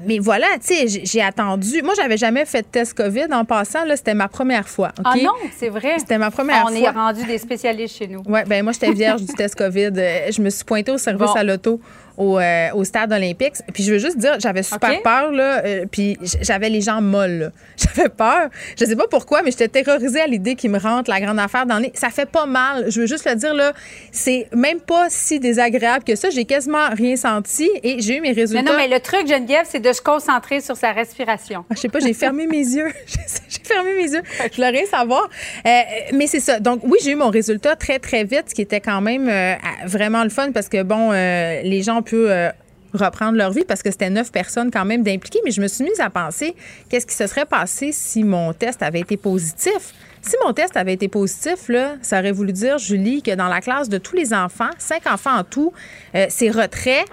mais 0.07 0.19
voilà, 0.19 0.47
tu 0.65 0.75
sais, 0.75 1.03
j'ai 1.05 1.23
attendu. 1.23 1.83
Moi, 1.83 1.95
j'avais 1.97 2.17
jamais 2.17 2.45
fait 2.45 2.63
de 2.63 2.67
test 2.67 2.95
COVID. 2.95 3.27
En 3.33 3.45
passant, 3.45 3.85
là, 3.85 3.97
c'était 3.97 4.15
ma 4.15 4.29
première 4.29 4.69
fois. 4.69 4.93
Ah 5.05 5.15
non, 5.23 5.33
c'est 5.57 5.69
vrai. 5.69 5.95
C'était 5.99 6.19
ma 6.19 6.31
première 6.31 6.63
fois. 6.63 6.71
On 6.71 6.75
est 6.75 6.89
rendu 6.89 7.25
des 7.25 7.39
spécialistes 7.39 7.97
chez 7.97 8.07
nous. 8.07 8.23
Oui, 8.27 8.41
ben 8.47 8.63
moi, 8.63 8.73
j'étais 8.73 8.93
vierge 8.93 9.23
du 9.23 9.33
test 9.35 9.55
COVID. 9.55 9.93
Je 10.31 10.41
me 10.41 10.51
suis 10.51 10.65
pointée 10.65 10.93
au 10.93 10.99
service 10.99 11.31
à 11.37 11.45
l'auto 11.45 11.81
euh, 12.19 12.69
au, 12.75 12.85
stade 12.85 13.13
olympique. 13.13 13.55
Puis 13.73 13.83
je 13.83 13.93
veux 13.93 13.99
juste 13.99 14.19
dire, 14.19 14.37
j'avais 14.39 14.63
super 14.63 15.03
peur, 15.03 15.33
là. 15.33 15.65
Euh, 15.65 15.87
puis 15.91 16.19
j'avais 16.41 16.69
les 16.69 16.81
jambes 16.81 17.05
molles, 17.05 17.53
J'avais 17.77 18.09
peur. 18.09 18.49
Je 18.79 18.85
sais 18.85 18.97
pas 18.97 19.07
pourquoi, 19.09 19.43
mais 19.43 19.51
j'étais 19.51 19.69
terrorisée 19.69 20.21
à 20.21 20.27
l'idée 20.27 20.55
qu'il 20.55 20.71
me 20.71 20.79
rentre 20.79 21.11
la 21.11 21.21
grande 21.21 21.39
affaire 21.39 21.67
dans 21.67 21.77
le 21.77 21.83
nez. 21.83 21.93
Ça 21.95 22.11
fait 22.11 22.27
pas 22.27 22.47
mal. 22.47 22.91
Je 22.91 23.01
veux 23.01 23.07
juste 23.07 23.29
le 23.29 23.35
dire, 23.35 23.55
là. 23.55 23.73
C'est 24.13 24.49
même 24.55 24.81
pas 24.81 25.07
si 25.11 25.41
désagréable 25.41 26.05
que 26.05 26.17
ça. 26.17 26.31
J'ai 26.31 26.45
quasiment 26.45 26.89
rien 26.91 27.17
senti 27.17 27.69
et 27.83 28.01
j'ai 28.01 28.17
eu 28.17 28.21
mes 28.21 28.33
résultats. 28.33 28.63
Mais 28.63 28.71
non, 28.71 28.77
mais 28.77 28.89
le 28.89 29.01
truc, 29.01 29.27
Geneviève, 29.29 29.67
c'est 29.69 29.81
de 29.81 29.93
se 29.93 30.01
concentrer 30.01 30.61
sur 30.61 30.77
sa 30.77 30.93
respiration. 30.93 31.65
Ah, 31.71 31.75
je 31.75 31.81
sais 31.81 31.89
pas, 31.89 32.01
j'ai 32.01 32.15
fermé 32.15 32.47
mes 32.47 32.59
yeux. 32.77 32.93
fermer 33.67 33.95
mes 33.95 34.13
yeux. 34.13 34.23
Je 34.51 34.57
voulais 34.57 34.71
rien 34.71 34.87
savoir. 34.87 35.29
Euh, 35.67 35.81
mais 36.15 36.27
c'est 36.27 36.41
ça. 36.41 36.61
Donc, 36.61 36.81
oui, 36.85 36.99
j'ai 37.03 37.13
eu 37.13 37.17
mon 37.17 37.31
résultat 37.31 37.77
très, 37.77 37.99
très 37.99 38.25
vite, 38.25 38.45
ce 38.49 38.55
qui 38.55 38.63
était 38.63 38.81
quand 38.81 39.01
même 39.01 39.29
euh, 39.29 39.55
vraiment 39.87 40.23
le 40.23 40.31
fun 40.31 40.53
parce 40.53 40.69
que, 40.69 40.83
bon, 40.83 41.13
euh, 41.13 41.63
les 41.63 41.83
gens 41.83 42.03
peuvent 42.03 42.53
reprendre 42.93 43.37
leur 43.37 43.51
vie 43.51 43.65
parce 43.65 43.83
que 43.83 43.91
c'était 43.91 44.11
neuf 44.11 44.33
personnes 44.33 44.71
quand 44.71 44.85
même 44.85 45.03
d'impliquer. 45.03 45.41
Mais 45.45 45.51
je 45.51 45.61
me 45.61 45.69
suis 45.69 45.85
mise 45.85 46.01
à 46.01 46.11
penser 46.11 46.55
qu'est-ce 46.89 47.07
qui 47.07 47.15
se 47.15 47.27
serait 47.27 47.47
passé 47.47 47.91
si 47.93 48.25
mon 48.25 48.53
test 48.53 48.83
avait 48.83 49.01
été 49.01 49.17
positif. 49.17 49.95
Si 50.23 50.35
mon 50.45 50.53
test 50.53 50.77
avait 50.77 50.95
été 50.95 51.07
positif, 51.07 51.69
là, 51.69 51.95
ça 52.03 52.19
aurait 52.19 52.33
voulu 52.33 52.53
dire, 52.53 52.79
Julie, 52.79 53.23
que 53.23 53.35
dans 53.35 53.47
la 53.47 53.61
classe 53.61 53.89
de 53.89 53.99
tous 53.99 54.17
les 54.17 54.35
enfants, 54.35 54.71
cinq 54.77 55.07
enfants 55.07 55.37
en 55.39 55.45
tout, 55.45 55.73
c'est 56.29 56.51
retrait. 56.51 57.05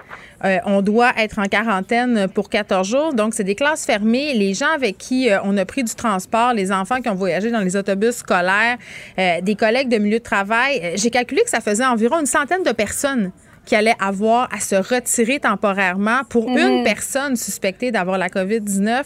Euh, 0.44 0.58
on 0.66 0.82
doit 0.82 1.12
être 1.16 1.38
en 1.38 1.44
quarantaine 1.44 2.28
pour 2.28 2.50
14 2.50 2.86
jours. 2.86 3.14
Donc, 3.14 3.34
c'est 3.34 3.44
des 3.44 3.54
classes 3.54 3.86
fermées. 3.86 4.34
Les 4.34 4.54
gens 4.54 4.70
avec 4.74 4.98
qui 4.98 5.30
euh, 5.30 5.38
on 5.44 5.56
a 5.56 5.64
pris 5.64 5.84
du 5.84 5.94
transport, 5.94 6.52
les 6.52 6.70
enfants 6.70 7.00
qui 7.00 7.08
ont 7.08 7.14
voyagé 7.14 7.50
dans 7.50 7.60
les 7.60 7.76
autobus 7.76 8.16
scolaires, 8.16 8.76
euh, 9.18 9.40
des 9.40 9.54
collègues 9.54 9.88
de 9.88 9.98
milieu 9.98 10.18
de 10.18 10.24
travail, 10.24 10.92
j'ai 10.96 11.10
calculé 11.10 11.42
que 11.42 11.50
ça 11.50 11.60
faisait 11.60 11.86
environ 11.86 12.20
une 12.20 12.26
centaine 12.26 12.62
de 12.62 12.72
personnes 12.72 13.32
qui 13.64 13.74
allait 13.74 13.94
avoir 13.98 14.48
à 14.52 14.60
se 14.60 14.74
retirer 14.74 15.40
temporairement 15.40 16.20
pour 16.28 16.50
mhm. 16.50 16.58
une 16.58 16.84
personne 16.84 17.36
suspectée 17.36 17.90
d'avoir 17.90 18.18
la 18.18 18.28
COVID-19. 18.28 19.04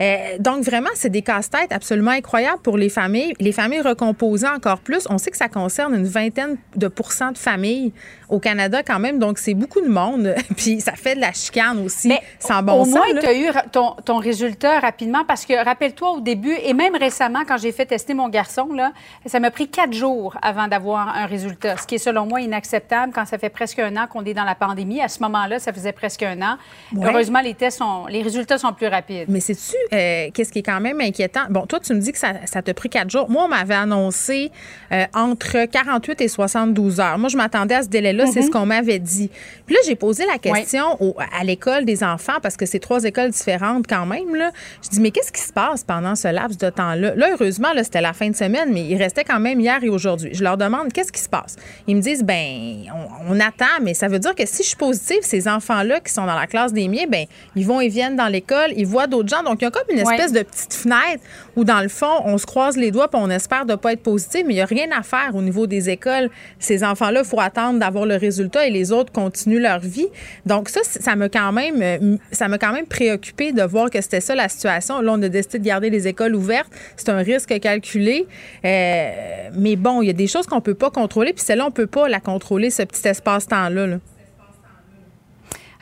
Euh, 0.00 0.16
donc, 0.38 0.64
vraiment, 0.64 0.90
c'est 0.94 1.10
des 1.10 1.22
casse-têtes 1.22 1.72
absolument 1.72 2.12
incroyables 2.12 2.62
pour 2.62 2.78
les 2.78 2.88
familles. 2.88 3.34
Les 3.40 3.52
familles 3.52 3.80
recomposées 3.80 4.48
encore 4.48 4.78
plus. 4.78 5.06
On 5.10 5.18
sait 5.18 5.30
que 5.30 5.36
ça 5.36 5.48
concerne 5.48 5.94
une 5.94 6.06
vingtaine 6.06 6.56
de 6.76 6.88
pourcents 6.88 7.32
de 7.32 7.38
familles 7.38 7.92
au 8.28 8.38
Canada 8.38 8.82
quand 8.82 8.98
même. 8.98 9.18
Donc, 9.18 9.38
c'est 9.38 9.54
beaucoup 9.54 9.80
de 9.80 9.88
monde. 9.88 10.34
Puis, 10.56 10.80
ça 10.80 10.92
fait 10.92 11.14
de 11.14 11.20
la 11.20 11.32
chicane 11.32 11.84
aussi, 11.84 12.08
Mais 12.08 12.20
sans 12.38 12.62
bon 12.62 12.82
au 12.82 12.84
sens. 12.84 12.94
Au 12.94 12.98
moins, 12.98 13.20
tu 13.20 13.26
as 13.26 13.34
eu 13.34 13.48
ton, 13.72 13.92
ton, 14.04 14.16
résultat 14.18 14.80
rapidement 14.80 15.24
parce 15.24 15.44
que, 15.44 15.64
rappelle-toi, 15.64 16.12
au 16.12 16.20
début, 16.20 16.54
et 16.62 16.74
même 16.74 16.96
récemment, 16.96 17.42
quand 17.46 17.58
j'ai 17.58 17.72
fait 17.72 17.86
tester 17.86 18.14
mon 18.14 18.28
garçon, 18.28 18.72
là, 18.72 18.92
ça 19.26 19.40
m'a 19.40 19.50
pris 19.50 19.68
quatre 19.68 19.92
jours 19.92 20.36
avant 20.42 20.68
d'avoir 20.68 21.08
un 21.08 21.26
résultat, 21.26 21.76
ce 21.76 21.86
qui 21.86 21.96
est 21.96 21.98
selon 21.98 22.26
moi 22.26 22.40
inacceptable 22.40 23.12
quand 23.14 23.26
ça 23.26 23.38
fait 23.38 23.50
presque 23.50 23.78
un 23.78 23.96
an 23.96 24.06
qu'on 24.10 24.24
est 24.24 24.34
dans 24.34 24.44
la 24.44 24.54
pandémie. 24.54 25.00
À 25.00 25.08
ce 25.08 25.22
moment-là, 25.22 25.58
ça 25.58 25.72
faisait 25.72 25.92
presque 25.92 26.22
un 26.22 26.40
an. 26.42 26.56
Heureusement, 27.00 27.40
les 27.40 27.54
tests 27.54 27.78
sont, 27.78 28.06
les 28.06 28.22
résultats 28.22 28.58
sont 28.58 28.72
plus 28.72 28.88
rapides. 28.88 29.26
Mais 29.28 29.40
sais-tu, 29.40 29.76
euh, 29.92 30.30
qu'est-ce 30.32 30.52
qui 30.52 30.60
est 30.60 30.64
quand 30.64 30.80
même 30.80 31.00
inquiétant? 31.00 31.42
Bon, 31.50 31.66
toi, 31.66 31.80
tu 31.80 31.94
me 31.94 32.00
dis 32.00 32.12
que 32.12 32.18
ça, 32.18 32.32
ça 32.46 32.62
t'a 32.62 32.74
pris 32.74 32.88
quatre 32.88 33.10
jours. 33.10 33.30
Moi, 33.30 33.44
on 33.44 33.48
m'avait 33.48 33.74
annoncé 33.74 34.50
euh, 34.92 35.04
entre 35.14 35.66
48 35.66 36.20
et 36.20 36.28
72 36.28 37.00
heures. 37.00 37.18
Moi, 37.18 37.28
je 37.28 37.36
m'attendais 37.36 37.74
à 37.74 37.82
ce 37.82 37.88
délai-là, 38.16 38.32
c'est 38.32 38.42
ce 38.42 38.46
mhm. 38.46 38.52
qu'on 38.52 38.66
m'avait 38.66 38.98
dit. 38.98 39.30
Puis 39.66 39.74
là, 39.74 39.80
j'ai 39.86 39.96
posé 39.96 40.24
la 40.26 40.38
question 40.38 40.98
à 41.32 41.44
l'école 41.44 41.84
des 41.84 42.02
enfants, 42.02 42.38
parce 42.42 42.56
que 42.56 42.66
c'est 42.66 42.78
trois 42.78 43.04
écoles 43.04 43.30
différentes 43.30 43.86
quand 43.88 44.06
même. 44.06 44.34
Là. 44.34 44.50
Je 44.82 44.88
dis, 44.88 45.00
mais 45.00 45.10
qu'est-ce 45.10 45.32
qui 45.32 45.40
se 45.40 45.52
passe 45.52 45.84
pendant 45.84 46.14
ce 46.14 46.28
laps 46.28 46.58
de 46.58 46.70
temps-là? 46.70 47.14
Là, 47.14 47.28
heureusement, 47.32 47.72
là, 47.72 47.84
c'était 47.84 48.00
la 48.00 48.12
fin 48.12 48.28
de 48.30 48.36
semaine, 48.36 48.72
mais 48.72 48.84
il 48.84 48.96
restait 48.96 49.24
quand 49.24 49.40
même 49.40 49.60
hier 49.60 49.82
et 49.82 49.88
aujourd'hui. 49.88 50.30
Je 50.32 50.42
leur 50.42 50.56
demande, 50.56 50.92
qu'est-ce 50.92 51.12
qui 51.12 51.20
se 51.20 51.28
passe? 51.28 51.56
Ils 51.86 51.96
me 51.96 52.00
disent, 52.00 52.24
ben, 52.24 52.84
on, 52.94 53.34
on 53.34 53.40
attend, 53.40 53.64
mais 53.82 53.94
ça 53.94 54.08
veut 54.08 54.18
dire 54.18 54.34
que 54.34 54.46
si 54.46 54.62
je 54.62 54.68
suis 54.68 54.76
positive, 54.76 55.18
ces 55.22 55.48
enfants-là 55.48 56.00
qui 56.00 56.12
sont 56.12 56.26
dans 56.26 56.34
la 56.34 56.46
classe 56.46 56.72
des 56.72 56.88
miens, 56.88 57.06
ben 57.08 57.26
ils 57.54 57.66
vont 57.66 57.80
et 57.80 57.88
viennent 57.88 58.16
dans 58.16 58.28
l'école, 58.28 58.72
ils 58.76 58.86
voient 58.86 59.06
d'autres 59.06 59.28
gens. 59.28 59.42
Donc, 59.42 59.60
il 59.60 59.64
y 59.64 59.68
a 59.68 59.70
comme 59.70 59.88
une 59.90 59.98
espèce 59.98 60.32
de 60.32 60.42
petite 60.42 60.74
fenêtre 60.74 61.22
où, 61.56 61.64
dans 61.64 61.80
le 61.80 61.88
fond, 61.88 62.22
on 62.24 62.38
se 62.38 62.46
croise 62.46 62.76
les 62.76 62.90
doigts 62.90 63.08
et 63.12 63.16
on 63.16 63.30
espère 63.30 63.66
de 63.66 63.72
ne 63.72 63.76
pas 63.76 63.92
être 63.92 64.02
positif, 64.02 64.42
mais 64.46 64.54
il 64.54 64.56
n'y 64.56 64.62
a 64.62 64.66
rien 64.66 64.88
à 64.96 65.02
faire 65.02 65.34
au 65.34 65.42
niveau 65.42 65.66
des 65.66 65.90
écoles. 65.90 66.30
Ces 66.58 66.84
enfants-là, 66.84 67.20
il 67.24 67.28
faut 67.28 67.40
attendre 67.40 67.78
d'avoir 67.78 68.05
le 68.06 68.16
résultat 68.16 68.66
et 68.66 68.70
les 68.70 68.92
autres 68.92 69.12
continuent 69.12 69.60
leur 69.60 69.80
vie. 69.80 70.08
Donc, 70.44 70.68
ça, 70.68 70.80
ça 70.84 71.16
m'a 71.16 71.28
quand 71.28 71.52
même, 71.52 71.82
euh, 71.82 72.16
ça 72.32 72.48
m'a 72.48 72.58
quand 72.58 72.72
même 72.72 72.86
préoccupé 72.86 73.52
de 73.52 73.62
voir 73.62 73.90
que 73.90 74.00
c'était 74.00 74.20
ça 74.20 74.34
la 74.34 74.48
situation. 74.48 75.00
Là, 75.00 75.12
on 75.12 75.22
a 75.22 75.28
décidé 75.28 75.58
de 75.58 75.64
garder 75.64 75.90
les 75.90 76.08
écoles 76.08 76.34
ouvertes. 76.34 76.70
C'est 76.96 77.08
un 77.08 77.18
risque 77.18 77.58
calculé. 77.60 78.26
Euh, 78.64 79.48
mais 79.54 79.76
bon, 79.76 80.02
il 80.02 80.06
y 80.06 80.10
a 80.10 80.14
des 80.14 80.26
choses 80.26 80.46
qu'on 80.46 80.56
ne 80.56 80.60
peut 80.60 80.74
pas 80.74 80.90
contrôler, 80.90 81.32
puis 81.32 81.44
celle-là, 81.44 81.64
on 81.64 81.68
ne 81.68 81.72
peut 81.72 81.86
pas 81.86 82.08
la 82.08 82.20
contrôler, 82.20 82.70
ce 82.70 82.82
petit 82.82 83.06
espace-temps-là. 83.06 83.86
là. 83.86 83.96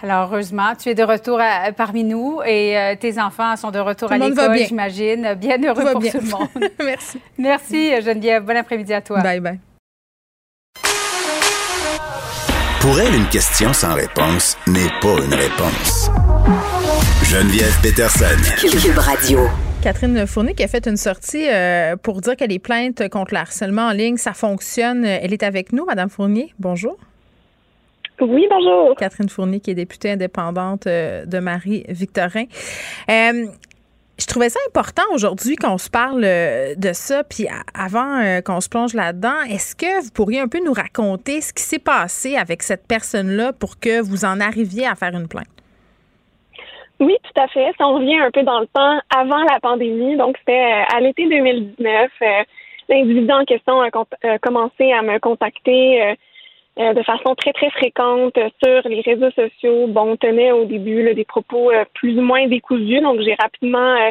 Alors, 0.04 0.28
heureusement, 0.30 0.74
tu 0.78 0.90
es 0.90 0.94
de 0.94 1.02
retour 1.02 1.40
parmi 1.76 2.04
nous 2.04 2.40
et 2.44 2.76
euh, 2.76 2.94
tes 2.94 3.18
enfants 3.18 3.56
sont 3.56 3.70
de 3.70 3.78
retour 3.78 4.12
à 4.12 4.18
l'école, 4.18 4.58
j'imagine. 4.58 5.34
Bien 5.34 5.56
heureux 5.62 5.92
pour 5.92 6.02
tout 6.02 6.18
le 6.20 6.30
monde. 6.30 6.48
Merci. 6.84 7.20
Merci, 7.38 8.02
Geneviève. 8.02 8.44
Bon 8.44 8.56
après-midi 8.56 8.92
à 8.92 9.00
toi. 9.00 9.20
Bye 9.20 9.40
bye. 9.40 9.73
Pour 12.84 13.00
elle, 13.00 13.14
une 13.14 13.28
question 13.30 13.72
sans 13.72 13.94
réponse 13.94 14.58
n'est 14.66 14.90
pas 15.00 15.16
une 15.24 15.32
réponse. 15.32 16.10
Geneviève 17.22 17.80
Peterson. 17.82 18.36
Cube 18.60 18.98
Radio. 18.98 19.38
Catherine 19.82 20.26
Fournier 20.26 20.52
qui 20.52 20.64
a 20.64 20.68
fait 20.68 20.86
une 20.86 20.98
sortie 20.98 21.48
euh, 21.48 21.96
pour 21.96 22.20
dire 22.20 22.36
que 22.36 22.44
les 22.44 22.58
plaintes 22.58 23.08
contre 23.08 23.32
le 23.32 23.40
harcèlement 23.40 23.86
en 23.86 23.92
ligne, 23.92 24.18
ça 24.18 24.34
fonctionne. 24.34 25.06
Elle 25.06 25.32
est 25.32 25.44
avec 25.44 25.72
nous, 25.72 25.86
Madame 25.86 26.10
Fournier. 26.10 26.52
Bonjour. 26.58 26.98
Oui, 28.20 28.46
bonjour. 28.50 28.94
Catherine 28.98 29.30
Fournier, 29.30 29.60
qui 29.60 29.70
est 29.70 29.74
députée 29.74 30.10
indépendante 30.10 30.86
euh, 30.86 31.24
de 31.24 31.38
Marie-Victorin. 31.38 32.44
Euh, 33.10 33.46
je 34.18 34.26
trouvais 34.26 34.48
ça 34.48 34.60
important 34.68 35.02
aujourd'hui 35.12 35.56
qu'on 35.56 35.78
se 35.78 35.90
parle 35.90 36.22
euh, 36.24 36.74
de 36.76 36.92
ça, 36.92 37.24
puis 37.24 37.46
avant 37.74 38.40
qu'on 38.44 38.60
se 38.60 38.68
plonge 38.68 38.94
là-dedans, 38.94 39.42
est-ce 39.50 39.74
que 39.74 40.04
vous 40.04 40.10
pourriez 40.12 40.40
un 40.40 40.48
peu 40.48 40.58
nous 40.64 40.72
raconter 40.72 41.40
ce 41.40 41.52
qui 41.52 41.62
s'est 41.62 41.78
passé 41.78 42.36
avec 42.36 42.62
cette 42.62 42.86
personne-là 42.86 43.52
pour 43.52 43.78
que 43.80 44.00
vous 44.00 44.24
en 44.24 44.40
arriviez 44.40 44.86
à 44.86 44.94
faire 44.94 45.14
une 45.14 45.28
plainte? 45.28 45.48
Oui, 47.00 47.16
tout 47.22 47.40
à 47.40 47.48
fait. 47.48 47.72
Si 47.76 47.82
on 47.82 47.94
revient 47.94 48.18
un 48.18 48.30
peu 48.30 48.42
dans 48.44 48.60
le 48.60 48.66
temps, 48.66 49.00
avant 49.14 49.42
la 49.42 49.58
pandémie, 49.60 50.16
donc 50.16 50.36
c'était 50.38 50.84
à 50.94 51.00
l'été 51.00 51.28
2019, 51.28 52.10
l'individu 52.88 53.32
en 53.32 53.44
question 53.44 53.80
a 53.80 53.90
commencé 54.38 54.92
à 54.92 55.02
me 55.02 55.18
contacter 55.18 56.02
euh, 56.02 56.14
de 56.76 57.02
façon 57.02 57.34
très, 57.36 57.52
très 57.52 57.70
fréquente 57.70 58.36
sur 58.62 58.88
les 58.88 59.00
réseaux 59.00 59.30
sociaux. 59.30 59.86
Bon, 59.86 60.12
on 60.12 60.16
tenait 60.16 60.52
au 60.52 60.64
début 60.64 61.14
des 61.14 61.24
propos 61.24 61.70
euh, 61.70 61.84
plus 61.94 62.18
ou 62.18 62.22
moins 62.22 62.46
décousus, 62.48 63.00
donc 63.00 63.20
j'ai 63.20 63.34
rapidement 63.34 63.78
euh, 63.78 64.10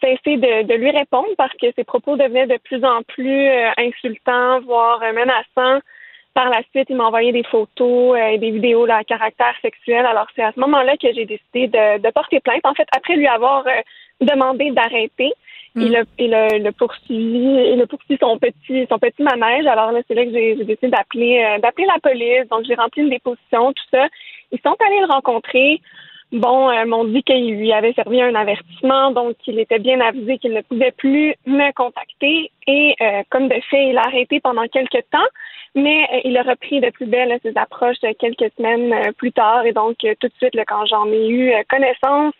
cessé 0.00 0.36
de, 0.36 0.62
de, 0.62 0.74
lui 0.74 0.90
répondre 0.90 1.28
parce 1.36 1.52
que 1.54 1.66
ses 1.74 1.84
propos 1.84 2.16
devenaient 2.16 2.46
de 2.46 2.58
plus 2.62 2.84
en 2.84 3.02
plus 3.02 3.48
insultants, 3.76 4.60
voire 4.60 5.00
menaçants. 5.00 5.80
Par 6.34 6.50
la 6.50 6.60
suite, 6.70 6.88
il 6.90 6.96
m'a 6.96 7.06
envoyé 7.06 7.32
des 7.32 7.44
photos 7.44 8.16
et 8.18 8.36
des 8.36 8.50
vidéos 8.50 8.84
là, 8.84 8.98
à 8.98 9.04
caractère 9.04 9.54
sexuel. 9.62 10.04
Alors, 10.04 10.26
c'est 10.36 10.42
à 10.42 10.52
ce 10.52 10.60
moment-là 10.60 10.98
que 10.98 11.10
j'ai 11.14 11.24
décidé 11.24 11.66
de, 11.68 12.10
porter 12.10 12.40
plainte. 12.40 12.60
En 12.64 12.74
fait, 12.74 12.86
après 12.94 13.16
lui 13.16 13.26
avoir 13.26 13.64
demandé 14.20 14.70
d'arrêter, 14.70 15.32
il, 15.76 15.96
a, 15.96 16.02
il, 16.18 16.34
a, 16.34 16.56
il 16.56 16.66
a 16.66 16.72
poursuivi, 16.72 17.72
il 17.72 17.80
a 17.80 17.86
poursuivi 17.86 18.18
son 18.20 18.38
petit, 18.38 18.86
son 18.88 18.98
petit 18.98 19.22
manège. 19.22 19.66
Alors 19.66 19.92
là, 19.92 20.00
c'est 20.08 20.14
là 20.14 20.24
que 20.24 20.32
j'ai 20.32 20.54
décidé 20.56 20.88
d'appeler, 20.88 21.44
euh, 21.44 21.58
d'appeler 21.58 21.86
la 21.86 22.00
police. 22.00 22.48
Donc, 22.50 22.64
j'ai 22.66 22.74
rempli 22.74 23.02
une 23.02 23.10
déposition, 23.10 23.72
tout 23.72 23.84
ça. 23.90 24.06
Ils 24.52 24.60
sont 24.60 24.76
allés 24.86 25.00
le 25.00 25.12
rencontrer. 25.12 25.80
Bon, 26.32 26.70
euh, 26.70 26.84
m'ont 26.86 27.04
dit 27.04 27.22
qu'il 27.22 27.54
lui 27.54 27.72
avait 27.72 27.92
servi 27.92 28.20
un 28.20 28.34
avertissement, 28.34 29.12
donc 29.12 29.36
il 29.46 29.60
était 29.60 29.78
bien 29.78 30.00
avisé 30.00 30.38
qu'il 30.38 30.54
ne 30.54 30.60
pouvait 30.62 30.90
plus 30.90 31.34
me 31.46 31.72
contacter. 31.72 32.50
Et 32.66 32.96
euh, 33.00 33.22
comme 33.30 33.46
de 33.46 33.60
fait, 33.70 33.90
il 33.90 33.96
a 33.96 34.02
arrêté 34.06 34.40
pendant 34.40 34.66
quelques 34.66 35.04
temps, 35.12 35.30
mais 35.76 36.02
euh, 36.12 36.20
il 36.24 36.36
a 36.36 36.42
repris 36.42 36.80
de 36.80 36.90
plus 36.90 37.06
belle 37.06 37.38
ses 37.44 37.56
approches 37.56 37.98
quelques 38.18 38.50
semaines 38.56 39.12
plus 39.14 39.30
tard. 39.30 39.66
Et 39.66 39.72
donc, 39.72 39.98
tout 39.98 40.26
de 40.26 40.32
suite, 40.38 40.58
quand 40.66 40.84
j'en 40.86 41.06
ai 41.12 41.28
eu 41.28 41.52
connaissance, 41.68 42.34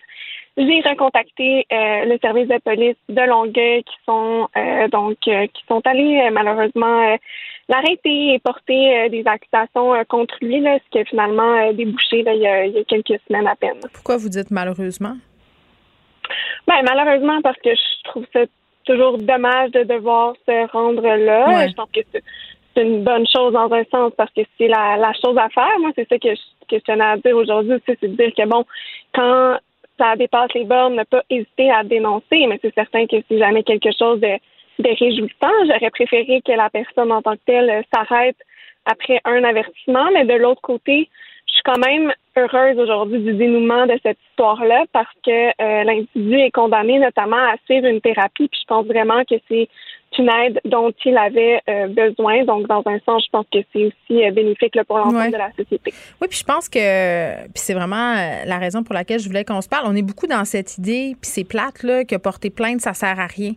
j'ai 0.57 0.81
recontacté 0.81 1.67
euh, 1.71 2.05
le 2.07 2.19
service 2.19 2.49
de 2.49 2.59
police 2.59 2.97
de 3.09 3.21
Longueuil 3.21 3.85
qui 3.85 3.97
sont 4.07 4.49
euh, 4.57 4.89
donc 4.89 5.19
euh, 5.29 5.47
qui 5.49 5.63
sont 5.69 5.83
allés 5.85 6.31
malheureusement 6.33 7.17
l'arrêter 7.69 8.35
et 8.35 8.39
porter 8.39 9.09
des 9.11 9.25
accusations 9.27 9.93
contre 10.09 10.37
lui, 10.41 10.61
là, 10.61 10.79
ce 10.79 10.91
qui 10.91 10.99
a 11.01 11.05
finalement 11.05 11.73
débouché 11.73 12.23
là, 12.23 12.33
il, 12.33 12.41
y 12.41 12.47
a, 12.47 12.65
il, 12.65 12.73
y 12.75 12.79
a, 12.79 12.85
quelques 12.85 13.21
semaines 13.27 13.47
à 13.47 13.57
peine. 13.57 13.81
Pourquoi 13.93 14.17
vous 14.17 14.29
dites 14.29 14.51
malheureusement? 14.51 15.17
Ben 16.67 16.83
malheureusement 16.85 17.43
parce 17.43 17.59
que 17.59 17.71
je 17.71 18.05
trouve 18.05 18.25
ça 18.33 18.41
toujours 18.85 19.19
dommage 19.19 19.73
de 19.73 19.83
devoir 19.83 20.35
se 20.47 20.71
rendre 20.71 21.03
là. 21.03 21.67
Je 21.67 21.75
pense 21.75 21.91
que 21.93 22.01
c'est 22.13 22.83
une 22.83 23.03
bonne 23.05 23.27
chose 23.27 23.53
dans 23.53 23.71
un 23.73 23.85
sens 23.91 24.13
parce 24.17 24.33
que 24.33 24.43
c'est 24.57 24.69
la, 24.69 24.97
la 24.97 25.13
chose 25.15 25.37
à 25.37 25.49
faire. 25.49 25.79
Moi, 25.81 25.91
c'est 25.97 26.09
ça 26.09 26.19
que 26.19 26.35
je, 26.35 26.41
que 26.69 26.79
je 26.79 26.85
tenais 26.85 27.05
à 27.05 27.17
dire 27.17 27.37
aujourd'hui, 27.37 27.79
c'est 27.87 28.01
de 28.01 28.09
dire 28.09 28.33
que 28.37 28.47
bon, 28.47 28.65
quand 29.13 29.59
ça 29.99 30.17
dépasse 30.17 30.53
les 30.55 30.65
bornes, 30.65 30.97
ne 30.97 31.05
pas 31.05 31.23
hésiter 31.31 31.71
à 31.71 31.85
dénoncer, 31.85 32.47
mais 32.47 32.59
c'est 32.63 32.75
certain 32.75 33.07
que 33.07 33.17
si 33.29 33.39
jamais 33.39 33.63
quelque 33.63 33.91
chose 33.99 34.21
de, 34.21 34.39
de 34.79 34.89
réjouissant, 34.89 35.55
j'aurais 35.67 35.91
préféré 35.91 36.43
que 36.45 36.53
la 36.53 36.71
personne 36.71 37.13
en 37.13 37.23
tant 37.23 37.35
que 37.35 37.41
telle 37.47 37.85
s'arrête 37.93 38.37
après 38.85 39.21
un 39.25 39.43
avertissement, 39.45 40.11
mais 40.13 40.25
de 40.25 40.35
l'autre 40.35 40.63
côté, 40.63 41.09
suis 41.57 41.63
quand 41.65 41.79
même 41.79 42.13
heureuse 42.37 42.79
aujourd'hui 42.79 43.21
du 43.21 43.35
dénouement 43.35 43.87
de 43.87 43.99
cette 44.03 44.19
histoire-là 44.31 44.85
parce 44.93 45.13
que 45.25 45.49
euh, 45.49 45.85
l'individu 45.85 46.39
est 46.39 46.51
condamné 46.51 46.99
notamment 46.99 47.37
à 47.37 47.57
suivre 47.65 47.87
une 47.87 48.01
thérapie, 48.01 48.49
puis 48.49 48.61
je 48.61 48.67
pense 48.67 48.87
vraiment 48.87 49.25
que 49.25 49.37
c'est 49.49 49.69
une 50.19 50.31
aide 50.31 50.61
dont 50.65 50.93
il 51.05 51.17
avait 51.19 51.61
euh, 51.69 51.89
besoin. 51.89 52.45
Donc, 52.45 52.67
dans 52.69 52.83
un 52.87 52.99
sens, 53.01 53.25
je 53.27 53.31
pense 53.31 53.45
que 53.53 53.59
c'est 53.73 53.87
aussi 53.87 54.25
euh, 54.25 54.31
bénéfique 54.31 54.79
pour 54.87 54.99
l'ensemble 54.99 55.33
de 55.33 55.37
la 55.37 55.51
société. 55.51 55.93
Oui, 56.23 56.29
puis 56.29 56.39
je 56.39 56.45
pense 56.45 56.69
que 56.69 57.45
puis 57.45 57.63
c'est 57.63 57.75
vraiment 57.75 58.15
la 58.47 58.59
raison 58.59 58.83
pour 58.83 58.95
laquelle 58.95 59.21
je 59.21 59.29
voulais 59.29 59.45
qu'on 59.45 59.61
se 59.61 59.69
parle. 59.69 59.87
On 59.87 59.97
est 59.97 60.03
beaucoup 60.03 60.27
dans 60.27 60.45
cette 60.45 60.79
idée, 60.79 61.17
puis 61.21 61.31
c'est 61.31 61.45
plate, 61.45 61.83
là, 61.83 62.05
que 62.05 62.17
porter 62.17 62.51
plainte, 62.51 62.81
ça 62.81 62.95
sert 62.95 63.19
à 63.21 63.27
rien. 63.27 63.53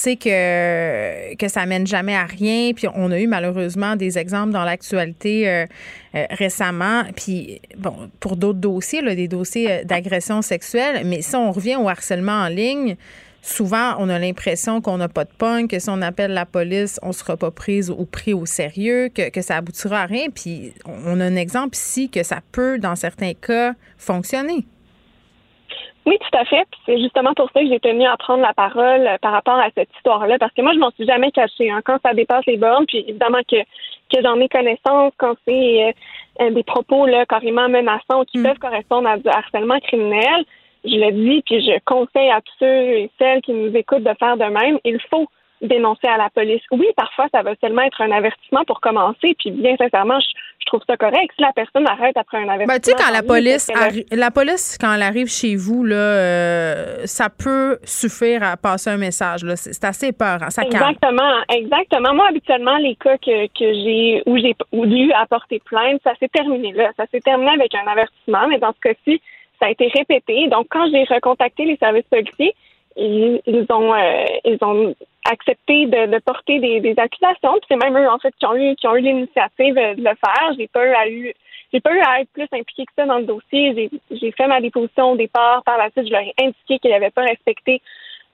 Sais 0.00 0.16
que 0.16 1.34
que 1.36 1.48
ça 1.48 1.66
mène 1.66 1.86
jamais 1.86 2.14
à 2.14 2.24
rien. 2.24 2.72
Puis 2.74 2.86
on 2.94 3.10
a 3.10 3.18
eu 3.18 3.26
malheureusement 3.26 3.96
des 3.96 4.18
exemples 4.18 4.52
dans 4.52 4.64
l'actualité 4.64 5.48
euh, 5.48 5.66
euh, 6.14 6.24
récemment. 6.30 7.04
Puis 7.14 7.60
bon, 7.76 8.10
pour 8.20 8.36
d'autres 8.36 8.58
dossiers, 8.58 9.02
là, 9.02 9.14
des 9.14 9.28
dossiers 9.28 9.70
euh, 9.70 9.84
d'agression 9.84 10.42
sexuelle. 10.42 11.02
Mais 11.04 11.22
si 11.22 11.36
on 11.36 11.52
revient 11.52 11.76
au 11.76 11.88
harcèlement 11.88 12.44
en 12.44 12.48
ligne, 12.48 12.96
souvent 13.42 13.94
on 13.98 14.08
a 14.08 14.18
l'impression 14.18 14.80
qu'on 14.80 14.98
n'a 14.98 15.08
pas 15.08 15.24
de 15.24 15.32
punk, 15.36 15.70
que 15.70 15.78
si 15.78 15.88
on 15.88 16.02
appelle 16.02 16.32
la 16.32 16.46
police, 16.46 16.98
on 17.02 17.12
sera 17.12 17.36
pas 17.36 17.50
prise 17.50 17.90
ou 17.90 18.04
pris 18.04 18.34
au 18.34 18.46
sérieux, 18.46 19.08
que, 19.14 19.30
que 19.30 19.42
ça 19.42 19.56
aboutira 19.56 20.02
à 20.02 20.06
rien. 20.06 20.26
Puis 20.34 20.72
on 20.84 21.20
a 21.20 21.24
un 21.24 21.36
exemple 21.36 21.76
ici 21.76 22.08
que 22.10 22.22
ça 22.22 22.40
peut, 22.52 22.78
dans 22.78 22.96
certains 22.96 23.34
cas, 23.34 23.74
fonctionner. 23.98 24.66
Oui, 26.06 26.16
tout 26.20 26.38
à 26.38 26.44
fait. 26.44 26.66
c'est 26.86 26.98
justement 27.00 27.34
pour 27.34 27.50
ça 27.50 27.60
que 27.60 27.68
j'ai 27.68 27.80
tenu 27.80 28.06
à 28.06 28.16
prendre 28.16 28.40
la 28.40 28.54
parole 28.54 29.06
euh, 29.06 29.18
par 29.20 29.32
rapport 29.32 29.58
à 29.58 29.68
cette 29.76 29.90
histoire-là, 29.96 30.38
parce 30.38 30.52
que 30.54 30.62
moi, 30.62 30.72
je 30.72 30.78
m'en 30.78 30.92
suis 30.92 31.04
jamais 31.04 31.32
cachée. 31.32 31.68
Hein. 31.68 31.80
Quand 31.84 31.98
ça 32.04 32.14
dépasse 32.14 32.46
les 32.46 32.56
bornes, 32.56 32.86
puis 32.86 33.04
évidemment 33.08 33.40
que, 33.50 33.56
que 34.14 34.22
j'en 34.22 34.38
ai 34.38 34.48
connaissance, 34.48 35.12
quand 35.18 35.34
c'est 35.44 35.94
euh, 36.40 36.50
des 36.50 36.62
propos 36.62 37.06
là, 37.06 37.26
carrément 37.26 37.68
menaçants 37.68 38.24
qui 38.24 38.38
mm. 38.38 38.44
peuvent 38.44 38.58
correspondre 38.58 39.08
à 39.08 39.16
du 39.16 39.28
harcèlement 39.28 39.80
criminel, 39.80 40.44
je 40.84 40.94
le 40.94 41.10
dis, 41.10 41.42
puis 41.44 41.60
je 41.60 41.78
conseille 41.84 42.30
à 42.30 42.40
tous 42.40 42.54
ceux 42.60 42.82
et 42.98 43.10
celles 43.18 43.42
qui 43.42 43.52
nous 43.52 43.74
écoutent 43.76 44.04
de 44.04 44.14
faire 44.20 44.36
de 44.36 44.44
même. 44.44 44.78
Il 44.84 45.00
faut 45.10 45.26
dénoncer 45.60 46.06
à 46.06 46.18
la 46.18 46.30
police. 46.30 46.62
Oui, 46.70 46.86
parfois, 46.96 47.26
ça 47.32 47.42
va 47.42 47.54
seulement 47.60 47.82
être 47.82 48.00
un 48.00 48.12
avertissement 48.12 48.64
pour 48.64 48.80
commencer. 48.80 49.34
Puis, 49.38 49.50
bien 49.50 49.76
sincèrement, 49.76 50.20
je, 50.20 50.26
trouve 50.66 50.82
ça 50.86 50.96
correct. 50.96 51.30
Si 51.34 51.42
la 51.42 51.52
personne 51.52 51.86
arrête 51.86 52.16
après 52.16 52.38
un 52.38 52.48
avertissement. 52.48 52.74
Ben, 52.74 52.80
tu 52.80 52.90
sais, 52.90 52.96
quand 52.96 53.12
la 53.12 53.22
police, 53.22 53.70
la 54.12 54.30
police, 54.30 54.76
quand 54.78 54.92
elle 54.92 55.02
arrive 55.02 55.28
chez 55.28 55.56
vous, 55.56 55.84
là, 55.84 55.96
euh, 55.96 57.06
ça 57.06 57.28
peut 57.30 57.78
suffire 57.84 58.42
à 58.42 58.56
passer 58.56 58.90
un 58.90 58.96
message. 58.96 59.46
C'est 59.54 59.84
assez 59.84 60.12
peur. 60.12 60.38
Ça 60.50 60.62
exactement, 60.62 61.42
exactement. 61.48 62.14
Moi, 62.14 62.26
habituellement, 62.28 62.76
les 62.78 62.96
cas 62.96 63.16
que, 63.18 63.46
que 63.46 63.72
j'ai 63.72 64.22
où 64.26 64.36
j'ai 64.36 64.54
dû 64.72 65.12
apporter 65.12 65.60
plainte, 65.64 66.00
ça 66.04 66.12
s'est 66.20 66.28
terminé 66.28 66.72
là. 66.72 66.90
Ça 66.96 67.04
s'est 67.10 67.20
terminé 67.20 67.50
avec 67.50 67.74
un 67.74 67.90
avertissement. 67.90 68.48
Mais 68.48 68.58
dans 68.58 68.72
ce 68.72 68.80
cas-ci, 68.80 69.20
ça 69.58 69.66
a 69.66 69.70
été 69.70 69.88
répété. 69.88 70.48
Donc, 70.48 70.66
quand 70.70 70.88
j'ai 70.90 71.04
recontacté 71.04 71.64
les 71.64 71.76
services 71.76 72.06
policiers, 72.10 72.54
ils, 72.96 73.66
ont 73.70 73.94
euh, 73.94 74.24
ils 74.44 74.58
ont 74.62 74.94
accepté 75.24 75.86
de, 75.86 76.18
porter 76.20 76.58
des, 76.60 76.94
accusations. 76.96 77.52
Puis 77.52 77.66
c'est 77.68 77.76
même 77.76 77.96
eux 77.96 78.08
en 78.08 78.18
fait 78.18 78.34
qui 78.38 78.46
ont 78.46 78.54
eu 78.54 78.74
qui 78.76 78.86
ont 78.86 78.96
eu 78.96 79.00
l'initiative 79.00 79.74
de 79.74 80.02
le 80.02 80.14
faire. 80.16 80.52
J'ai 80.58 80.68
pas 80.68 80.86
eu 80.86 80.92
à 80.92 81.08
eu 81.08 81.32
j'ai 81.72 81.80
pas 81.80 81.94
eu 81.94 82.00
à 82.00 82.20
être 82.20 82.30
plus 82.32 82.48
impliquée 82.52 82.86
que 82.86 82.92
ça 82.96 83.06
dans 83.06 83.18
le 83.18 83.24
dossier. 83.24 83.90
J'ai 84.10 84.32
fait 84.32 84.46
ma 84.46 84.60
déposition 84.60 85.12
au 85.12 85.16
départ. 85.16 85.62
Par 85.64 85.78
la 85.78 85.90
suite, 85.90 86.06
je 86.06 86.12
leur 86.12 86.22
ai 86.22 86.34
indiqué 86.40 86.78
qu'ils 86.78 86.90
n'avaient 86.90 87.10
pas 87.10 87.22
respecté 87.22 87.82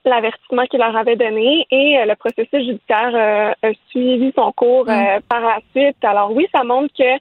l'avertissement 0.05 0.65
qu'ils 0.65 0.79
leur 0.79 0.95
avaient 0.95 1.15
donné 1.15 1.65
et 1.71 1.97
euh, 1.97 2.05
le 2.05 2.15
processus 2.15 2.65
judiciaire 2.65 3.15
euh, 3.15 3.69
a 3.69 3.73
suivi 3.89 4.33
son 4.35 4.51
cours 4.51 4.85
mm. 4.85 5.21
par 5.29 5.41
la 5.41 5.59
suite. 5.73 6.03
Alors 6.03 6.31
oui, 6.31 6.45
ça 6.53 6.63
montre 6.63 6.93
que 6.97 7.17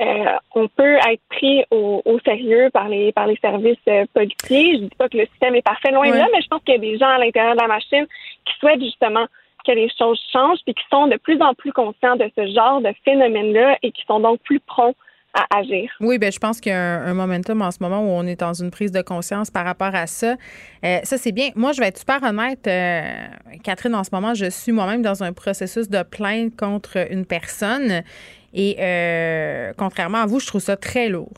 euh, 0.00 0.24
on 0.56 0.66
peut 0.66 0.96
être 1.08 1.22
pris 1.30 1.64
au, 1.70 2.02
sérieux 2.24 2.68
par 2.72 2.88
les 2.88 3.12
par 3.12 3.28
les 3.28 3.36
services 3.36 3.76
euh, 3.86 4.04
policiers. 4.12 4.78
Je 4.78 4.82
dis 4.82 4.96
pas 4.98 5.08
que 5.08 5.16
le 5.16 5.26
système 5.26 5.54
est 5.54 5.62
parfait 5.62 5.92
loin 5.92 6.10
de 6.10 6.16
là, 6.16 6.26
mais 6.32 6.42
je 6.42 6.48
pense 6.48 6.62
qu'il 6.64 6.74
y 6.74 6.78
a 6.78 6.80
des 6.80 6.98
gens 6.98 7.08
à 7.08 7.18
l'intérieur 7.18 7.54
de 7.54 7.60
la 7.60 7.68
machine 7.68 8.06
qui 8.44 8.58
souhaitent 8.58 8.82
justement 8.82 9.26
que 9.64 9.72
les 9.72 9.88
choses 9.96 10.20
changent 10.32 10.58
et 10.66 10.74
qui 10.74 10.82
sont 10.90 11.06
de 11.06 11.16
plus 11.16 11.40
en 11.40 11.54
plus 11.54 11.72
conscients 11.72 12.16
de 12.16 12.28
ce 12.36 12.46
genre 12.52 12.80
de 12.80 12.92
phénomène-là 13.04 13.78
et 13.82 13.92
qui 13.92 14.02
sont 14.06 14.18
donc 14.18 14.40
plus 14.40 14.58
prompts 14.60 14.96
à 15.32 15.58
agir. 15.58 15.90
Oui, 16.00 16.18
ben 16.18 16.30
je 16.30 16.38
pense 16.38 16.60
qu'il 16.60 16.70
y 16.70 16.74
a 16.74 17.00
un, 17.00 17.14
momentum 17.14 17.62
en 17.62 17.70
ce 17.70 17.78
moment 17.80 18.00
où 18.00 18.08
on 18.08 18.26
est 18.26 18.38
dans 18.38 18.52
une 18.52 18.70
prise 18.70 18.92
de 18.92 19.02
conscience 19.02 19.50
par 19.50 19.64
rapport 19.64 19.94
à 19.94 20.06
ça. 20.06 20.34
Euh, 20.84 20.98
ça, 21.02 21.18
c'est 21.18 21.32
bien. 21.32 21.50
Moi, 21.56 21.72
je 21.72 21.80
vais 21.80 21.88
être 21.88 21.98
super 21.98 22.22
honnête, 22.22 22.68
Catherine, 23.62 23.94
en 23.94 24.04
ce 24.04 24.10
moment, 24.12 24.34
je 24.34 24.50
suis 24.50 24.72
moi-même 24.72 25.02
dans 25.02 25.22
un 25.22 25.32
processus 25.32 25.88
de 25.88 26.02
plainte 26.02 26.56
contre 26.56 27.10
une 27.10 27.26
personne 27.26 28.02
et 28.54 28.76
euh, 28.78 29.72
contrairement 29.76 30.18
à 30.18 30.26
vous, 30.26 30.38
je 30.38 30.46
trouve 30.46 30.62
ça 30.62 30.76
très 30.76 31.08
lourd. 31.08 31.32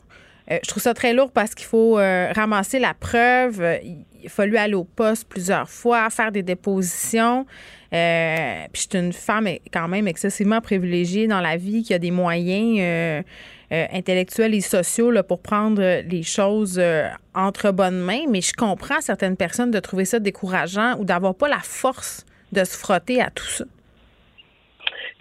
Euh, 0.51 0.59
je 0.63 0.69
trouve 0.69 0.81
ça 0.81 0.93
très 0.93 1.13
lourd 1.13 1.31
parce 1.31 1.55
qu'il 1.55 1.65
faut 1.65 1.97
euh, 1.97 2.31
ramasser 2.33 2.79
la 2.79 2.93
preuve. 2.93 3.79
Il 3.83 4.57
a 4.57 4.61
aller 4.61 4.75
au 4.75 4.83
poste 4.83 5.27
plusieurs 5.27 5.69
fois, 5.69 6.09
faire 6.09 6.31
des 6.31 6.43
dépositions. 6.43 7.45
puis 7.91 7.97
je 8.73 8.79
suis 8.79 8.89
une 8.93 9.13
femme 9.13 9.47
quand 9.73 9.87
même 9.87 10.07
excessivement 10.07 10.61
privilégiée 10.61 11.27
dans 11.27 11.41
la 11.41 11.57
vie 11.57 11.83
qui 11.83 11.93
a 11.93 11.99
des 11.99 12.11
moyens 12.11 13.23
intellectuels 13.71 14.53
et 14.53 14.61
sociaux 14.61 15.11
là, 15.11 15.23
pour 15.23 15.41
prendre 15.41 16.01
les 16.07 16.23
choses 16.23 16.81
entre 17.33 17.71
bonnes 17.71 17.99
mains. 17.99 18.25
Mais 18.29 18.41
je 18.41 18.53
comprends 18.53 19.01
certaines 19.01 19.37
personnes 19.37 19.71
de 19.71 19.79
trouver 19.79 20.05
ça 20.05 20.19
décourageant 20.19 20.97
ou 20.99 21.03
d'avoir 21.03 21.35
pas 21.35 21.47
la 21.47 21.59
force 21.59 22.25
de 22.51 22.63
se 22.63 22.77
frotter 22.77 23.21
à 23.21 23.29
tout 23.29 23.47
ça. 23.47 23.65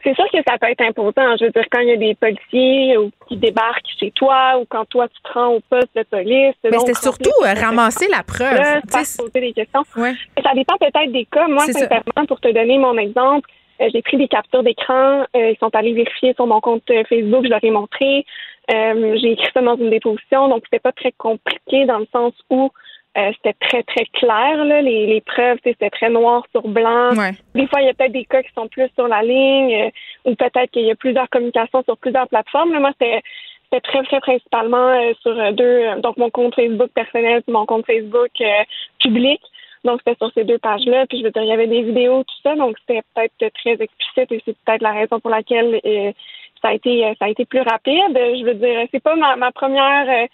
C'est 0.06 0.14
sûr 0.14 0.26
que 0.32 0.38
ça 0.46 0.56
peut 0.56 0.68
être 0.70 0.82
imposant. 0.82 1.36
Je 1.36 1.46
veux 1.46 1.50
dire, 1.50 1.64
quand 1.68 1.80
il 1.80 1.88
y 1.88 1.92
a 1.92 1.96
des 1.96 2.14
policiers 2.14 2.96
qui 3.28 3.36
débarquent 3.36 3.88
chez 3.98 4.12
toi 4.12 4.56
ou 4.60 4.64
quand 4.68 4.84
toi 4.84 5.08
tu 5.08 5.20
te 5.20 5.32
rends 5.36 5.54
au 5.54 5.60
poste 5.68 5.90
de 5.96 6.04
police. 6.04 6.54
Mais 6.62 6.78
c'était 6.78 6.94
surtout 6.94 7.32
euh, 7.42 7.52
ramasser 7.52 8.06
la 8.08 8.22
preuve. 8.22 8.82
poser 9.18 9.40
des 9.40 9.52
questions. 9.52 9.82
Ça 9.96 10.54
dépend 10.54 10.76
peut-être 10.78 11.10
des 11.10 11.24
cas. 11.24 11.48
Moi, 11.48 11.66
sincèrement, 11.66 12.24
pour 12.28 12.40
te 12.40 12.52
donner 12.52 12.78
mon 12.78 12.96
exemple, 12.98 13.50
euh, 13.80 13.88
j'ai 13.92 14.00
pris 14.00 14.16
des 14.16 14.28
captures 14.28 14.62
d'écran. 14.62 15.24
Euh, 15.34 15.50
ils 15.50 15.58
sont 15.58 15.74
allés 15.74 15.92
vérifier 15.92 16.34
sur 16.34 16.46
mon 16.46 16.60
compte 16.60 16.84
Facebook. 17.08 17.44
Je 17.44 17.50
leur 17.50 17.64
ai 17.64 17.70
montré. 17.70 18.24
j'ai 18.68 19.32
écrit 19.32 19.50
ça 19.52 19.60
dans 19.60 19.76
une 19.76 19.90
déposition. 19.90 20.46
Donc, 20.46 20.62
c'était 20.66 20.78
pas 20.78 20.92
très 20.92 21.12
compliqué 21.18 21.84
dans 21.84 21.98
le 21.98 22.06
sens 22.12 22.32
où 22.48 22.70
euh, 23.16 23.32
c'était 23.36 23.56
très, 23.66 23.82
très 23.82 24.04
clair, 24.12 24.62
là, 24.64 24.82
les, 24.82 25.06
les 25.06 25.20
preuves, 25.22 25.58
c'était 25.64 25.88
très 25.88 26.10
noir 26.10 26.44
sur 26.52 26.68
blanc. 26.68 27.12
Des 27.54 27.66
fois, 27.66 27.80
il 27.80 27.86
y 27.86 27.88
a 27.88 27.94
peut-être 27.94 28.12
des 28.12 28.26
cas 28.26 28.42
qui 28.42 28.52
sont 28.54 28.68
plus 28.68 28.90
sur 28.94 29.08
la 29.08 29.22
ligne, 29.22 29.74
euh, 29.74 30.30
ou 30.30 30.34
peut-être 30.34 30.70
qu'il 30.70 30.84
y 30.84 30.90
a 30.90 30.96
plusieurs 30.96 31.28
communications 31.30 31.82
sur 31.84 31.96
plusieurs 31.96 32.28
plateformes. 32.28 32.78
moi, 32.78 32.90
c'était 33.00 33.80
très, 33.80 34.02
très 34.02 34.20
principalement 34.20 34.88
euh, 34.88 35.14
sur 35.22 35.34
deux, 35.54 36.00
donc 36.02 36.18
mon 36.18 36.28
compte 36.28 36.54
Facebook 36.54 36.90
personnel 36.94 37.42
et 37.46 37.50
mon 37.50 37.64
compte 37.64 37.86
Facebook 37.86 38.32
public. 39.00 39.40
Donc, 39.84 40.00
c'était 40.04 40.18
sur 40.18 40.32
ces 40.34 40.44
deux 40.44 40.58
pages-là. 40.58 41.06
Puis, 41.06 41.20
je 41.20 41.24
veux 41.24 41.30
dire, 41.30 41.42
il 41.42 41.48
y 41.48 41.52
avait 41.52 41.68
des 41.68 41.82
vidéos, 41.82 42.22
tout 42.22 42.42
ça. 42.42 42.54
Donc, 42.54 42.76
c'était 42.80 43.02
peut-être 43.14 43.54
très 43.54 43.82
explicite 43.82 44.32
et 44.32 44.42
c'est 44.44 44.56
peut-être 44.64 44.82
la 44.82 44.92
raison 44.92 45.20
pour 45.20 45.30
laquelle 45.30 45.80
ça 46.60 46.68
a 46.68 46.74
été 46.74 47.14
ça 47.18 47.26
a 47.26 47.28
été 47.28 47.44
plus 47.44 47.60
rapide. 47.60 48.12
Je 48.12 48.44
veux 48.44 48.54
dire, 48.54 48.86
c'est 48.90 49.02
pas 49.02 49.14
ma, 49.14 49.36
ma 49.36 49.52
première 49.52 50.28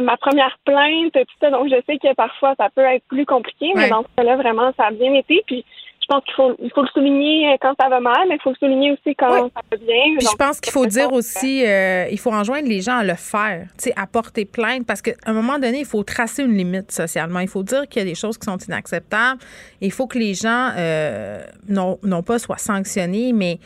ma 0.00 0.16
première 0.16 0.56
plainte, 0.64 1.12
tout 1.12 1.36
ça. 1.40 1.50
Donc, 1.50 1.68
je 1.68 1.76
sais 1.86 1.98
que 1.98 2.14
parfois, 2.14 2.54
ça 2.58 2.68
peut 2.74 2.82
être 2.82 3.04
plus 3.08 3.26
compliqué, 3.26 3.72
mais 3.74 3.88
dans 3.88 4.02
ce 4.02 4.08
cas-là, 4.16 4.36
vraiment, 4.36 4.72
ça 4.76 4.86
a 4.86 4.90
bien 4.90 5.12
été. 5.14 5.42
Puis, 5.46 5.64
je 6.02 6.06
pense 6.08 6.24
qu'il 6.24 6.34
faut, 6.34 6.56
il 6.60 6.70
faut 6.72 6.82
le 6.82 6.88
souligner 6.88 7.56
quand 7.60 7.74
ça 7.80 7.88
va 7.88 8.00
mal, 8.00 8.26
mais 8.28 8.34
il 8.34 8.40
faut 8.40 8.50
le 8.50 8.56
souligner 8.56 8.92
aussi 8.92 9.14
quand 9.14 9.30
ça 9.30 9.60
va 9.70 9.76
bien. 9.76 10.16
Puis 10.18 10.26
je 10.30 10.36
pense 10.36 10.60
qu'il 10.60 10.72
faut 10.72 10.86
dire 10.86 11.12
aussi, 11.12 11.64
euh, 11.64 12.06
il 12.10 12.18
faut 12.18 12.32
enjoindre 12.32 12.68
les 12.68 12.80
gens 12.80 12.96
à 12.98 13.04
le 13.04 13.14
faire, 13.14 13.68
tu 13.78 13.84
sais, 13.84 13.94
à 13.96 14.06
porter 14.06 14.44
plainte, 14.44 14.84
parce 14.84 15.00
qu'à 15.00 15.12
un 15.26 15.32
moment 15.32 15.58
donné, 15.58 15.80
il 15.80 15.86
faut 15.86 16.02
tracer 16.02 16.42
une 16.42 16.56
limite 16.56 16.90
socialement. 16.90 17.38
Il 17.38 17.48
faut 17.48 17.62
dire 17.62 17.88
qu'il 17.88 18.02
y 18.02 18.04
a 18.04 18.08
des 18.08 18.16
choses 18.16 18.36
qui 18.36 18.46
sont 18.46 18.58
inacceptables. 18.58 19.40
Il 19.80 19.92
faut 19.92 20.06
que 20.06 20.18
les 20.18 20.34
gens, 20.34 20.70
euh, 20.76 21.44
non, 21.68 21.98
non 22.02 22.22
pas 22.22 22.38
soient 22.38 22.58
sanctionnés, 22.58 23.32
mais 23.32 23.58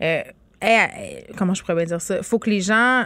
euh, 0.00 0.22
comment 1.36 1.54
je 1.54 1.64
pourrais 1.64 1.86
dire 1.86 2.00
ça? 2.00 2.18
Il 2.18 2.22
faut 2.22 2.38
que 2.38 2.50
les 2.50 2.60
gens 2.60 3.04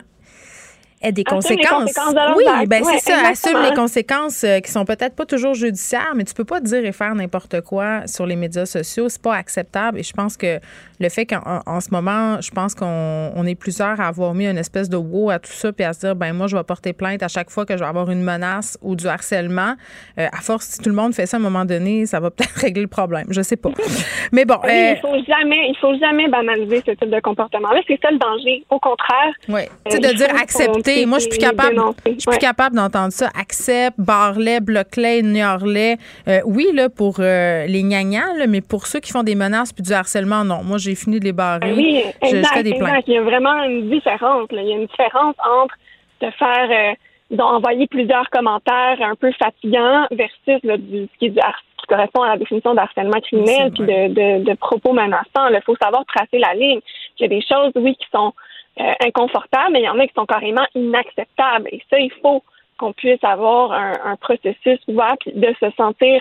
des 1.13 1.25
conséquences. 1.25 1.91
oui, 2.37 2.45
ben 2.67 2.83
c'est 2.85 3.11
ça, 3.13 3.29
assume 3.29 3.63
les 3.63 3.75
conséquences 3.75 4.45
euh, 4.45 4.61
qui 4.61 4.71
sont 4.71 4.85
peut-être 4.85 5.15
pas 5.15 5.27
toujours 5.27 5.55
judiciaires, 5.55 6.13
mais 6.15 6.25
tu 6.25 6.35
peux 6.35 6.45
pas 6.45 6.61
dire 6.61 6.85
et 6.85 6.93
faire 6.93 7.15
n'importe 7.15 7.61
quoi 7.61 8.07
sur 8.07 8.27
les 8.27 8.37
médias 8.37 8.67
sociaux, 8.67 9.09
c'est 9.09 9.23
pas 9.23 9.35
acceptable 9.35 9.99
et 9.99 10.03
je 10.03 10.13
pense 10.13 10.37
que 10.37 10.61
le 11.01 11.09
fait 11.09 11.27
qu'en 11.27 11.81
ce 11.81 11.91
moment, 11.91 12.41
je 12.41 12.51
pense 12.51 12.75
qu'on 12.75 13.45
est 13.47 13.55
plusieurs 13.55 14.01
à 14.01 14.07
avoir 14.07 14.35
mis 14.35 14.47
une 14.47 14.59
espèce 14.59 14.89
de 14.89 14.97
wow 14.97 15.31
à 15.31 15.39
tout 15.39 15.53
ça 15.53 15.73
puis 15.73 15.85
à 15.85 15.93
se 15.93 16.01
dire 16.01 16.17
ben 16.17 16.33
moi 16.33 16.47
je 16.47 16.57
vais 16.57 16.63
porter 16.63 16.93
plainte 16.93 17.23
à 17.23 17.29
chaque 17.29 17.51
fois 17.51 17.67
que 17.67 17.75
je 17.75 17.81
vais 17.81 17.89
avoir 17.89 18.11
une 18.11 18.23
menace 18.23 18.79
ou 18.83 18.95
du 18.95 19.07
harcèlement. 19.07 19.75
Euh, 20.19 20.27
à 20.33 20.41
force 20.41 20.67
si 20.67 20.79
tout 20.79 20.89
le 20.89 20.95
monde 20.95 21.15
fait 21.15 21.27
ça 21.27 21.37
à 21.37 21.41
un 21.41 21.43
moment 21.43 21.65
donné, 21.65 22.07
ça 22.07 22.21
va 22.21 22.31
peut-être 22.31 22.55
régler 22.61 22.83
le 22.83 22.89
problème, 22.89 23.27
je 23.31 23.43
sais 23.43 23.57
pas. 23.57 23.71
Mais 24.33 24.45
bon, 24.45 24.57
oui, 24.65 24.71
il 24.73 24.97
euh, 24.97 25.01
faut 25.01 25.25
jamais 25.27 25.69
il 25.69 25.77
faut 25.81 25.97
jamais 25.99 26.29
banaliser 26.29 26.83
ce 26.87 26.93
type 26.93 27.11
de 27.11 27.21
comportement 27.21 27.71
là, 27.71 27.81
c'est 27.87 27.99
ça 28.01 28.11
le 28.11 28.19
danger. 28.19 28.65
Au 28.71 28.79
contraire, 28.79 29.35
oui, 29.49 29.63
tu 29.91 29.99
de 29.99 30.13
dire 30.15 30.35
accepter 30.41 30.94
moi, 31.07 31.19
je 31.19 31.23
suis 31.23 31.31
plus 31.31 31.39
capable. 31.39 31.77
Je 32.07 32.11
suis 32.13 32.31
plus 32.31 32.39
capable 32.39 32.77
d'entendre 32.77 33.13
ça. 33.13 33.29
Accepte, 33.39 33.99
barlet, 33.99 34.61
bloc-les, 34.61 35.23
Euh, 35.23 36.41
oui, 36.45 36.69
là, 36.73 36.89
pour 36.89 37.17
euh, 37.19 37.67
les 37.67 37.83
gnagnans, 37.83 38.47
mais 38.49 38.61
pour 38.61 38.87
ceux 38.87 39.01
qui 39.01 39.11
font 39.13 39.23
des 39.23 39.35
menaces 39.35 39.73
puis 39.73 39.83
du 39.83 39.93
harcèlement, 39.93 40.45
non. 40.45 40.63
Moi, 40.63 40.79
j'ai 40.79 40.95
fini 40.95 41.21
de 41.21 41.25
les 41.25 41.33
barrer. 41.33 41.73
Oui, 41.73 42.03
exact, 42.23 42.63
des 42.63 42.71
Il 43.07 43.13
y 43.13 43.17
a 43.17 43.23
vraiment 43.23 43.63
une 43.65 43.91
différence. 43.91 44.49
Il 44.53 44.63
y 44.63 44.73
a 44.73 44.77
une 44.77 44.87
différence 44.87 45.35
entre 45.61 45.75
de 46.21 46.31
faire 46.31 46.69
euh, 46.71 46.95
d'envoyer 47.31 47.87
plusieurs 47.87 48.29
commentaires 48.31 48.99
un 49.01 49.15
peu 49.15 49.31
fatigants 49.33 50.07
versus 50.11 50.61
du, 50.63 51.09
ce 51.13 51.19
qui, 51.19 51.27
est 51.27 51.31
qui 51.31 51.87
correspond 51.89 52.23
à 52.23 52.31
la 52.31 52.37
définition 52.39 52.75
d'harcèlement 52.75 53.21
criminel 53.21 53.73
puis 53.73 53.85
de, 53.85 54.45
de, 54.45 54.55
propos 54.55 54.93
menaçants. 54.93 55.49
Il 55.51 55.61
faut 55.67 55.77
savoir 55.83 56.05
tracer 56.07 56.39
la 56.39 56.55
ligne. 56.55 56.81
Il 57.19 57.23
y 57.23 57.25
a 57.27 57.29
des 57.29 57.43
choses, 57.43 57.73
oui, 57.77 57.95
qui 57.97 58.07
sont 58.13 58.33
euh, 58.81 58.93
inconfortables, 59.01 59.73
mais 59.73 59.81
il 59.81 59.85
y 59.85 59.89
en 59.89 59.99
a 59.99 60.07
qui 60.07 60.15
sont 60.15 60.27
carrément 60.27 60.67
inacceptables. 60.75 61.69
Et 61.73 61.83
ça, 61.91 61.99
il 61.99 62.13
faut 62.23 62.43
qu'on 62.79 62.93
puisse 62.93 63.23
avoir 63.23 63.71
un, 63.73 64.17
processus 64.17 64.81
ouvert 64.89 65.15
de 65.27 65.55
se 65.61 65.71
sentir 65.77 66.21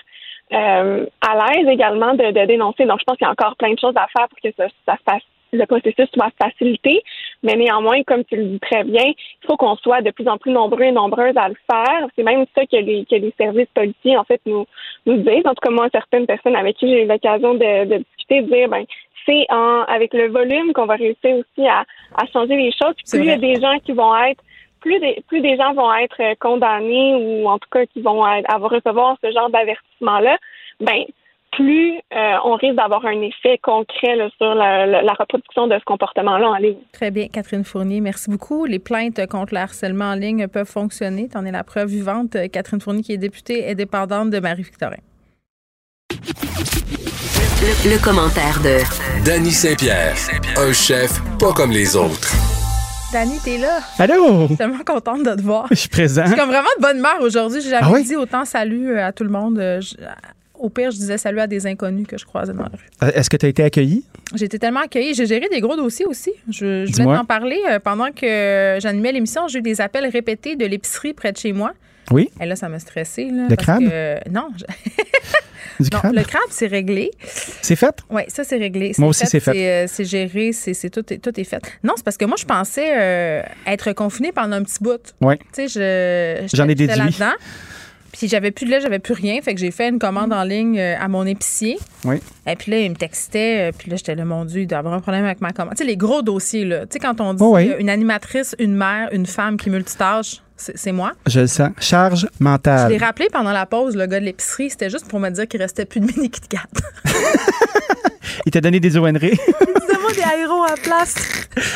à 0.52 1.52
l'aise 1.56 1.68
également 1.68 2.14
de, 2.14 2.46
dénoncer. 2.46 2.86
Donc, 2.86 3.00
je 3.00 3.06
pense 3.06 3.18
qu'il 3.18 3.26
y 3.26 3.28
a 3.28 3.32
encore 3.32 3.56
plein 3.56 3.74
de 3.74 3.80
choses 3.80 3.96
à 3.96 4.06
faire 4.16 4.30
pour 4.30 4.38
que 4.40 4.52
ça, 4.56 4.68
ça 4.86 4.98
fasse 5.04 5.24
le 5.54 5.66
processus 5.66 6.08
soit 6.14 6.32
facilité, 6.42 7.04
mais 7.44 7.56
néanmoins, 7.56 8.04
comme 8.04 8.24
tu 8.26 8.36
le 8.36 8.44
dis 8.46 8.60
très 8.60 8.84
bien, 8.84 9.06
il 9.06 9.46
faut 9.46 9.58
qu'on 9.58 9.76
soit 9.78 10.02
de 10.02 10.12
plus 10.12 10.28
en 10.28 10.38
plus 10.38 10.52
nombreux 10.52 10.84
et 10.84 10.92
nombreuses 10.92 11.38
à 11.38 11.50
le 11.50 11.56
faire. 11.70 12.08
C'est 12.16 12.24
même 12.24 12.46
ça 12.56 12.66
que 12.66 12.78
les, 12.78 13.06
que 13.06 13.16
les 13.16 13.34
services 13.38 13.70
policiers, 13.74 14.18
en 14.18 14.24
fait, 14.24 14.42
nous, 14.46 14.66
nous 15.06 15.18
disent. 15.18 15.46
En 15.46 15.54
tout 15.54 15.62
cas, 15.62 15.70
moi, 15.70 15.88
certaines 15.92 16.26
personnes 16.26 16.56
avec 16.56 16.78
qui 16.78 16.90
j'ai 16.90 17.04
eu 17.04 17.08
l'occasion 17.08 17.54
de, 17.54 17.86
de 17.86 17.98
discuter, 17.98 18.42
de 18.42 18.48
dire, 18.48 18.70
ben, 18.70 18.86
c'est 19.26 19.46
en, 19.50 19.84
avec 19.84 20.14
le 20.14 20.30
volume 20.30 20.74
qu'on 20.74 20.86
va 20.86 20.96
réussir 20.96 21.36
aussi 21.38 21.68
à, 21.68 21.86
à 22.16 22.26
changer 22.32 22.56
les 22.56 22.72
choses. 22.72 22.96
Plus 23.10 23.20
il 23.20 23.26
y 23.26 23.32
a 23.32 23.38
des 23.38 23.60
gens 23.60 23.78
qui 23.80 23.92
vont 23.92 24.16
être 24.24 24.42
plus 24.84 25.00
des, 25.00 25.24
plus 25.28 25.42
des 25.42 25.56
gens 25.56 25.74
vont 25.74 25.94
être 25.94 26.38
condamnés 26.40 27.16
ou 27.16 27.48
en 27.48 27.58
tout 27.58 27.70
cas 27.72 27.86
qui 27.86 28.02
vont 28.02 28.24
avoir 28.24 28.70
recevoir 28.70 29.18
ce 29.24 29.32
genre 29.32 29.50
d'avertissement-là, 29.50 30.38
ben 30.82 31.06
plus 31.54 31.98
euh, 32.16 32.36
on 32.44 32.56
risque 32.56 32.76
d'avoir 32.76 33.06
un 33.06 33.22
effet 33.22 33.60
concret 33.62 34.18
sur 34.38 34.56
la, 34.56 35.14
reproduction 35.14 35.68
de 35.68 35.78
ce 35.78 35.86
comportement-là 35.86 36.50
en 36.50 36.56
ligne. 36.56 36.78
Très 36.92 37.12
bien, 37.12 37.28
Catherine 37.28 37.64
Fournier, 37.64 38.02
merci 38.02 38.30
beaucoup. 38.30 38.66
Les 38.66 38.80
plaintes 38.80 39.26
contre 39.28 39.54
le 39.54 39.60
harcèlement 39.60 40.06
en 40.06 40.16
ligne 40.16 40.48
peuvent 40.48 40.70
fonctionner. 40.70 41.30
Tu 41.30 41.38
en 41.38 41.46
es 41.46 41.52
la 41.52 41.64
preuve 41.64 41.90
vivante. 41.90 42.36
Catherine 42.52 42.82
Fournier, 42.82 43.04
qui 43.04 43.14
est 43.14 43.18
députée 43.18 43.70
indépendante 43.70 44.32
de 44.32 44.40
Marie-Victorin. 44.40 44.98
Le, 47.86 48.04
commentaire 48.04 48.60
de 48.62 48.84
Danny 49.26 49.52
Saint-Pierre, 49.52 50.18
un 50.58 50.74
chef 50.74 51.22
pas 51.40 51.54
comme 51.54 51.72
les 51.72 51.96
autres. 51.96 52.30
Danny, 53.14 53.40
t'es 53.42 53.58
là. 53.58 53.80
Allô? 53.98 54.42
Je 54.42 54.48
suis 54.48 54.58
tellement 54.58 54.84
contente 54.86 55.24
de 55.24 55.34
te 55.34 55.42
voir. 55.42 55.68
Je 55.70 55.76
suis 55.76 55.88
présent. 55.88 56.24
Je 56.24 56.32
suis 56.32 56.38
comme 56.38 56.50
vraiment 56.50 56.68
de 56.78 56.82
bonne 56.82 56.98
humeur 56.98 57.22
aujourd'hui. 57.22 57.62
J'ai 57.62 57.70
jamais 57.70 57.88
ah 57.90 58.02
dit 58.02 58.18
autant 58.18 58.44
salut 58.44 59.00
à 59.00 59.14
tout 59.14 59.24
le 59.24 59.30
monde. 59.30 59.60
Euh, 59.60 59.80
au 60.60 60.68
pire, 60.70 60.92
je 60.92 60.98
disais 60.98 61.18
salut 61.18 61.40
à 61.40 61.48
des 61.48 61.66
inconnus 61.66 62.06
que 62.06 62.18
je 62.18 62.26
croisais 62.26 62.52
dans 62.52 62.64
la 62.64 62.68
rue. 62.68 62.90
Euh, 63.02 63.12
est-ce 63.16 63.30
que 63.30 63.38
tu 63.38 63.46
as 63.46 63.50
été 63.50 63.64
accueillie? 63.64 64.04
J'ai 64.36 64.44
été 64.44 64.60
tellement 64.60 64.82
accueillie. 64.82 65.14
J'ai 65.14 65.26
géré 65.26 65.48
des 65.48 65.62
gros 65.62 65.78
dossiers 65.78 66.06
aussi. 66.06 66.34
Je, 66.50 66.86
je 66.86 66.92
voulais 66.92 67.16
t'en 67.16 67.24
parler. 67.24 67.62
Euh, 67.70 67.80
pendant 67.80 68.12
que 68.12 68.78
j'animais 68.82 69.14
l'émission, 69.14 69.48
j'ai 69.48 69.60
eu 69.60 69.62
des 69.62 69.80
appels 69.80 70.06
répétés 70.08 70.58
de 70.58 70.66
l'épicerie 70.66 71.14
près 71.14 71.32
de 71.32 71.38
chez 71.38 71.54
moi. 71.54 71.72
Oui. 72.12 72.30
Et 72.42 72.46
là, 72.46 72.58
ça 72.58 72.68
m'a 72.68 72.80
stressé. 72.80 73.30
Là, 73.32 73.48
le 73.50 73.56
crabe? 73.56 73.84
non. 74.30 74.50
Du 75.80 75.90
crabe? 75.90 76.14
le 76.14 76.24
crabe, 76.24 76.42
c'est 76.50 76.68
réglé. 76.68 77.12
C'est 77.62 77.76
fait? 77.76 77.96
Oui, 78.10 78.24
ça, 78.28 78.44
c'est 78.44 78.58
réglé. 78.58 78.94
Moi 78.98 79.10
aussi, 79.10 79.26
c'est 79.26 79.40
fait. 79.40 79.84
Euh, 79.84 79.88
c'est 79.88 80.06
géré, 80.06 80.52
c'est 80.52 80.90
tout, 80.90 81.14
est, 81.14 81.18
tout 81.18 81.40
est 81.40 81.44
fait. 81.44 81.62
Non, 81.84 81.94
c'est 81.96 82.04
parce 82.04 82.18
que 82.18 82.26
moi, 82.26 82.36
je 82.40 82.46
pensais 82.46 83.44
être 83.66 83.94
confinée 83.94 84.32
pendant 84.32 84.56
un 84.56 84.64
petit 84.64 84.82
bout. 84.82 85.14
Oui. 85.22 85.36
Tu 85.54 85.68
sais, 85.68 86.46
j'en 86.54 86.68
ai 86.68 86.76
déduit. 86.76 86.98
là-dedans. 86.98 87.34
Puis 88.14 88.28
j'avais 88.28 88.52
plus 88.52 88.66
de 88.66 88.72
lait, 88.72 88.80
j'avais 88.80 89.00
plus 89.00 89.14
rien. 89.14 89.42
Fait 89.42 89.54
que 89.54 89.60
j'ai 89.60 89.72
fait 89.72 89.90
une 89.90 90.00
commande 90.00 90.32
en 90.32 90.44
ligne 90.44 90.80
euh, 90.80 90.96
à 91.00 91.08
mon 91.08 91.26
épicier. 91.26 91.78
Oui. 92.06 92.22
Et 92.48 92.56
puis 92.56 92.72
là, 92.72 92.80
il 92.80 92.92
me 92.92 92.96
textait. 92.96 93.70
Euh, 93.70 93.72
puis 93.78 93.90
là, 93.90 93.98
j'étais 93.98 94.16
là, 94.16 94.24
mon 94.24 94.46
Dieu, 94.46 94.62
il 94.62 94.68
doit 94.68 94.78
avoir 94.78 94.94
un 94.94 95.00
problème 95.00 95.26
avec 95.26 95.42
ma 95.42 95.52
commande. 95.52 95.74
Tu 95.76 95.80
sais, 95.80 95.90
les 95.90 95.98
gros 95.98 96.22
dossiers, 96.22 96.64
là. 96.64 96.82
Tu 96.82 96.94
sais, 96.94 97.00
quand 97.00 97.20
on 97.20 97.34
dit 97.34 97.44
oh 97.44 97.58
une 97.58 97.90
animatrice, 97.90 98.56
une 98.60 98.76
mère, 98.76 99.10
une 99.12 99.26
femme 99.26 99.58
qui 99.58 99.72
multitâche, 99.72 100.42
c'est 100.56 100.92
moi. 100.92 101.14
Je 101.26 101.42
le 101.42 101.48
sens. 101.48 101.72
Charge 101.80 102.28
mentale. 102.40 102.92
Je 102.92 102.98
l'ai 102.98 103.04
rappelé 103.04 103.28
pendant 103.34 103.52
la 103.52 103.66
pause, 103.66 103.96
le 103.96 104.06
gars 104.06 104.20
de 104.20 104.26
l'épicerie. 104.26 104.70
C'était 104.70 104.90
juste 104.90 105.08
pour 105.08 105.20
me 105.20 105.30
dire 105.30 105.48
qu'il 105.48 105.62
restait 105.62 105.86
plus 105.86 106.00
de 106.00 106.06
mini 106.06 106.30
Kit 106.30 106.42
Kat. 106.48 106.60
il 108.46 108.52
t'a 108.52 108.62
donné 108.62 108.80
des 108.80 108.98
ONR. 108.98 109.20
Disais-moi 109.20 110.12
des 110.16 110.22
aéros 110.22 110.64
à 110.64 110.76
place. 110.76 111.16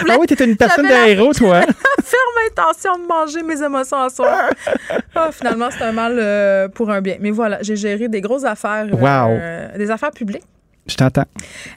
Ah 0.09 0.17
oui, 0.19 0.27
t'étais 0.27 0.45
une 0.45 0.57
personne 0.57 0.87
d'aéro, 0.87 1.33
toi. 1.33 1.61
Ferme 2.03 2.37
intention 2.51 2.97
de 2.97 3.07
manger 3.07 3.43
mes 3.43 3.61
émotions 3.61 3.97
à 3.97 4.09
soi. 4.09 4.49
Ah, 5.15 5.29
finalement, 5.31 5.69
c'est 5.71 5.83
un 5.83 5.91
mal 5.91 6.17
euh, 6.19 6.67
pour 6.67 6.89
un 6.89 7.01
bien. 7.01 7.17
Mais 7.19 7.31
voilà, 7.31 7.59
j'ai 7.61 7.75
géré 7.75 8.07
des 8.07 8.21
grosses 8.21 8.45
affaires. 8.45 8.87
Euh, 8.91 9.77
des 9.77 9.91
affaires 9.91 10.11
publiques. 10.11 10.43
Je 10.87 10.95
t'entends. 10.95 11.25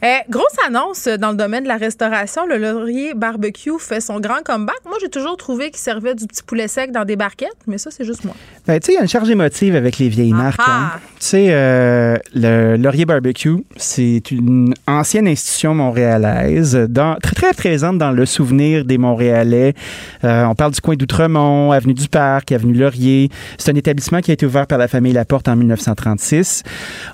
Euh, 0.04 0.06
grosse 0.28 0.44
annonce 0.66 1.08
dans 1.08 1.30
le 1.30 1.36
domaine 1.36 1.64
de 1.64 1.68
la 1.68 1.76
restauration. 1.76 2.46
Le 2.46 2.58
Laurier 2.58 3.14
Barbecue 3.14 3.78
fait 3.78 4.00
son 4.00 4.20
grand 4.20 4.42
comeback. 4.44 4.76
Moi, 4.84 4.96
j'ai 5.00 5.08
toujours 5.08 5.36
trouvé 5.36 5.70
qu'il 5.70 5.80
servait 5.80 6.14
du 6.14 6.26
petit 6.26 6.42
poulet 6.44 6.68
sec 6.68 6.92
dans 6.92 7.04
des 7.04 7.16
barquettes, 7.16 7.50
mais 7.66 7.78
ça, 7.78 7.90
c'est 7.90 8.04
juste 8.04 8.24
moi. 8.24 8.34
Ben, 8.66 8.78
tu 8.78 8.86
sais, 8.86 8.92
il 8.92 8.94
y 8.96 8.98
a 8.98 9.02
une 9.02 9.08
charge 9.08 9.28
émotive 9.28 9.74
avec 9.74 9.98
les 9.98 10.08
vieilles 10.08 10.32
ah 10.34 10.42
marques. 10.42 10.60
Hein. 10.60 10.90
Ah. 10.94 10.98
Tu 11.18 11.26
sais, 11.26 11.46
euh, 11.50 12.16
le 12.34 12.76
Laurier 12.76 13.04
Barbecue, 13.04 13.64
c'est 13.76 14.30
une 14.30 14.74
ancienne 14.86 15.26
institution 15.26 15.74
montréalaise, 15.74 16.76
dans, 16.88 17.16
très, 17.16 17.34
très 17.34 17.52
présente 17.52 17.98
dans 17.98 18.12
le 18.12 18.26
souvenir 18.26 18.84
des 18.84 18.98
Montréalais. 18.98 19.74
Euh, 20.22 20.44
on 20.44 20.54
parle 20.54 20.72
du 20.72 20.80
coin 20.80 20.94
d'Outremont, 20.94 21.72
Avenue 21.72 21.94
du 21.94 22.08
Parc, 22.08 22.52
Avenue 22.52 22.74
Laurier. 22.74 23.28
C'est 23.58 23.72
un 23.72 23.76
établissement 23.76 24.20
qui 24.20 24.30
a 24.30 24.34
été 24.34 24.46
ouvert 24.46 24.66
par 24.68 24.78
la 24.78 24.86
famille 24.86 25.12
Laporte 25.12 25.48
en 25.48 25.56
1936. 25.56 26.62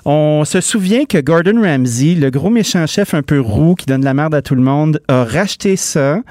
On 0.05 0.45
se 0.45 0.61
souvient 0.61 1.05
que 1.05 1.17
Gordon 1.17 1.59
Ramsay 1.61 1.86
le 2.15 2.29
gros 2.29 2.49
méchant 2.49 2.85
chef 2.85 3.13
un 3.13 3.21
peu 3.21 3.39
roux 3.39 3.75
qui 3.75 3.85
donne 3.85 4.03
la 4.03 4.13
merde 4.13 4.35
à 4.35 4.41
tout 4.41 4.55
le 4.55 4.61
monde, 4.61 5.01
a 5.07 5.23
racheté 5.23 5.75
ça 5.75 6.21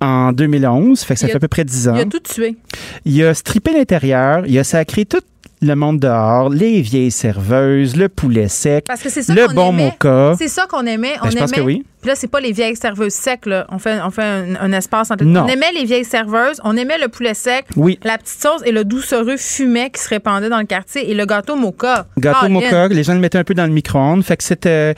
en 0.00 0.32
2011. 0.32 1.00
Fait 1.02 1.14
que 1.14 1.20
ça 1.20 1.26
fait 1.28 1.36
à 1.36 1.40
peu 1.40 1.48
près 1.48 1.64
10 1.64 1.88
ans. 1.88 1.94
Il 1.96 2.00
a 2.00 2.04
tout 2.06 2.20
tué. 2.20 2.56
Il 3.04 3.22
a 3.24 3.34
strippé 3.34 3.72
l'intérieur, 3.72 4.44
il 4.46 4.58
a 4.58 4.64
sacré 4.64 5.04
tout 5.04 5.20
le 5.62 5.74
monde 5.74 6.00
dehors, 6.00 6.48
les 6.48 6.80
vieilles 6.80 7.10
serveuses, 7.10 7.96
le 7.96 8.08
poulet 8.08 8.48
sec, 8.48 8.86
le 8.88 9.52
bon 9.54 9.72
mocha. 9.72 10.34
C'est 10.38 10.48
ça 10.48 10.66
qu'on 10.66 10.86
aimait. 10.86 11.16
Ben, 11.20 11.28
on 11.28 11.30
je 11.30 11.36
pense 11.36 11.52
que 11.52 11.60
oui. 11.60 11.84
Puis 12.00 12.08
là, 12.08 12.14
c'est 12.16 12.28
pas 12.28 12.40
les 12.40 12.52
vieilles 12.52 12.76
serveuses 12.76 13.12
secs, 13.12 13.44
là. 13.44 13.66
On 13.68 13.78
fait, 13.78 14.00
on 14.02 14.10
fait 14.10 14.22
un, 14.22 14.72
espace 14.72 15.10
entre 15.10 15.22
On 15.22 15.46
aimait 15.46 15.72
les 15.74 15.84
vieilles 15.84 16.06
serveuses, 16.06 16.58
on 16.64 16.74
aimait 16.78 16.96
le 16.96 17.08
poulet 17.08 17.34
sec, 17.34 17.66
oui. 17.76 17.98
la 18.04 18.16
petite 18.16 18.40
sauce 18.40 18.62
et 18.64 18.72
le 18.72 18.86
doucereux 18.86 19.36
fumet 19.36 19.90
qui 19.90 20.00
se 20.00 20.08
répandait 20.08 20.48
dans 20.48 20.60
le 20.60 20.64
quartier 20.64 21.10
et 21.10 21.14
le 21.14 21.26
gâteau 21.26 21.56
mocha. 21.56 22.06
Gâteau 22.18 22.48
mocha, 22.48 22.88
les 22.88 23.02
gens 23.02 23.12
le 23.12 23.20
mettaient 23.20 23.36
un 23.36 23.44
peu 23.44 23.52
dans 23.52 23.66
le 23.66 23.72
micro-ondes. 23.72 24.24
Fait 24.24 24.38
que 24.38 24.44
cette, 24.44 24.64
euh, 24.64 24.94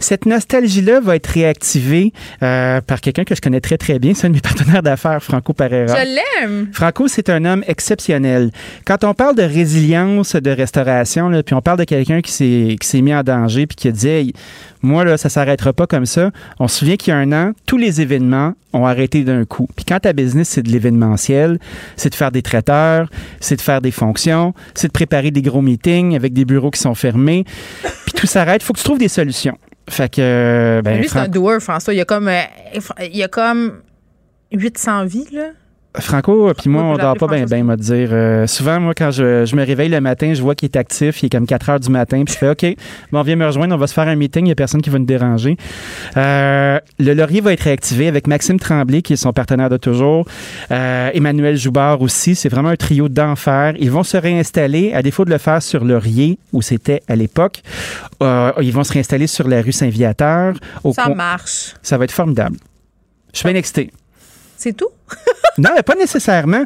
cette 0.00 0.24
nostalgie-là 0.24 1.00
va 1.00 1.16
être 1.16 1.26
réactivée 1.26 2.14
euh, 2.42 2.80
par 2.80 3.02
quelqu'un 3.02 3.24
que 3.24 3.34
je 3.34 3.42
connais 3.42 3.60
très, 3.60 3.76
très 3.76 3.98
bien. 3.98 4.14
C'est 4.14 4.26
un 4.26 4.30
de 4.30 4.36
mes 4.36 4.40
partenaires 4.40 4.82
d'affaires, 4.82 5.22
Franco 5.22 5.52
Pereira. 5.52 5.94
Je 6.02 6.40
l'aime. 6.40 6.68
Franco, 6.72 7.08
c'est 7.08 7.28
un 7.28 7.44
homme 7.44 7.62
exceptionnel. 7.66 8.52
Quand 8.86 9.04
on 9.04 9.12
parle 9.12 9.36
de 9.36 9.42
résilience, 9.42 9.77
de 9.80 10.50
restauration, 10.50 11.28
là, 11.28 11.42
puis 11.42 11.54
on 11.54 11.60
parle 11.60 11.78
de 11.78 11.84
quelqu'un 11.84 12.20
qui 12.20 12.32
s'est 12.80 13.00
mis 13.00 13.14
en 13.14 13.22
danger 13.22 13.66
puis 13.66 13.76
qui 13.76 13.88
a 13.88 13.92
dit 13.92 14.32
moi, 14.82 15.04
là, 15.04 15.16
ça 15.16 15.28
s'arrêtera 15.28 15.72
pas 15.72 15.86
comme 15.86 16.06
ça. 16.06 16.30
On 16.58 16.68
se 16.68 16.78
souvient 16.78 16.96
qu'il 16.96 17.12
y 17.12 17.16
a 17.16 17.18
un 17.18 17.32
an, 17.32 17.52
tous 17.66 17.78
les 17.78 18.00
événements 18.00 18.54
ont 18.72 18.86
arrêté 18.86 19.24
d'un 19.24 19.44
coup. 19.44 19.68
Puis 19.74 19.84
quand 19.84 20.00
ta 20.00 20.12
business, 20.12 20.48
c'est 20.48 20.62
de 20.62 20.70
l'événementiel, 20.70 21.58
c'est 21.96 22.10
de 22.10 22.14
faire 22.14 22.30
des 22.30 22.42
traiteurs, 22.42 23.08
c'est 23.40 23.56
de 23.56 23.60
faire 23.60 23.80
des 23.80 23.90
fonctions, 23.90 24.54
c'est 24.74 24.88
de 24.88 24.92
préparer 24.92 25.30
des 25.30 25.42
gros 25.42 25.62
meetings 25.62 26.14
avec 26.14 26.32
des 26.32 26.44
bureaux 26.44 26.70
qui 26.70 26.80
sont 26.80 26.94
fermés. 26.94 27.44
Puis 28.04 28.12
tout 28.14 28.26
s'arrête. 28.26 28.62
Il 28.62 28.64
faut 28.64 28.72
que 28.72 28.78
tu 28.78 28.84
trouves 28.84 28.98
des 28.98 29.08
solutions. 29.08 29.58
Fait 29.88 30.12
que, 30.12 30.80
ben, 30.84 30.98
Lui, 30.98 31.08
c'est 31.08 31.18
un 31.18 31.28
doer, 31.28 31.60
François. 31.60 31.94
Il 31.94 31.96
y 31.96 32.02
a 32.02 32.04
comme, 32.04 32.28
euh, 32.28 32.42
il 33.00 33.16
y 33.16 33.22
a 33.22 33.28
comme 33.28 33.80
800 34.52 35.06
vies, 35.06 35.28
là. 35.32 35.50
Franco, 35.96 36.52
puis 36.56 36.68
moi, 36.68 36.82
on 36.82 36.96
dort 36.96 37.16
pas 37.16 37.26
bien, 37.26 37.44
bien, 37.44 37.64
me 37.64 37.76
dire. 37.76 38.10
Euh, 38.12 38.46
souvent, 38.46 38.78
moi, 38.78 38.94
quand 38.94 39.10
je, 39.10 39.54
me 39.56 39.64
réveille 39.64 39.88
le 39.88 40.00
matin, 40.00 40.32
je 40.34 40.42
vois 40.42 40.54
qu'il 40.54 40.66
est 40.66 40.76
actif, 40.76 41.22
il 41.22 41.26
est 41.26 41.30
comme 41.30 41.46
4 41.46 41.70
heures 41.70 41.80
du 41.80 41.88
matin, 41.88 42.22
puis 42.24 42.34
je 42.34 42.38
fais 42.38 42.50
OK, 42.50 42.76
bon, 43.10 43.22
viens 43.22 43.36
me 43.36 43.46
rejoindre, 43.46 43.74
on 43.74 43.78
va 43.78 43.86
se 43.86 43.94
faire 43.94 44.06
un 44.06 44.14
meeting, 44.14 44.42
il 44.42 44.46
n'y 44.46 44.52
a 44.52 44.54
personne 44.54 44.82
qui 44.82 44.90
va 44.90 44.98
nous 44.98 45.06
déranger. 45.06 45.56
Euh, 46.16 46.78
le 46.98 47.14
laurier 47.14 47.40
va 47.40 47.52
être 47.52 47.62
réactivé 47.62 48.06
avec 48.06 48.26
Maxime 48.26 48.60
Tremblay, 48.60 49.02
qui 49.02 49.14
est 49.14 49.16
son 49.16 49.32
partenaire 49.32 49.70
de 49.70 49.76
toujours, 49.78 50.26
euh, 50.70 51.10
Emmanuel 51.14 51.56
Joubard 51.56 52.02
aussi. 52.02 52.34
C'est 52.34 52.48
vraiment 52.48 52.68
un 52.68 52.76
trio 52.76 53.08
d'enfer. 53.08 53.74
Ils 53.78 53.90
vont 53.90 54.04
se 54.04 54.16
réinstaller, 54.16 54.92
à 54.92 55.02
défaut 55.02 55.24
de 55.24 55.30
le 55.30 55.38
faire 55.38 55.62
sur 55.62 55.84
Laurier, 55.84 56.38
où 56.52 56.62
c'était 56.62 57.02
à 57.08 57.16
l'époque. 57.16 57.62
ils 58.20 58.72
vont 58.72 58.84
se 58.84 58.92
réinstaller 58.92 59.26
sur 59.26 59.48
la 59.48 59.62
rue 59.62 59.72
Saint-Viateur. 59.72 60.54
Ça 60.94 61.08
marche. 61.08 61.74
Ça 61.82 61.96
va 61.98 62.04
être 62.04 62.12
formidable. 62.12 62.56
Je 63.32 63.38
suis 63.38 63.48
bien 63.48 63.56
excité. 63.56 63.90
C'est 64.58 64.76
tout? 64.76 64.88
non, 65.58 65.70
pas 65.86 65.94
nécessairement. 65.94 66.64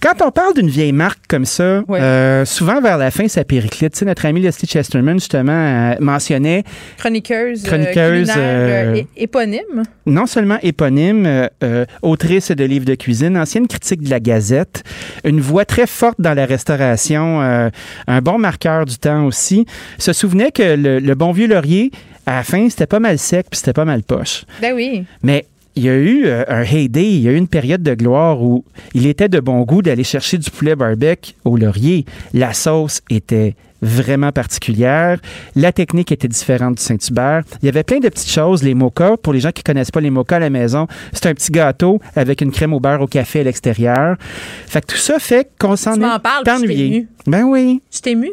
Quand 0.00 0.22
on 0.24 0.30
parle 0.30 0.54
d'une 0.54 0.68
vieille 0.68 0.92
marque 0.92 1.26
comme 1.28 1.44
ça, 1.44 1.82
euh, 1.90 2.44
souvent 2.44 2.80
vers 2.80 2.96
la 2.96 3.10
fin, 3.10 3.26
ça 3.26 3.42
périclite. 3.42 3.92
Tu 3.92 3.98
sais, 3.98 4.04
notre 4.04 4.24
ami 4.24 4.40
Leslie 4.40 4.68
Chesterman, 4.68 5.18
justement, 5.18 5.52
euh, 5.52 5.94
mentionnait. 5.98 6.62
Chroniqueuse. 6.96 7.64
Euh, 7.64 7.68
Chroniqueuse. 7.68 9.04
éponyme. 9.16 9.82
Non 10.06 10.26
seulement 10.26 10.58
éponyme, 10.62 11.48
autrice 12.02 12.52
de 12.52 12.64
livres 12.64 12.86
de 12.86 12.94
cuisine, 12.94 13.36
ancienne 13.36 13.66
critique 13.66 14.02
de 14.02 14.10
la 14.10 14.20
Gazette, 14.20 14.84
une 15.24 15.40
voix 15.40 15.64
très 15.64 15.88
forte 15.88 16.20
dans 16.20 16.34
la 16.34 16.46
restauration, 16.46 17.40
un 17.40 18.20
bon 18.20 18.38
marqueur 18.38 18.84
du 18.84 18.96
temps 18.96 19.24
aussi. 19.26 19.66
Se 19.98 20.12
souvenait 20.12 20.52
que 20.52 20.76
le, 20.76 21.00
le 21.00 21.14
bon 21.16 21.32
vieux 21.32 21.48
laurier, 21.48 21.90
à 22.26 22.36
la 22.36 22.42
fin, 22.42 22.68
c'était 22.70 22.86
pas 22.86 23.00
mal 23.00 23.18
sec 23.18 23.46
puis 23.50 23.58
c'était 23.58 23.72
pas 23.72 23.84
mal 23.84 24.02
poche. 24.02 24.44
Ben 24.60 24.72
oui. 24.74 25.04
Mais 25.22 25.46
il 25.76 25.84
y 25.84 25.88
a 25.88 25.94
eu 25.94 26.26
euh, 26.26 26.44
un 26.48 26.62
heyday, 26.62 27.04
il 27.04 27.20
y 27.20 27.28
a 27.28 27.32
eu 27.32 27.36
une 27.36 27.48
période 27.48 27.82
de 27.82 27.94
gloire 27.94 28.42
où 28.42 28.64
il 28.94 29.06
était 29.06 29.28
de 29.28 29.40
bon 29.40 29.62
goût 29.62 29.82
d'aller 29.82 30.04
chercher 30.04 30.38
du 30.38 30.50
poulet 30.50 30.76
barbecue 30.76 31.32
au 31.44 31.56
laurier. 31.56 32.04
La 32.32 32.52
sauce 32.52 33.02
était 33.10 33.56
vraiment 33.82 34.32
particulière. 34.32 35.18
La 35.56 35.72
technique 35.72 36.10
était 36.10 36.28
différente 36.28 36.76
du 36.76 36.82
Saint-Hubert. 36.82 37.42
Il 37.62 37.66
y 37.66 37.68
avait 37.68 37.82
plein 37.82 37.98
de 37.98 38.08
petites 38.08 38.30
choses. 38.30 38.62
Les 38.62 38.74
mochas, 38.74 39.16
pour 39.16 39.32
les 39.32 39.40
gens 39.40 39.50
qui 39.52 39.62
connaissent 39.62 39.90
pas 39.90 40.00
les 40.00 40.10
mochas 40.10 40.36
à 40.36 40.40
la 40.40 40.50
maison, 40.50 40.86
c'est 41.12 41.26
un 41.26 41.34
petit 41.34 41.52
gâteau 41.52 42.00
avec 42.16 42.40
une 42.40 42.50
crème 42.50 42.72
au 42.72 42.80
beurre 42.80 43.02
au 43.02 43.06
café 43.06 43.40
à 43.40 43.42
l'extérieur. 43.44 44.16
Fait 44.66 44.80
que 44.80 44.86
tout 44.86 44.98
ça 44.98 45.18
fait 45.18 45.50
qu'on 45.58 45.76
s'en 45.76 46.00
est 46.00 46.48
ennuyé. 46.48 47.06
Ben 47.26 47.44
oui. 47.44 47.82
T'ai 48.02 48.12
ému. 48.12 48.30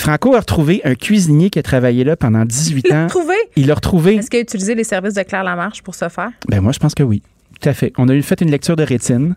Franco 0.00 0.34
a 0.34 0.40
retrouvé 0.40 0.80
un 0.84 0.94
cuisinier 0.94 1.50
qui 1.50 1.58
a 1.58 1.62
travaillé 1.62 2.04
là 2.04 2.16
pendant 2.16 2.46
18 2.46 2.86
ans. 2.86 2.88
Il 2.88 2.94
l'a 2.94 3.04
retrouvé? 3.04 3.34
Il 3.56 3.66
l'a 3.66 3.74
retrouvé. 3.74 4.14
Est-ce 4.14 4.30
qu'il 4.30 4.38
a 4.38 4.42
utilisé 4.42 4.74
les 4.74 4.82
services 4.82 5.12
de 5.12 5.22
Claire 5.22 5.44
Lamarche 5.44 5.82
pour 5.82 5.94
ce 5.94 6.08
faire? 6.08 6.30
Ben 6.48 6.62
moi, 6.62 6.72
je 6.72 6.78
pense 6.78 6.94
que 6.94 7.02
oui. 7.02 7.22
Tout 7.60 7.68
à 7.68 7.74
fait. 7.74 7.92
On 7.98 8.08
a 8.08 8.14
eu 8.14 8.22
fait 8.22 8.40
une 8.40 8.50
lecture 8.50 8.76
de 8.76 8.82
rétine. 8.82 9.36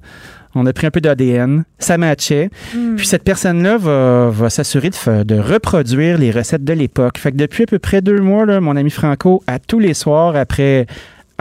On 0.55 0.65
a 0.65 0.71
pris 0.71 0.87
un 0.87 0.91
peu 0.91 1.01
d'ADN, 1.01 1.65
ça 1.79 1.97
matchait. 1.97 2.49
Hmm. 2.73 2.95
Puis 2.95 3.07
cette 3.07 3.23
personne-là 3.25 3.77
va, 3.77 4.29
va 4.29 4.49
s'assurer 4.49 4.89
de, 4.89 5.23
de, 5.23 5.35
reproduire 5.37 6.17
les 6.17 6.31
recettes 6.31 6.63
de 6.63 6.73
l'époque. 6.73 7.17
Fait 7.17 7.33
que 7.33 7.37
depuis 7.37 7.63
à 7.63 7.65
peu 7.65 7.79
près 7.79 8.01
deux 8.01 8.21
mois, 8.21 8.45
là, 8.45 8.61
mon 8.61 8.77
ami 8.77 8.89
Franco, 8.89 9.43
à 9.47 9.59
tous 9.59 9.79
les 9.79 9.93
soirs, 9.93 10.37
après 10.37 10.85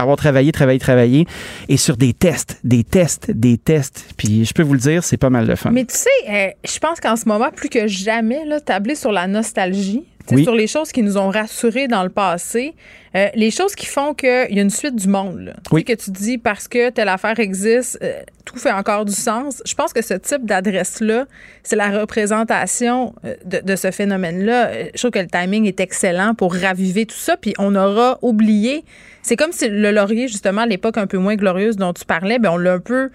avoir 0.03 0.17
travaillé, 0.17 0.51
travaillé, 0.51 0.79
travaillé, 0.79 1.25
et 1.69 1.77
sur 1.77 1.97
des 1.97 2.13
tests, 2.13 2.59
des 2.63 2.83
tests, 2.83 3.31
des 3.31 3.57
tests. 3.57 4.05
Puis 4.17 4.45
je 4.45 4.53
peux 4.53 4.63
vous 4.63 4.73
le 4.73 4.79
dire, 4.79 5.03
c'est 5.03 5.17
pas 5.17 5.29
mal 5.29 5.47
de 5.47 5.55
fun. 5.55 5.71
Mais 5.71 5.85
tu 5.85 5.95
sais, 5.95 6.09
euh, 6.29 6.49
je 6.63 6.79
pense 6.79 6.99
qu'en 6.99 7.15
ce 7.15 7.27
moment, 7.27 7.49
plus 7.51 7.69
que 7.69 7.87
jamais, 7.87 8.45
là, 8.45 8.59
tabler 8.59 8.95
sur 8.95 9.11
la 9.11 9.27
nostalgie, 9.27 10.03
sur 10.27 10.55
les 10.55 10.67
choses 10.67 10.91
qui 10.91 11.03
nous 11.03 11.17
ont 11.17 11.29
rassurés 11.29 11.87
dans 11.87 12.03
le 12.03 12.09
passé, 12.09 12.75
euh, 13.15 13.27
les 13.35 13.51
choses 13.51 13.75
qui 13.75 13.85
font 13.85 14.13
qu'il 14.13 14.47
y 14.49 14.59
a 14.59 14.61
une 14.61 14.69
suite 14.69 14.95
du 14.95 15.07
monde. 15.07 15.39
Là. 15.39 15.53
Oui. 15.71 15.83
Que 15.83 15.93
tu 15.93 16.11
dis 16.11 16.37
parce 16.37 16.67
que 16.67 16.89
telle 16.89 17.09
affaire 17.09 17.39
existe, 17.39 17.99
euh, 18.01 18.21
tout 18.45 18.57
fait 18.57 18.71
encore 18.71 19.05
du 19.05 19.13
sens. 19.13 19.61
Je 19.65 19.75
pense 19.75 19.93
que 19.93 20.01
ce 20.01 20.15
type 20.15 20.45
d'adresse-là, 20.45 21.25
c'est 21.61 21.75
la 21.75 21.89
représentation 21.89 23.13
euh, 23.25 23.35
de, 23.45 23.59
de 23.59 23.75
ce 23.75 23.91
phénomène-là. 23.91 24.85
Je 24.93 24.97
trouve 24.97 25.11
que 25.11 25.19
le 25.19 25.27
timing 25.27 25.65
est 25.65 25.79
excellent 25.79 26.33
pour 26.33 26.53
raviver 26.53 27.05
tout 27.05 27.15
ça. 27.15 27.37
Puis 27.37 27.53
on 27.59 27.75
aura 27.75 28.17
oublié. 28.21 28.83
C'est 29.21 29.35
comme 29.35 29.51
si 29.51 29.69
le 29.69 29.91
laurier, 29.91 30.27
justement, 30.27 30.61
à 30.61 30.65
l'époque 30.65 30.97
un 30.97 31.07
peu 31.07 31.17
moins 31.17 31.35
glorieuse 31.35 31.77
dont 31.77 31.93
tu 31.93 32.05
parlais, 32.05 32.39
ben 32.39 32.49
on 32.51 32.57
l'a 32.57 32.73
un 32.73 32.79
peu. 32.79 33.09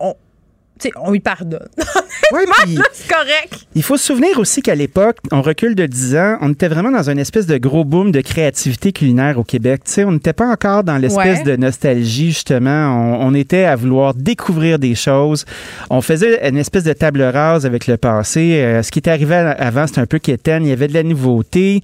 On, 0.00 0.14
on 0.96 1.10
lui 1.10 1.20
pardonne. 1.20 1.68
Oui, 2.32 2.40
c'est 2.92 3.08
correct. 3.08 3.66
Il 3.74 3.82
faut 3.82 3.96
se 3.96 4.06
souvenir 4.06 4.38
aussi 4.38 4.60
qu'à 4.60 4.74
l'époque, 4.74 5.18
on 5.30 5.42
recule 5.42 5.74
de 5.74 5.86
10 5.86 6.16
ans, 6.16 6.38
on 6.40 6.52
était 6.52 6.68
vraiment 6.68 6.90
dans 6.90 7.08
une 7.08 7.18
espèce 7.18 7.46
de 7.46 7.56
gros 7.56 7.84
boom 7.84 8.10
de 8.10 8.20
créativité 8.20 8.92
culinaire 8.92 9.38
au 9.38 9.44
Québec. 9.44 9.82
on 9.98 10.12
n'était 10.12 10.32
pas 10.32 10.46
encore 10.46 10.82
dans 10.82 10.96
l'espèce 10.98 11.44
de 11.44 11.54
nostalgie, 11.56 12.32
justement. 12.32 13.20
On, 13.20 13.34
était 13.34 13.64
à 13.64 13.76
vouloir 13.76 14.14
découvrir 14.14 14.78
des 14.78 14.94
choses. 14.94 15.44
On 15.90 16.00
faisait 16.00 16.48
une 16.48 16.56
espèce 16.56 16.84
de 16.84 16.94
table 16.94 17.22
rase 17.22 17.66
avec 17.66 17.86
le 17.86 17.96
passé. 17.96 18.60
Euh, 18.60 18.82
ce 18.82 18.90
qui 18.90 18.98
était 18.98 19.10
arrivé 19.10 19.34
avant, 19.34 19.86
c'était 19.86 20.00
un 20.00 20.06
peu 20.06 20.18
quétaine. 20.18 20.64
Il 20.64 20.70
y 20.70 20.72
avait 20.72 20.88
de 20.88 20.94
la 20.94 21.02
nouveauté. 21.02 21.82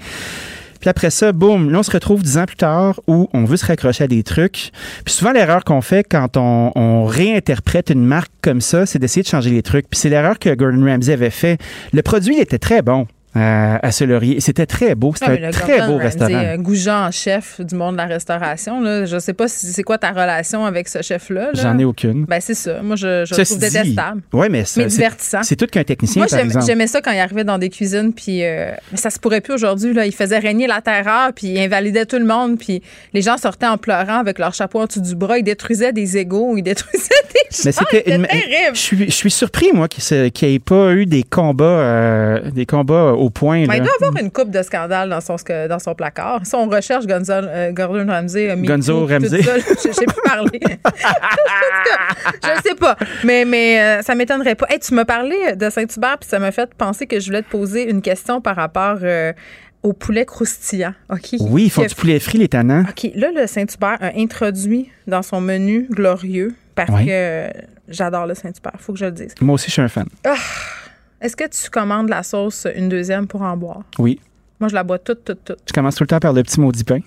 Puis 0.82 0.90
après 0.90 1.10
ça, 1.10 1.30
boum, 1.30 1.70
là, 1.70 1.78
on 1.78 1.82
se 1.84 1.92
retrouve 1.92 2.24
dix 2.24 2.38
ans 2.38 2.44
plus 2.44 2.56
tard 2.56 3.00
où 3.06 3.28
on 3.32 3.44
veut 3.44 3.56
se 3.56 3.64
raccrocher 3.64 4.02
à 4.02 4.08
des 4.08 4.24
trucs. 4.24 4.72
Puis 5.04 5.14
souvent, 5.14 5.30
l'erreur 5.30 5.62
qu'on 5.62 5.80
fait 5.80 6.02
quand 6.02 6.36
on, 6.36 7.04
réinterprète 7.06 7.90
une 7.90 8.04
marque 8.04 8.32
comme 8.42 8.60
ça, 8.60 8.84
c'est 8.84 8.98
d'essayer 8.98 9.22
de 9.22 9.28
changer 9.28 9.50
les 9.50 9.62
trucs. 9.62 9.88
Puis 9.88 10.00
c'est 10.00 10.08
l'erreur 10.08 10.40
que 10.40 10.52
Gordon 10.54 10.84
Ramsay 10.84 11.12
avait 11.12 11.30
fait. 11.30 11.58
Le 11.92 12.02
produit 12.02 12.40
était 12.40 12.58
très 12.58 12.82
bon 12.82 13.06
à, 13.34 13.92
ce 13.92 14.04
laurier. 14.04 14.40
C'était 14.40 14.66
très 14.66 14.94
beau. 14.94 15.12
C'était 15.14 15.44
un 15.44 15.50
très 15.50 15.86
beau 15.86 15.96
restaurant. 15.96 16.32
Euh, 16.32 16.56
Goujon, 16.56 17.10
chef 17.10 17.60
du 17.60 17.74
monde 17.74 17.92
de 17.92 17.98
la 17.98 18.06
restauration. 18.06 18.80
Là. 18.80 19.06
Je 19.06 19.18
sais 19.18 19.32
pas 19.32 19.48
si 19.48 19.66
c'est 19.66 19.82
quoi 19.82 19.98
ta 19.98 20.10
relation 20.10 20.66
avec 20.66 20.88
ce 20.88 21.02
chef-là. 21.02 21.50
J'en 21.54 21.78
ai 21.78 21.84
aucune. 21.84 22.24
Ben, 22.24 22.40
c'est 22.40 22.54
ça. 22.54 22.82
Moi, 22.82 22.96
je, 22.96 23.24
je 23.24 23.34
trouve 23.34 23.58
détestable. 23.58 24.22
Oui, 24.32 24.48
mais, 24.50 24.64
c'est 24.64 24.84
divertissant. 24.86 25.42
C'est 25.42 25.56
tout 25.56 25.66
qu'un 25.66 25.84
technicien, 25.84 26.26
Moi, 26.26 26.62
j'aimais 26.66 26.86
ça 26.86 27.00
quand 27.00 27.12
il 27.12 27.18
arrivait 27.18 27.44
dans 27.44 27.58
des 27.58 27.70
cuisines, 27.70 28.12
puis 28.12 28.44
euh, 28.44 28.72
mais 28.90 28.98
ça 28.98 29.10
se 29.10 29.18
pourrait 29.18 29.40
plus 29.40 29.54
aujourd'hui. 29.54 29.92
Il 30.04 30.14
faisait 30.14 30.38
régner 30.38 30.66
la 30.66 30.80
terreur, 30.80 31.32
puis 31.34 31.48
il 31.48 31.58
invalidait 31.58 32.06
tout 32.06 32.18
le 32.18 32.24
monde, 32.24 32.58
puis 32.58 32.82
les 33.12 33.22
gens 33.22 33.36
sortaient 33.36 33.66
en 33.66 33.78
pleurant 33.78 34.18
avec 34.18 34.38
leur 34.38 34.54
chapeau 34.54 34.80
en 34.80 34.86
dessous 34.86 35.00
du 35.00 35.14
bras. 35.14 35.38
Il 35.38 35.44
détruisait 35.44 35.92
des 35.92 36.18
égaux, 36.18 36.56
il 36.56 36.62
détruisait 36.62 37.08
des 37.32 37.56
gens. 37.56 37.62
Mais 37.64 37.72
c'était 37.72 38.02
terrible. 38.02 38.74
Je 38.74 39.10
suis, 39.10 39.30
surpris, 39.30 39.70
moi, 39.72 39.88
qu'il 39.88 40.32
n'y 40.42 40.54
ait 40.54 40.58
pas 40.58 40.92
eu 40.92 41.06
des 41.06 41.22
combats, 41.22 41.64
euh, 41.64 42.50
des 42.50 42.66
combats 42.66 43.14
au 43.22 43.30
point. 43.30 43.66
Ben, 43.66 43.74
il 43.76 43.82
doit 43.82 43.92
avoir 44.00 44.22
une 44.22 44.30
coupe 44.30 44.50
de 44.50 44.62
scandale 44.62 45.08
dans 45.08 45.20
son, 45.20 45.36
dans 45.68 45.78
son 45.78 45.94
placard. 45.94 46.44
Si 46.44 46.54
on 46.54 46.68
recherche 46.68 47.06
Gonzo, 47.06 47.32
euh, 47.32 47.72
Gordon 47.72 48.06
Ramsay, 48.10 48.50
euh, 48.50 48.56
Gonzo 48.56 49.06
Ramsay. 49.06 49.42
Je 49.42 49.88
ne 49.88 49.92
sais 49.92 50.06
plus 50.06 50.22
parler. 50.24 50.60
je 52.42 52.62
sais 52.62 52.74
pas. 52.74 52.96
Mais, 53.24 53.44
mais 53.44 53.80
euh, 53.80 54.02
ça 54.02 54.14
m'étonnerait 54.14 54.54
pas. 54.54 54.66
Hey, 54.68 54.78
tu 54.80 54.94
m'as 54.94 55.04
parlé 55.04 55.54
de 55.56 55.70
Saint-Hubert, 55.70 56.18
puis 56.18 56.28
ça 56.28 56.38
m'a 56.38 56.52
fait 56.52 56.74
penser 56.74 57.06
que 57.06 57.20
je 57.20 57.26
voulais 57.26 57.42
te 57.42 57.50
poser 57.50 57.88
une 57.88 58.02
question 58.02 58.40
par 58.40 58.56
rapport 58.56 58.98
au 59.82 59.92
poulet 59.92 60.24
croustillant. 60.24 60.94
OK? 61.10 61.36
Oui, 61.40 61.64
ils 61.64 61.70
font 61.70 61.84
du 61.84 61.94
poulet 61.94 62.18
frit, 62.20 62.38
les 62.38 62.48
tannants. 62.48 62.84
OK. 62.88 63.10
Là, 63.14 63.30
le 63.34 63.46
Saint-Hubert 63.46 63.98
a 64.00 64.12
introduit 64.16 64.90
dans 65.06 65.22
son 65.22 65.40
menu 65.40 65.86
glorieux, 65.90 66.54
parce 66.74 67.04
que 67.04 67.48
j'adore 67.88 68.26
le 68.26 68.34
Saint-Hubert, 68.34 68.78
faut 68.78 68.92
que 68.92 68.98
je 68.98 69.06
le 69.06 69.12
dise. 69.12 69.34
Moi 69.40 69.54
aussi, 69.54 69.66
je 69.66 69.72
suis 69.72 69.82
un 69.82 69.88
fan. 69.88 70.06
Ah! 70.24 70.34
Est-ce 71.22 71.36
que 71.36 71.44
tu 71.46 71.70
commandes 71.70 72.08
la 72.08 72.24
sauce 72.24 72.66
une 72.74 72.88
deuxième 72.88 73.28
pour 73.28 73.42
en 73.42 73.56
boire? 73.56 73.82
Oui. 74.00 74.18
Moi, 74.58 74.68
je 74.68 74.74
la 74.74 74.82
bois 74.82 74.98
toute, 74.98 75.24
toute, 75.24 75.44
toute. 75.44 75.64
Tu 75.64 75.72
commences 75.72 75.94
tout 75.94 76.02
le 76.02 76.08
temps 76.08 76.18
par 76.18 76.32
le 76.32 76.42
petit 76.42 76.60
maudit 76.60 76.82
pain? 76.82 76.98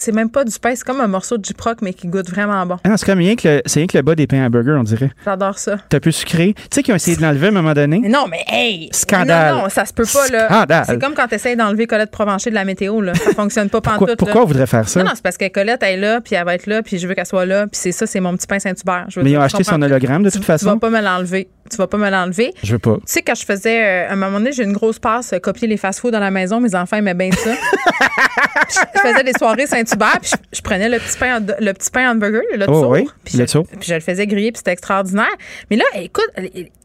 C'est 0.00 0.12
même 0.12 0.30
pas 0.30 0.44
du 0.44 0.56
pain, 0.60 0.74
c'est 0.76 0.84
comme 0.84 1.00
un 1.00 1.08
morceau 1.08 1.38
de 1.38 1.42
Duproc, 1.42 1.78
mais 1.82 1.92
qui 1.92 2.06
goûte 2.06 2.30
vraiment 2.30 2.64
bon. 2.64 2.76
Ah 2.84 2.96
c'est 2.96 3.04
comme 3.04 3.18
rien 3.18 3.34
que 3.34 3.48
le, 3.48 3.62
c'est 3.66 3.80
rien 3.80 3.88
que 3.88 3.98
le 3.98 4.02
bas 4.02 4.14
des 4.14 4.28
pains 4.28 4.44
à 4.44 4.48
burger, 4.48 4.76
on 4.78 4.84
dirait. 4.84 5.10
J'adore 5.24 5.58
ça. 5.58 5.78
T'as 5.88 5.98
peu 5.98 6.12
sucré. 6.12 6.54
Tu 6.54 6.62
sais 6.70 6.82
qu'ils 6.84 6.92
ont 6.92 6.96
essayé 6.96 7.16
de 7.16 7.22
l'enlever 7.22 7.46
à 7.46 7.48
un 7.48 7.52
moment 7.52 7.72
donné? 7.72 7.98
non, 8.08 8.26
mais 8.30 8.44
hey! 8.46 8.90
Scandale! 8.92 9.56
Non, 9.56 9.62
non, 9.62 9.68
ça 9.68 9.84
se 9.84 9.92
peut 9.92 10.04
pas, 10.04 10.28
là. 10.28 10.46
Scandale! 10.46 10.84
C'est 10.86 11.00
comme 11.00 11.14
quand 11.14 11.26
t'essayes 11.26 11.56
d'enlever 11.56 11.88
Colette 11.88 12.12
Provencher 12.12 12.50
de 12.50 12.54
la 12.54 12.64
météo, 12.64 13.00
là. 13.00 13.12
Ça 13.16 13.32
fonctionne 13.32 13.70
pas 13.70 13.80
pourquoi, 13.80 14.06
pantoute. 14.06 14.18
Pourquoi 14.20 14.42
on 14.42 14.46
voudrait 14.46 14.68
faire 14.68 14.88
ça? 14.88 15.00
Non, 15.02 15.06
non, 15.06 15.12
c'est 15.16 15.22
parce 15.22 15.36
que 15.36 15.48
Colette, 15.48 15.82
elle 15.82 15.98
est 15.98 16.00
là, 16.00 16.20
puis 16.20 16.36
elle 16.36 16.44
va 16.44 16.54
être 16.54 16.66
là, 16.66 16.80
puis 16.84 16.98
je 16.98 17.08
veux 17.08 17.14
qu'elle 17.14 17.26
soit 17.26 17.44
là, 17.46 17.66
puis 17.66 17.80
c'est 17.80 17.90
ça, 17.90 18.06
c'est 18.06 18.20
mon 18.20 18.36
petit 18.36 18.46
pain 18.46 18.60
Saint-Hubert. 18.60 19.08
Mais 19.16 19.32
ils 19.32 19.36
ont 19.36 19.40
acheté 19.40 19.64
son 19.64 19.82
hologramme, 19.82 20.22
de 20.22 20.30
toute 20.30 20.44
façon. 20.44 20.66
Tu 20.66 20.72
vas 20.74 20.78
pas 20.78 20.90
me 20.90 21.00
l'enlever. 21.04 21.48
Tu 21.70 21.76
vas 21.76 21.86
pas 21.86 21.98
me 21.98 22.10
l'enlever. 22.10 22.52
Je 22.62 22.72
veux 22.72 22.78
pas. 22.78 22.96
Tu 22.96 23.02
sais, 23.06 23.22
quand 23.22 23.34
je 23.34 23.44
faisais, 23.44 23.84
euh, 23.84 24.08
à 24.08 24.12
un 24.12 24.16
moment 24.16 24.38
donné, 24.38 24.52
j'ai 24.52 24.64
une 24.64 24.72
grosse 24.72 24.98
passe, 24.98 25.32
euh, 25.32 25.38
copier 25.38 25.68
les 25.68 25.76
fast-foods 25.76 26.10
dans 26.10 26.20
la 26.20 26.30
maison, 26.30 26.60
mes 26.60 26.74
enfants 26.74 26.96
aimaient 26.96 27.14
bien 27.14 27.30
ça. 27.32 27.50
je 28.68 29.00
faisais 29.00 29.24
des 29.24 29.32
soirées 29.38 29.66
Saint-Hubert, 29.66 30.18
puis 30.20 30.32
je, 30.52 30.60
prenais 30.60 30.88
le 30.88 30.98
petit 30.98 31.18
pain, 31.18 31.40
le 31.40 31.72
petit 31.72 31.90
pain 31.90 32.10
hamburger, 32.10 32.42
le 32.54 32.66
oh, 32.68 32.86
oui, 32.92 33.08
puis, 33.24 33.38
je, 33.38 33.44
puis 33.44 33.88
je 33.88 33.94
le 33.94 34.00
faisais 34.00 34.26
griller, 34.26 34.52
puis 34.52 34.58
c'était 34.58 34.72
extraordinaire. 34.72 35.26
Mais 35.70 35.76
là, 35.76 35.84
écoute, 35.94 36.30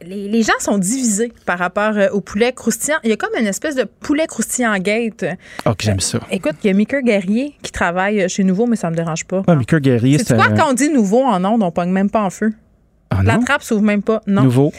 les, 0.02 0.44
gens 0.44 0.54
sont 0.60 0.78
divisés 0.78 1.32
par 1.46 1.60
rapport 1.60 1.96
euh, 1.96 2.10
au 2.12 2.22
poulet 2.22 2.52
croustillant. 2.52 2.98
Il 3.04 3.10
y 3.10 3.14
a 3.14 3.18
comme 3.18 3.34
une 3.40 3.48
espèce 3.48 3.76
de 3.76 3.84
poulet 3.84 4.28
croustillant 4.28 4.78
gate. 4.78 5.26
Oh, 5.66 5.72
j'aime 5.80 6.00
ça. 6.00 6.20
Écoute, 6.32 6.56
il 6.64 6.68
y 6.68 6.70
a 6.70 6.74
Mickey 6.74 7.02
Guerrier 7.02 7.56
qui 7.62 7.72
travaille 7.72 8.28
chez 8.30 8.44
Nouveau, 8.44 8.66
mais 8.66 8.76
ça 8.76 8.90
me 8.90 8.96
dérange 8.96 9.26
pas. 9.26 9.44
Ah, 9.48 9.56
Guerrier, 9.56 10.18
c'est. 10.20 10.36
quoi, 10.36 10.50
quand 10.50 10.72
on 10.72 10.74
dit 10.74 10.90
Nouveau 10.90 11.24
en 11.24 11.44
ondes, 11.46 11.64
on 11.64 11.72
pogne 11.72 11.92
même 11.92 12.10
pas 12.10 12.22
en 12.22 12.30
feu. 12.30 12.52
Ah, 13.20 13.24
la 13.24 13.38
trappe 13.38 13.64
s'ouvre 13.64 13.82
même 13.82 14.02
pas. 14.02 14.22
Non. 14.28 14.44
Nouveau. 14.44 14.72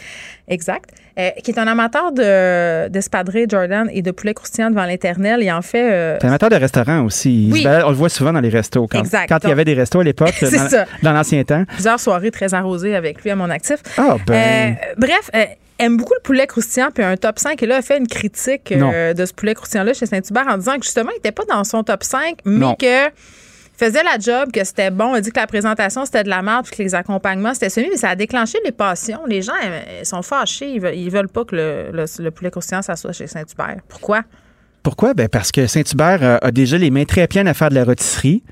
Exact. 0.47 0.91
Euh, 1.17 1.29
qui 1.41 1.51
est 1.51 1.59
un 1.59 1.67
amateur 1.67 2.11
de, 2.11 2.89
d'espadrilles 2.89 3.45
Jordan 3.47 3.89
et 3.93 4.01
de 4.01 4.11
poulet 4.11 4.33
croustillant 4.33 4.69
devant 4.69 4.83
l'éternel. 4.83 5.41
Et 5.41 5.51
en 5.51 5.61
fait. 5.61 5.89
Euh, 5.89 6.17
un 6.21 6.27
amateur 6.27 6.49
de 6.49 6.57
restaurants 6.57 7.05
aussi. 7.05 7.49
Oui. 7.53 7.65
on 7.65 7.89
le 7.89 7.95
voit 7.95 8.09
souvent 8.09 8.33
dans 8.33 8.41
les 8.41 8.49
restos. 8.49 8.85
Quand, 8.87 8.99
exact. 8.99 9.29
Quand 9.29 9.39
il 9.43 9.49
y 9.49 9.51
avait 9.53 9.63
des 9.63 9.75
restos 9.75 10.01
à 10.01 10.03
l'époque, 10.03 10.33
dans, 10.41 10.85
dans, 11.03 11.13
l'ancien 11.13 11.41
temps. 11.45 11.63
Plusieurs 11.69 12.01
soirées 12.01 12.31
très 12.31 12.53
arrosées 12.53 12.95
avec 12.95 13.23
lui 13.23 13.31
à 13.31 13.35
mon 13.37 13.49
actif. 13.49 13.77
Ah, 13.97 14.17
ben. 14.27 14.75
Euh, 14.75 14.93
bref, 14.97 15.31
aime 15.79 15.95
beaucoup 15.95 16.15
le 16.15 16.21
poulet 16.21 16.47
croustillant, 16.47 16.89
puis 16.93 17.03
un 17.03 17.15
top 17.15 17.39
5. 17.39 17.63
Et 17.63 17.65
là, 17.65 17.77
a 17.77 17.81
fait 17.81 17.97
une 17.97 18.07
critique 18.07 18.73
de 18.73 19.25
ce 19.25 19.33
poulet 19.33 19.53
croustillant-là 19.53 19.93
chez 19.93 20.07
Saint-Hubert 20.07 20.47
en 20.49 20.57
disant 20.57 20.75
que 20.77 20.83
justement, 20.83 21.11
il 21.11 21.15
n'était 21.15 21.31
pas 21.31 21.45
dans 21.49 21.63
son 21.63 21.83
top 21.83 22.03
5, 22.03 22.39
mais 22.43 22.75
que 22.77 23.09
faisait 23.77 24.03
la 24.03 24.17
job, 24.19 24.51
que 24.51 24.63
c'était 24.63 24.91
bon. 24.91 25.15
Elle 25.15 25.21
dit 25.21 25.31
que 25.31 25.39
la 25.39 25.47
présentation, 25.47 26.05
c'était 26.05 26.23
de 26.23 26.29
la 26.29 26.41
merde, 26.41 26.65
puis 26.65 26.77
que 26.77 26.83
les 26.83 26.95
accompagnements, 26.95 27.53
c'était 27.53 27.69
semi, 27.69 27.87
mais 27.89 27.97
ça 27.97 28.09
a 28.09 28.15
déclenché 28.15 28.57
les 28.63 28.71
passions. 28.71 29.21
Les 29.27 29.41
gens 29.41 29.53
ils 29.99 30.05
sont 30.05 30.21
fâchés. 30.21 30.71
Ils 30.71 30.81
veulent, 30.81 31.09
veulent 31.09 31.29
pas 31.29 31.45
que 31.45 31.55
le, 31.55 32.29
poulet 32.31 32.51
croustillant 32.51 32.81
s'assoie 32.81 33.11
chez 33.11 33.27
Saint-Hubert. 33.27 33.77
Pourquoi? 33.87 34.21
Pourquoi? 34.83 35.15
Ben 35.15 35.27
parce 35.27 35.51
que 35.51 35.65
Saint-Hubert 35.65 36.19
euh, 36.21 36.37
a 36.43 36.51
déjà 36.51 36.77
les 36.77 36.91
mains 36.91 37.05
très 37.05 37.27
pleines 37.27 37.47
à 37.47 37.55
faire 37.55 37.69
de 37.69 37.75
la 37.75 37.83
rôtisserie. 37.83 38.43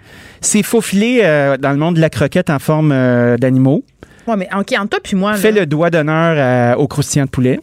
C'est 0.41 0.63
faufilé 0.63 1.19
euh, 1.21 1.57
dans 1.57 1.69
le 1.69 1.77
monde 1.77 1.95
de 1.95 2.01
la 2.01 2.09
croquette 2.09 2.49
en 2.49 2.57
forme 2.57 2.91
euh, 2.91 3.37
d'animaux. 3.37 3.83
Oui, 4.25 4.33
mais 4.37 4.49
OK, 4.57 4.73
entre 4.75 4.89
toi 4.89 4.99
puis 5.03 5.15
moi. 5.15 5.35
Fais 5.35 5.51
le 5.51 5.67
doigt 5.67 5.91
d'honneur 5.91 6.79
au 6.79 6.87
croustillant 6.87 7.25
de 7.25 7.29
poulet. 7.29 7.59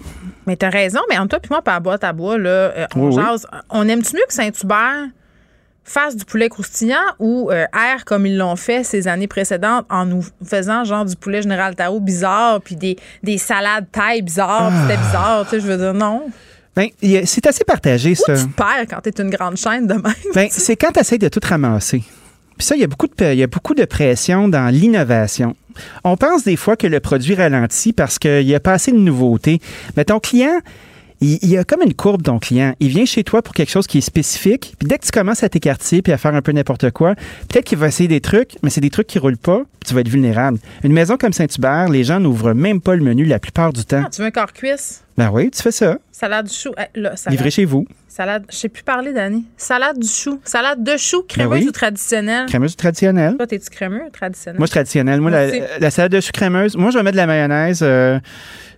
Mais 0.47 0.55
t'as 0.55 0.71
raison, 0.71 1.01
mais 1.11 1.19
entre 1.19 1.31
toi 1.31 1.41
puis 1.41 1.49
moi, 1.51 1.63
par 1.63 1.81
boîte 1.81 2.05
à 2.05 2.13
bois, 2.13 2.39
là, 2.39 2.87
on 2.95 3.11
jase. 3.11 3.45
On 3.71 3.89
aime-tu 3.89 4.15
mieux 4.15 4.23
que 4.29 4.35
Saint-Hubert? 4.35 5.09
Fasse 5.91 6.15
du 6.15 6.25
poulet 6.25 6.49
croustillant 6.49 6.97
ou 7.19 7.51
euh, 7.51 7.65
air 7.75 8.05
comme 8.05 8.25
ils 8.25 8.37
l'ont 8.37 8.57
fait 8.57 8.85
ces 8.85 9.09
années 9.09 9.27
précédentes 9.27 9.87
en 9.91 10.07
nous 10.07 10.25
faisant 10.45 10.85
genre 10.85 11.05
du 11.05 11.17
poulet 11.17 11.43
général 11.43 11.75
Tao 11.75 11.99
bizarre 11.99 12.61
puis 12.61 12.77
des, 12.77 12.97
des 13.23 13.39
salades 13.39 13.87
taille 13.91 14.23
bizarres, 14.23 14.73
c'était 14.83 14.99
ah. 15.01 15.07
bizarre, 15.07 15.45
tu 15.45 15.51
sais, 15.51 15.61
je 15.61 15.67
veux 15.67 15.77
dire 15.77 15.95
non. 15.95 16.31
Ben, 16.77 16.89
c'est 17.25 17.47
assez 17.47 17.65
partagé, 17.65 18.15
ça. 18.15 18.33
Où 18.33 18.37
tu 18.37 18.47
te 18.47 18.57
perds 18.57 18.87
quand 18.89 19.01
t'es 19.01 19.21
une 19.21 19.31
grande 19.31 19.57
chaîne 19.57 19.89
de 19.89 19.95
même. 19.95 20.15
Ben, 20.35 20.47
c'est 20.51 20.77
quand 20.77 20.93
tu 20.93 21.01
essaies 21.01 21.19
de 21.19 21.29
tout 21.29 21.41
ramasser. 21.43 22.05
Puis 22.57 22.67
ça, 22.67 22.77
il 22.77 22.81
y, 22.81 22.85
a 22.85 22.87
beaucoup 22.87 23.09
de, 23.09 23.33
il 23.33 23.39
y 23.39 23.43
a 23.43 23.49
beaucoup 23.49 23.75
de 23.75 23.85
pression 23.85 24.47
dans 24.49 24.73
l'innovation. 24.73 25.57
On 26.05 26.17
pense 26.17 26.45
des 26.45 26.57
fois 26.57 26.77
que 26.77 26.87
le 26.87 27.01
produit 27.01 27.35
ralentit 27.35 27.93
parce 27.93 28.19
qu'il 28.19 28.47
n'y 28.47 28.55
a 28.55 28.61
pas 28.61 28.75
assez 28.75 28.93
de 28.93 28.99
nouveautés. 28.99 29.61
Mais 29.97 30.05
ton 30.05 30.21
client, 30.21 30.61
il, 31.21 31.49
y 31.49 31.59
a 31.59 31.65
comme 31.65 31.83
une 31.83 31.95
courbe, 31.95 32.23
ton 32.23 32.39
client. 32.39 32.75
Il 32.81 32.89
vient 32.89 33.05
chez 33.05 33.25
toi 33.25 33.43
pour 33.43 33.55
quelque 33.55 33.71
chose 33.71 33.87
qui 33.87 33.99
est 33.99 34.03
spécifique, 34.03 34.75
puis 34.79 34.89
dès 34.89 34.99
que 34.99 35.05
tu 35.05 35.11
commences 35.11 35.43
à 35.43 35.49
t'écarter 35.49 36.03
puis 36.03 36.13
à 36.13 36.19
faire 36.19 36.35
un 36.35 36.43
peu 36.43 36.53
n'importe 36.53 36.91
quoi, 36.91 37.15
peut-être 37.49 37.65
qu'il 37.65 37.79
va 37.79 37.89
essayer 37.89 38.09
des 38.09 38.21
trucs, 38.21 38.57
mais 38.63 38.71
c'est 38.71 38.81
des 38.81 38.91
trucs 38.91 39.07
qui 39.07 39.19
roulent 39.19 39.37
pas, 39.37 39.59
puis 39.59 39.89
tu 39.89 39.95
vas 39.95 40.01
être 40.01 40.09
vulnérable. 40.09 40.59
Une 40.83 40.93
maison 40.93 41.17
comme 41.17 41.33
Saint-Hubert, 41.33 41.89
les 41.89 42.05
gens 42.05 42.21
n'ouvrent 42.21 42.55
même 42.55 42.81
pas 42.81 42.97
le 42.97 43.03
menu 43.03 43.25
la 43.25 43.39
plupart 43.39 43.73
du 43.73 43.85
temps. 43.85 44.03
Ah, 44.07 44.11
tu 44.11 44.23
veux 44.23 44.29
un 44.29 44.31
corps 44.31 44.53
cuisse? 44.53 45.05
Ben 45.19 45.31
oui, 45.31 45.51
tu 45.51 45.61
fais 45.61 45.73
ça. 45.73 45.99
Salade 46.13 46.47
de 46.47 46.51
chou. 46.51 46.71
Eh, 46.79 46.99
là, 46.99 47.15
salade. 47.17 47.37
Livré 47.37 47.51
chez 47.51 47.67
vous. 47.67 47.87
Salade, 48.09 48.45
je 48.51 48.57
sais 48.57 48.69
plus 48.69 48.83
parler, 48.83 49.13
Dani. 49.13 49.45
Salade 49.57 49.99
du 49.99 50.09
chou. 50.09 50.41
Salade 50.45 50.83
de 50.83 50.97
chou, 50.97 51.23
crémeuse 51.29 51.61
oui. 51.61 51.69
ou 51.69 51.73
traditionnelle? 51.73 52.47
Crémeuse 52.47 52.73
ou 52.73 52.77
traditionnelle? 52.77 53.37
Toi, 53.37 53.47
t'es-tu 53.47 53.71
crémeux 53.71 54.03
ou 54.07 54.11
traditionnel? 54.11 54.59
Moi, 54.59 54.67
je 54.67 54.71
suis 54.71 54.75
traditionnelle. 54.75 55.21
Moi, 55.21 55.31
Moi 55.31 55.41
la, 55.41 55.47
aussi. 55.49 55.61
la 55.79 55.91
salade 55.91 56.13
de 56.13 56.21
chou 56.21 56.33
crémeuse, 56.33 56.77
moi, 56.77 56.91
je 56.91 56.97
vais 56.99 57.05
mettre 57.05 57.17
de 57.17 57.21
la 57.21 57.27
mayonnaise 57.27 57.81
euh, 57.83 58.19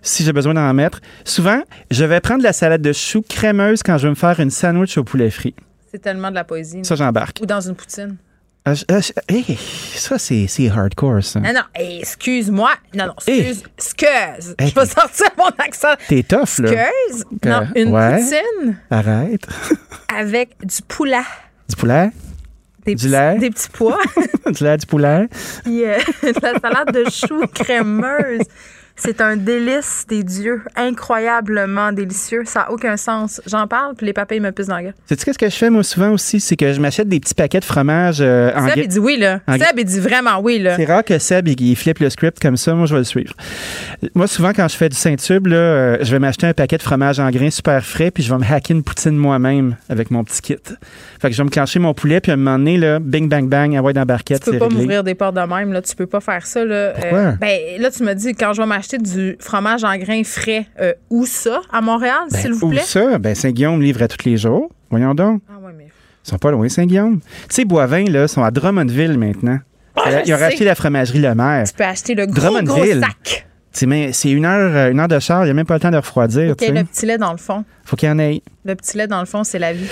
si 0.03 0.23
j'ai 0.23 0.33
besoin 0.33 0.53
d'en 0.53 0.71
mettre. 0.75 1.01
Souvent, 1.25 1.63
je 1.89 2.05
vais 2.05 2.19
prendre 2.19 2.43
la 2.43 2.53
salade 2.53 2.81
de 2.83 2.93
chou 2.93 3.23
crémeuse 3.27 3.81
quand 3.81 3.97
je 3.97 4.03
vais 4.03 4.11
me 4.11 4.15
faire 4.15 4.39
une 4.39 4.51
sandwich 4.51 4.97
au 4.99 5.03
poulet 5.03 5.31
frit. 5.31 5.55
C'est 5.91 5.99
tellement 6.01 6.29
de 6.29 6.35
la 6.35 6.43
poésie. 6.43 6.83
Ça, 6.83 6.95
j'embarque. 6.95 7.39
Ou 7.41 7.45
dans 7.47 7.61
une 7.61 7.73
poutine. 7.75 8.17
Ah, 8.65 8.75
je- 8.75 8.85
ah, 8.89 8.99
je- 9.01 9.11
hey, 9.27 9.57
ça, 9.95 10.17
c'est 10.17 10.47
hardcore, 10.69 11.21
ça. 11.23 11.39
Non, 11.41 11.51
non, 11.53 11.61
hey, 11.75 11.99
excuse-moi. 11.99 12.71
Non, 12.95 13.07
non, 13.07 13.13
Hey. 13.27 13.39
excuse. 13.49 13.63
Excuse. 13.77 14.55
Hey, 14.57 14.69
je 14.69 14.75
vais 14.79 14.85
sortir 14.85 15.25
mon 15.37 15.49
accent. 15.59 15.89
T'es 16.07 16.23
tough, 16.23 16.59
là. 16.59 16.71
Excuse. 16.71 17.25
Que- 17.41 17.49
Non, 17.49 17.67
une 17.75 17.89
ouais. 17.89 18.19
poutine? 18.21 18.77
Arrête. 18.89 19.45
avec 20.17 20.55
du 20.65 20.81
poulet. 20.87 21.17
Du 21.69 21.75
poulet? 21.75 22.11
Des, 22.85 22.95
Du 22.95 23.03
petits- 23.05 23.11
lait? 23.11 23.37
des 23.37 23.49
petits 23.49 23.69
pois. 23.71 23.99
du 24.51 24.63
lait, 24.63 24.77
du 24.77 24.85
poulet? 24.85 25.27
Puis 25.63 25.83
euh, 25.85 25.97
la 26.41 26.59
salade 26.59 26.91
de 26.93 27.03
choux 27.09 27.45
crémeuse. 27.53 28.41
C'est 28.95 29.21
un 29.21 29.35
délice 29.37 30.05
des 30.07 30.23
dieux, 30.23 30.61
incroyablement 30.75 31.91
délicieux. 31.91 32.43
Ça 32.45 32.59
n'a 32.61 32.71
aucun 32.71 32.95
sens. 32.95 33.41
J'en 33.47 33.67
parle, 33.67 33.95
puis 33.95 34.05
les 34.05 34.13
papilles 34.13 34.39
me 34.39 34.51
pissent 34.51 34.67
dans 34.67 34.75
la 34.75 34.83
gueule. 34.83 34.93
Sais-tu 35.07 35.25
qu'est-ce 35.25 35.39
que 35.39 35.49
je 35.49 35.55
fais, 35.55 35.69
moi, 35.71 35.83
souvent 35.83 36.11
aussi? 36.11 36.39
C'est 36.39 36.55
que 36.55 36.73
je 36.73 36.79
m'achète 36.79 37.09
des 37.09 37.19
petits 37.19 37.33
paquets 37.33 37.59
de 37.59 37.65
fromage 37.65 38.17
euh, 38.21 38.51
en 38.55 38.69
Seb, 38.69 38.77
il 38.77 38.87
dit 38.87 38.99
oui, 38.99 39.17
là. 39.17 39.39
en 39.47 39.57
Seb, 39.57 39.77
il 39.79 39.85
dit 39.85 39.99
vraiment 39.99 40.39
oui, 40.39 40.59
là. 40.59 40.75
C'est 40.75 40.85
rare 40.85 41.03
que 41.03 41.17
Seb, 41.17 41.47
il, 41.47 41.59
il 41.59 41.75
flippe 41.75 41.99
le 41.99 42.09
script 42.09 42.39
comme 42.39 42.55
ça. 42.55 42.75
Moi, 42.75 42.85
je 42.85 42.93
vais 42.93 42.99
le 42.99 43.05
suivre. 43.05 43.33
Moi, 44.13 44.27
souvent, 44.27 44.51
quand 44.53 44.67
je 44.67 44.75
fais 44.75 44.89
du 44.89 44.95
Saint-Tube, 44.95 45.47
là, 45.47 45.55
euh, 45.55 45.97
je 46.01 46.11
vais 46.11 46.19
m'acheter 46.19 46.45
un 46.45 46.53
paquet 46.53 46.77
de 46.77 46.83
fromage 46.83 47.19
en 47.19 47.29
grains 47.31 47.49
super 47.49 47.83
frais, 47.83 48.11
puis 48.11 48.21
je 48.21 48.31
vais 48.31 48.39
me 48.39 48.45
hacker 48.45 48.75
une 48.75 48.83
poutine 48.83 49.17
moi-même 49.17 49.75
avec 49.89 50.11
mon 50.11 50.23
petit 50.23 50.41
kit. 50.41 50.55
Fait 51.23 51.29
que 51.29 51.35
je 51.35 51.41
vais 51.41 51.45
me 51.45 51.49
clencher 51.49 51.79
mon 51.79 51.93
poulet, 51.93 52.19
puis 52.19 52.31
à 52.31 52.33
un 52.33 52.37
moment 52.37 52.57
donné, 52.57 52.75
là, 52.75 52.99
bing, 52.99 53.29
bang, 53.29 53.47
bang, 53.47 53.79
ouais, 53.79 53.93
dans 53.93 54.01
la 54.01 54.05
barquette, 54.05 54.43
Tu 54.43 54.51
peux 54.51 54.57
pas 54.57 54.65
réglé. 54.65 54.81
m'ouvrir 54.81 55.05
des 55.05 55.15
portes 55.15 55.35
de 55.35 55.39
même, 55.39 55.71
là. 55.71 55.81
Tu 55.81 55.95
peux 55.95 56.05
pas 56.05 56.19
faire 56.19 56.45
ça, 56.45 56.65
là. 56.65 56.91
Pourquoi? 56.99 57.31
ben, 57.39 57.59
là, 57.79 57.89
tu 57.91 58.03
me 58.03 58.13
dis, 58.13 58.33
quand 58.33 58.51
je 58.51 58.61
vais 58.61 58.67
m'acheter 58.67 58.97
du 58.97 59.37
fromage 59.39 59.85
en 59.85 59.95
grains 59.95 60.25
frais, 60.25 60.65
euh, 60.81 60.91
où 61.09 61.25
ça? 61.25 61.61
À 61.71 61.79
Montréal, 61.79 62.27
Ben, 62.29 62.37
s'il 62.37 62.51
vous 62.51 62.67
où 62.67 62.69
plaît? 62.71 62.81
ça? 62.81 63.17
Ben, 63.19 63.33
Saint-Guillaume 63.35 63.81
livre 63.81 64.01
à 64.03 64.09
tous 64.09 64.25
les 64.25 64.35
jours. 64.35 64.69
Voyons 64.89 65.13
donc. 65.15 65.41
Ah 65.49 65.65
ouais, 65.65 65.71
mais... 65.77 65.85
Ils 66.25 66.29
sont 66.29 66.37
pas 66.37 66.51
loin, 66.51 66.67
Saint-Guillaume. 66.67 67.21
Tu 67.21 67.27
sais, 67.55 67.63
Boivin, 67.63 68.03
là, 68.09 68.27
sont 68.27 68.43
à 68.43 68.51
Drummondville 68.51 69.17
maintenant. 69.17 69.59
Ah, 69.95 70.09
je 70.25 70.27
Ils 70.29 70.33
ont 70.33 70.37
racheté 70.37 70.65
la 70.65 70.75
fromagerie 70.75 71.19
Le 71.19 71.33
Maire. 71.35 71.63
Tu 71.65 71.73
peux 71.73 71.85
acheter 71.85 72.15
le 72.15 72.25
gros, 72.25 72.61
gros 72.63 72.83
sac. 72.99 73.47
C'est 73.71 73.85
mais 73.87 74.11
c'est 74.13 74.29
une 74.29 74.45
heure, 74.45 74.75
euh, 74.75 74.91
une 74.91 74.99
heure 74.99 75.07
de 75.07 75.17
char, 75.19 75.41
il 75.43 75.45
n'y 75.45 75.51
a 75.51 75.53
même 75.55 75.65
pas 75.65 75.73
le 75.75 75.79
temps 75.79 75.89
de 75.89 75.97
refroidir. 75.97 76.51
OK, 76.51 76.57
tu 76.57 76.65
sais. 76.65 76.71
le 76.73 76.83
petit 76.83 77.05
lait 77.07 77.17
dans 77.17 77.31
le 77.31 77.39
fond. 77.39 77.63
Faut 77.85 77.95
qu'il 77.95 78.07
y 78.07 78.11
en 78.11 78.19
ait. 78.19 78.43
Le 78.65 78.75
petit 78.75 78.97
lait 78.97 79.07
dans 79.07 79.19
le 79.19 79.25
fond, 79.25 79.43
c'est 79.43 79.57
la 79.57 79.73
vie. 79.73 79.87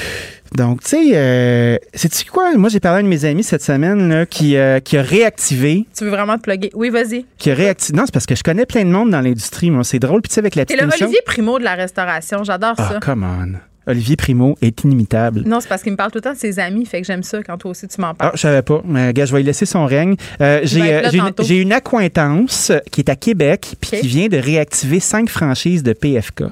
Donc, 0.56 0.84
tu 0.84 0.90
sais, 0.90 1.12
euh, 1.14 1.78
sais-tu 1.94 2.30
quoi? 2.30 2.54
Moi, 2.58 2.70
j'ai 2.70 2.80
parlé 2.82 2.98
à 2.98 3.00
un 3.00 3.04
de 3.04 3.08
mes 3.08 3.24
amis 3.24 3.44
cette 3.44 3.64
semaine 3.64 4.10
là, 4.10 4.26
qui, 4.26 4.58
euh, 4.58 4.80
qui 4.82 4.98
a 4.98 5.02
réactivé. 5.02 5.86
Tu 5.98 6.04
veux 6.04 6.10
vraiment 6.10 6.38
te 6.38 6.42
plugger? 6.42 6.72
Oui, 6.74 6.90
vas-y. 6.90 7.26
Qui 7.38 7.52
a 7.52 7.56
réactivé. 7.56 7.98
Non, 7.98 8.04
c'est 8.06 8.14
parce 8.14 8.26
que 8.26 8.36
je 8.36 8.44
connais 8.44 8.66
plein 8.66 8.84
de 8.84 8.90
monde 8.90 9.12
dans 9.12 9.22
l'industrie. 9.22 9.72
Moi, 9.72 9.84
c'est 9.86 10.00
drôle. 10.00 10.22
Puis, 10.22 10.30
tu 10.30 10.34
sais, 10.36 10.40
avec 10.42 10.56
la 10.56 10.66
T'es 10.66 10.74
petite 10.74 10.82
le 10.82 10.90
émission- 10.90 11.06
Olivier 11.08 11.22
Primo 11.26 11.58
de 11.58 11.64
la 11.64 11.76
restauration. 11.76 12.44
J'adore 12.44 12.74
Ah, 12.78 12.90
ça. 12.94 13.00
come 13.00 13.24
on. 13.24 13.58
Olivier 13.90 14.16
Primo 14.16 14.56
est 14.62 14.84
inimitable. 14.84 15.42
Non, 15.46 15.60
c'est 15.60 15.68
parce 15.68 15.82
qu'il 15.82 15.92
me 15.92 15.98
parle 15.98 16.12
tout 16.12 16.20
le 16.20 16.22
temps 16.22 16.34
de 16.34 16.38
ses 16.38 16.60
amis, 16.60 16.86
fait 16.86 17.02
que 17.02 17.08
j'aime 17.08 17.24
ça 17.24 17.42
quand 17.42 17.58
toi 17.58 17.72
aussi 17.72 17.88
tu 17.88 18.00
m'en 18.00 18.14
parles. 18.14 18.30
Ah, 18.34 18.36
je 18.36 18.42
savais 18.42 18.62
pas. 18.62 18.82
Mais, 18.86 19.12
gars, 19.12 19.26
je 19.26 19.32
vais 19.34 19.40
lui 19.40 19.46
laisser 19.48 19.66
son 19.66 19.86
règne. 19.88 20.16
Euh, 20.40 20.60
j'ai, 20.64 20.94
euh, 20.94 21.10
j'ai 21.42 21.56
une, 21.56 21.62
une 21.64 21.74
accointance 21.74 22.70
euh, 22.70 22.78
qui 22.92 23.02
est 23.02 23.10
à 23.10 23.16
Québec 23.16 23.74
puis 23.82 24.02
qui 24.02 24.08
vient 24.08 24.28
de 24.28 24.38
réactiver 24.38 25.00
cinq 25.00 25.30
franchises 25.30 25.82
de 25.82 25.94
PFK. 25.94 26.44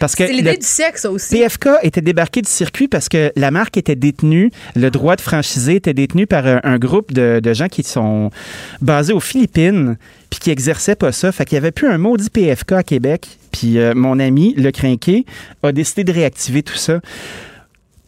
Parce 0.00 0.14
que 0.14 0.26
c'est 0.26 0.32
l'idée 0.32 0.52
le- 0.52 0.58
du 0.58 1.08
aussi. 1.08 1.34
PFK 1.34 1.68
était 1.82 2.00
débarqué 2.00 2.40
du 2.42 2.50
circuit 2.50 2.88
parce 2.88 3.08
que 3.08 3.32
la 3.36 3.50
marque 3.50 3.76
était 3.76 3.96
détenue, 3.96 4.50
le 4.76 4.90
droit 4.90 5.16
de 5.16 5.20
franchiser 5.20 5.76
était 5.76 5.94
détenu 5.94 6.26
par 6.26 6.46
un, 6.46 6.60
un 6.62 6.78
groupe 6.78 7.12
de, 7.12 7.40
de 7.42 7.52
gens 7.54 7.68
qui 7.68 7.82
sont 7.82 8.30
basés 8.80 9.12
aux 9.12 9.20
Philippines 9.20 9.96
puis 10.30 10.38
qui 10.40 10.50
exerçaient 10.50 10.94
pas 10.96 11.12
ça. 11.12 11.32
Fait 11.32 11.44
qu'il 11.44 11.56
y 11.56 11.58
avait 11.58 11.70
plus 11.72 11.88
un 11.88 11.98
maudit 11.98 12.30
PFK 12.30 12.72
à 12.72 12.82
Québec. 12.82 13.26
Puis 13.50 13.78
euh, 13.78 13.94
mon 13.94 14.18
ami, 14.20 14.54
le 14.56 14.70
crinqué, 14.70 15.24
a 15.62 15.72
décidé 15.72 16.04
de 16.04 16.12
réactiver 16.12 16.62
tout 16.62 16.76
ça. 16.76 17.00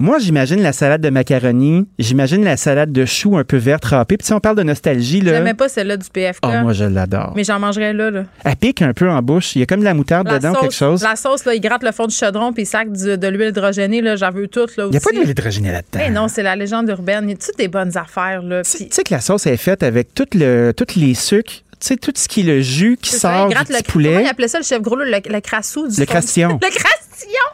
Moi, 0.00 0.18
j'imagine 0.18 0.62
la 0.62 0.72
salade 0.72 1.02
de 1.02 1.10
macaroni, 1.10 1.86
j'imagine 1.98 2.42
la 2.42 2.56
salade 2.56 2.90
de 2.90 3.04
choux 3.04 3.36
un 3.36 3.44
peu 3.44 3.58
verte 3.58 3.84
râpée. 3.84 4.16
Puis 4.16 4.26
si 4.26 4.32
on 4.32 4.40
parle 4.40 4.56
de 4.56 4.62
nostalgie, 4.62 5.20
là... 5.20 5.34
J'aimais 5.34 5.52
pas 5.52 5.68
celle-là 5.68 5.98
du 5.98 6.08
PFK. 6.08 6.40
Oh, 6.42 6.48
moi, 6.62 6.72
je 6.72 6.84
l'adore. 6.84 7.34
Mais 7.36 7.44
j'en 7.44 7.58
mangerais 7.58 7.92
là, 7.92 8.10
là. 8.10 8.24
Elle 8.42 8.56
pique 8.56 8.80
un 8.80 8.94
peu 8.94 9.10
en 9.10 9.20
bouche. 9.20 9.54
Il 9.56 9.58
y 9.58 9.62
a 9.62 9.66
comme 9.66 9.80
de 9.80 9.84
la 9.84 9.92
moutarde 9.92 10.26
La 10.26 10.38
dedans, 10.38 10.54
sauce, 10.54 10.62
quelque 10.62 10.74
chose. 10.74 11.02
La 11.02 11.16
sauce, 11.16 11.44
là, 11.44 11.54
il 11.54 11.60
gratte 11.60 11.82
le 11.82 11.92
fond 11.92 12.06
du 12.06 12.14
chaudron 12.14 12.54
puis 12.54 12.62
il 12.62 12.66
sac 12.66 12.90
du- 12.90 13.18
de 13.18 13.28
l'huile 13.28 13.50
hydrogénée, 13.50 14.00
là, 14.00 14.16
j'en 14.16 14.30
veux 14.30 14.48
toute, 14.48 14.74
là 14.78 14.84
Il 14.86 14.92
n'y 14.92 14.96
a 14.96 15.00
pas 15.00 15.10
d'huile 15.12 15.28
hydrogénée 15.28 15.70
là-dedans. 15.70 15.98
Mais 15.98 16.08
non, 16.08 16.28
c'est 16.28 16.42
la 16.42 16.56
légende 16.56 16.88
urbaine. 16.88 17.24
Il 17.24 17.32
y 17.32 17.34
a 17.34 17.36
toutes 17.36 17.58
des 17.58 17.68
bonnes 17.68 17.94
affaires, 17.98 18.42
là? 18.42 18.62
Tu 18.62 18.86
sais 18.90 19.02
que 19.04 19.12
la 19.12 19.20
sauce 19.20 19.46
est 19.46 19.58
faite 19.58 19.82
avec 19.82 20.14
tout 20.14 20.24
le, 20.32 20.72
tous 20.74 20.96
les 20.98 21.12
sucres, 21.12 21.52
tu 21.52 21.86
sais, 21.86 21.96
tout 21.96 22.12
ce 22.14 22.26
qui 22.26 22.40
est 22.40 22.44
le 22.44 22.60
jus 22.62 22.98
qui 23.00 23.10
ça, 23.10 23.18
sort 23.34 23.48
il 23.50 23.54
du 23.54 23.60
le, 23.60 23.66
Comment 23.66 23.82
poulet. 23.86 24.22
il 24.22 24.28
appelait 24.28 24.48
ça, 24.48 24.58
le 24.58 24.64
chef 24.64 24.80
gros, 24.80 24.96
là, 24.96 25.04
le, 25.04 25.32
le 25.32 25.40
crassou 25.40 25.88
du 25.88 26.00
Le 26.00 26.06
fond-. 26.06 26.12
Le 26.14 26.18
crastillon! 26.18 26.60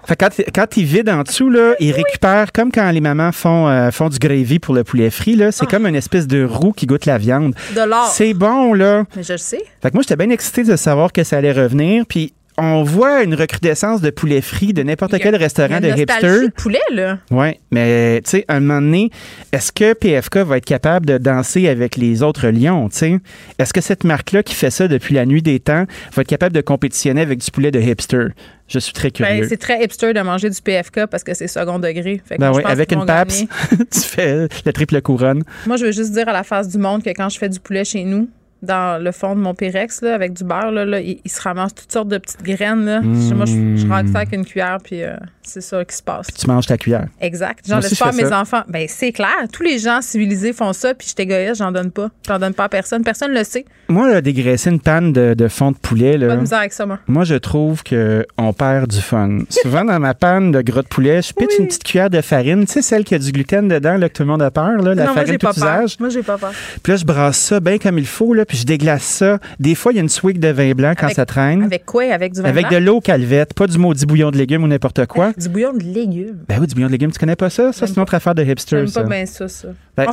Fait 0.06 0.16
quand, 0.16 0.28
quand 0.54 0.76
il 0.76 0.84
vide 0.84 1.08
en 1.08 1.22
dessous, 1.22 1.50
là, 1.50 1.74
il 1.80 1.92
récupère, 1.92 2.52
comme 2.52 2.70
quand 2.70 2.90
les 2.90 3.00
mamans 3.00 3.32
font, 3.32 3.68
euh, 3.68 3.90
font 3.90 4.08
du 4.08 4.18
gravy 4.18 4.58
pour 4.58 4.74
le 4.74 4.84
poulet 4.84 5.10
frit, 5.10 5.34
là, 5.34 5.50
c'est 5.52 5.66
comme 5.66 5.86
une 5.86 5.96
espèce 5.96 6.26
de 6.26 6.44
roux 6.44 6.72
qui 6.72 6.86
goûte 6.86 7.06
la 7.06 7.18
viande. 7.18 7.54
De 7.74 7.80
l'or. 7.80 8.06
C'est 8.12 8.34
bon, 8.34 8.72
là. 8.72 9.04
Mais 9.16 9.22
je 9.22 9.32
le 9.32 9.38
sais. 9.38 9.62
Fait 9.82 9.90
que 9.90 9.94
moi, 9.94 10.02
j'étais 10.02 10.16
bien 10.16 10.30
excité 10.30 10.62
de 10.62 10.76
savoir 10.76 11.12
que 11.12 11.24
ça 11.24 11.38
allait 11.38 11.52
revenir. 11.52 12.04
Puis 12.08 12.32
on 12.58 12.82
voit 12.82 13.22
une 13.22 13.34
recrudescence 13.34 14.00
de 14.00 14.10
poulet 14.10 14.40
frit 14.40 14.72
de 14.72 14.82
n'importe 14.82 15.18
quel 15.18 15.36
restaurant 15.36 15.80
de 15.80 15.88
hipster. 15.88 16.46
de 16.46 16.50
poulet, 16.50 16.80
là. 16.92 17.18
Oui, 17.30 17.48
mais 17.70 18.20
tu 18.24 18.30
sais, 18.30 18.44
à 18.48 18.54
un 18.56 18.60
moment 18.60 18.80
donné, 18.80 19.10
est-ce 19.52 19.72
que 19.72 19.92
PFK 19.92 20.38
va 20.38 20.56
être 20.56 20.64
capable 20.64 21.06
de 21.06 21.18
danser 21.18 21.68
avec 21.68 21.96
les 21.96 22.22
autres 22.22 22.48
lions, 22.48 22.88
tu 22.88 22.96
sais? 22.98 23.18
Est-ce 23.58 23.72
que 23.72 23.80
cette 23.80 24.04
marque-là 24.04 24.42
qui 24.42 24.54
fait 24.54 24.70
ça 24.70 24.88
depuis 24.88 25.14
la 25.14 25.26
nuit 25.26 25.42
des 25.42 25.60
temps 25.60 25.84
va 26.14 26.22
être 26.22 26.28
capable 26.28 26.54
de 26.54 26.60
compétitionner 26.62 27.20
avec 27.20 27.38
du 27.40 27.50
poulet 27.50 27.70
de 27.70 27.80
hipster? 27.80 28.28
Je 28.68 28.78
suis 28.80 28.92
très 28.92 29.10
Ben, 29.10 29.26
curieux. 29.28 29.46
c'est 29.48 29.58
très 29.58 29.84
hipster 29.84 30.12
de 30.12 30.20
manger 30.22 30.50
du 30.50 30.60
PFK 30.60 31.06
parce 31.06 31.22
que 31.22 31.34
c'est 31.34 31.46
second 31.46 31.78
degré. 31.78 32.20
Fait 32.24 32.34
que 32.34 32.40
Ben 32.40 32.48
moi, 32.48 32.54
je 32.54 32.56
oui, 32.56 32.62
pense 32.64 32.72
avec 32.72 32.90
une 32.90 33.06
PAPS, 33.06 33.44
tu 33.92 34.00
fais 34.00 34.48
la 34.64 34.72
triple 34.72 35.00
couronne. 35.02 35.44
Moi, 35.66 35.76
je 35.76 35.84
veux 35.84 35.92
juste 35.92 36.10
dire 36.12 36.28
à 36.28 36.32
la 36.32 36.42
face 36.42 36.68
du 36.68 36.78
monde 36.78 37.04
que 37.04 37.10
quand 37.10 37.28
je 37.28 37.38
fais 37.38 37.48
du 37.48 37.60
poulet 37.60 37.84
chez 37.84 38.02
nous, 38.02 38.28
dans 38.62 39.02
le 39.02 39.12
fond 39.12 39.34
de 39.34 39.40
mon 39.40 39.54
Pyrex, 39.54 40.02
là, 40.02 40.14
avec 40.14 40.32
du 40.32 40.44
beurre, 40.44 40.70
là, 40.72 40.84
là, 40.84 41.00
il, 41.00 41.20
il 41.24 41.30
se 41.30 41.40
ramasse 41.40 41.74
toutes 41.74 41.92
sortes 41.92 42.08
de 42.08 42.18
petites 42.18 42.42
graines. 42.42 42.84
Là. 42.84 43.00
Moi, 43.00 43.44
je, 43.44 43.76
je 43.76 43.86
racle 43.86 44.08
ça 44.10 44.18
avec 44.18 44.32
une 44.32 44.44
cuillère, 44.44 44.78
puis 44.82 45.02
euh, 45.02 45.16
c'est 45.47 45.60
ça 45.60 45.85
qui 45.85 45.94
se 45.97 46.02
passe. 46.02 46.27
Tu 46.36 46.47
manges 46.47 46.66
ta 46.66 46.77
cuillère. 46.77 47.06
Exact. 47.20 47.64
J'en 47.68 47.78
laisse 47.78 47.94
pas 47.94 48.09
à 48.09 48.12
mes 48.12 48.24
ça. 48.27 48.40
enfants. 48.40 48.62
Ben, 48.68 48.86
c'est 48.89 49.12
clair. 49.12 49.31
Tous 49.52 49.62
les 49.62 49.78
gens 49.78 50.01
civilisés 50.02 50.52
font 50.52 50.73
ça, 50.73 50.94
puis 50.94 51.06
je 51.09 51.12
suis 51.14 51.23
égoïste, 51.31 51.56
j'en 51.56 51.73
donne 51.73 51.90
pas. 51.90 52.09
J'en 52.27 52.39
donne 52.39 52.55
pas 52.55 52.64
à 52.64 52.68
personne. 52.68 53.02
Personne 53.05 53.32
le 53.32 53.44
sait. 53.44 53.64
Moi, 53.89 54.10
là, 54.10 54.20
dégraisser 54.20 54.70
une 54.70 54.81
panne 54.81 55.12
de, 55.12 55.35
de 55.35 55.48
fond 55.48 55.70
de 55.70 55.77
poulet, 55.77 56.12
Pas 56.18 56.27
là, 56.27 56.36
de 56.36 56.40
misère 56.40 56.59
avec 56.59 56.73
ça, 56.73 56.85
moi. 56.86 56.98
moi, 57.06 57.24
je 57.24 57.36
trouve 57.36 57.82
qu'on 57.85 58.52
perd 58.52 58.90
du 58.90 59.01
fun. 59.01 59.39
Souvent, 59.48 59.85
dans 59.85 59.98
ma 60.01 60.14
panne 60.14 60.51
de 60.52 60.60
gras 60.62 60.82
de 60.82 60.89
poulet, 60.89 61.23
je 61.23 61.32
pitche 61.32 61.59
une 61.59 61.66
petite 61.68 61.85
cuillère 61.85 62.10
de 62.10 62.20
farine. 62.20 62.64
Tu 62.66 62.73
sais, 62.73 62.82
celle 62.82 63.05
qui 63.05 63.14
a 63.14 63.18
du 63.18 63.31
gluten 63.32 63.68
dedans, 63.68 63.97
là, 63.97 64.09
que 64.09 64.14
tout 64.14 64.23
le 64.23 64.28
monde 64.28 64.43
a 64.43 64.51
peur, 64.51 64.82
là, 64.82 64.94
la 64.94 65.05
non, 65.06 65.14
farine 65.14 65.39
tout 65.39 65.47
pas 65.47 65.52
peur. 65.55 65.81
usage. 65.82 65.97
Moi, 66.01 66.09
j'ai 66.09 66.23
pas 66.23 66.36
peur. 66.39 66.52
Puis 66.82 66.93
là, 66.93 66.97
je 66.97 67.05
brasse 67.05 67.39
ça 67.39 67.60
bien 67.60 67.78
comme 67.78 67.98
il 67.98 68.06
faut, 68.06 68.35
là, 68.35 68.44
puis 68.44 68.56
je 68.59 68.64
déglace 68.66 69.05
ça. 69.05 69.39
Des 69.60 69.74
fois, 69.74 69.93
il 69.93 69.97
y 69.97 69.98
a 69.98 70.02
une 70.02 70.09
swig 70.09 70.39
de 70.40 70.48
vin 70.48 70.73
blanc 70.73 70.94
quand 70.98 71.06
Avec- 71.06 71.16
ça 71.16 71.27
traîne. 71.27 71.62
Avec 71.62 71.85
quoi? 71.86 72.05
Avec 72.12 72.32
du 72.32 72.43
vin 72.43 72.48
Avec 72.48 72.68
blanc? 72.68 72.78
de 72.81 72.85
l'eau 72.85 73.01
calvette, 73.01 73.55
pas 73.55 73.66
du 73.66 73.78
maudit 73.78 74.05
bouillon 74.06 74.31
de 74.31 74.36
légumes 74.36 74.64
ou 74.64 74.68
n'importe 74.68 75.06
quoi. 75.06 75.32
Du 75.36 75.48
bouillon 75.48 75.72
de 75.74 75.82
légumes. 75.82 76.44
Ben 76.48 76.58
oui, 76.60 76.66
du 76.66 76.74
bouillon 76.74 76.86
de 76.86 76.92
légumes, 76.92 77.12
tu 77.12 77.18
connais 77.18 77.36
pas 77.36 77.50
ça? 77.50 77.72
Ça, 77.72 77.86
c'est 77.86 77.94
une 77.96 78.02
autre 78.02 78.14
affaire 78.14 78.34
de 78.34 78.42
hipster, 78.42 78.86
J'aime 78.86 78.90
pas 78.92 79.02
bien 79.04 79.26
ça, 79.26 79.48
ça. 79.48 79.68
Ben, 79.96 80.06
on 80.08 80.12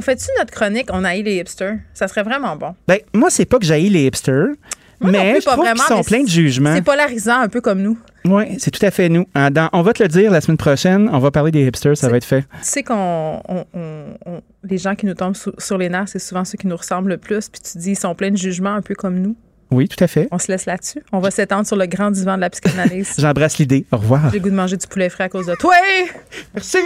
fait-tu 0.00 0.26
on, 0.36 0.38
notre 0.38 0.50
chronique 0.52 0.88
On 0.92 1.04
haït 1.04 1.22
les 1.22 1.36
hipsters? 1.36 1.78
Ça 1.94 2.08
serait 2.08 2.22
vraiment 2.22 2.56
bon. 2.56 2.74
Ben, 2.88 2.98
moi, 3.14 3.28
c'est 3.30 3.44
pas 3.44 3.58
que 3.58 3.64
j'haïs 3.66 3.90
les 3.90 4.06
hipsters, 4.06 4.48
Moi 5.00 5.10
mais 5.10 5.32
plus, 5.32 5.42
je 5.42 5.46
trouve 5.46 5.64
qu'ils 5.66 5.78
sont 5.82 6.02
pleins 6.02 6.22
de 6.22 6.28
jugements. 6.28 6.74
C'est 6.74 6.82
polarisant, 6.82 7.40
un 7.40 7.48
peu 7.48 7.60
comme 7.60 7.82
nous. 7.82 7.98
Oui, 8.24 8.56
c'est 8.58 8.70
tout 8.72 8.84
à 8.84 8.90
fait 8.90 9.08
nous. 9.08 9.26
Dans- 9.34 9.68
on 9.72 9.82
va 9.82 9.92
te 9.92 10.02
le 10.02 10.08
dire 10.08 10.30
la 10.32 10.40
semaine 10.40 10.56
prochaine, 10.56 11.08
on 11.12 11.18
va 11.18 11.30
parler 11.30 11.50
des 11.52 11.64
hipsters, 11.66 11.96
ça 11.96 12.08
va 12.08 12.16
être 12.16 12.24
fait. 12.24 12.42
Tu 12.42 12.46
sais 12.62 12.82
qu'on. 12.82 13.40
on- 13.48 13.64
on- 13.74 14.04
on- 14.26 14.40
les 14.64 14.78
gens 14.78 14.94
qui 14.96 15.06
nous 15.06 15.14
tombent 15.14 15.36
sou- 15.36 15.52
sur 15.58 15.78
les 15.78 15.88
nerfs, 15.88 16.08
c'est 16.08 16.18
souvent 16.18 16.44
ceux 16.44 16.56
qui 16.58 16.66
nous 16.66 16.76
ressemblent 16.76 17.10
le 17.10 17.18
plus. 17.18 17.48
Puis 17.48 17.60
tu 17.60 17.78
dis, 17.78 17.90
ils 17.92 17.96
sont 17.98 18.14
pleins 18.16 18.30
de 18.32 18.36
jugements, 18.36 18.74
un 18.74 18.82
peu 18.82 18.94
comme 18.96 19.20
nous. 19.20 19.36
Oui, 19.70 19.88
tout 19.88 20.02
à 20.02 20.06
fait. 20.06 20.28
On 20.30 20.38
se 20.38 20.50
laisse 20.50 20.66
là-dessus. 20.66 21.02
On 21.12 21.18
va 21.18 21.30
s'étendre 21.30 21.66
sur 21.66 21.76
le 21.76 21.86
grand 21.86 22.10
divan 22.10 22.36
de 22.36 22.42
la 22.42 22.50
psychanalyse. 22.50 23.14
J'embrasse 23.18 23.58
l'idée. 23.58 23.84
Au 23.90 23.96
revoir. 23.96 24.30
J'ai 24.30 24.38
le 24.38 24.44
goût 24.44 24.50
de 24.50 24.54
manger 24.54 24.76
du 24.76 24.86
poulet 24.86 25.08
frais 25.08 25.24
à 25.24 25.28
cause 25.28 25.46
de 25.46 25.54
toi. 25.54 25.74
Merci. 26.54 26.78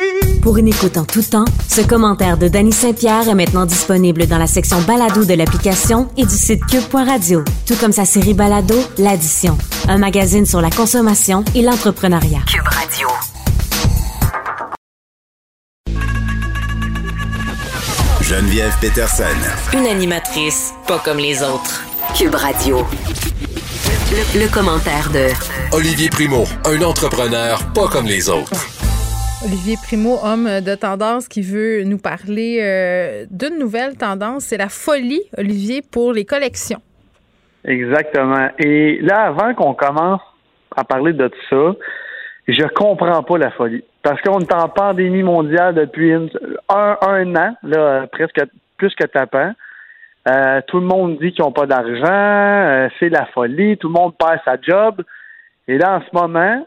Pour 0.43 0.57
une 0.57 0.69
écoute 0.69 0.97
en 0.97 1.05
tout 1.05 1.23
temps, 1.23 1.44
ce 1.69 1.82
commentaire 1.82 2.39
de 2.39 2.48
Danny 2.48 2.73
Saint-Pierre 2.73 3.28
est 3.28 3.35
maintenant 3.35 3.66
disponible 3.66 4.27
dans 4.27 4.39
la 4.39 4.47
section 4.47 4.81
balado 4.82 5.24
de 5.24 5.35
l'application 5.35 6.09
et 6.16 6.24
du 6.24 6.35
site 6.35 6.65
cube.radio, 6.66 7.44
tout 7.66 7.77
comme 7.77 7.93
sa 7.93 8.05
série 8.05 8.35
balado 8.35 8.74
L'Addition, 8.98 9.57
un 9.89 9.98
magazine 9.98 10.47
sur 10.47 10.61
la 10.61 10.70
consommation 10.70 11.44
et 11.55 11.62
l'entrepreneuriat. 11.62 12.40
Cube 12.47 12.66
Radio. 12.66 13.09
Geneviève 18.23 18.73
Peterson. 18.81 19.24
Une 19.74 19.86
animatrice 19.86 20.73
pas 20.86 21.01
comme 21.05 21.19
les 21.19 21.43
autres. 21.43 21.89
Cube 22.16 22.34
Radio. 22.34 22.78
Le, 24.34 24.52
commentaire 24.52 25.10
de 25.12 25.30
Olivier 25.74 26.08
Primo, 26.10 26.44
un 26.64 26.82
entrepreneur 26.82 27.58
pas 27.74 27.88
comme 27.88 28.06
les 28.06 28.28
autres. 28.28 28.52
Olivier 29.44 29.76
Primo, 29.86 30.18
homme 30.22 30.60
de 30.60 30.74
tendance, 30.74 31.28
qui 31.28 31.42
veut 31.42 31.84
nous 31.84 31.98
parler 31.98 32.58
euh, 32.60 33.26
d'une 33.30 33.58
nouvelle 33.58 33.96
tendance, 33.96 34.44
c'est 34.44 34.56
la 34.56 34.68
folie, 34.68 35.22
Olivier, 35.38 35.82
pour 35.82 36.12
les 36.12 36.24
collections. 36.24 36.80
Exactement. 37.64 38.48
Et 38.58 38.98
là, 39.02 39.26
avant 39.28 39.54
qu'on 39.54 39.74
commence 39.74 40.22
à 40.76 40.84
parler 40.84 41.12
de 41.12 41.28
tout 41.28 41.46
ça, 41.48 41.78
je 42.48 42.66
comprends 42.74 43.22
pas 43.22 43.38
la 43.38 43.50
folie. 43.52 43.84
Parce 44.02 44.20
qu'on 44.22 44.40
est 44.40 44.54
en 44.54 44.68
pandémie 44.68 45.22
mondiale 45.22 45.74
depuis 45.74 46.12
un, 46.12 46.28
un 46.68 47.36
an, 47.36 47.54
là, 47.62 48.06
presque 48.10 48.40
plus 48.78 48.94
que 48.94 49.06
tapant. 49.06 49.52
Euh, 50.28 50.60
tout 50.66 50.80
le 50.80 50.86
monde 50.86 51.18
dit 51.18 51.32
qu'ils 51.32 51.44
n'ont 51.44 51.52
pas 51.52 51.66
d'argent, 51.66 52.05
euh, 52.05 52.88
c'est 52.98 53.09
la 53.09 53.26
folie, 53.26 53.78
tout 53.78 53.88
le 53.88 53.94
monde 53.94 54.14
perd 54.18 54.40
sa 54.44 54.60
job. 54.60 55.02
Et 55.66 55.78
là, 55.78 55.97
en 55.97 56.01
ce 56.01 56.09
moment, 56.12 56.66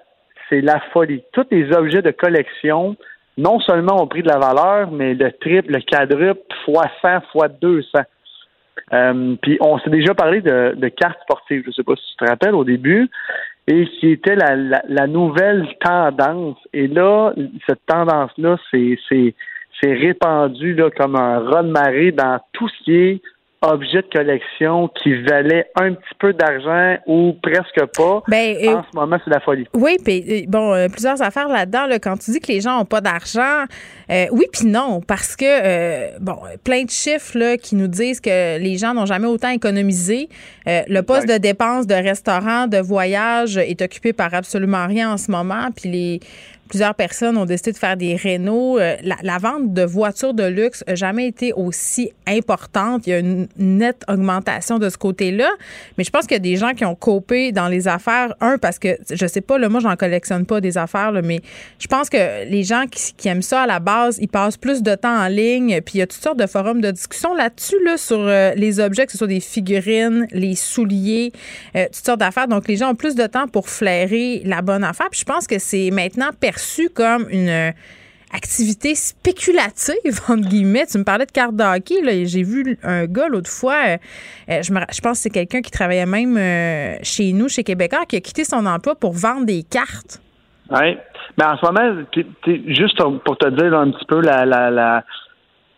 c'est 0.50 0.62
la 0.62 0.80
folie. 0.92 1.24
Tous 1.34 1.46
les 1.52 1.72
objets 1.72 2.02
de 2.02 2.12
collection, 2.12 2.96
non 3.38 3.60
seulement 3.60 4.02
ont 4.02 4.08
pris 4.08 4.24
de 4.24 4.30
la 4.30 4.40
valeur, 4.40 4.92
mais 4.92 5.14
le 5.14 5.32
triple, 5.34 5.72
le 5.72 5.82
quadruple, 5.82 6.42
fois 6.66 6.86
100, 7.02 7.22
fois 7.32 7.48
200. 7.48 8.00
Euh, 8.92 9.36
puis 9.42 9.58
on 9.62 9.78
s'est 9.80 9.90
déjà 9.90 10.14
parlé 10.14 10.42
de, 10.42 10.88
cartes 10.90 11.22
sportives, 11.22 11.62
je 11.64 11.70
ne 11.70 11.74
sais 11.74 11.84
pas 11.84 11.96
si 11.96 12.04
tu 12.12 12.26
te 12.26 12.30
rappelles 12.30 12.56
au 12.56 12.64
début, 12.64 13.10
et 13.68 13.86
qui 14.00 14.10
était 14.10 14.36
la, 14.36 14.56
la, 14.88 15.08
nouvelle 15.08 15.68
tendance. 15.80 16.58
Et 16.74 16.88
là, 16.88 17.34
cette 17.68 17.86
tendance-là, 17.86 18.58
c'est, 18.72 18.98
c'est, 19.08 19.36
c'est 19.82 19.94
répandu 19.94 20.74
là, 20.74 20.90
comme 20.90 21.16
un 21.16 21.40
raz 21.40 21.64
de 21.64 21.70
marée 21.70 22.12
dans 22.12 22.40
tout 22.52 22.68
ce 22.68 22.84
qui 22.84 22.96
est 22.96 23.22
objet 23.64 24.02
de 24.02 24.08
collection 24.12 24.90
qui 25.02 25.16
valait 25.24 25.66
un 25.76 25.94
petit 25.94 26.16
peu 26.20 26.34
d'argent 26.34 26.98
ou 27.08 27.34
presque 27.42 27.86
pas. 27.98 28.22
Ben, 28.28 28.56
en 28.76 28.84
ce 28.84 28.96
moment, 28.96 29.18
c'est 29.24 29.32
la 29.32 29.40
folie. 29.40 29.68
Oui, 29.74 29.98
puis 30.04 30.24
euh, 30.30 30.46
bon, 30.48 30.74
euh, 30.74 30.88
plusieurs 30.90 31.22
affaires 31.22 31.48
là-dedans. 31.48 31.88
quand 32.02 32.18
tu 32.18 32.32
dis 32.32 32.40
que 32.40 32.52
les 32.52 32.62
gens 32.62 32.78
n'ont 32.78 32.86
pas 32.86 33.02
d'argent, 33.02 33.64
euh, 34.12 34.26
oui 34.32 34.46
puis 34.52 34.68
non, 34.68 35.02
parce 35.02 35.36
que 35.36 36.20
bon, 36.20 36.38
plein 36.64 36.84
de 36.84 36.90
chiffres 36.90 37.38
là, 37.38 37.58
qui 37.58 37.76
nous 37.76 37.88
disent 37.88 38.20
que 38.20 38.60
les 38.60 38.78
gens 38.78 38.94
n'ont 38.94 39.06
jamais 39.06 39.28
autant 39.28 39.50
économisé. 39.50 40.30
le 40.66 41.02
poste 41.02 41.28
de 41.28 41.38
dépense 41.38 41.88
de 41.88 41.96
restaurant, 41.96 42.68
de 42.68 42.78
voyage 42.78 43.58
est 43.58 43.82
occupé 43.82 44.14
par 44.14 44.34
absolument 44.34 44.88
rien 44.88 45.14
en 45.14 45.18
ce 45.18 45.32
moment, 45.32 45.70
puis 45.76 45.90
les 45.90 46.20
plusieurs 46.74 46.96
personnes 46.96 47.38
ont 47.38 47.46
décidé 47.46 47.72
de 47.72 47.78
faire 47.78 47.96
des 47.96 48.16
rénaux. 48.16 48.80
Euh, 48.80 48.96
la, 49.04 49.38
vente 49.38 49.76
de 49.76 49.84
voitures 49.84 50.34
de 50.34 50.44
luxe 50.44 50.84
n'a 50.88 50.96
jamais 50.96 51.28
été 51.28 51.54
aussi 51.54 52.12
importante. 52.26 53.06
Il 53.06 53.12
y 53.12 53.14
a 53.14 53.20
une 53.20 53.48
nette 53.60 54.04
augmentation 54.08 54.80
de 54.80 54.90
ce 54.90 54.98
côté-là. 54.98 55.52
Mais 56.00 56.04
je 56.04 56.10
pense 56.10 56.26
qu'il 56.26 56.34
y 56.34 56.38
a 56.38 56.40
des 56.40 56.56
gens 56.56 56.74
qui 56.74 56.84
ont 56.84 56.96
copé 56.96 57.52
dans 57.52 57.68
les 57.68 57.88
affaires. 57.88 58.34
Un, 58.42 58.58
parce 58.58 58.80
que, 58.80 58.98
je 59.08 59.28
sais 59.28 59.42
pas, 59.42 59.60
là, 59.60 59.70
moi, 59.70 59.82
j'en 59.82 59.96
collectionne 59.96 60.48
pas 60.48 60.62
des 60.62 60.80
affaires, 60.80 61.12
mais 61.24 61.42
je 61.78 61.86
pense 61.86 62.10
que 62.10 62.50
les 62.50 62.64
gens 62.64 62.86
qui, 62.90 63.28
aiment 63.28 63.44
ça 63.44 63.62
à 63.62 63.68
la 63.68 63.80
base, 63.80 64.18
ils 64.20 64.28
passent 64.28 64.58
plus 64.58 64.82
de 64.82 64.96
temps 64.96 65.16
en 65.16 65.28
ligne. 65.28 65.80
Puis 65.82 65.96
il 65.96 66.00
y 66.00 66.02
a 66.02 66.08
toutes 66.08 66.24
sortes 66.24 66.40
de 66.40 66.48
forums 66.48 66.82
de 66.82 66.90
discussion 66.90 67.36
là-dessus, 67.36 67.78
là, 67.86 67.98
sur 67.98 68.18
euh, 68.18 68.54
les 68.56 68.80
objets, 68.80 69.06
que 69.06 69.12
ce 69.12 69.20
soit 69.20 69.28
des 69.28 69.42
figurines, 69.42 70.26
les 70.32 70.56
souliers, 70.56 71.34
euh, 71.76 71.86
toutes 71.86 72.04
sortes 72.04 72.20
d'affaires. 72.20 72.48
Donc, 72.48 72.68
les 72.68 72.78
gens 72.78 72.90
ont 72.90 72.96
plus 72.96 73.14
de 73.14 73.28
temps 73.28 73.48
pour 73.48 73.70
flairer 73.70 74.42
la 74.44 74.64
bonne 74.64 74.84
affaire. 74.84 75.10
Puis 75.12 75.20
je 75.20 75.26
pense 75.26 75.46
que 75.46 75.60
c'est 75.60 75.92
maintenant 75.92 76.32
perçu 76.40 76.63
comme 76.94 77.28
une 77.30 77.50
euh, 77.50 77.72
activité 78.34 78.96
spéculative, 78.96 80.20
entre 80.30 80.48
guillemets. 80.48 80.86
Tu 80.86 80.98
me 80.98 81.04
parlais 81.04 81.26
de 81.26 81.32
cartes 81.32 81.56
de 81.56 81.64
hockey. 81.64 82.26
J'ai 82.26 82.44
vu 82.44 82.78
un 82.84 83.06
gars 83.06 83.28
l'autre 83.28 83.50
fois, 83.50 83.78
euh, 83.88 83.98
euh, 84.50 84.62
je, 84.62 85.02
pense 85.02 85.18
que 85.18 85.18
c'est 85.18 85.30
quelqu'un 85.30 85.62
qui 85.62 85.72
travaillait 85.72 86.06
même 86.06 86.38
chez 87.04 87.34
nous, 87.34 87.50
chez 87.50 87.64
Québécois, 87.64 88.06
qui 88.08 88.18
a 88.18 88.22
quitté 88.22 88.44
son 88.44 88.66
emploi 88.66 88.96
pour 88.96 89.14
vendre 89.14 89.46
des 89.46 89.64
cartes. 89.64 90.22
Oui. 90.70 90.98
Mais 91.38 91.46
en 91.46 91.58
ce 91.58 91.66
moment, 91.66 92.04
juste 92.68 93.02
pour 93.26 93.38
te 93.38 93.50
dire 93.50 93.74
un 93.78 93.92
petit 93.92 94.06
peu 94.06 94.22
la, 94.22 95.04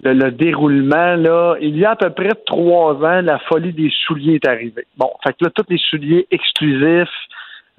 le, 0.03 0.31
déroulement, 0.31 1.15
là, 1.15 1.55
il 1.61 1.77
y 1.77 1.85
a 1.85 1.91
à 1.91 1.95
peu 1.95 2.09
près 2.09 2.33
trois 2.45 2.93
ans, 2.95 3.21
la 3.21 3.39
folie 3.39 3.73
des 3.73 3.91
souliers 4.05 4.35
est 4.35 4.47
arrivée. 4.47 4.85
Bon, 4.97 5.09
fait 5.23 5.31
que 5.33 5.45
là, 5.45 5.51
tous 5.55 5.65
les 5.69 5.77
souliers 5.77 6.27
exclusifs, 6.31 7.09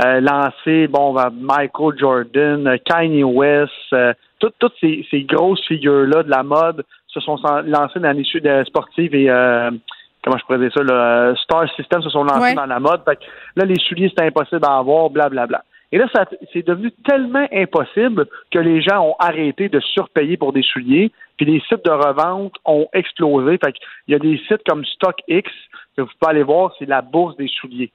euh, 0.05 0.20
lancé, 0.20 0.89
bon, 0.89 1.14
ben, 1.14 1.31
Michael 1.32 1.98
Jordan, 1.98 2.66
euh, 2.66 2.77
Kanye 2.85 3.24
West, 3.24 3.73
euh, 3.94 4.12
toutes, 4.39 4.55
toutes 4.59 4.74
ces, 4.81 5.06
ces 5.10 5.23
grosses 5.23 5.64
figures-là 5.66 6.23
de 6.23 6.31
la 6.31 6.43
mode 6.43 6.85
se 7.09 7.20
sont 7.20 7.39
lancées 7.64 8.01
dans 8.01 8.12
les 8.12 8.40
de 8.40 8.64
sportives 8.64 9.14
et 9.14 9.27
comment 10.23 10.36
je 10.36 10.44
pourrais 10.44 10.59
dire 10.59 10.73
ça, 10.74 10.82
le 10.82 11.35
Star 11.36 11.66
System 11.77 12.02
se 12.02 12.10
sont 12.10 12.24
lancés 12.24 12.55
dans 12.55 12.66
la 12.66 12.78
mode. 12.78 13.01
Fait 13.06 13.16
que 13.16 13.23
là, 13.56 13.64
les 13.64 13.78
souliers, 13.78 14.10
c'était 14.10 14.27
impossible 14.27 14.66
à 14.66 14.77
avoir, 14.77 15.09
blablabla. 15.09 15.47
Bla, 15.47 15.47
bla. 15.47 15.64
Et 15.93 15.98
là, 15.98 16.06
c'est 16.52 16.66
devenu 16.66 16.90
tellement 17.06 17.47
impossible 17.52 18.27
que 18.51 18.59
les 18.59 18.82
gens 18.82 19.01
ont 19.01 19.14
arrêté 19.18 19.70
de 19.70 19.81
surpayer 19.81 20.36
pour 20.36 20.52
des 20.52 20.62
souliers, 20.62 21.10
puis 21.36 21.47
les 21.47 21.60
sites 21.60 21.85
de 21.86 21.90
revente 21.90 22.55
ont 22.64 22.89
explosé. 22.93 23.56
Fait 23.64 23.73
il 24.09 24.12
y 24.12 24.14
a 24.14 24.18
des 24.18 24.39
sites 24.48 24.62
comme 24.68 24.85
StockX 24.85 25.48
que 25.97 26.02
vous 26.02 26.10
pouvez 26.20 26.31
aller 26.31 26.43
voir, 26.43 26.74
c'est 26.78 26.86
la 26.86 27.02
bourse 27.02 27.36
des 27.36 27.48
souliers. 27.48 27.93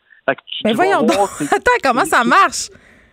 Mais 0.64 0.74
voyons 0.74 1.02
donc. 1.02 1.30
Attends, 1.42 1.80
comment 1.84 2.06
ça 2.06 2.24
marche? 2.24 2.70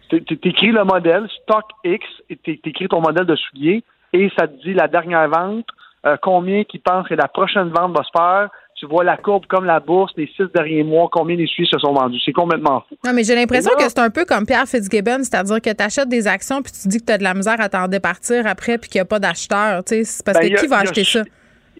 Tu 0.08 0.38
écris 0.44 0.72
le 0.72 0.84
modèle, 0.84 1.28
stock 1.42 1.64
X, 1.84 2.04
et 2.30 2.36
tu 2.36 2.58
écris 2.64 2.88
ton 2.88 3.00
modèle 3.00 3.26
de 3.26 3.36
soulier, 3.36 3.82
et 4.12 4.30
ça 4.38 4.46
te 4.46 4.62
dit 4.62 4.72
la 4.72 4.88
dernière 4.88 5.28
vente, 5.28 5.66
euh, 6.06 6.16
combien 6.22 6.64
qui 6.64 6.78
pensent 6.78 7.08
que 7.08 7.14
la 7.14 7.28
prochaine 7.28 7.68
vente 7.68 7.96
va 7.96 8.02
se 8.02 8.10
faire. 8.16 8.48
Tu 8.76 8.86
vois 8.86 9.02
la 9.02 9.16
courbe 9.16 9.44
comme 9.46 9.64
la 9.64 9.80
bourse, 9.80 10.12
les 10.16 10.30
six 10.36 10.44
derniers 10.54 10.84
mois, 10.84 11.08
combien 11.10 11.34
les 11.34 11.48
souliers 11.48 11.68
se 11.68 11.80
sont 11.80 11.92
vendus. 11.92 12.20
C'est 12.24 12.32
complètement 12.32 12.84
fou. 12.88 12.94
Non, 13.04 13.12
mais 13.12 13.24
j'ai 13.24 13.34
l'impression 13.34 13.72
que 13.76 13.82
c'est 13.82 13.98
un 13.98 14.08
peu 14.08 14.24
comme 14.24 14.46
Pierre 14.46 14.68
Fitzgibbon, 14.68 15.24
c'est-à-dire 15.24 15.60
que 15.60 15.70
tu 15.70 15.82
achètes 15.82 16.08
des 16.08 16.28
actions 16.28 16.62
puis 16.62 16.70
tu 16.70 16.86
dis 16.86 17.00
que 17.00 17.06
tu 17.06 17.12
as 17.12 17.18
de 17.18 17.24
la 17.24 17.34
misère 17.34 17.60
à 17.60 17.68
t'en 17.68 17.88
départir 17.88 18.46
après 18.46 18.78
puis 18.78 18.88
qu'il 18.88 18.98
n'y 18.98 19.02
a 19.02 19.04
pas 19.04 19.18
d'acheteur. 19.18 19.82
C'est 19.84 20.04
parce 20.24 20.38
ben, 20.38 20.54
que 20.54 20.60
qui 20.60 20.66
va 20.68 20.78
acheter 20.78 21.02
ça? 21.02 21.24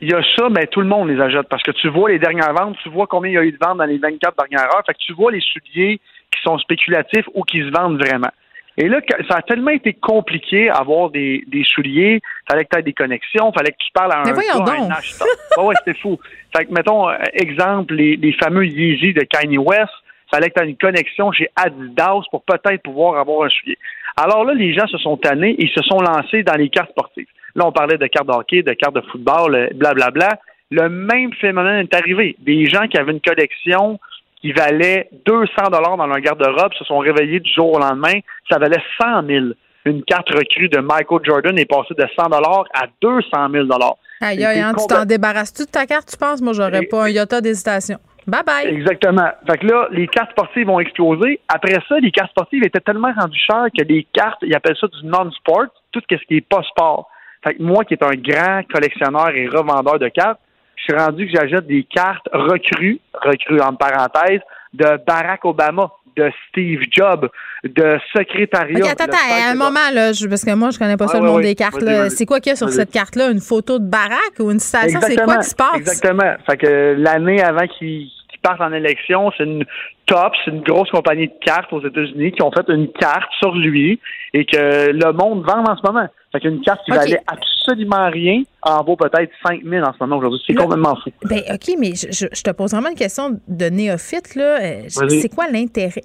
Il 0.01 0.11
y 0.11 0.15
a 0.15 0.23
ça, 0.37 0.49
mais 0.49 0.67
tout 0.67 0.81
le 0.81 0.87
monde 0.87 1.09
les 1.09 1.21
achète 1.21 1.49
parce 1.49 1.63
que 1.63 1.73
tu 1.73 1.89
vois 1.89 2.11
les 2.11 2.19
dernières 2.19 2.53
ventes, 2.53 2.77
tu 2.83 2.89
vois 2.89 3.07
combien 3.07 3.31
il 3.31 3.35
y 3.35 3.39
a 3.39 3.45
eu 3.45 3.53
de 3.53 3.59
ventes 3.61 3.79
dans 3.79 3.85
les 3.85 3.99
24 3.99 4.37
dernières 4.37 4.67
heures. 4.75 4.83
Fait 4.87 4.95
que 4.95 4.99
tu 4.99 5.13
vois 5.13 5.33
les 5.33 5.41
souliers 5.41 6.01
qui 6.33 6.43
sont 6.43 6.59
spéculatifs 6.59 7.27
ou 7.35 7.43
qui 7.43 7.61
se 7.61 7.71
vendent 7.71 7.99
vraiment. 7.99 8.31
Et 8.77 8.89
là, 8.89 9.01
ça 9.29 9.39
a 9.39 9.43
tellement 9.43 9.73
été 9.73 9.93
compliqué 9.93 10.71
avoir 10.71 11.11
des, 11.11 11.43
des 11.49 11.65
souliers. 11.65 12.21
Fallait 12.49 12.65
que 12.65 12.71
tu 12.73 12.79
aies 12.79 12.83
des 12.83 12.93
connexions, 12.93 13.53
fallait 13.53 13.73
que 13.73 13.79
tu 13.79 13.91
parles 13.93 14.13
à 14.13 14.21
un, 14.21 14.25
un 14.25 14.91
acheteur. 14.91 15.27
ouais, 15.59 15.75
c'était 15.79 15.99
fou. 15.99 16.17
Fait 16.57 16.65
que, 16.65 16.73
mettons, 16.73 17.09
euh, 17.09 17.17
exemple, 17.33 17.95
les, 17.95 18.17
les 18.17 18.33
fameux 18.35 18.65
Yeezy 18.65 19.15
de 19.15 19.23
Kanye 19.23 19.59
West, 19.59 19.91
fallait 20.31 20.51
que 20.51 20.61
tu 20.61 20.65
aies 20.65 20.71
une 20.71 20.77
connexion 20.77 21.33
chez 21.33 21.49
Adidas 21.57 22.21
pour 22.31 22.45
peut-être 22.45 22.83
pouvoir 22.85 23.19
avoir 23.19 23.47
un 23.47 23.49
soulier. 23.49 23.79
Alors 24.17 24.45
là, 24.45 24.55
les 24.55 24.73
gens 24.73 24.87
se 24.87 24.99
sont 24.99 25.17
tannés 25.17 25.57
et 25.59 25.69
se 25.75 25.83
sont 25.83 25.99
lancés 25.99 26.45
dans 26.45 26.57
les 26.57 26.69
cartes 26.69 26.91
sportives. 26.91 27.27
Là, 27.55 27.67
on 27.67 27.73
parlait 27.73 27.99
de 27.99 28.07
cartes 28.07 28.27
de 28.27 28.33
hockey, 28.33 28.63
de 28.63 28.73
cartes 28.73 28.95
de 28.95 29.03
football, 29.11 29.71
blablabla. 29.75 30.11
Bla, 30.11 30.29
bla. 30.29 30.39
Le 30.71 30.89
même 30.89 31.33
phénomène 31.35 31.87
est 31.91 31.95
arrivé. 31.95 32.37
Des 32.41 32.67
gens 32.67 32.87
qui 32.89 32.99
avaient 32.99 33.13
une 33.13 33.21
collection 33.21 33.99
qui 34.41 34.53
valait 34.53 35.09
200 35.27 35.71
dollars 35.73 35.97
dans 35.97 36.07
leur 36.07 36.21
garde-robe 36.21 36.73
se 36.79 36.85
sont 36.85 36.99
réveillés 36.99 37.41
du 37.41 37.51
jour 37.53 37.73
au 37.73 37.79
lendemain. 37.79 38.21
Ça 38.51 38.59
valait 38.59 38.83
100 39.01 39.27
000. 39.27 39.47
Une 39.85 40.03
carte 40.03 40.29
recrue 40.29 40.69
de 40.69 40.79
Michael 40.79 41.21
Jordan 41.25 41.59
est 41.59 41.65
passée 41.65 41.95
de 41.97 42.07
100 42.17 42.29
dollars 42.29 42.65
à 42.75 42.87
200 43.01 43.51
000 43.51 43.65
dollars. 43.65 43.97
Aïe, 44.21 44.45
aïe, 44.45 44.61
hein, 44.61 44.75
tu 44.77 44.87
t'en 44.87 45.05
débarrasses-tu 45.05 45.65
de 45.65 45.71
ta 45.71 45.87
carte, 45.87 46.11
tu 46.11 46.17
penses? 46.19 46.43
Moi, 46.43 46.53
j'aurais 46.53 46.83
pas 46.83 47.05
un 47.05 47.09
iota 47.09 47.41
d'hésitation. 47.41 47.99
Bye 48.27 48.43
bye. 48.45 48.67
Exactement. 48.67 49.31
Fait 49.49 49.59
que 49.59 49.67
là, 49.67 49.89
les 49.91 50.07
cartes 50.07 50.33
sportives 50.33 50.67
vont 50.67 50.81
exploser. 50.81 51.41
Après 51.49 51.73
ça, 51.89 51.99
les 51.99 52.11
cartes 52.11 52.31
sportives 52.31 52.63
étaient 52.65 52.81
tellement 52.81 53.13
rendues 53.19 53.39
chères 53.39 53.69
que 53.77 53.83
les 53.85 54.07
cartes, 54.13 54.41
ils 54.43 54.55
appellent 54.55 54.77
ça 54.79 54.89
du 54.89 55.07
non-sport, 55.07 55.65
tout 55.93 56.03
ce 56.07 56.17
qui 56.27 56.37
est 56.37 56.41
pas 56.47 56.63
sport. 56.65 57.09
Fait 57.45 57.55
que 57.55 57.63
moi, 57.63 57.85
qui 57.85 57.95
est 57.95 58.03
un 58.03 58.17
grand 58.17 58.63
collectionneur 58.73 59.31
et 59.31 59.47
revendeur 59.49 59.99
de 59.99 60.09
cartes, 60.09 60.41
je 60.77 60.83
suis 60.85 60.93
rendu 60.95 61.27
que 61.27 61.33
j'achète 61.33 61.67
des 61.67 61.85
cartes 61.85 62.29
recrues, 62.33 63.01
recrues 63.15 63.61
en 63.61 63.75
parenthèse, 63.75 64.41
de 64.75 64.99
Barack 65.07 65.45
Obama, 65.45 65.91
de 66.17 66.31
Steve 66.49 66.81
Jobs, 66.91 67.29
de 67.65 67.99
secrétariat. 68.17 68.91
attends, 68.91 69.05
attends, 69.05 69.51
un 69.51 69.55
moment, 69.55 69.91
là, 69.93 70.11
parce 70.29 70.45
que 70.45 70.55
moi, 70.55 70.71
je 70.71 70.79
connais 70.79 70.97
pas 70.97 71.09
ça 71.09 71.21
le 71.21 71.27
monde 71.27 71.43
des 71.43 71.55
cartes. 71.55 71.83
C'est 72.11 72.27
quoi 72.27 72.41
qu'il 72.41 72.51
y 72.51 72.53
a 72.53 72.57
sur 72.57 72.71
cette 72.71 72.91
carte-là? 72.91 73.31
Une 73.31 73.41
photo 73.41 73.79
de 73.79 73.85
Barack 73.85 74.35
ou 74.41 74.51
une 74.51 74.59
citation? 74.59 75.01
C'est 75.01 75.17
quoi 75.17 75.39
qui 75.39 75.49
se 75.49 75.55
passe? 75.55 75.77
Exactement. 75.77 76.35
Fait 76.49 76.57
que 76.57 76.95
l'année 76.99 77.43
avant 77.43 77.67
qu'il 77.67 78.09
partent 78.49 78.61
en 78.61 78.73
élection. 78.73 79.31
C'est 79.37 79.45
une 79.45 79.65
top, 80.07 80.33
c'est 80.45 80.51
une 80.51 80.63
grosse 80.63 80.91
compagnie 80.91 81.29
de 81.29 81.35
cartes 81.45 81.73
aux 81.73 81.85
États-Unis 81.85 82.33
qui 82.33 82.43
ont 82.43 82.51
fait 82.51 82.69
une 82.69 82.89
carte 82.93 83.31
sur 83.39 83.55
lui 83.55 84.01
et 84.33 84.45
que 84.45 84.91
le 84.91 85.13
monde 85.13 85.45
vend 85.45 85.65
en 85.65 85.77
ce 85.77 85.83
moment. 85.87 86.09
Fait 86.33 86.41
qu'une 86.41 86.61
carte 86.61 86.81
qui 86.85 86.91
valait 86.91 87.21
absolument 87.27 88.11
rien 88.11 88.43
en 88.63 88.83
vaut 88.85 88.97
peut-être 88.97 89.31
5 89.47 89.63
000 89.65 89.87
en 89.87 89.93
ce 89.93 89.99
moment 90.01 90.17
aujourd'hui. 90.19 90.41
C'est 90.47 90.55
complètement 90.55 90.97
fou. 90.97 91.11
Ben, 91.25 91.41
OK, 91.53 91.75
mais 91.79 91.93
je, 91.95 92.43
te 92.43 92.51
pose 92.51 92.73
vraiment 92.73 92.91
une 92.91 92.99
question 92.99 93.39
de 93.47 93.67
néophyte. 93.67 94.35
Là. 94.35 94.61
Euh, 94.61 94.83
c'est 94.89 95.35
quoi 95.35 95.47
l'intérêt? 95.51 96.03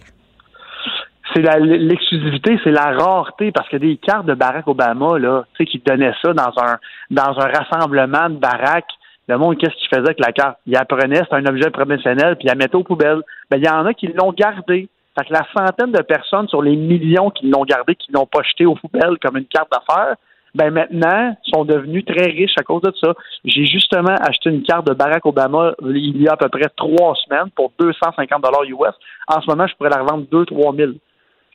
c'est 1.34 1.42
l'exclusivité, 1.62 2.60
c'est 2.64 2.72
la 2.72 2.92
rareté, 2.92 3.52
parce 3.52 3.68
que 3.70 3.78
des 3.78 3.98
cartes 3.98 4.28
de 4.28 4.36
Barack 4.36 4.68
Obama, 4.68 5.18
là, 5.18 5.46
tu 5.56 5.64
sais, 5.64 5.66
qui 5.66 5.82
donnaient 5.84 6.14
ça 6.22 6.32
dans 6.34 6.54
un 6.62 6.78
dans 7.10 7.40
un 7.40 7.48
rassemblement 7.48 8.30
de 8.30 8.36
Barack 8.36 8.86
le 9.28 9.38
monde, 9.38 9.58
qu'est-ce 9.58 9.76
qu'il 9.76 9.88
faisait 9.88 10.02
avec 10.02 10.20
la 10.20 10.32
carte? 10.32 10.58
Il 10.66 10.76
apprenait, 10.76 11.22
c'est 11.30 11.36
un 11.36 11.46
objet 11.46 11.70
promotionnel, 11.70 12.36
puis 12.36 12.46
il 12.46 12.50
la 12.50 12.56
mettait 12.56 12.76
aux 12.76 12.84
poubelles. 12.84 13.22
Ben, 13.50 13.58
il 13.58 13.66
y 13.66 13.70
en 13.70 13.86
a 13.86 13.94
qui 13.94 14.08
l'ont 14.08 14.34
gardé. 14.34 14.90
Fait 15.18 15.26
que 15.26 15.34
la 15.34 15.46
centaine 15.56 15.92
de 15.92 16.02
personnes 16.02 16.48
sur 16.48 16.62
les 16.62 16.76
millions 16.76 17.30
qui 17.30 17.48
l'ont 17.48 17.64
gardé, 17.64 17.96
qui 17.96 18.12
l'ont 18.12 18.26
pas 18.26 18.42
jeté 18.44 18.66
aux 18.66 18.76
poubelles 18.76 19.18
comme 19.22 19.38
une 19.38 19.46
carte 19.46 19.72
d'affaires, 19.72 20.16
ben 20.56 20.70
maintenant, 20.72 21.36
sont 21.52 21.66
devenus 21.66 22.06
très 22.06 22.26
riches 22.26 22.58
à 22.58 22.64
cause 22.64 22.82
de 22.82 22.94
ça. 23.02 23.14
J'ai 23.44 23.66
justement 23.66 24.16
acheté 24.22 24.50
une 24.50 24.62
carte 24.64 24.86
de 24.86 24.94
Barack 24.94 25.26
Obama 25.26 25.74
il 25.82 26.22
y 26.22 26.28
a 26.28 26.34
à 26.34 26.38
peu 26.38 26.50
près 26.50 26.70
trois 26.76 27.16
semaines 27.16 27.50
pour 27.56 27.72
250 27.80 28.44
dollars 28.44 28.64
US. 28.64 28.94
En 29.28 29.42
ce 29.42 29.48
moment, 29.48 29.66
je 29.66 29.76
pourrais 29.76 29.90
la 29.90 30.02
revendre 30.02 30.26
2-3 30.32 30.76
000. 30.76 30.92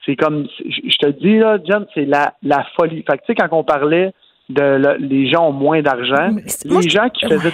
C'est 0.05 0.17
comme, 0.17 0.47
je 0.65 0.97
te 0.99 1.11
dis, 1.11 1.39
là, 1.39 1.59
John, 1.65 1.87
c'est 1.95 2.07
la, 2.07 2.35
la 2.43 2.65
folie. 2.77 3.05
Fait 3.09 3.19
que, 3.19 3.25
tu 3.25 3.27
sais, 3.27 3.35
quand 3.35 3.49
on 3.53 3.63
parlait 3.63 4.13
de 4.49 4.97
les 4.99 5.31
gens 5.31 5.49
ont 5.49 5.53
moins 5.53 5.83
d'argent, 5.83 6.31
les 6.65 6.89
gens 6.89 7.09
qui 7.09 7.27
faisaient... 7.27 7.53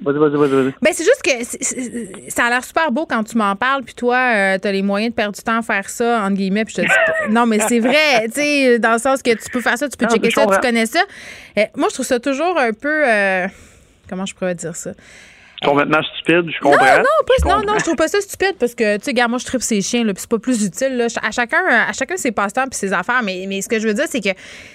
Vas-y, 0.00 0.16
vas-y, 0.16 0.36
vas-y. 0.36 0.74
Ben, 0.80 0.92
c'est 0.92 1.04
juste 1.04 1.22
que 1.22 2.30
ça 2.30 2.44
a 2.44 2.50
l'air 2.50 2.62
super 2.62 2.92
beau 2.92 3.04
quand 3.04 3.24
tu 3.24 3.36
m'en 3.36 3.56
parles, 3.56 3.82
puis 3.82 3.94
toi, 3.94 4.16
euh, 4.16 4.58
tu 4.60 4.68
as 4.68 4.72
les 4.72 4.82
moyens 4.82 5.10
de 5.10 5.16
perdre 5.16 5.34
du 5.34 5.42
temps 5.42 5.58
à 5.58 5.62
faire 5.62 5.88
ça, 5.88 6.22
entre 6.22 6.36
guillemets, 6.36 6.64
puis 6.64 6.76
je 6.76 6.82
te 6.82 6.86
dis. 6.86 7.32
non, 7.34 7.46
mais 7.46 7.58
c'est 7.58 7.80
vrai, 7.80 8.26
tu 8.26 8.34
sais, 8.34 8.78
dans 8.78 8.92
le 8.92 8.98
sens 8.98 9.22
que 9.22 9.30
tu 9.30 9.50
peux 9.50 9.60
faire 9.60 9.76
ça, 9.76 9.88
tu 9.88 9.96
peux 9.96 10.06
checker 10.06 10.30
ça, 10.30 10.46
tu 10.46 10.60
connais 10.60 10.86
ça. 10.86 11.00
Euh, 11.58 11.64
moi, 11.74 11.88
je 11.88 11.94
trouve 11.94 12.06
ça 12.06 12.20
toujours 12.20 12.56
un 12.58 12.72
peu. 12.72 13.08
Euh, 13.08 13.48
comment 14.08 14.24
je 14.24 14.34
pourrais 14.34 14.54
dire 14.54 14.76
ça? 14.76 14.92
Complètement 15.64 16.02
stupide, 16.02 16.50
je 16.50 16.60
comprends. 16.60 16.84
Non, 16.84 17.02
non, 17.44 17.56
non, 17.56 17.62
non, 17.66 17.78
je 17.78 17.84
trouve 17.84 17.96
pas 17.96 18.08
ça 18.08 18.20
stupide 18.20 18.56
parce 18.58 18.74
que, 18.74 18.96
tu 18.98 19.04
sais, 19.04 19.12
gars, 19.12 19.28
moi, 19.28 19.38
je 19.38 19.46
tripe 19.46 19.62
ces 19.62 19.80
chiens, 19.80 20.04
là, 20.04 20.12
puis 20.12 20.20
c'est 20.20 20.30
pas 20.30 20.38
plus 20.38 20.64
utile, 20.64 20.96
là. 20.96 21.06
À 21.22 21.30
chacun, 21.30 21.58
à 21.66 21.92
chacun 21.92 22.16
ses 22.16 22.32
passe-temps 22.32 22.64
puis 22.64 22.78
ses 22.78 22.92
affaires. 22.92 23.22
Mais, 23.24 23.44
mais 23.48 23.60
ce 23.60 23.68
que 23.68 23.78
je 23.80 23.86
veux 23.86 23.94
dire, 23.94 24.04
c'est 24.06 24.20
que 24.20 24.30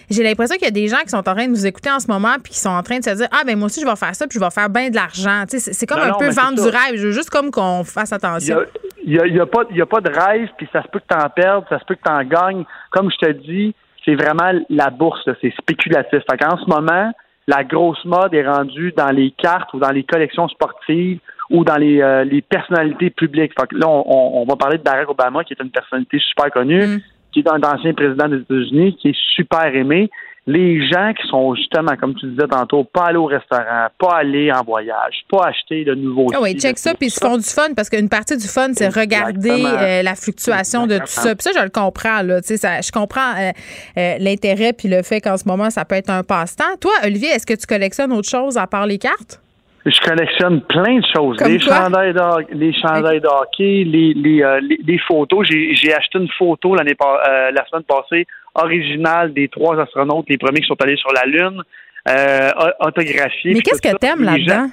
j'ai 0.10 0.24
l'impression 0.24 0.56
qu'il 0.56 0.66
y 0.66 0.68
a 0.68 0.72
des 0.72 0.88
gens 0.88 1.00
qui 1.04 1.10
sont 1.10 1.18
en 1.18 1.24
train 1.24 1.46
de 1.46 1.52
nous 1.52 1.66
écouter 1.66 1.92
en 1.92 2.00
ce 2.00 2.08
moment 2.08 2.36
puis 2.44 2.54
qui 2.54 2.60
sont 2.60 2.70
en 2.70 2.84
train 2.84 3.00
de 3.00 3.04
se 3.04 3.12
dire, 3.12 3.28
ah, 3.32 3.44
ben, 3.46 3.58
moi 3.58 3.68
aussi, 3.68 3.82
je 3.82 3.86
vais 3.86 3.96
faire 3.96 4.16
ça 4.16 4.28
puis 4.28 4.40
je 4.40 4.44
vais 4.44 4.52
faire 4.52 4.70
bien 4.70 4.90
de 4.90 4.96
l'argent. 4.96 5.44
Tu 5.50 5.60
sais, 5.60 5.74
c'est 5.74 5.86
comme 5.86 6.00
un 6.02 6.14
peu 6.14 6.30
vendre 6.30 6.62
du 6.62 6.68
rêve. 6.70 6.96
Je 6.96 7.08
veux 7.08 7.14
juste 7.14 7.30
comme 7.30 7.52
qu'on 7.52 7.84
fasse 7.84 8.12
attention. 8.12 8.60
Il 9.06 9.22
n'y 9.22 9.40
a, 9.40 9.44
a, 9.44 9.46
pas, 9.46 9.62
a 9.62 9.86
pas 9.86 10.02
de 10.02 10.10
rêve 10.10 10.50
puis 10.58 10.68
ça 10.72 10.82
se 10.82 10.88
peut 10.88 11.00
que 11.00 11.14
tu 11.14 11.18
en 11.18 11.30
perdes, 11.30 11.66
ça 11.70 11.80
se 11.80 11.86
peut 11.86 11.96
que 11.96 12.04
tu 12.06 12.12
en 12.12 12.24
gagnes. 12.24 12.64
Comme 12.92 13.10
je 13.12 13.26
te 13.26 13.32
dis, 13.32 13.76
c'est 14.06 14.16
vraiment 14.16 14.52
la 14.70 14.90
bourse, 14.90 15.28
c'est 15.42 15.54
spéculatif. 15.58 16.20
Fait 16.30 16.38
qu'en 16.38 16.58
ce 16.58 16.66
moment, 16.70 17.12
la 17.48 17.64
grosse 17.64 18.04
mode 18.06 18.34
est 18.34 18.48
rendue 18.48 18.94
dans 18.96 19.12
les 19.12 19.32
cartes 19.32 19.74
ou 19.74 19.80
dans 19.80 19.92
les 19.92 20.04
collections 20.04 20.48
sportives 20.48 21.20
ou 21.50 21.64
dans 21.64 21.76
les, 21.76 22.02
euh, 22.02 22.24
les 22.24 22.42
personnalités 22.42 23.10
publiques. 23.10 23.54
Fait 23.60 23.68
que 23.68 23.76
là, 23.76 23.88
on, 23.88 24.42
on, 24.42 24.46
va 24.46 24.56
parler 24.56 24.78
de 24.78 24.84
Barack 24.84 25.10
Obama, 25.10 25.44
qui 25.44 25.54
est 25.54 25.62
une 25.62 25.70
personnalité 25.70 26.20
super 26.20 26.50
connue, 26.52 26.86
mm. 26.86 27.02
qui 27.32 27.40
est 27.40 27.50
un 27.50 27.62
ancien 27.62 27.94
président 27.94 28.30
des 28.30 28.38
États-Unis, 28.38 28.96
qui 28.96 29.10
est 29.10 29.20
super 29.36 29.66
aimé. 29.76 30.10
Les 30.46 30.86
gens 30.88 31.14
qui 31.14 31.26
sont 31.30 31.56
justement, 31.56 31.96
comme 31.96 32.16
tu 32.16 32.26
disais 32.28 32.48
tantôt, 32.48 32.84
pas 32.84 33.06
aller 33.06 33.18
au 33.18 33.26
restaurant, 33.26 33.88
pas 33.98 34.18
aller 34.18 34.52
en 34.52 34.62
voyage, 34.64 35.24
pas 35.30 35.46
acheter 35.46 35.86
de 35.86 35.96
nouveaux. 35.96 36.28
Ah 36.34 36.40
oui, 36.42 36.54
check 36.60 36.78
ça, 36.78 36.94
puis 36.96 37.08
ils 37.08 37.12
se 37.12 37.26
font 37.26 37.38
du 37.38 37.44
fun 37.44 37.74
parce 37.76 37.90
qu'une 37.90 38.10
partie 38.10 38.36
du 38.36 38.48
fun, 38.48 38.74
c'est 38.74 38.90
regarder 38.90 39.64
euh, 39.66 40.04
la 40.04 40.16
fluctuation 40.16 40.86
de 40.86 40.98
tout 40.98 41.08
ça. 41.08 41.34
Puis 41.34 41.44
ça, 41.44 41.52
je 41.56 41.64
le 41.64 41.70
comprends, 41.70 42.22
là. 42.24 42.42
Tu 42.42 42.58
sais, 42.58 42.82
je 42.82 42.92
comprends 42.92 43.34
euh, 43.38 44.18
l'intérêt 44.20 44.74
puis 44.74 44.90
le 44.90 45.02
fait 45.02 45.22
qu'en 45.22 45.38
ce 45.38 45.48
moment, 45.48 45.70
ça 45.70 45.86
peut 45.86 45.96
être 45.96 46.10
un 46.10 46.24
passe-temps. 46.24 46.76
Toi, 46.82 46.92
Olivier, 47.06 47.30
est-ce 47.30 47.46
que 47.46 47.54
tu 47.54 47.66
collectionnes 47.66 48.12
autre 48.12 48.30
chose 48.30 48.58
à 48.58 48.68
part 48.68 48.86
les 48.86 48.98
cartes? 48.98 49.40
Je 49.86 50.00
collectionne 50.00 50.62
plein 50.62 51.00
de 51.00 51.06
choses. 51.14 51.38
les 51.46 51.60
chandails, 51.60 52.14
de, 52.14 52.56
les 52.56 52.74
chandails 52.74 53.20
de 53.20 53.28
hockey, 53.28 53.84
les, 53.84 54.14
les, 54.14 54.42
euh, 54.42 54.62
les, 54.62 54.98
photos. 55.00 55.46
J'ai 55.46 55.94
acheté 55.94 56.20
une 56.20 56.30
photo 56.38 56.74
l'année 56.76 56.96
euh, 57.02 57.52
la 57.52 57.66
semaine 57.68 57.84
passée, 57.84 58.26
originale 58.56 59.34
des 59.34 59.48
trois 59.48 59.80
astronautes, 59.80 60.26
les 60.30 60.38
premiers 60.38 60.62
qui 60.62 60.68
sont 60.68 60.82
allés 60.82 60.98
sur 60.98 61.12
la 61.12 61.26
Lune, 61.26 61.62
euh, 62.10 62.50
autographiée. 62.80 63.54
Mais 63.54 63.62
qu'est-ce 63.62 63.82
que 63.82 63.96
t'aimes 63.98 64.24
là-dedans? 64.24 64.68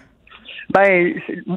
Ben, 0.70 1.14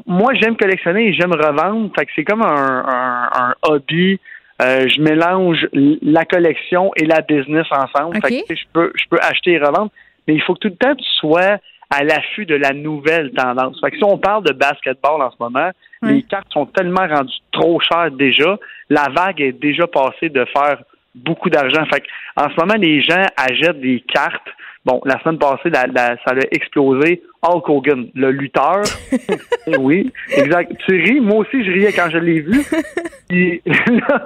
moi, 0.08 0.34
j'aime 0.34 0.58
collectionner 0.58 1.08
et 1.08 1.14
j'aime 1.14 1.34
revendre. 1.34 1.92
Fait 1.96 2.06
que 2.06 2.12
c'est 2.16 2.24
comme 2.24 2.42
un, 2.42 3.30
un, 3.32 3.54
hobby. 3.62 4.20
Euh, 4.62 4.88
je 4.88 5.02
mélange 5.02 5.68
la 5.74 6.26
collection 6.26 6.92
et 6.96 7.06
la 7.06 7.22
business 7.22 7.68
ensemble. 7.72 8.20
Fait 8.22 8.44
que, 8.44 8.56
je 8.56 8.64
peux, 8.72 8.92
je 8.96 9.04
peux 9.10 9.20
acheter 9.22 9.52
et 9.54 9.60
revendre. 9.60 9.92
Mais 10.28 10.36
il 10.36 10.42
faut 10.42 10.54
que 10.54 10.60
tout 10.60 10.70
le 10.70 10.76
temps 10.76 10.96
tu 10.96 11.10
sois 11.20 11.58
à 11.90 12.04
l'affût 12.04 12.46
de 12.46 12.56
la 12.56 12.72
nouvelle 12.72 13.32
tendance. 13.32 13.80
Fait 13.82 13.92
que 13.92 13.98
si 13.98 14.04
on 14.04 14.18
parle 14.18 14.44
de 14.46 14.54
basketball 14.54 15.22
en 15.22 15.30
ce 15.30 15.36
moment, 15.40 15.70
les 16.02 16.24
cartes 16.24 16.52
sont 16.52 16.66
tellement 16.66 17.08
rendues 17.08 17.34
trop 17.52 17.80
chères 17.80 18.12
déjà. 18.12 18.58
La 18.90 19.08
vague 19.16 19.42
est 19.42 19.52
déjà 19.54 19.86
passée 19.88 20.30
de 20.30 20.46
faire 20.46 20.82
beaucoup 21.16 21.50
d'argent. 21.50 21.86
Fait 21.92 22.04
en 22.36 22.50
ce 22.50 22.56
moment, 22.60 22.76
les 22.76 23.02
gens 23.02 23.26
achètent 23.38 23.82
des 23.82 24.04
cartes. 24.14 24.48
Bon, 24.86 25.02
la 25.06 25.18
semaine 25.22 25.40
passée, 25.40 25.70
ça 25.74 26.32
a 26.32 26.36
explosé. 26.52 27.22
Hulk 27.42 27.70
Hogan, 27.70 28.08
le 28.16 28.32
lutteur. 28.32 28.84
Eh 29.66 29.78
oui, 29.78 30.12
exact. 30.36 30.74
Tu 30.86 31.02
ris, 31.02 31.22
moi 31.22 31.38
aussi, 31.38 31.64
je 31.64 31.72
riais 31.72 31.94
quand 31.94 32.10
je 32.10 32.18
l'ai 32.18 32.42
vu. 32.42 32.66
Puis 33.30 33.62
là, 33.66 34.22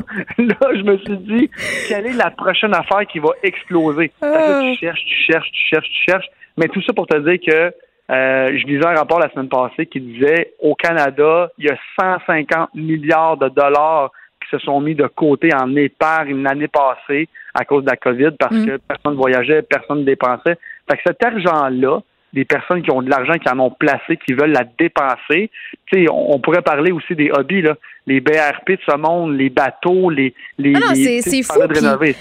je 0.74 0.82
me 0.82 0.98
suis 0.98 1.18
dit, 1.18 1.52
quelle 1.88 2.08
est 2.08 2.14
la 2.14 2.32
prochaine 2.32 2.74
affaire 2.74 3.06
qui 3.08 3.20
va 3.20 3.30
exploser? 3.44 4.12
Ah. 4.20 4.62
tu 4.64 4.80
cherches, 4.80 5.06
tu 5.06 5.32
cherches, 5.32 5.52
tu 5.52 5.64
cherches, 5.70 5.90
tu 5.90 6.12
cherches. 6.12 6.26
Mais 6.58 6.68
tout 6.70 6.82
ça 6.82 6.94
pour 6.94 7.06
te 7.06 7.18
dire 7.18 7.40
que 7.46 7.72
euh, 8.10 8.58
je 8.58 8.66
lisais 8.66 8.86
un 8.86 8.96
rapport 8.96 9.20
la 9.20 9.30
semaine 9.30 9.50
passée 9.50 9.86
qui 9.86 10.00
disait 10.00 10.54
au 10.60 10.74
Canada, 10.74 11.52
il 11.60 11.66
y 11.66 11.70
a 11.70 11.78
150 12.00 12.74
milliards 12.74 13.38
de 13.38 13.50
dollars 13.50 14.12
qui 14.50 14.58
se 14.58 14.64
sont 14.64 14.80
mis 14.80 14.96
de 14.96 15.08
côté 15.08 15.50
en 15.54 15.76
épargne 15.76 16.44
l'année 16.44 16.68
passée 16.68 17.28
à 17.54 17.66
cause 17.66 17.84
de 17.84 17.90
la 17.90 17.98
COVID 17.98 18.32
parce 18.40 18.56
mm. 18.56 18.66
que 18.66 18.78
personne 18.78 19.14
ne 19.14 19.18
voyageait, 19.18 19.62
personne 19.62 20.00
ne 20.00 20.06
dépensait. 20.06 20.58
Fait 20.90 20.98
que 20.98 21.02
cet 21.06 21.24
argent-là, 21.24 22.02
des 22.34 22.46
personnes 22.46 22.84
qui 22.84 22.92
ont 22.92 23.02
de 23.02 23.10
l'argent, 23.10 23.34
qui 23.34 23.50
en 23.50 23.60
ont 23.60 23.72
placé, 23.72 24.18
qui 24.18 24.34
veulent 24.34 24.52
la 24.52 24.66
dépenser. 24.78 25.50
Tu 25.88 26.04
sais, 26.04 26.06
on, 26.12 26.40
pourrait 26.40 26.62
parler 26.62 26.92
aussi 26.92 27.16
des 27.16 27.32
hobbies, 27.32 27.62
là. 27.62 27.76
Les 28.06 28.22
BRP 28.22 28.72
de 28.72 28.80
ce 28.88 28.96
monde, 28.96 29.36
les 29.36 29.50
bateaux, 29.50 30.10
les. 30.10 30.34
les 30.58 30.74
ah 30.76 30.80
non, 30.80 30.96
c'est 30.96 31.44
fou. 31.44 31.60
Là, 31.60 31.68
tu 31.68 32.16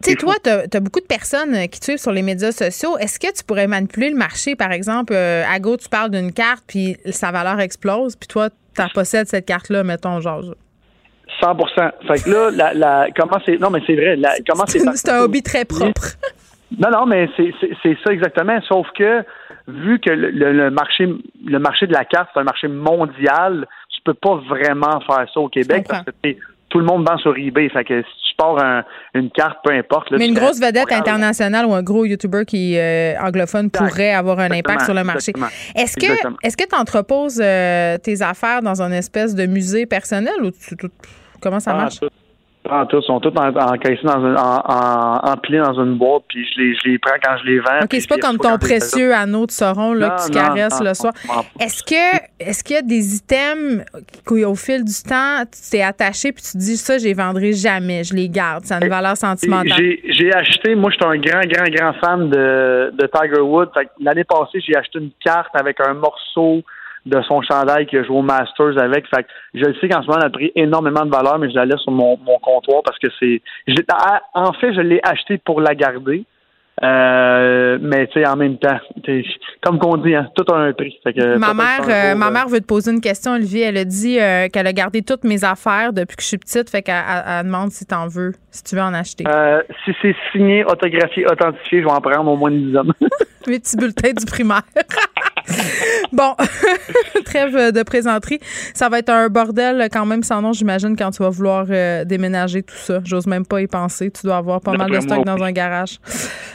sais, 0.00 0.14
toi, 0.16 0.34
tu 0.42 0.50
as, 0.50 0.80
beaucoup 0.80 1.00
de 1.00 1.06
personnes 1.06 1.68
qui 1.68 1.80
te 1.80 1.84
suivent 1.84 1.98
sur 1.98 2.12
les 2.12 2.22
médias 2.22 2.52
sociaux. 2.52 2.98
Est-ce 2.98 3.18
que 3.18 3.32
tu 3.32 3.44
pourrais 3.44 3.66
manipuler 3.66 4.10
le 4.10 4.16
marché, 4.16 4.56
par 4.56 4.72
exemple? 4.72 5.12
Euh, 5.14 5.44
à 5.48 5.58
gauche, 5.58 5.82
tu 5.84 5.88
parles 5.88 6.10
d'une 6.10 6.32
carte, 6.32 6.64
puis 6.66 6.96
sa 7.06 7.30
valeur 7.30 7.60
explose, 7.60 8.16
puis 8.16 8.28
toi, 8.28 8.50
tu 8.50 8.82
possèdes 8.94 9.28
cette 9.28 9.46
carte-là, 9.46 9.84
mettons, 9.84 10.20
genre. 10.20 10.42
100 11.42 11.56
Fait 12.06 12.22
que 12.22 12.30
là, 12.30 12.50
la, 12.50 12.74
la, 12.74 13.06
comment 13.16 13.38
c'est. 13.44 13.58
Non, 13.58 13.70
mais 13.70 13.80
c'est 13.86 13.94
vrai. 13.94 14.16
La, 14.16 14.34
comment 14.46 14.64
c'est. 14.66 14.78
C'est 14.78 15.10
un 15.10 15.20
hobby 15.20 15.42
très 15.42 15.64
propre. 15.64 16.16
Non, 16.78 16.90
non, 16.90 17.06
mais 17.06 17.28
c'est 17.36 17.98
ça 18.04 18.12
exactement. 18.12 18.58
Sauf 18.66 18.86
que 18.96 19.24
vu 19.68 20.00
que 20.00 20.10
le, 20.10 20.70
marché 20.70 21.06
le 21.44 21.58
marché 21.58 21.86
de 21.86 21.92
la 21.92 22.04
carte, 22.04 22.30
c'est 22.32 22.40
un 22.40 22.44
marché 22.44 22.68
mondial, 22.68 23.66
tu 23.90 24.00
peux 24.04 24.14
pas 24.14 24.36
vraiment 24.48 25.00
faire 25.00 25.26
ça 25.32 25.40
au 25.40 25.48
Québec 25.48 25.86
parce 25.88 26.04
que 26.04 26.34
tout 26.70 26.78
le 26.78 26.86
monde 26.86 27.06
vend 27.06 27.18
sur 27.18 27.36
eBay. 27.36 27.68
Fait 27.68 27.84
que 27.84 28.00
si 28.00 28.30
tu 28.30 28.34
pars 28.36 28.84
une 29.14 29.30
carte, 29.30 29.58
peu 29.62 29.72
importe. 29.72 30.10
Mais 30.12 30.26
une 30.26 30.34
grosse 30.34 30.60
vedette 30.60 30.90
internationale 30.90 31.66
ou 31.66 31.74
un 31.74 31.82
gros 31.82 32.06
YouTuber 32.06 32.44
qui 32.46 32.74
est 32.74 33.16
euh, 33.16 33.22
anglophone 33.22 33.70
pourrait 33.70 34.14
avoir 34.14 34.38
un 34.38 34.50
impact 34.50 34.82
sur 34.82 34.94
le 34.94 35.04
marché. 35.04 35.32
Est-ce 35.76 35.96
que 35.96 36.12
est-ce 36.42 36.56
que 36.56 36.66
tu 36.66 36.74
entreposes 36.74 37.40
euh, 37.42 37.98
tes 37.98 38.22
affaires 38.22 38.62
dans 38.62 38.80
un 38.80 38.92
espèce 38.92 39.34
de 39.34 39.44
musée 39.46 39.84
personnel 39.84 40.34
ou 40.42 40.50
tu, 40.50 40.76
comment 41.42 41.60
ça 41.60 41.72
ah, 41.72 41.82
marche? 41.82 42.00
Tous, 42.88 43.02
sont 43.02 43.18
tous 43.18 43.36
encaissés 43.36 44.04
dans 44.04 44.24
un, 44.24 44.36
en, 44.36 45.32
empilés 45.32 45.58
dans 45.58 45.82
une 45.82 45.96
boîte, 45.96 46.22
puis 46.28 46.46
je 46.54 46.60
les, 46.60 46.74
je 46.76 46.90
les 46.90 46.98
prends 46.98 47.16
quand 47.20 47.36
je 47.38 47.50
les 47.50 47.58
vends. 47.58 47.80
OK, 47.82 47.88
c'est 47.90 48.08
pas 48.08 48.18
comme 48.18 48.38
ton 48.38 48.56
précieux 48.56 49.12
anneau 49.12 49.46
de 49.46 49.50
Sauron 49.50 49.92
là, 49.94 50.10
que 50.10 50.26
tu 50.26 50.30
caresses 50.30 50.80
le 50.80 50.94
soir. 50.94 51.12
Est-ce 51.58 51.82
que 51.82 52.16
est-ce 52.38 52.62
qu'il 52.62 52.76
y 52.76 52.78
a 52.78 52.82
des 52.82 53.16
items 53.16 53.84
au 54.30 54.54
fil 54.54 54.84
du 54.84 55.02
temps, 55.02 55.42
tu 55.42 55.70
t'es 55.72 55.82
attaché 55.82 56.30
puis 56.30 56.42
tu 56.42 56.52
te 56.52 56.58
dis 56.58 56.76
ça, 56.76 56.98
je 56.98 57.04
les 57.04 57.14
vendrai 57.14 57.52
jamais, 57.52 58.04
je 58.04 58.14
les 58.14 58.28
garde, 58.28 58.64
ça 58.64 58.76
a 58.76 58.84
une 58.84 58.88
valeur 58.88 59.16
sentimentale? 59.16 59.72
J'ai 60.04 60.32
acheté, 60.32 60.76
moi 60.76 60.90
je 60.90 60.96
suis 60.96 61.04
un 61.04 61.18
grand, 61.18 61.44
grand, 61.44 61.68
grand 61.68 61.92
fan 61.94 62.30
de, 62.30 62.92
de 62.96 63.10
Tiger 63.12 63.40
Woods. 63.40 63.70
L'année 64.00 64.24
passée, 64.24 64.60
j'ai 64.64 64.76
acheté 64.76 65.00
une 65.00 65.10
carte 65.24 65.50
avec 65.54 65.80
un 65.80 65.94
morceau 65.94 66.62
de 67.06 67.20
son 67.22 67.42
chandail 67.42 67.86
qui 67.86 67.96
a 67.96 68.04
joué 68.04 68.16
au 68.16 68.22
Masters 68.22 68.78
avec. 68.78 69.06
Fait 69.08 69.24
que 69.24 69.28
je 69.54 69.64
sais 69.80 69.88
qu'en 69.88 70.02
ce 70.02 70.06
moment, 70.06 70.18
elle 70.20 70.26
a 70.26 70.30
pris 70.30 70.52
énormément 70.54 71.04
de 71.04 71.10
valeur, 71.10 71.38
mais 71.38 71.50
je 71.50 71.54
la 71.54 71.64
laisse 71.64 71.80
sur 71.80 71.92
mon, 71.92 72.16
mon 72.18 72.38
comptoir 72.38 72.82
parce 72.84 72.98
que 72.98 73.08
c'est. 73.18 73.42
En 74.34 74.52
fait, 74.52 74.72
je 74.74 74.80
l'ai 74.80 75.00
acheté 75.02 75.38
pour 75.38 75.60
la 75.60 75.74
garder. 75.74 76.24
Euh, 76.82 77.78
mais 77.80 78.06
tu 78.08 78.14
sais, 78.14 78.26
en 78.26 78.34
même 78.34 78.58
temps, 78.58 78.78
comme 79.60 79.78
qu'on 79.78 79.98
dit, 79.98 80.14
hein, 80.14 80.28
tout 80.34 80.50
a 80.52 80.56
un 80.56 80.72
prix. 80.72 80.98
ma 81.38 81.54
mère, 81.54 81.82
euh, 81.88 82.14
ma 82.16 82.30
mère 82.30 82.48
veut 82.48 82.60
te 82.60 82.66
poser 82.66 82.90
une 82.90 83.00
question, 83.00 83.34
Olivier. 83.34 83.62
Elle 83.62 83.76
a 83.76 83.84
dit 83.84 84.18
euh, 84.18 84.48
qu'elle 84.48 84.66
a 84.66 84.72
gardé 84.72 85.02
toutes 85.02 85.22
mes 85.22 85.44
affaires 85.44 85.92
depuis 85.92 86.16
que 86.16 86.22
je 86.22 86.28
suis 86.28 86.38
petite, 86.38 86.70
fait 86.70 86.82
qu'elle 86.82 87.04
elle, 87.26 87.44
demande 87.44 87.70
si 87.70 87.86
t'en 87.86 88.08
veux, 88.08 88.32
si 88.50 88.64
tu 88.64 88.74
veux 88.74 88.82
en 88.82 88.94
acheter. 88.94 89.24
si 89.84 89.94
c'est 90.00 90.16
signé, 90.32 90.64
autographié, 90.64 91.26
authentifié, 91.26 91.82
je 91.82 91.84
vais 91.84 91.92
en 91.92 92.00
prendre 92.00 92.30
au 92.30 92.36
moins 92.36 92.50
une 92.50 92.66
dizaine. 92.66 92.92
Mes 93.46 93.60
petits 93.60 93.76
bulletins 93.76 94.12
du 94.12 94.24
primaire. 94.24 94.62
bon, 96.12 96.34
trêve 97.24 97.72
de 97.72 97.82
présenterie. 97.82 98.40
Ça 98.74 98.88
va 98.88 98.98
être 98.98 99.10
un 99.10 99.28
bordel 99.28 99.88
quand 99.92 100.06
même 100.06 100.22
sans 100.22 100.42
nom, 100.42 100.52
j'imagine, 100.52 100.96
quand 100.96 101.10
tu 101.10 101.22
vas 101.22 101.30
vouloir 101.30 101.66
déménager 102.06 102.62
tout 102.62 102.76
ça. 102.76 103.00
J'ose 103.04 103.26
même 103.26 103.46
pas 103.46 103.60
y 103.60 103.66
penser. 103.66 104.10
Tu 104.10 104.22
dois 104.26 104.36
avoir 104.36 104.60
pas 104.60 104.72
mal 104.72 104.90
de 104.90 105.00
stock 105.00 105.24
dans 105.24 105.42
un 105.42 105.52
garage. 105.52 105.98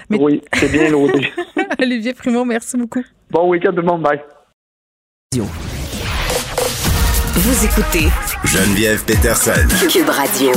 Oui, 0.10 0.42
c'est 0.54 0.72
bien 0.72 0.90
loadé. 0.90 1.32
Olivier 1.82 2.14
Primo, 2.14 2.46
merci 2.46 2.78
beaucoup. 2.78 3.04
Bon 3.30 3.50
week-end 3.50 3.72
tout 3.72 3.78
le 3.78 3.84
monde. 3.84 4.02
Bye. 4.02 4.22
Radio. 5.34 5.46
Vous 7.36 7.66
écoutez 7.66 8.08
Geneviève 8.46 9.04
Peterson. 9.06 9.68
Cube 9.90 10.10
Radio. 10.10 10.52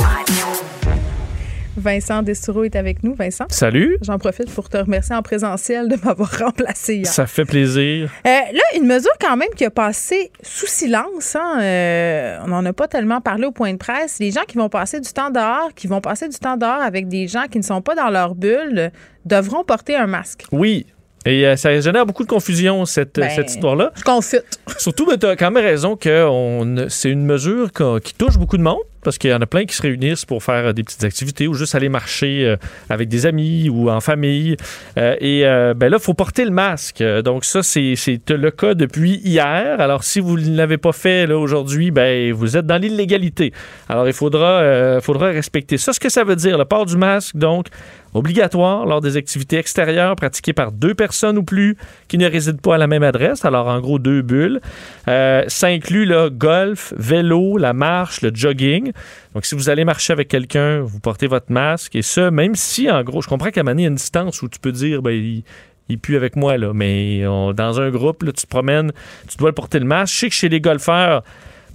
Vincent 1.77 2.21
Destoureau 2.21 2.63
est 2.63 2.75
avec 2.75 3.03
nous. 3.03 3.15
Vincent? 3.15 3.45
Salut. 3.49 3.97
J'en 4.01 4.17
profite 4.17 4.51
pour 4.51 4.69
te 4.69 4.77
remercier 4.77 5.15
en 5.15 5.21
présentiel 5.21 5.87
de 5.87 5.95
m'avoir 6.03 6.31
remplacé 6.39 6.95
hier. 6.95 7.07
Ça 7.07 7.25
fait 7.27 7.45
plaisir. 7.45 8.09
Euh, 8.25 8.29
là, 8.29 8.61
une 8.75 8.85
mesure 8.85 9.11
quand 9.19 9.37
même 9.37 9.49
qui 9.55 9.65
a 9.65 9.71
passé 9.71 10.31
sous 10.43 10.67
silence. 10.67 11.35
Hein, 11.35 11.59
euh, 11.61 12.39
on 12.43 12.49
n'en 12.49 12.65
a 12.65 12.73
pas 12.73 12.87
tellement 12.87 13.21
parlé 13.21 13.45
au 13.45 13.51
point 13.51 13.71
de 13.71 13.77
presse. 13.77 14.19
Les 14.19 14.31
gens 14.31 14.43
qui 14.47 14.57
vont 14.57 14.69
passer 14.69 14.99
du 14.99 15.11
temps 15.11 15.29
dehors, 15.29 15.69
qui 15.75 15.87
vont 15.87 16.01
passer 16.01 16.27
du 16.27 16.37
temps 16.37 16.57
dehors 16.57 16.81
avec 16.81 17.07
des 17.07 17.27
gens 17.27 17.45
qui 17.49 17.57
ne 17.57 17.63
sont 17.63 17.81
pas 17.81 17.95
dans 17.95 18.09
leur 18.09 18.35
bulle, 18.35 18.91
devront 19.25 19.63
porter 19.63 19.95
un 19.95 20.07
masque. 20.07 20.45
Oui. 20.51 20.85
Et 21.25 21.45
euh, 21.45 21.55
ça 21.55 21.79
génère 21.79 22.05
beaucoup 22.05 22.23
de 22.23 22.29
confusion, 22.29 22.83
cette, 22.85 23.19
Ben, 23.19 23.29
cette 23.29 23.51
histoire-là. 23.51 23.91
Je 23.95 24.03
confute. 24.03 24.59
Surtout, 24.77 25.15
tu 25.15 25.25
as 25.25 25.35
quand 25.35 25.51
même 25.51 25.63
raison 25.63 25.95
que 25.95 26.87
c'est 26.89 27.09
une 27.09 27.25
mesure 27.25 27.69
qui 28.03 28.13
touche 28.15 28.37
beaucoup 28.37 28.57
de 28.57 28.63
monde. 28.63 28.79
Parce 29.03 29.17
qu'il 29.17 29.29
y 29.29 29.33
en 29.33 29.41
a 29.41 29.45
plein 29.45 29.65
qui 29.65 29.75
se 29.75 29.81
réunissent 29.81 30.25
pour 30.25 30.43
faire 30.43 30.67
euh, 30.67 30.73
des 30.73 30.83
petites 30.83 31.03
activités 31.03 31.47
ou 31.47 31.53
juste 31.53 31.75
aller 31.75 31.89
marcher 31.89 32.45
euh, 32.45 32.55
avec 32.89 33.09
des 33.09 33.25
amis 33.25 33.69
ou 33.69 33.89
en 33.89 33.99
famille. 33.99 34.57
Euh, 34.97 35.15
et 35.19 35.41
ben 35.75 35.89
là, 35.89 35.97
il 35.99 36.03
faut 36.03 36.13
porter 36.13 36.45
le 36.45 36.51
masque. 36.51 37.03
Donc 37.23 37.45
ça, 37.45 37.63
c'est 37.63 37.95
le 38.29 38.51
cas 38.51 38.73
depuis 38.73 39.21
hier. 39.23 39.79
Alors 39.79 40.03
si 40.03 40.19
vous 40.19 40.37
ne 40.37 40.55
l'avez 40.55 40.77
pas 40.77 40.91
fait 40.91 41.31
aujourd'hui, 41.31 41.91
ben 41.91 42.33
vous 42.33 42.57
êtes 42.57 42.65
dans 42.65 42.77
l'illégalité. 42.81 43.53
Alors 43.89 44.07
il 44.07 44.13
faudra, 44.13 44.99
faudra 45.01 45.27
respecter 45.27 45.77
ça. 45.77 45.93
Ce 45.93 45.99
que 45.99 46.09
ça 46.09 46.23
veut 46.23 46.35
dire, 46.35 46.57
le 46.57 46.65
port 46.65 46.85
du 46.85 46.97
masque, 46.97 47.35
donc 47.35 47.67
obligatoire 48.13 48.85
lors 48.85 49.01
des 49.01 49.17
activités 49.17 49.57
extérieures 49.57 50.15
pratiquées 50.15 50.53
par 50.53 50.71
deux 50.71 50.93
personnes 50.93 51.37
ou 51.37 51.43
plus 51.43 51.77
qui 52.07 52.17
ne 52.17 52.29
résident 52.29 52.59
pas 52.61 52.75
à 52.75 52.77
la 52.77 52.87
même 52.87 53.03
adresse. 53.03 53.45
Alors 53.45 53.67
en 53.67 53.79
gros 53.79 53.99
deux 53.99 54.21
bulles. 54.21 54.61
Euh, 55.07 55.43
ça 55.47 55.67
inclut 55.67 56.05
le 56.05 56.29
golf, 56.29 56.93
vélo, 56.97 57.57
la 57.57 57.73
marche, 57.73 58.21
le 58.21 58.31
jogging. 58.33 58.91
Donc, 59.33 59.45
si 59.45 59.55
vous 59.55 59.69
allez 59.69 59.85
marcher 59.85 60.13
avec 60.13 60.27
quelqu'un, 60.27 60.81
vous 60.81 60.99
portez 60.99 61.27
votre 61.27 61.51
masque. 61.51 61.95
Et 61.95 62.01
ça, 62.01 62.31
même 62.31 62.55
si, 62.55 62.89
en 62.89 63.03
gros, 63.03 63.21
je 63.21 63.27
comprends 63.29 63.49
qu'à 63.49 63.63
donné, 63.63 63.83
il 63.83 63.85
y 63.85 63.87
a 63.87 63.89
une 63.89 63.95
distance 63.95 64.41
où 64.41 64.49
tu 64.49 64.59
peux 64.59 64.71
dire, 64.71 65.01
ben, 65.01 65.11
il, 65.11 65.99
pue 65.99 66.15
avec 66.15 66.35
moi, 66.35 66.57
là. 66.57 66.71
Mais 66.73 67.21
dans 67.21 67.81
un 67.81 67.89
groupe, 67.89 68.23
là, 68.23 68.31
tu 68.31 68.43
te 68.43 68.47
promènes, 68.47 68.91
tu 69.27 69.37
dois 69.37 69.53
porter 69.53 69.79
le 69.79 69.85
masque. 69.85 70.13
Je 70.13 70.19
sais 70.19 70.29
que 70.29 70.35
chez 70.35 70.49
les 70.49 70.61
golfeurs, 70.61 71.23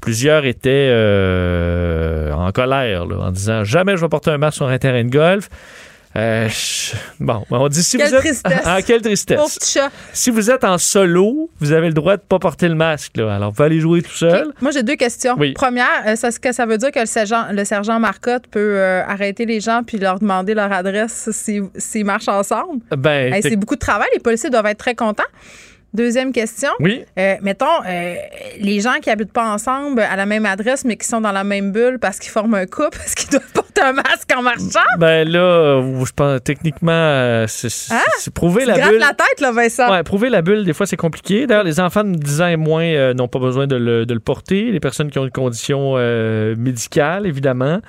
plusieurs 0.00 0.44
étaient 0.44 0.88
euh, 0.90 2.32
en 2.32 2.50
colère, 2.52 3.06
là, 3.06 3.16
en 3.18 3.30
disant, 3.30 3.64
jamais 3.64 3.96
je 3.96 4.02
vais 4.02 4.08
porter 4.08 4.30
un 4.30 4.38
masque 4.38 4.56
sur 4.56 4.68
un 4.68 4.78
terrain 4.78 5.04
de 5.04 5.10
golf. 5.10 5.48
Euh, 6.16 6.48
Bon, 7.20 7.44
ben, 7.50 7.58
on 7.58 7.68
dit 7.68 7.82
si 7.82 7.96
Quelle 7.96 8.08
vous 8.08 8.14
êtes. 8.14 8.20
tristesse. 8.20 8.52
Ah, 8.64 8.80
quelle 8.82 9.02
tristesse. 9.02 9.78
Si 10.12 10.30
vous 10.30 10.50
êtes 10.50 10.64
en 10.64 10.78
solo, 10.78 11.50
vous 11.60 11.72
avez 11.72 11.88
le 11.88 11.92
droit 11.92 12.16
de 12.16 12.22
ne 12.22 12.26
pas 12.26 12.38
porter 12.38 12.68
le 12.68 12.74
masque. 12.74 13.16
Là. 13.16 13.34
Alors, 13.36 13.50
vous 13.50 13.56
pouvez 13.56 13.66
aller 13.66 13.80
jouer 13.80 14.02
tout 14.02 14.10
seul. 14.12 14.52
Moi, 14.60 14.70
j'ai 14.70 14.82
deux 14.82 14.96
questions. 14.96 15.34
Oui. 15.38 15.52
Première, 15.52 15.86
euh, 16.06 16.16
ce 16.16 16.38
que 16.38 16.52
ça 16.52 16.64
veut 16.66 16.78
dire 16.78 16.90
que 16.90 17.00
le 17.00 17.06
sergent, 17.06 17.46
le 17.52 17.64
sergent 17.64 17.98
Marcotte 18.00 18.46
peut 18.50 18.60
euh, 18.78 19.02
arrêter 19.06 19.44
les 19.46 19.60
gens 19.60 19.82
puis 19.86 19.98
leur 19.98 20.18
demander 20.18 20.54
leur 20.54 20.72
adresse 20.72 21.30
s'ils 21.32 21.64
s'ils 21.76 22.04
marchent 22.04 22.28
ensemble? 22.28 22.80
Ben, 22.96 23.32
Hey, 23.34 23.42
c'est 23.42 23.56
beaucoup 23.56 23.74
de 23.74 23.80
travail. 23.80 24.08
Les 24.14 24.20
policiers 24.20 24.50
doivent 24.50 24.66
être 24.66 24.78
très 24.78 24.94
contents. 24.94 25.22
Deuxième 25.96 26.30
question. 26.30 26.68
Oui. 26.78 27.04
Euh, 27.18 27.36
mettons, 27.40 27.64
euh, 27.88 28.14
les 28.60 28.80
gens 28.80 28.96
qui 29.00 29.08
habitent 29.08 29.32
pas 29.32 29.50
ensemble 29.50 30.00
à 30.02 30.14
la 30.14 30.26
même 30.26 30.44
adresse, 30.44 30.84
mais 30.84 30.96
qui 30.98 31.06
sont 31.06 31.22
dans 31.22 31.32
la 31.32 31.42
même 31.42 31.72
bulle 31.72 31.98
parce 31.98 32.18
qu'ils 32.18 32.30
forment 32.30 32.54
un 32.56 32.66
couple, 32.66 32.98
est-ce 33.04 33.16
qu'ils 33.16 33.30
doivent 33.30 33.50
porter 33.54 33.80
un 33.80 33.94
masque 33.94 34.30
en 34.36 34.42
marchant? 34.42 34.84
Ben 34.98 35.26
là, 35.26 35.38
euh, 35.38 36.04
je 36.04 36.12
pense 36.14 36.40
techniquement, 36.44 37.46
c'est 37.48 37.70
c'est 37.70 38.34
prouver 38.34 38.64
Tu 38.64 38.68
la 38.68 38.88
bulle. 38.90 38.98
la 38.98 39.14
tête, 39.14 39.40
là, 39.40 39.52
Vincent. 39.52 39.90
Ouais, 39.90 40.02
prouver 40.02 40.28
la 40.28 40.42
bulle, 40.42 40.66
des 40.66 40.74
fois, 40.74 40.86
c'est 40.86 40.98
compliqué. 40.98 41.46
D'ailleurs, 41.46 41.64
les 41.64 41.80
enfants 41.80 42.04
de 42.04 42.14
10 42.14 42.42
ans 42.42 42.46
et 42.48 42.56
moins 42.56 42.84
euh, 42.84 43.14
n'ont 43.14 43.28
pas 43.28 43.38
besoin 43.38 43.66
de 43.66 43.76
le, 43.76 44.04
de 44.04 44.12
le 44.12 44.20
porter. 44.20 44.70
Les 44.70 44.80
personnes 44.80 45.10
qui 45.10 45.18
ont 45.18 45.24
une 45.24 45.30
condition 45.30 45.94
médicale, 46.56 47.26
évidemment. 47.26 47.80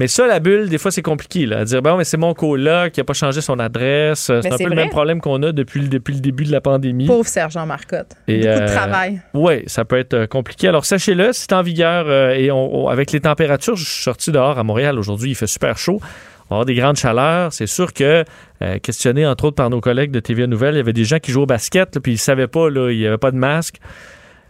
Mais 0.00 0.08
ça, 0.08 0.26
la 0.26 0.40
bulle, 0.40 0.70
des 0.70 0.78
fois, 0.78 0.90
c'est 0.90 1.02
compliqué. 1.02 1.44
Là, 1.44 1.58
à 1.58 1.64
dire, 1.66 1.82
bon, 1.82 1.98
mais 1.98 2.04
c'est 2.04 2.16
mon 2.16 2.32
coloc 2.32 2.92
qui 2.92 3.00
n'a 3.00 3.04
pas 3.04 3.12
changé 3.12 3.42
son 3.42 3.58
adresse. 3.58 4.30
Euh, 4.30 4.40
C'est 4.40 4.50
un 4.50 4.56
peu 4.56 4.64
le 4.70 4.74
même 4.74 4.88
problème 4.88 5.20
qu'on 5.20 5.42
a 5.42 5.52
depuis 5.52 5.80
le, 5.82 5.88
depuis 5.88 6.14
le 6.14 6.20
début 6.20 6.44
de 6.44 6.50
la 6.52 6.62
pandémie. 6.62 7.04
Pauvre 7.06 7.28
sergent 7.28 7.66
Marcotte. 7.66 8.12
Et, 8.26 8.38
beaucoup 8.38 8.48
de 8.48 8.62
euh, 8.62 8.74
travail. 8.74 9.20
Oui, 9.34 9.62
ça 9.66 9.84
peut 9.84 9.98
être 9.98 10.14
euh, 10.14 10.26
compliqué. 10.26 10.68
Alors, 10.68 10.86
sachez-le, 10.86 11.34
c'est 11.34 11.52
en 11.52 11.60
vigueur 11.60 12.10
et 12.32 12.50
on- 12.50 12.86
on- 12.86 12.88
avec 12.88 13.12
les 13.12 13.20
températures, 13.20 13.76
je 13.76 13.84
suis 13.84 14.02
sorti 14.02 14.32
dehors 14.32 14.58
à 14.58 14.64
Montréal 14.64 14.98
aujourd'hui, 14.98 15.32
il 15.32 15.34
fait 15.34 15.46
super 15.46 15.76
chaud. 15.76 16.00
On 16.48 16.54
va 16.54 16.60
avoir 16.62 16.64
des 16.64 16.74
grandes 16.76 16.96
chaleurs. 16.96 17.52
C'est 17.52 17.66
sûr 17.66 17.92
que, 17.92 18.24
euh, 18.62 18.78
questionné 18.78 19.26
entre 19.26 19.44
autres 19.44 19.56
par 19.56 19.68
nos 19.68 19.82
collègues 19.82 20.12
de 20.12 20.20
TVA 20.20 20.46
Nouvelle, 20.46 20.76
il 20.76 20.78
y 20.78 20.80
avait 20.80 20.94
des 20.94 21.04
gens 21.04 21.18
qui 21.18 21.30
jouaient 21.30 21.42
au 21.42 21.46
basket, 21.46 21.94
là, 21.94 22.00
puis 22.00 22.12
ils 22.12 22.14
ne 22.14 22.18
savaient 22.20 22.48
pas, 22.48 22.70
là, 22.70 22.90
il 22.90 22.96
n'y 22.98 23.06
avait 23.06 23.18
pas 23.18 23.32
de 23.32 23.36
masque. 23.36 23.76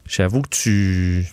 J'avoue 0.08 0.42
que 0.42 0.48
tu. 0.48 1.26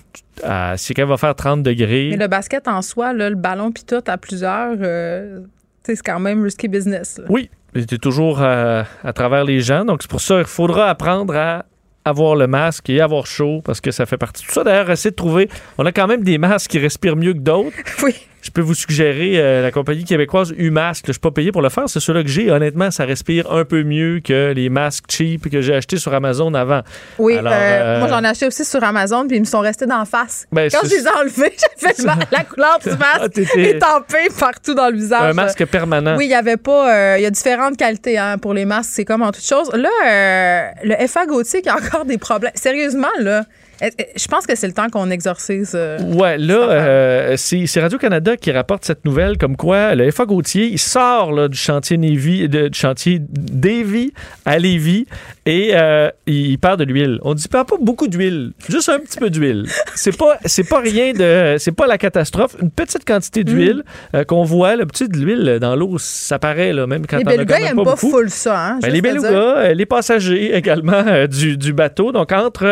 Si 0.77 0.93
il 0.93 1.05
va 1.05 1.18
faire 1.18 1.35
30 1.35 1.64
degrés. 1.64 2.09
Mais 2.11 2.18
le 2.18 2.27
basket 2.27 2.68
en 2.68 2.81
soi, 2.81 3.14
là, 3.14 3.30
le 3.30 3.35
ballon 3.35 3.72
puis 3.72 3.84
tout 3.84 4.03
à 4.07 4.18
plusieurs, 4.18 4.76
euh, 4.81 5.41
c'est 5.84 6.01
quand 6.01 6.19
même 6.19 6.43
risky 6.43 6.68
business. 6.68 7.18
là. 7.18 7.26
Oui, 7.30 7.49
c'était 7.76 7.97
toujours 7.97 8.41
euh, 8.41 8.84
à 9.03 9.14
travers 9.14 9.43
les 9.43 9.61
gens. 9.61 9.85
Donc, 9.85 10.01
c'est 10.01 10.09
pour 10.09 10.22
ça 10.22 10.38
qu'il 10.38 10.45
faudra 10.47 10.89
apprendre 10.89 11.35
à 11.35 11.65
avoir 12.05 12.35
le 12.35 12.47
masque 12.47 12.89
et 12.89 13.01
avoir 13.01 13.26
chaud 13.26 13.61
parce 13.64 13.81
que 13.81 13.91
ça 13.91 14.05
fait 14.05 14.18
partie 14.18 14.43
de 14.43 14.47
tout 14.47 14.53
ça. 14.53 14.64
D'ailleurs, 14.64 14.89
essayer 14.89 15.11
de 15.11 15.15
trouver. 15.15 15.49
On 15.77 15.85
a 15.85 15.91
quand 15.91 16.07
même 16.07 16.23
des 16.23 16.38
masques 16.38 16.72
qui 16.72 16.80
respirent 16.80 17.18
mieux 17.18 17.34
que 17.34 17.39
d'autres. 17.39 17.76
Oui. 18.03 18.15
Je 18.41 18.51
peux 18.51 18.61
vous 18.61 18.76
suggérer 18.76 19.34
euh, 19.41 19.61
la 19.61 19.72
compagnie 19.72 20.05
québécoise 20.05 20.53
U-Masque. 20.57 21.03
Je 21.05 21.09
ne 21.09 21.14
suis 21.14 21.19
pas 21.19 21.31
payé 21.31 21.51
pour 21.51 21.61
le 21.61 21.69
faire. 21.69 21.89
C'est 21.89 21.99
ceux-là 21.99 22.22
que 22.23 22.30
j'ai. 22.30 22.49
Honnêtement, 22.51 22.91
ça 22.91 23.03
respire 23.03 23.51
un 23.51 23.65
peu 23.65 23.84
mieux 23.84 24.22
que 24.23 24.53
les 24.55 24.69
masques 24.69 25.05
cheap 25.09 25.49
que 25.49 25.59
j'ai 25.59 25.73
achetés 25.73 25.97
sur 25.97 26.14
Amazon 26.14 26.53
avant. 26.53 26.81
Oui, 27.18 27.35
Alors, 27.38 27.51
euh, 27.53 27.57
euh, 27.57 27.99
moi 27.99 28.07
j'en 28.07 28.23
ai 28.23 28.27
acheté 28.27 28.47
aussi 28.47 28.64
sur 28.64 28.81
Amazon 28.84 29.27
puis 29.27 29.38
ils 29.38 29.41
me 29.41 29.45
sont 29.45 29.59
restés 29.59 29.85
d'en 29.85 30.05
face. 30.05 30.47
Ben, 30.51 30.69
Quand 30.72 30.80
je 30.84 30.89
les 30.91 31.03
ai 31.03 31.09
enlevés, 31.09 31.53
j'ai 31.81 31.88
fait 31.93 32.03
la 32.31 32.43
couleur 32.43 32.80
du 32.84 32.89
Ah, 33.01 33.19
masque 33.19 33.34
t'étais- 33.34 33.72
étampée 33.77 34.27
partout 34.39 34.76
dans 34.76 34.89
le 34.89 34.95
visage. 34.95 35.22
Un 35.22 35.34
masque 35.34 35.65
permanent. 35.65 36.15
Oui, 36.15 36.26
il 36.26 36.31
y 36.31 36.35
avait 36.35 36.57
pas. 36.57 36.93
euh, 36.93 37.15
Il 37.18 37.23
y 37.23 37.26
a 37.26 37.31
différentes 37.31 37.76
qualités 37.76 38.18
hein, 38.18 38.38
pour 38.38 38.53
les 38.53 38.65
masques. 38.65 38.91
C'est 38.93 39.05
comme 39.05 39.23
en 39.23 39.31
toute 39.31 39.43
chose. 39.45 39.69
Là, 39.73 40.72
le 40.84 41.07
FA 41.07 41.26
Gauthier 41.26 41.61
qui 41.61 41.69
a 41.69 41.76
encore 41.76 42.05
des 42.05 42.18
problèmes. 42.18 42.51
Sérieusement, 42.55 43.07
là, 43.19 43.43
je 43.81 44.27
pense 44.27 44.45
que 44.47 44.55
c'est 44.55 44.67
le 44.67 44.73
temps 44.73 44.89
qu'on 44.89 45.09
exorcise. 45.11 45.73
euh, 45.75 45.99
Ouais, 46.01 46.37
là, 46.37 46.69
euh, 46.71 47.33
c'est 47.37 47.79
Radio-Canada 47.79 48.35
qui 48.37 48.51
rapporte 48.51 48.85
cette 48.85 49.05
nouvelle 49.05 49.37
comme 49.37 49.55
quoi 49.55 49.95
le 49.95 50.09
FA 50.11 50.25
Gauthier, 50.25 50.65
il 50.65 50.79
sort 50.79 51.31
là, 51.31 51.47
du 51.47 51.57
chantier 51.57 51.97
Navy, 51.97 52.47
de- 52.49 52.67
du 52.69 52.77
chantier 52.79 53.19
Davy 53.21 54.13
à 54.45 54.57
Lévis 54.59 55.05
et 55.45 55.71
euh, 55.75 56.09
il 56.25 56.57
perd 56.59 56.79
de 56.79 56.85
l'huile. 56.85 57.19
On 57.23 57.33
dit 57.33 57.47
pas 57.47 57.65
beaucoup 57.81 58.07
d'huile, 58.07 58.51
juste 58.69 58.89
un 58.89 58.99
petit 58.99 59.17
peu 59.17 59.29
d'huile. 59.29 59.65
C'est 59.95 60.17
pas 60.17 60.37
c'est 60.45 60.67
pas 60.67 60.79
rien 60.79 61.13
de 61.13 61.55
c'est 61.59 61.71
pas 61.71 61.87
la 61.87 61.97
catastrophe, 61.97 62.55
une 62.61 62.71
petite 62.71 63.05
quantité 63.05 63.43
d'huile 63.43 63.83
euh, 64.15 64.23
qu'on 64.23 64.43
voit, 64.43 64.75
le 64.75 64.85
petit 64.85 65.07
de 65.07 65.17
l'huile 65.17 65.59
dans 65.61 65.75
l'eau, 65.75 65.97
ça 65.97 66.39
paraît 66.39 66.73
là 66.73 66.87
même 66.87 67.05
quand 67.07 67.17
les 67.17 67.23
on 67.25 67.29
a 67.41 67.45
quand 67.45 67.59
même 67.59 67.75
pas 67.77 67.83
pas 67.83 67.95
full 67.95 68.29
ça. 68.29 68.59
Hein, 68.67 68.79
Ben, 68.81 68.91
les 68.91 69.01
belugas, 69.01 69.73
les 69.73 69.85
passagers 69.85 70.55
également 70.57 71.25
du, 71.27 71.57
du 71.57 71.73
bateau. 71.73 72.11
Donc, 72.11 72.31
entre 72.31 72.65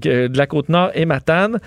de 0.00 0.36
la 0.36 0.46
Côte-Nord 0.46 0.90
et 0.94 1.04
Matane, 1.04 1.58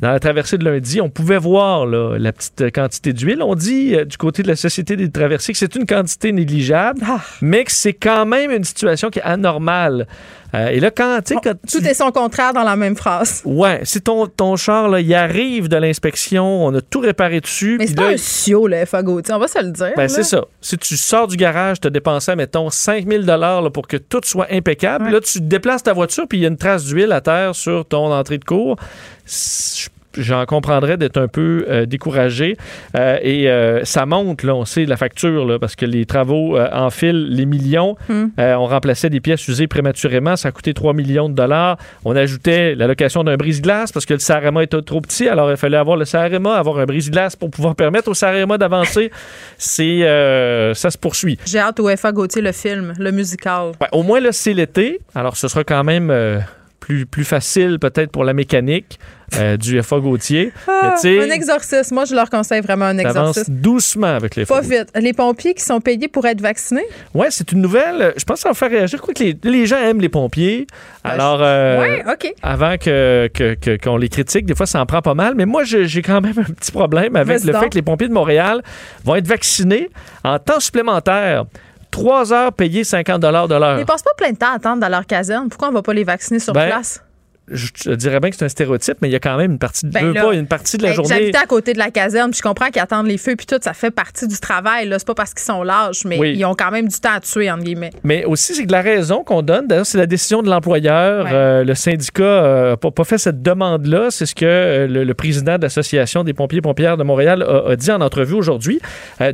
dans 0.00 0.10
la 0.10 0.18
traversée 0.18 0.58
de 0.58 0.64
lundi, 0.64 1.00
on 1.00 1.08
pouvait 1.08 1.38
voir 1.38 1.86
là, 1.86 2.18
la 2.18 2.32
petite 2.32 2.74
quantité 2.74 3.12
d'huile. 3.12 3.42
On 3.42 3.54
dit 3.54 3.94
euh, 3.94 4.04
du 4.04 4.16
côté 4.16 4.42
de 4.42 4.48
la 4.48 4.56
Société 4.56 4.96
des 4.96 5.10
traversées 5.10 5.52
que 5.52 5.58
c'est 5.58 5.74
une 5.76 5.86
quantité 5.86 6.32
négligeable, 6.32 7.00
Ah. 7.06 7.20
mais 7.40 7.64
que 7.64 7.72
c'est 7.72 7.92
quand 7.94 8.26
même 8.26 8.50
une 8.50 8.64
situation 8.64 9.08
qui 9.08 9.20
est 9.20 9.22
anormale. 9.22 10.06
Euh, 10.54 10.68
et 10.68 10.78
là, 10.80 10.90
quand, 10.90 11.18
tu 11.24 11.34
sais, 11.34 11.40
quand 11.42 11.54
tu- 11.68 11.78
Tout 11.80 11.86
est 11.86 11.94
son 11.94 12.10
contraire 12.12 12.52
dans 12.52 12.62
la 12.62 12.76
même 12.76 12.96
phrase. 12.96 13.42
Ouais, 13.44 13.80
si 13.82 14.00
ton, 14.00 14.26
ton 14.26 14.56
char, 14.56 14.88
là, 14.88 15.00
il 15.00 15.12
arrive 15.14 15.68
de 15.68 15.76
l'inspection, 15.76 16.64
on 16.66 16.74
a 16.74 16.80
tout 16.80 17.00
réparé 17.00 17.40
dessus. 17.40 17.76
Mais 17.78 17.86
c'est 17.88 17.98
là, 17.98 18.06
un 18.08 18.16
sio, 18.16 18.66
le 18.68 18.84
FA 18.86 19.02
Gauthier. 19.02 19.34
On 19.34 19.38
va 19.38 19.48
se 19.48 19.62
le 19.62 19.70
dire. 19.70 19.92
ben, 19.96 20.08
c'est 20.08 20.22
ça. 20.22 20.44
Si 20.60 20.78
tu 20.78 20.96
sors 20.96 21.26
du 21.26 21.36
garage, 21.36 21.80
tu 21.80 21.88
as 21.88 21.90
dépensé, 21.90 22.36
mettons, 22.36 22.70
5000 22.70 23.26
dollars 23.26 23.70
pour 23.72 23.88
que 23.88 23.96
tout 23.96 24.20
soit 24.24 24.46
impeccable. 24.50 25.10
Là, 25.10 25.20
tu 25.20 25.40
déplaces 25.40 25.82
ta 25.82 25.92
voiture, 25.92 26.26
puis 26.28 26.38
il 26.38 26.42
y 26.42 26.44
a 26.44 26.48
une 26.48 26.56
trace 26.56 26.84
d'huile 26.84 27.12
à 27.12 27.20
terre 27.20 27.54
sur 27.54 27.84
ton 27.86 28.12
entrée 28.12 28.38
de 28.38 28.44
cours. 28.44 28.76
Je- 29.26 29.88
J'en 30.16 30.44
comprendrais 30.46 30.96
d'être 30.96 31.16
un 31.16 31.28
peu 31.28 31.64
euh, 31.68 31.86
découragé. 31.86 32.56
Euh, 32.96 33.18
et 33.22 33.48
euh, 33.48 33.84
ça 33.84 34.06
monte, 34.06 34.42
là, 34.42 34.54
on 34.54 34.64
sait, 34.64 34.84
la 34.84 34.96
facture, 34.96 35.44
là, 35.46 35.58
parce 35.58 35.76
que 35.76 35.86
les 35.86 36.06
travaux 36.06 36.58
enfilent 36.58 37.28
les 37.28 37.46
millions. 37.46 37.96
Hmm. 38.08 38.26
On 38.38 38.66
remplaçait 38.66 39.10
des 39.10 39.20
pièces 39.20 39.46
usées 39.48 39.66
prématurément. 39.66 40.36
Ça 40.36 40.48
a 40.48 40.52
coûté 40.52 40.74
3 40.74 40.92
millions 40.92 41.28
de 41.28 41.34
dollars. 41.34 41.76
On 42.04 42.14
ajoutait 42.16 42.74
la 42.74 42.86
location 42.86 43.24
d'un 43.24 43.36
brise-glace 43.36 43.92
parce 43.92 44.06
que 44.06 44.14
le 44.14 44.20
Sarema 44.20 44.62
était 44.62 44.80
trop 44.82 45.00
petit. 45.00 45.28
Alors, 45.28 45.50
il 45.50 45.56
fallait 45.56 45.76
avoir 45.76 45.96
le 45.96 46.04
Sarema, 46.04 46.56
avoir 46.56 46.78
un 46.78 46.84
brise-glace 46.84 47.36
pour 47.36 47.50
pouvoir 47.50 47.74
permettre 47.74 48.08
au 48.08 48.14
Sarema 48.14 48.58
d'avancer. 48.58 49.10
C'est, 49.58 50.00
ça 50.74 50.90
se 50.90 50.98
poursuit. 50.98 51.38
J'ai 51.46 51.58
hâte 51.58 51.80
au 51.80 51.94
FA 51.96 52.12
Gauthier, 52.12 52.42
le 52.42 52.52
film, 52.52 52.94
le 52.98 53.10
musical. 53.10 53.72
Ouais, 53.80 53.88
au 53.92 54.02
moins, 54.02 54.20
là, 54.20 54.32
c'est 54.32 54.52
l'été. 54.52 55.00
Alors, 55.14 55.36
ce 55.36 55.48
sera 55.48 55.64
quand 55.64 55.84
même 55.84 56.10
plus, 56.84 57.06
plus 57.06 57.24
facile 57.24 57.78
peut-être 57.78 58.10
pour 58.10 58.24
la 58.24 58.34
mécanique 58.34 58.98
euh, 59.36 59.56
du 59.56 59.82
FA 59.82 60.00
Gauthier. 60.00 60.52
Ah, 60.68 60.94
un 61.02 61.30
exorcisme. 61.30 61.94
Moi, 61.94 62.04
je 62.04 62.14
leur 62.14 62.28
conseille 62.28 62.60
vraiment 62.60 62.84
un 62.84 62.98
exorcisme. 62.98 63.54
doucement 63.54 64.14
avec 64.14 64.36
les 64.36 64.44
Pas 64.44 64.60
vite. 64.60 64.88
Les 64.94 65.14
pompiers 65.14 65.54
qui 65.54 65.62
sont 65.62 65.80
payés 65.80 66.08
pour 66.08 66.26
être 66.26 66.42
vaccinés? 66.42 66.84
Oui, 67.14 67.26
c'est 67.30 67.52
une 67.52 67.62
nouvelle. 67.62 68.12
Je 68.18 68.24
pense 68.24 68.36
que 68.36 68.42
ça 68.42 68.48
va 68.50 68.54
faire 68.54 68.68
réagir. 68.68 68.98
Je 68.98 69.02
crois 69.02 69.14
que 69.14 69.48
les, 69.48 69.66
gens 69.66 69.78
aiment 69.78 70.02
les 70.02 70.10
pompiers. 70.10 70.66
Ben, 71.02 71.10
Alors, 71.12 71.38
euh, 71.40 72.00
OK. 72.12 72.34
avant 72.42 72.72
qu'on 72.72 73.28
que, 73.32 73.76
qu'on 73.82 73.96
les 73.96 74.10
critique, 74.10 74.44
des 74.44 74.54
fois, 74.54 74.66
ça 74.66 74.82
en 74.82 74.86
prend 74.86 75.00
pas 75.00 75.14
mal. 75.14 75.34
Mais 75.36 75.46
moi, 75.46 75.64
j'ai 75.64 76.02
quand 76.02 76.20
même 76.20 76.38
un 76.38 76.52
petit 76.52 76.70
problème 76.70 77.16
avec 77.16 77.44
le 77.44 77.52
fait 77.54 77.70
que 77.70 77.76
les 77.76 77.82
pompiers 77.82 78.08
de 78.08 78.12
Montréal 78.12 78.60
vont 79.04 79.14
être 79.14 79.26
vaccinés 79.26 79.88
en 80.22 80.38
temps 80.38 80.60
supplémentaire. 80.60 81.46
Trois 81.94 82.32
heures 82.32 82.52
payées 82.52 82.82
50 82.82 83.20
de 83.20 83.28
l'heure. 83.28 83.78
Ils 83.78 83.86
passent 83.86 84.02
pas 84.02 84.14
plein 84.16 84.32
de 84.32 84.36
temps 84.36 84.50
à 84.50 84.56
attendre 84.56 84.80
dans 84.80 84.88
leur 84.88 85.06
caserne. 85.06 85.48
Pourquoi 85.48 85.68
on 85.68 85.72
va 85.72 85.82
pas 85.82 85.94
les 85.94 86.02
vacciner 86.02 86.40
sur 86.40 86.52
ben, 86.52 86.66
place? 86.66 87.00
Je 87.50 87.92
dirais 87.92 88.20
bien 88.20 88.30
que 88.30 88.36
c'est 88.36 88.44
un 88.44 88.48
stéréotype, 88.48 88.98
mais 89.02 89.08
il 89.08 89.12
y 89.12 89.16
a 89.16 89.20
quand 89.20 89.36
même 89.36 89.52
une 89.52 89.58
partie 89.58 89.84
de, 89.84 89.90
ben 89.90 90.14
pas, 90.14 90.34
une 90.34 90.46
partie 90.46 90.78
de 90.78 90.82
la 90.82 90.90
ben, 90.90 90.94
journée. 90.94 91.08
J'habitais 91.10 91.38
à 91.38 91.46
côté 91.46 91.72
de 91.74 91.78
la 91.78 91.90
caserne, 91.90 92.30
puis 92.30 92.38
je 92.38 92.42
comprends 92.42 92.68
qu'ils 92.68 92.80
attendent 92.80 93.06
les 93.06 93.18
feux, 93.18 93.36
puis 93.36 93.46
tout, 93.46 93.58
ça 93.60 93.74
fait 93.74 93.90
partie 93.90 94.26
du 94.26 94.38
travail. 94.38 94.88
Là, 94.88 94.98
c'est 94.98 95.06
pas 95.06 95.14
parce 95.14 95.34
qu'ils 95.34 95.44
sont 95.44 95.62
larges, 95.62 96.04
mais 96.04 96.34
ils 96.34 96.44
ont 96.44 96.54
quand 96.54 96.70
même 96.70 96.88
du 96.88 96.98
temps 96.98 97.12
à 97.14 97.20
tuer 97.20 97.50
entre 97.50 97.64
guillemets. 97.64 97.90
Mais 98.02 98.24
aussi, 98.24 98.54
c'est 98.54 98.64
que 98.64 98.72
la 98.72 98.80
raison 98.80 99.24
qu'on 99.24 99.42
donne, 99.42 99.66
d'ailleurs, 99.66 99.86
c'est 99.86 99.98
la 99.98 100.06
décision 100.06 100.42
de 100.42 100.48
l'employeur. 100.48 101.26
Euh, 101.30 101.64
le 101.64 101.74
syndicat 101.74 102.22
n'a 102.22 102.28
euh, 102.28 102.76
pas, 102.76 103.04
fait 103.04 103.18
cette 103.18 103.42
demande-là. 103.42 104.10
C'est 104.10 104.26
ce 104.26 104.34
que 104.34 104.44
euh, 104.44 104.86
le, 104.86 105.14
président 105.14 105.56
de 105.58 105.62
l'association 105.62 106.24
des 106.24 106.32
pompiers 106.32 106.60
pompières 106.60 106.96
de 106.96 107.04
Montréal 107.04 107.42
a, 107.42 107.76
dit 107.76 107.90
en 107.90 108.00
entrevue 108.00 108.34
aujourd'hui. 108.34 108.80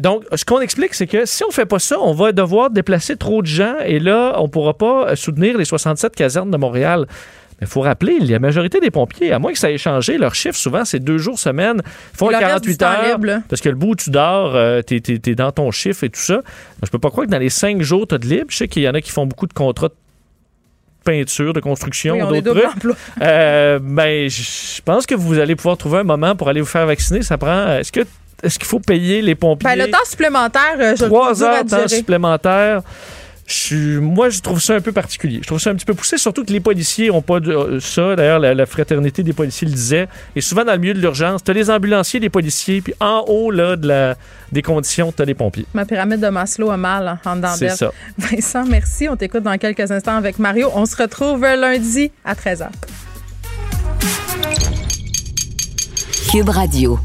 donc, 0.01 0.25
ce 0.35 0.45
qu'on 0.45 0.61
explique, 0.61 0.95
c'est 0.95 1.07
que 1.07 1.25
si 1.27 1.45
on 1.45 1.51
fait 1.51 1.67
pas 1.67 1.79
ça, 1.79 1.97
on 2.01 2.13
va 2.13 2.33
devoir 2.33 2.71
déplacer 2.71 3.17
trop 3.17 3.43
de 3.43 3.47
gens, 3.47 3.77
et 3.85 3.99
là, 3.99 4.35
on 4.39 4.49
pourra 4.49 4.75
pas 4.75 5.17
soutenir 5.17 5.57
les 5.57 5.65
67 5.65 6.15
casernes 6.15 6.51
de 6.51 6.57
Montréal. 6.57 7.07
Il 7.61 7.67
faut 7.67 7.83
rappeler, 7.83 8.19
la 8.21 8.39
majorité 8.39 8.81
des 8.81 8.91
pompiers, 8.91 9.33
à 9.33 9.39
moins 9.39 9.53
que 9.53 9.59
ça 9.59 9.71
ait 9.71 9.79
changé, 9.79 10.17
leur 10.17 10.35
chiffre, 10.35 10.57
souvent, 10.57 10.85
c'est 10.85 10.99
deux 10.99 11.19
jours 11.19 11.39
semaine. 11.39 11.83
Ils 11.85 12.17
font 12.17 12.29
48 12.29 12.83
heures. 12.83 13.19
parce 13.49 13.61
que 13.61 13.69
le 13.69 13.75
bout 13.75 13.89
où 13.91 13.95
tu 13.97 14.11
dors, 14.11 14.55
euh, 14.55 14.81
tu 14.87 14.97
es, 14.97 15.35
dans 15.35 15.53
ton 15.53 15.71
chiffre 15.71 16.05
et 16.05 16.09
tout 16.09 16.21
ça. 16.21 16.41
Je 16.83 16.91
peux 16.91 16.99
pas 16.99 17.11
croire 17.11 17.27
que 17.27 17.33
dans 17.33 17.39
les 17.39 17.51
cinq 17.51 17.83
jours, 17.83 18.07
tu 18.07 18.15
as 18.15 18.19
de 18.19 18.27
libre. 18.27 18.47
Je 18.49 18.57
sais 18.57 18.69
qu'il 18.69 18.83
y 18.83 18.89
en 18.89 18.95
a 18.95 19.01
qui 19.01 19.11
font 19.11 19.27
beaucoup 19.27 19.47
de 19.47 19.53
contrats 19.53 19.89
de 19.89 19.95
peinture, 21.05 21.53
de 21.53 21.61
construction, 21.61 22.19
d'autres 22.31 22.53
trucs. 22.79 22.97
Euh, 23.23 23.79
ben, 23.83 24.29
je 24.29 24.81
pense 24.83 25.07
que 25.07 25.15
vous 25.15 25.39
allez 25.39 25.57
pouvoir 25.57 25.77
trouver 25.77 25.99
un 25.99 26.05
moment 26.05 26.35
pour 26.37 26.49
aller 26.49 26.61
vous 26.61 26.67
faire 26.67 26.87
vacciner. 26.87 27.23
Ça 27.23 27.37
prend. 27.37 27.69
Est-ce 27.77 27.93
que 27.93 28.01
est-ce 28.43 28.59
qu'il 28.59 28.69
faut 28.69 28.81
payer 28.81 29.21
les 29.21 29.35
pompiers? 29.35 29.69
Ben, 29.69 29.79
le 29.79 29.91
temps 29.91 29.99
supplémentaire, 30.07 30.77
euh, 30.79 30.97
je 30.97 31.05
Trois 31.05 31.43
heures 31.43 31.65
de 31.65 31.69
temps 31.69 31.89
supplémentaire 31.89 32.83
moi, 34.01 34.29
je 34.29 34.41
trouve 34.41 34.61
ça 34.61 34.75
un 34.75 34.81
peu 34.81 34.93
particulier. 34.93 35.41
Je 35.43 35.47
trouve 35.47 35.59
ça 35.59 35.71
un 35.71 35.75
petit 35.75 35.85
peu 35.85 35.95
poussé, 35.95 36.19
surtout 36.19 36.45
que 36.45 36.53
les 36.53 36.61
policiers 36.61 37.09
n'ont 37.09 37.23
pas 37.23 37.41
de, 37.41 37.53
euh, 37.53 37.81
ça. 37.81 38.17
D'ailleurs, 38.17 38.39
la, 38.39 38.67
fraternité 38.67 39.23
des 39.23 39.33
policiers 39.33 39.67
le 39.67 39.75
disait. 39.75 40.09
Et 40.37 40.41
souvent, 40.41 40.65
dans 40.65 40.73
le 40.73 40.79
milieu 40.79 40.95
de 40.95 41.01
l'urgence, 41.01 41.43
tu 41.43 41.51
as 41.51 41.55
les 41.55 41.71
ambulanciers, 41.71 42.21
les 42.21 42.29
policiers, 42.29 42.81
puis 42.81 42.95
en 43.01 43.25
haut 43.27 43.51
là, 43.51 43.77
de 43.77 43.89
la, 43.89 44.17
des 44.53 44.63
conditions, 44.63 45.13
tu 45.13 45.23
as 45.23 45.25
les 45.25 45.35
pompiers. 45.35 45.67
Ma 45.75 45.85
pyramide 45.85 46.21
de 46.21 46.29
Maslow 46.29 46.71
a 46.71 46.77
mal 46.77 47.19
en 47.25 47.37
dedans 47.37 47.55
C'est 47.57 47.71
ça. 47.71 47.93
Vincent, 48.19 48.65
merci. 48.67 49.09
On 49.09 49.17
t'écoute 49.17 49.43
dans 49.43 49.59
quelques 49.59 49.91
instants 49.91 50.17
avec 50.17 50.39
Mario. 50.39 50.71
On 50.75 50.87
se 50.87 50.97
retrouve 50.97 51.43
lundi 51.43 52.11
à 52.25 52.35
13h. 52.35 52.69
Cube 56.31 56.49
Radio. 56.49 57.01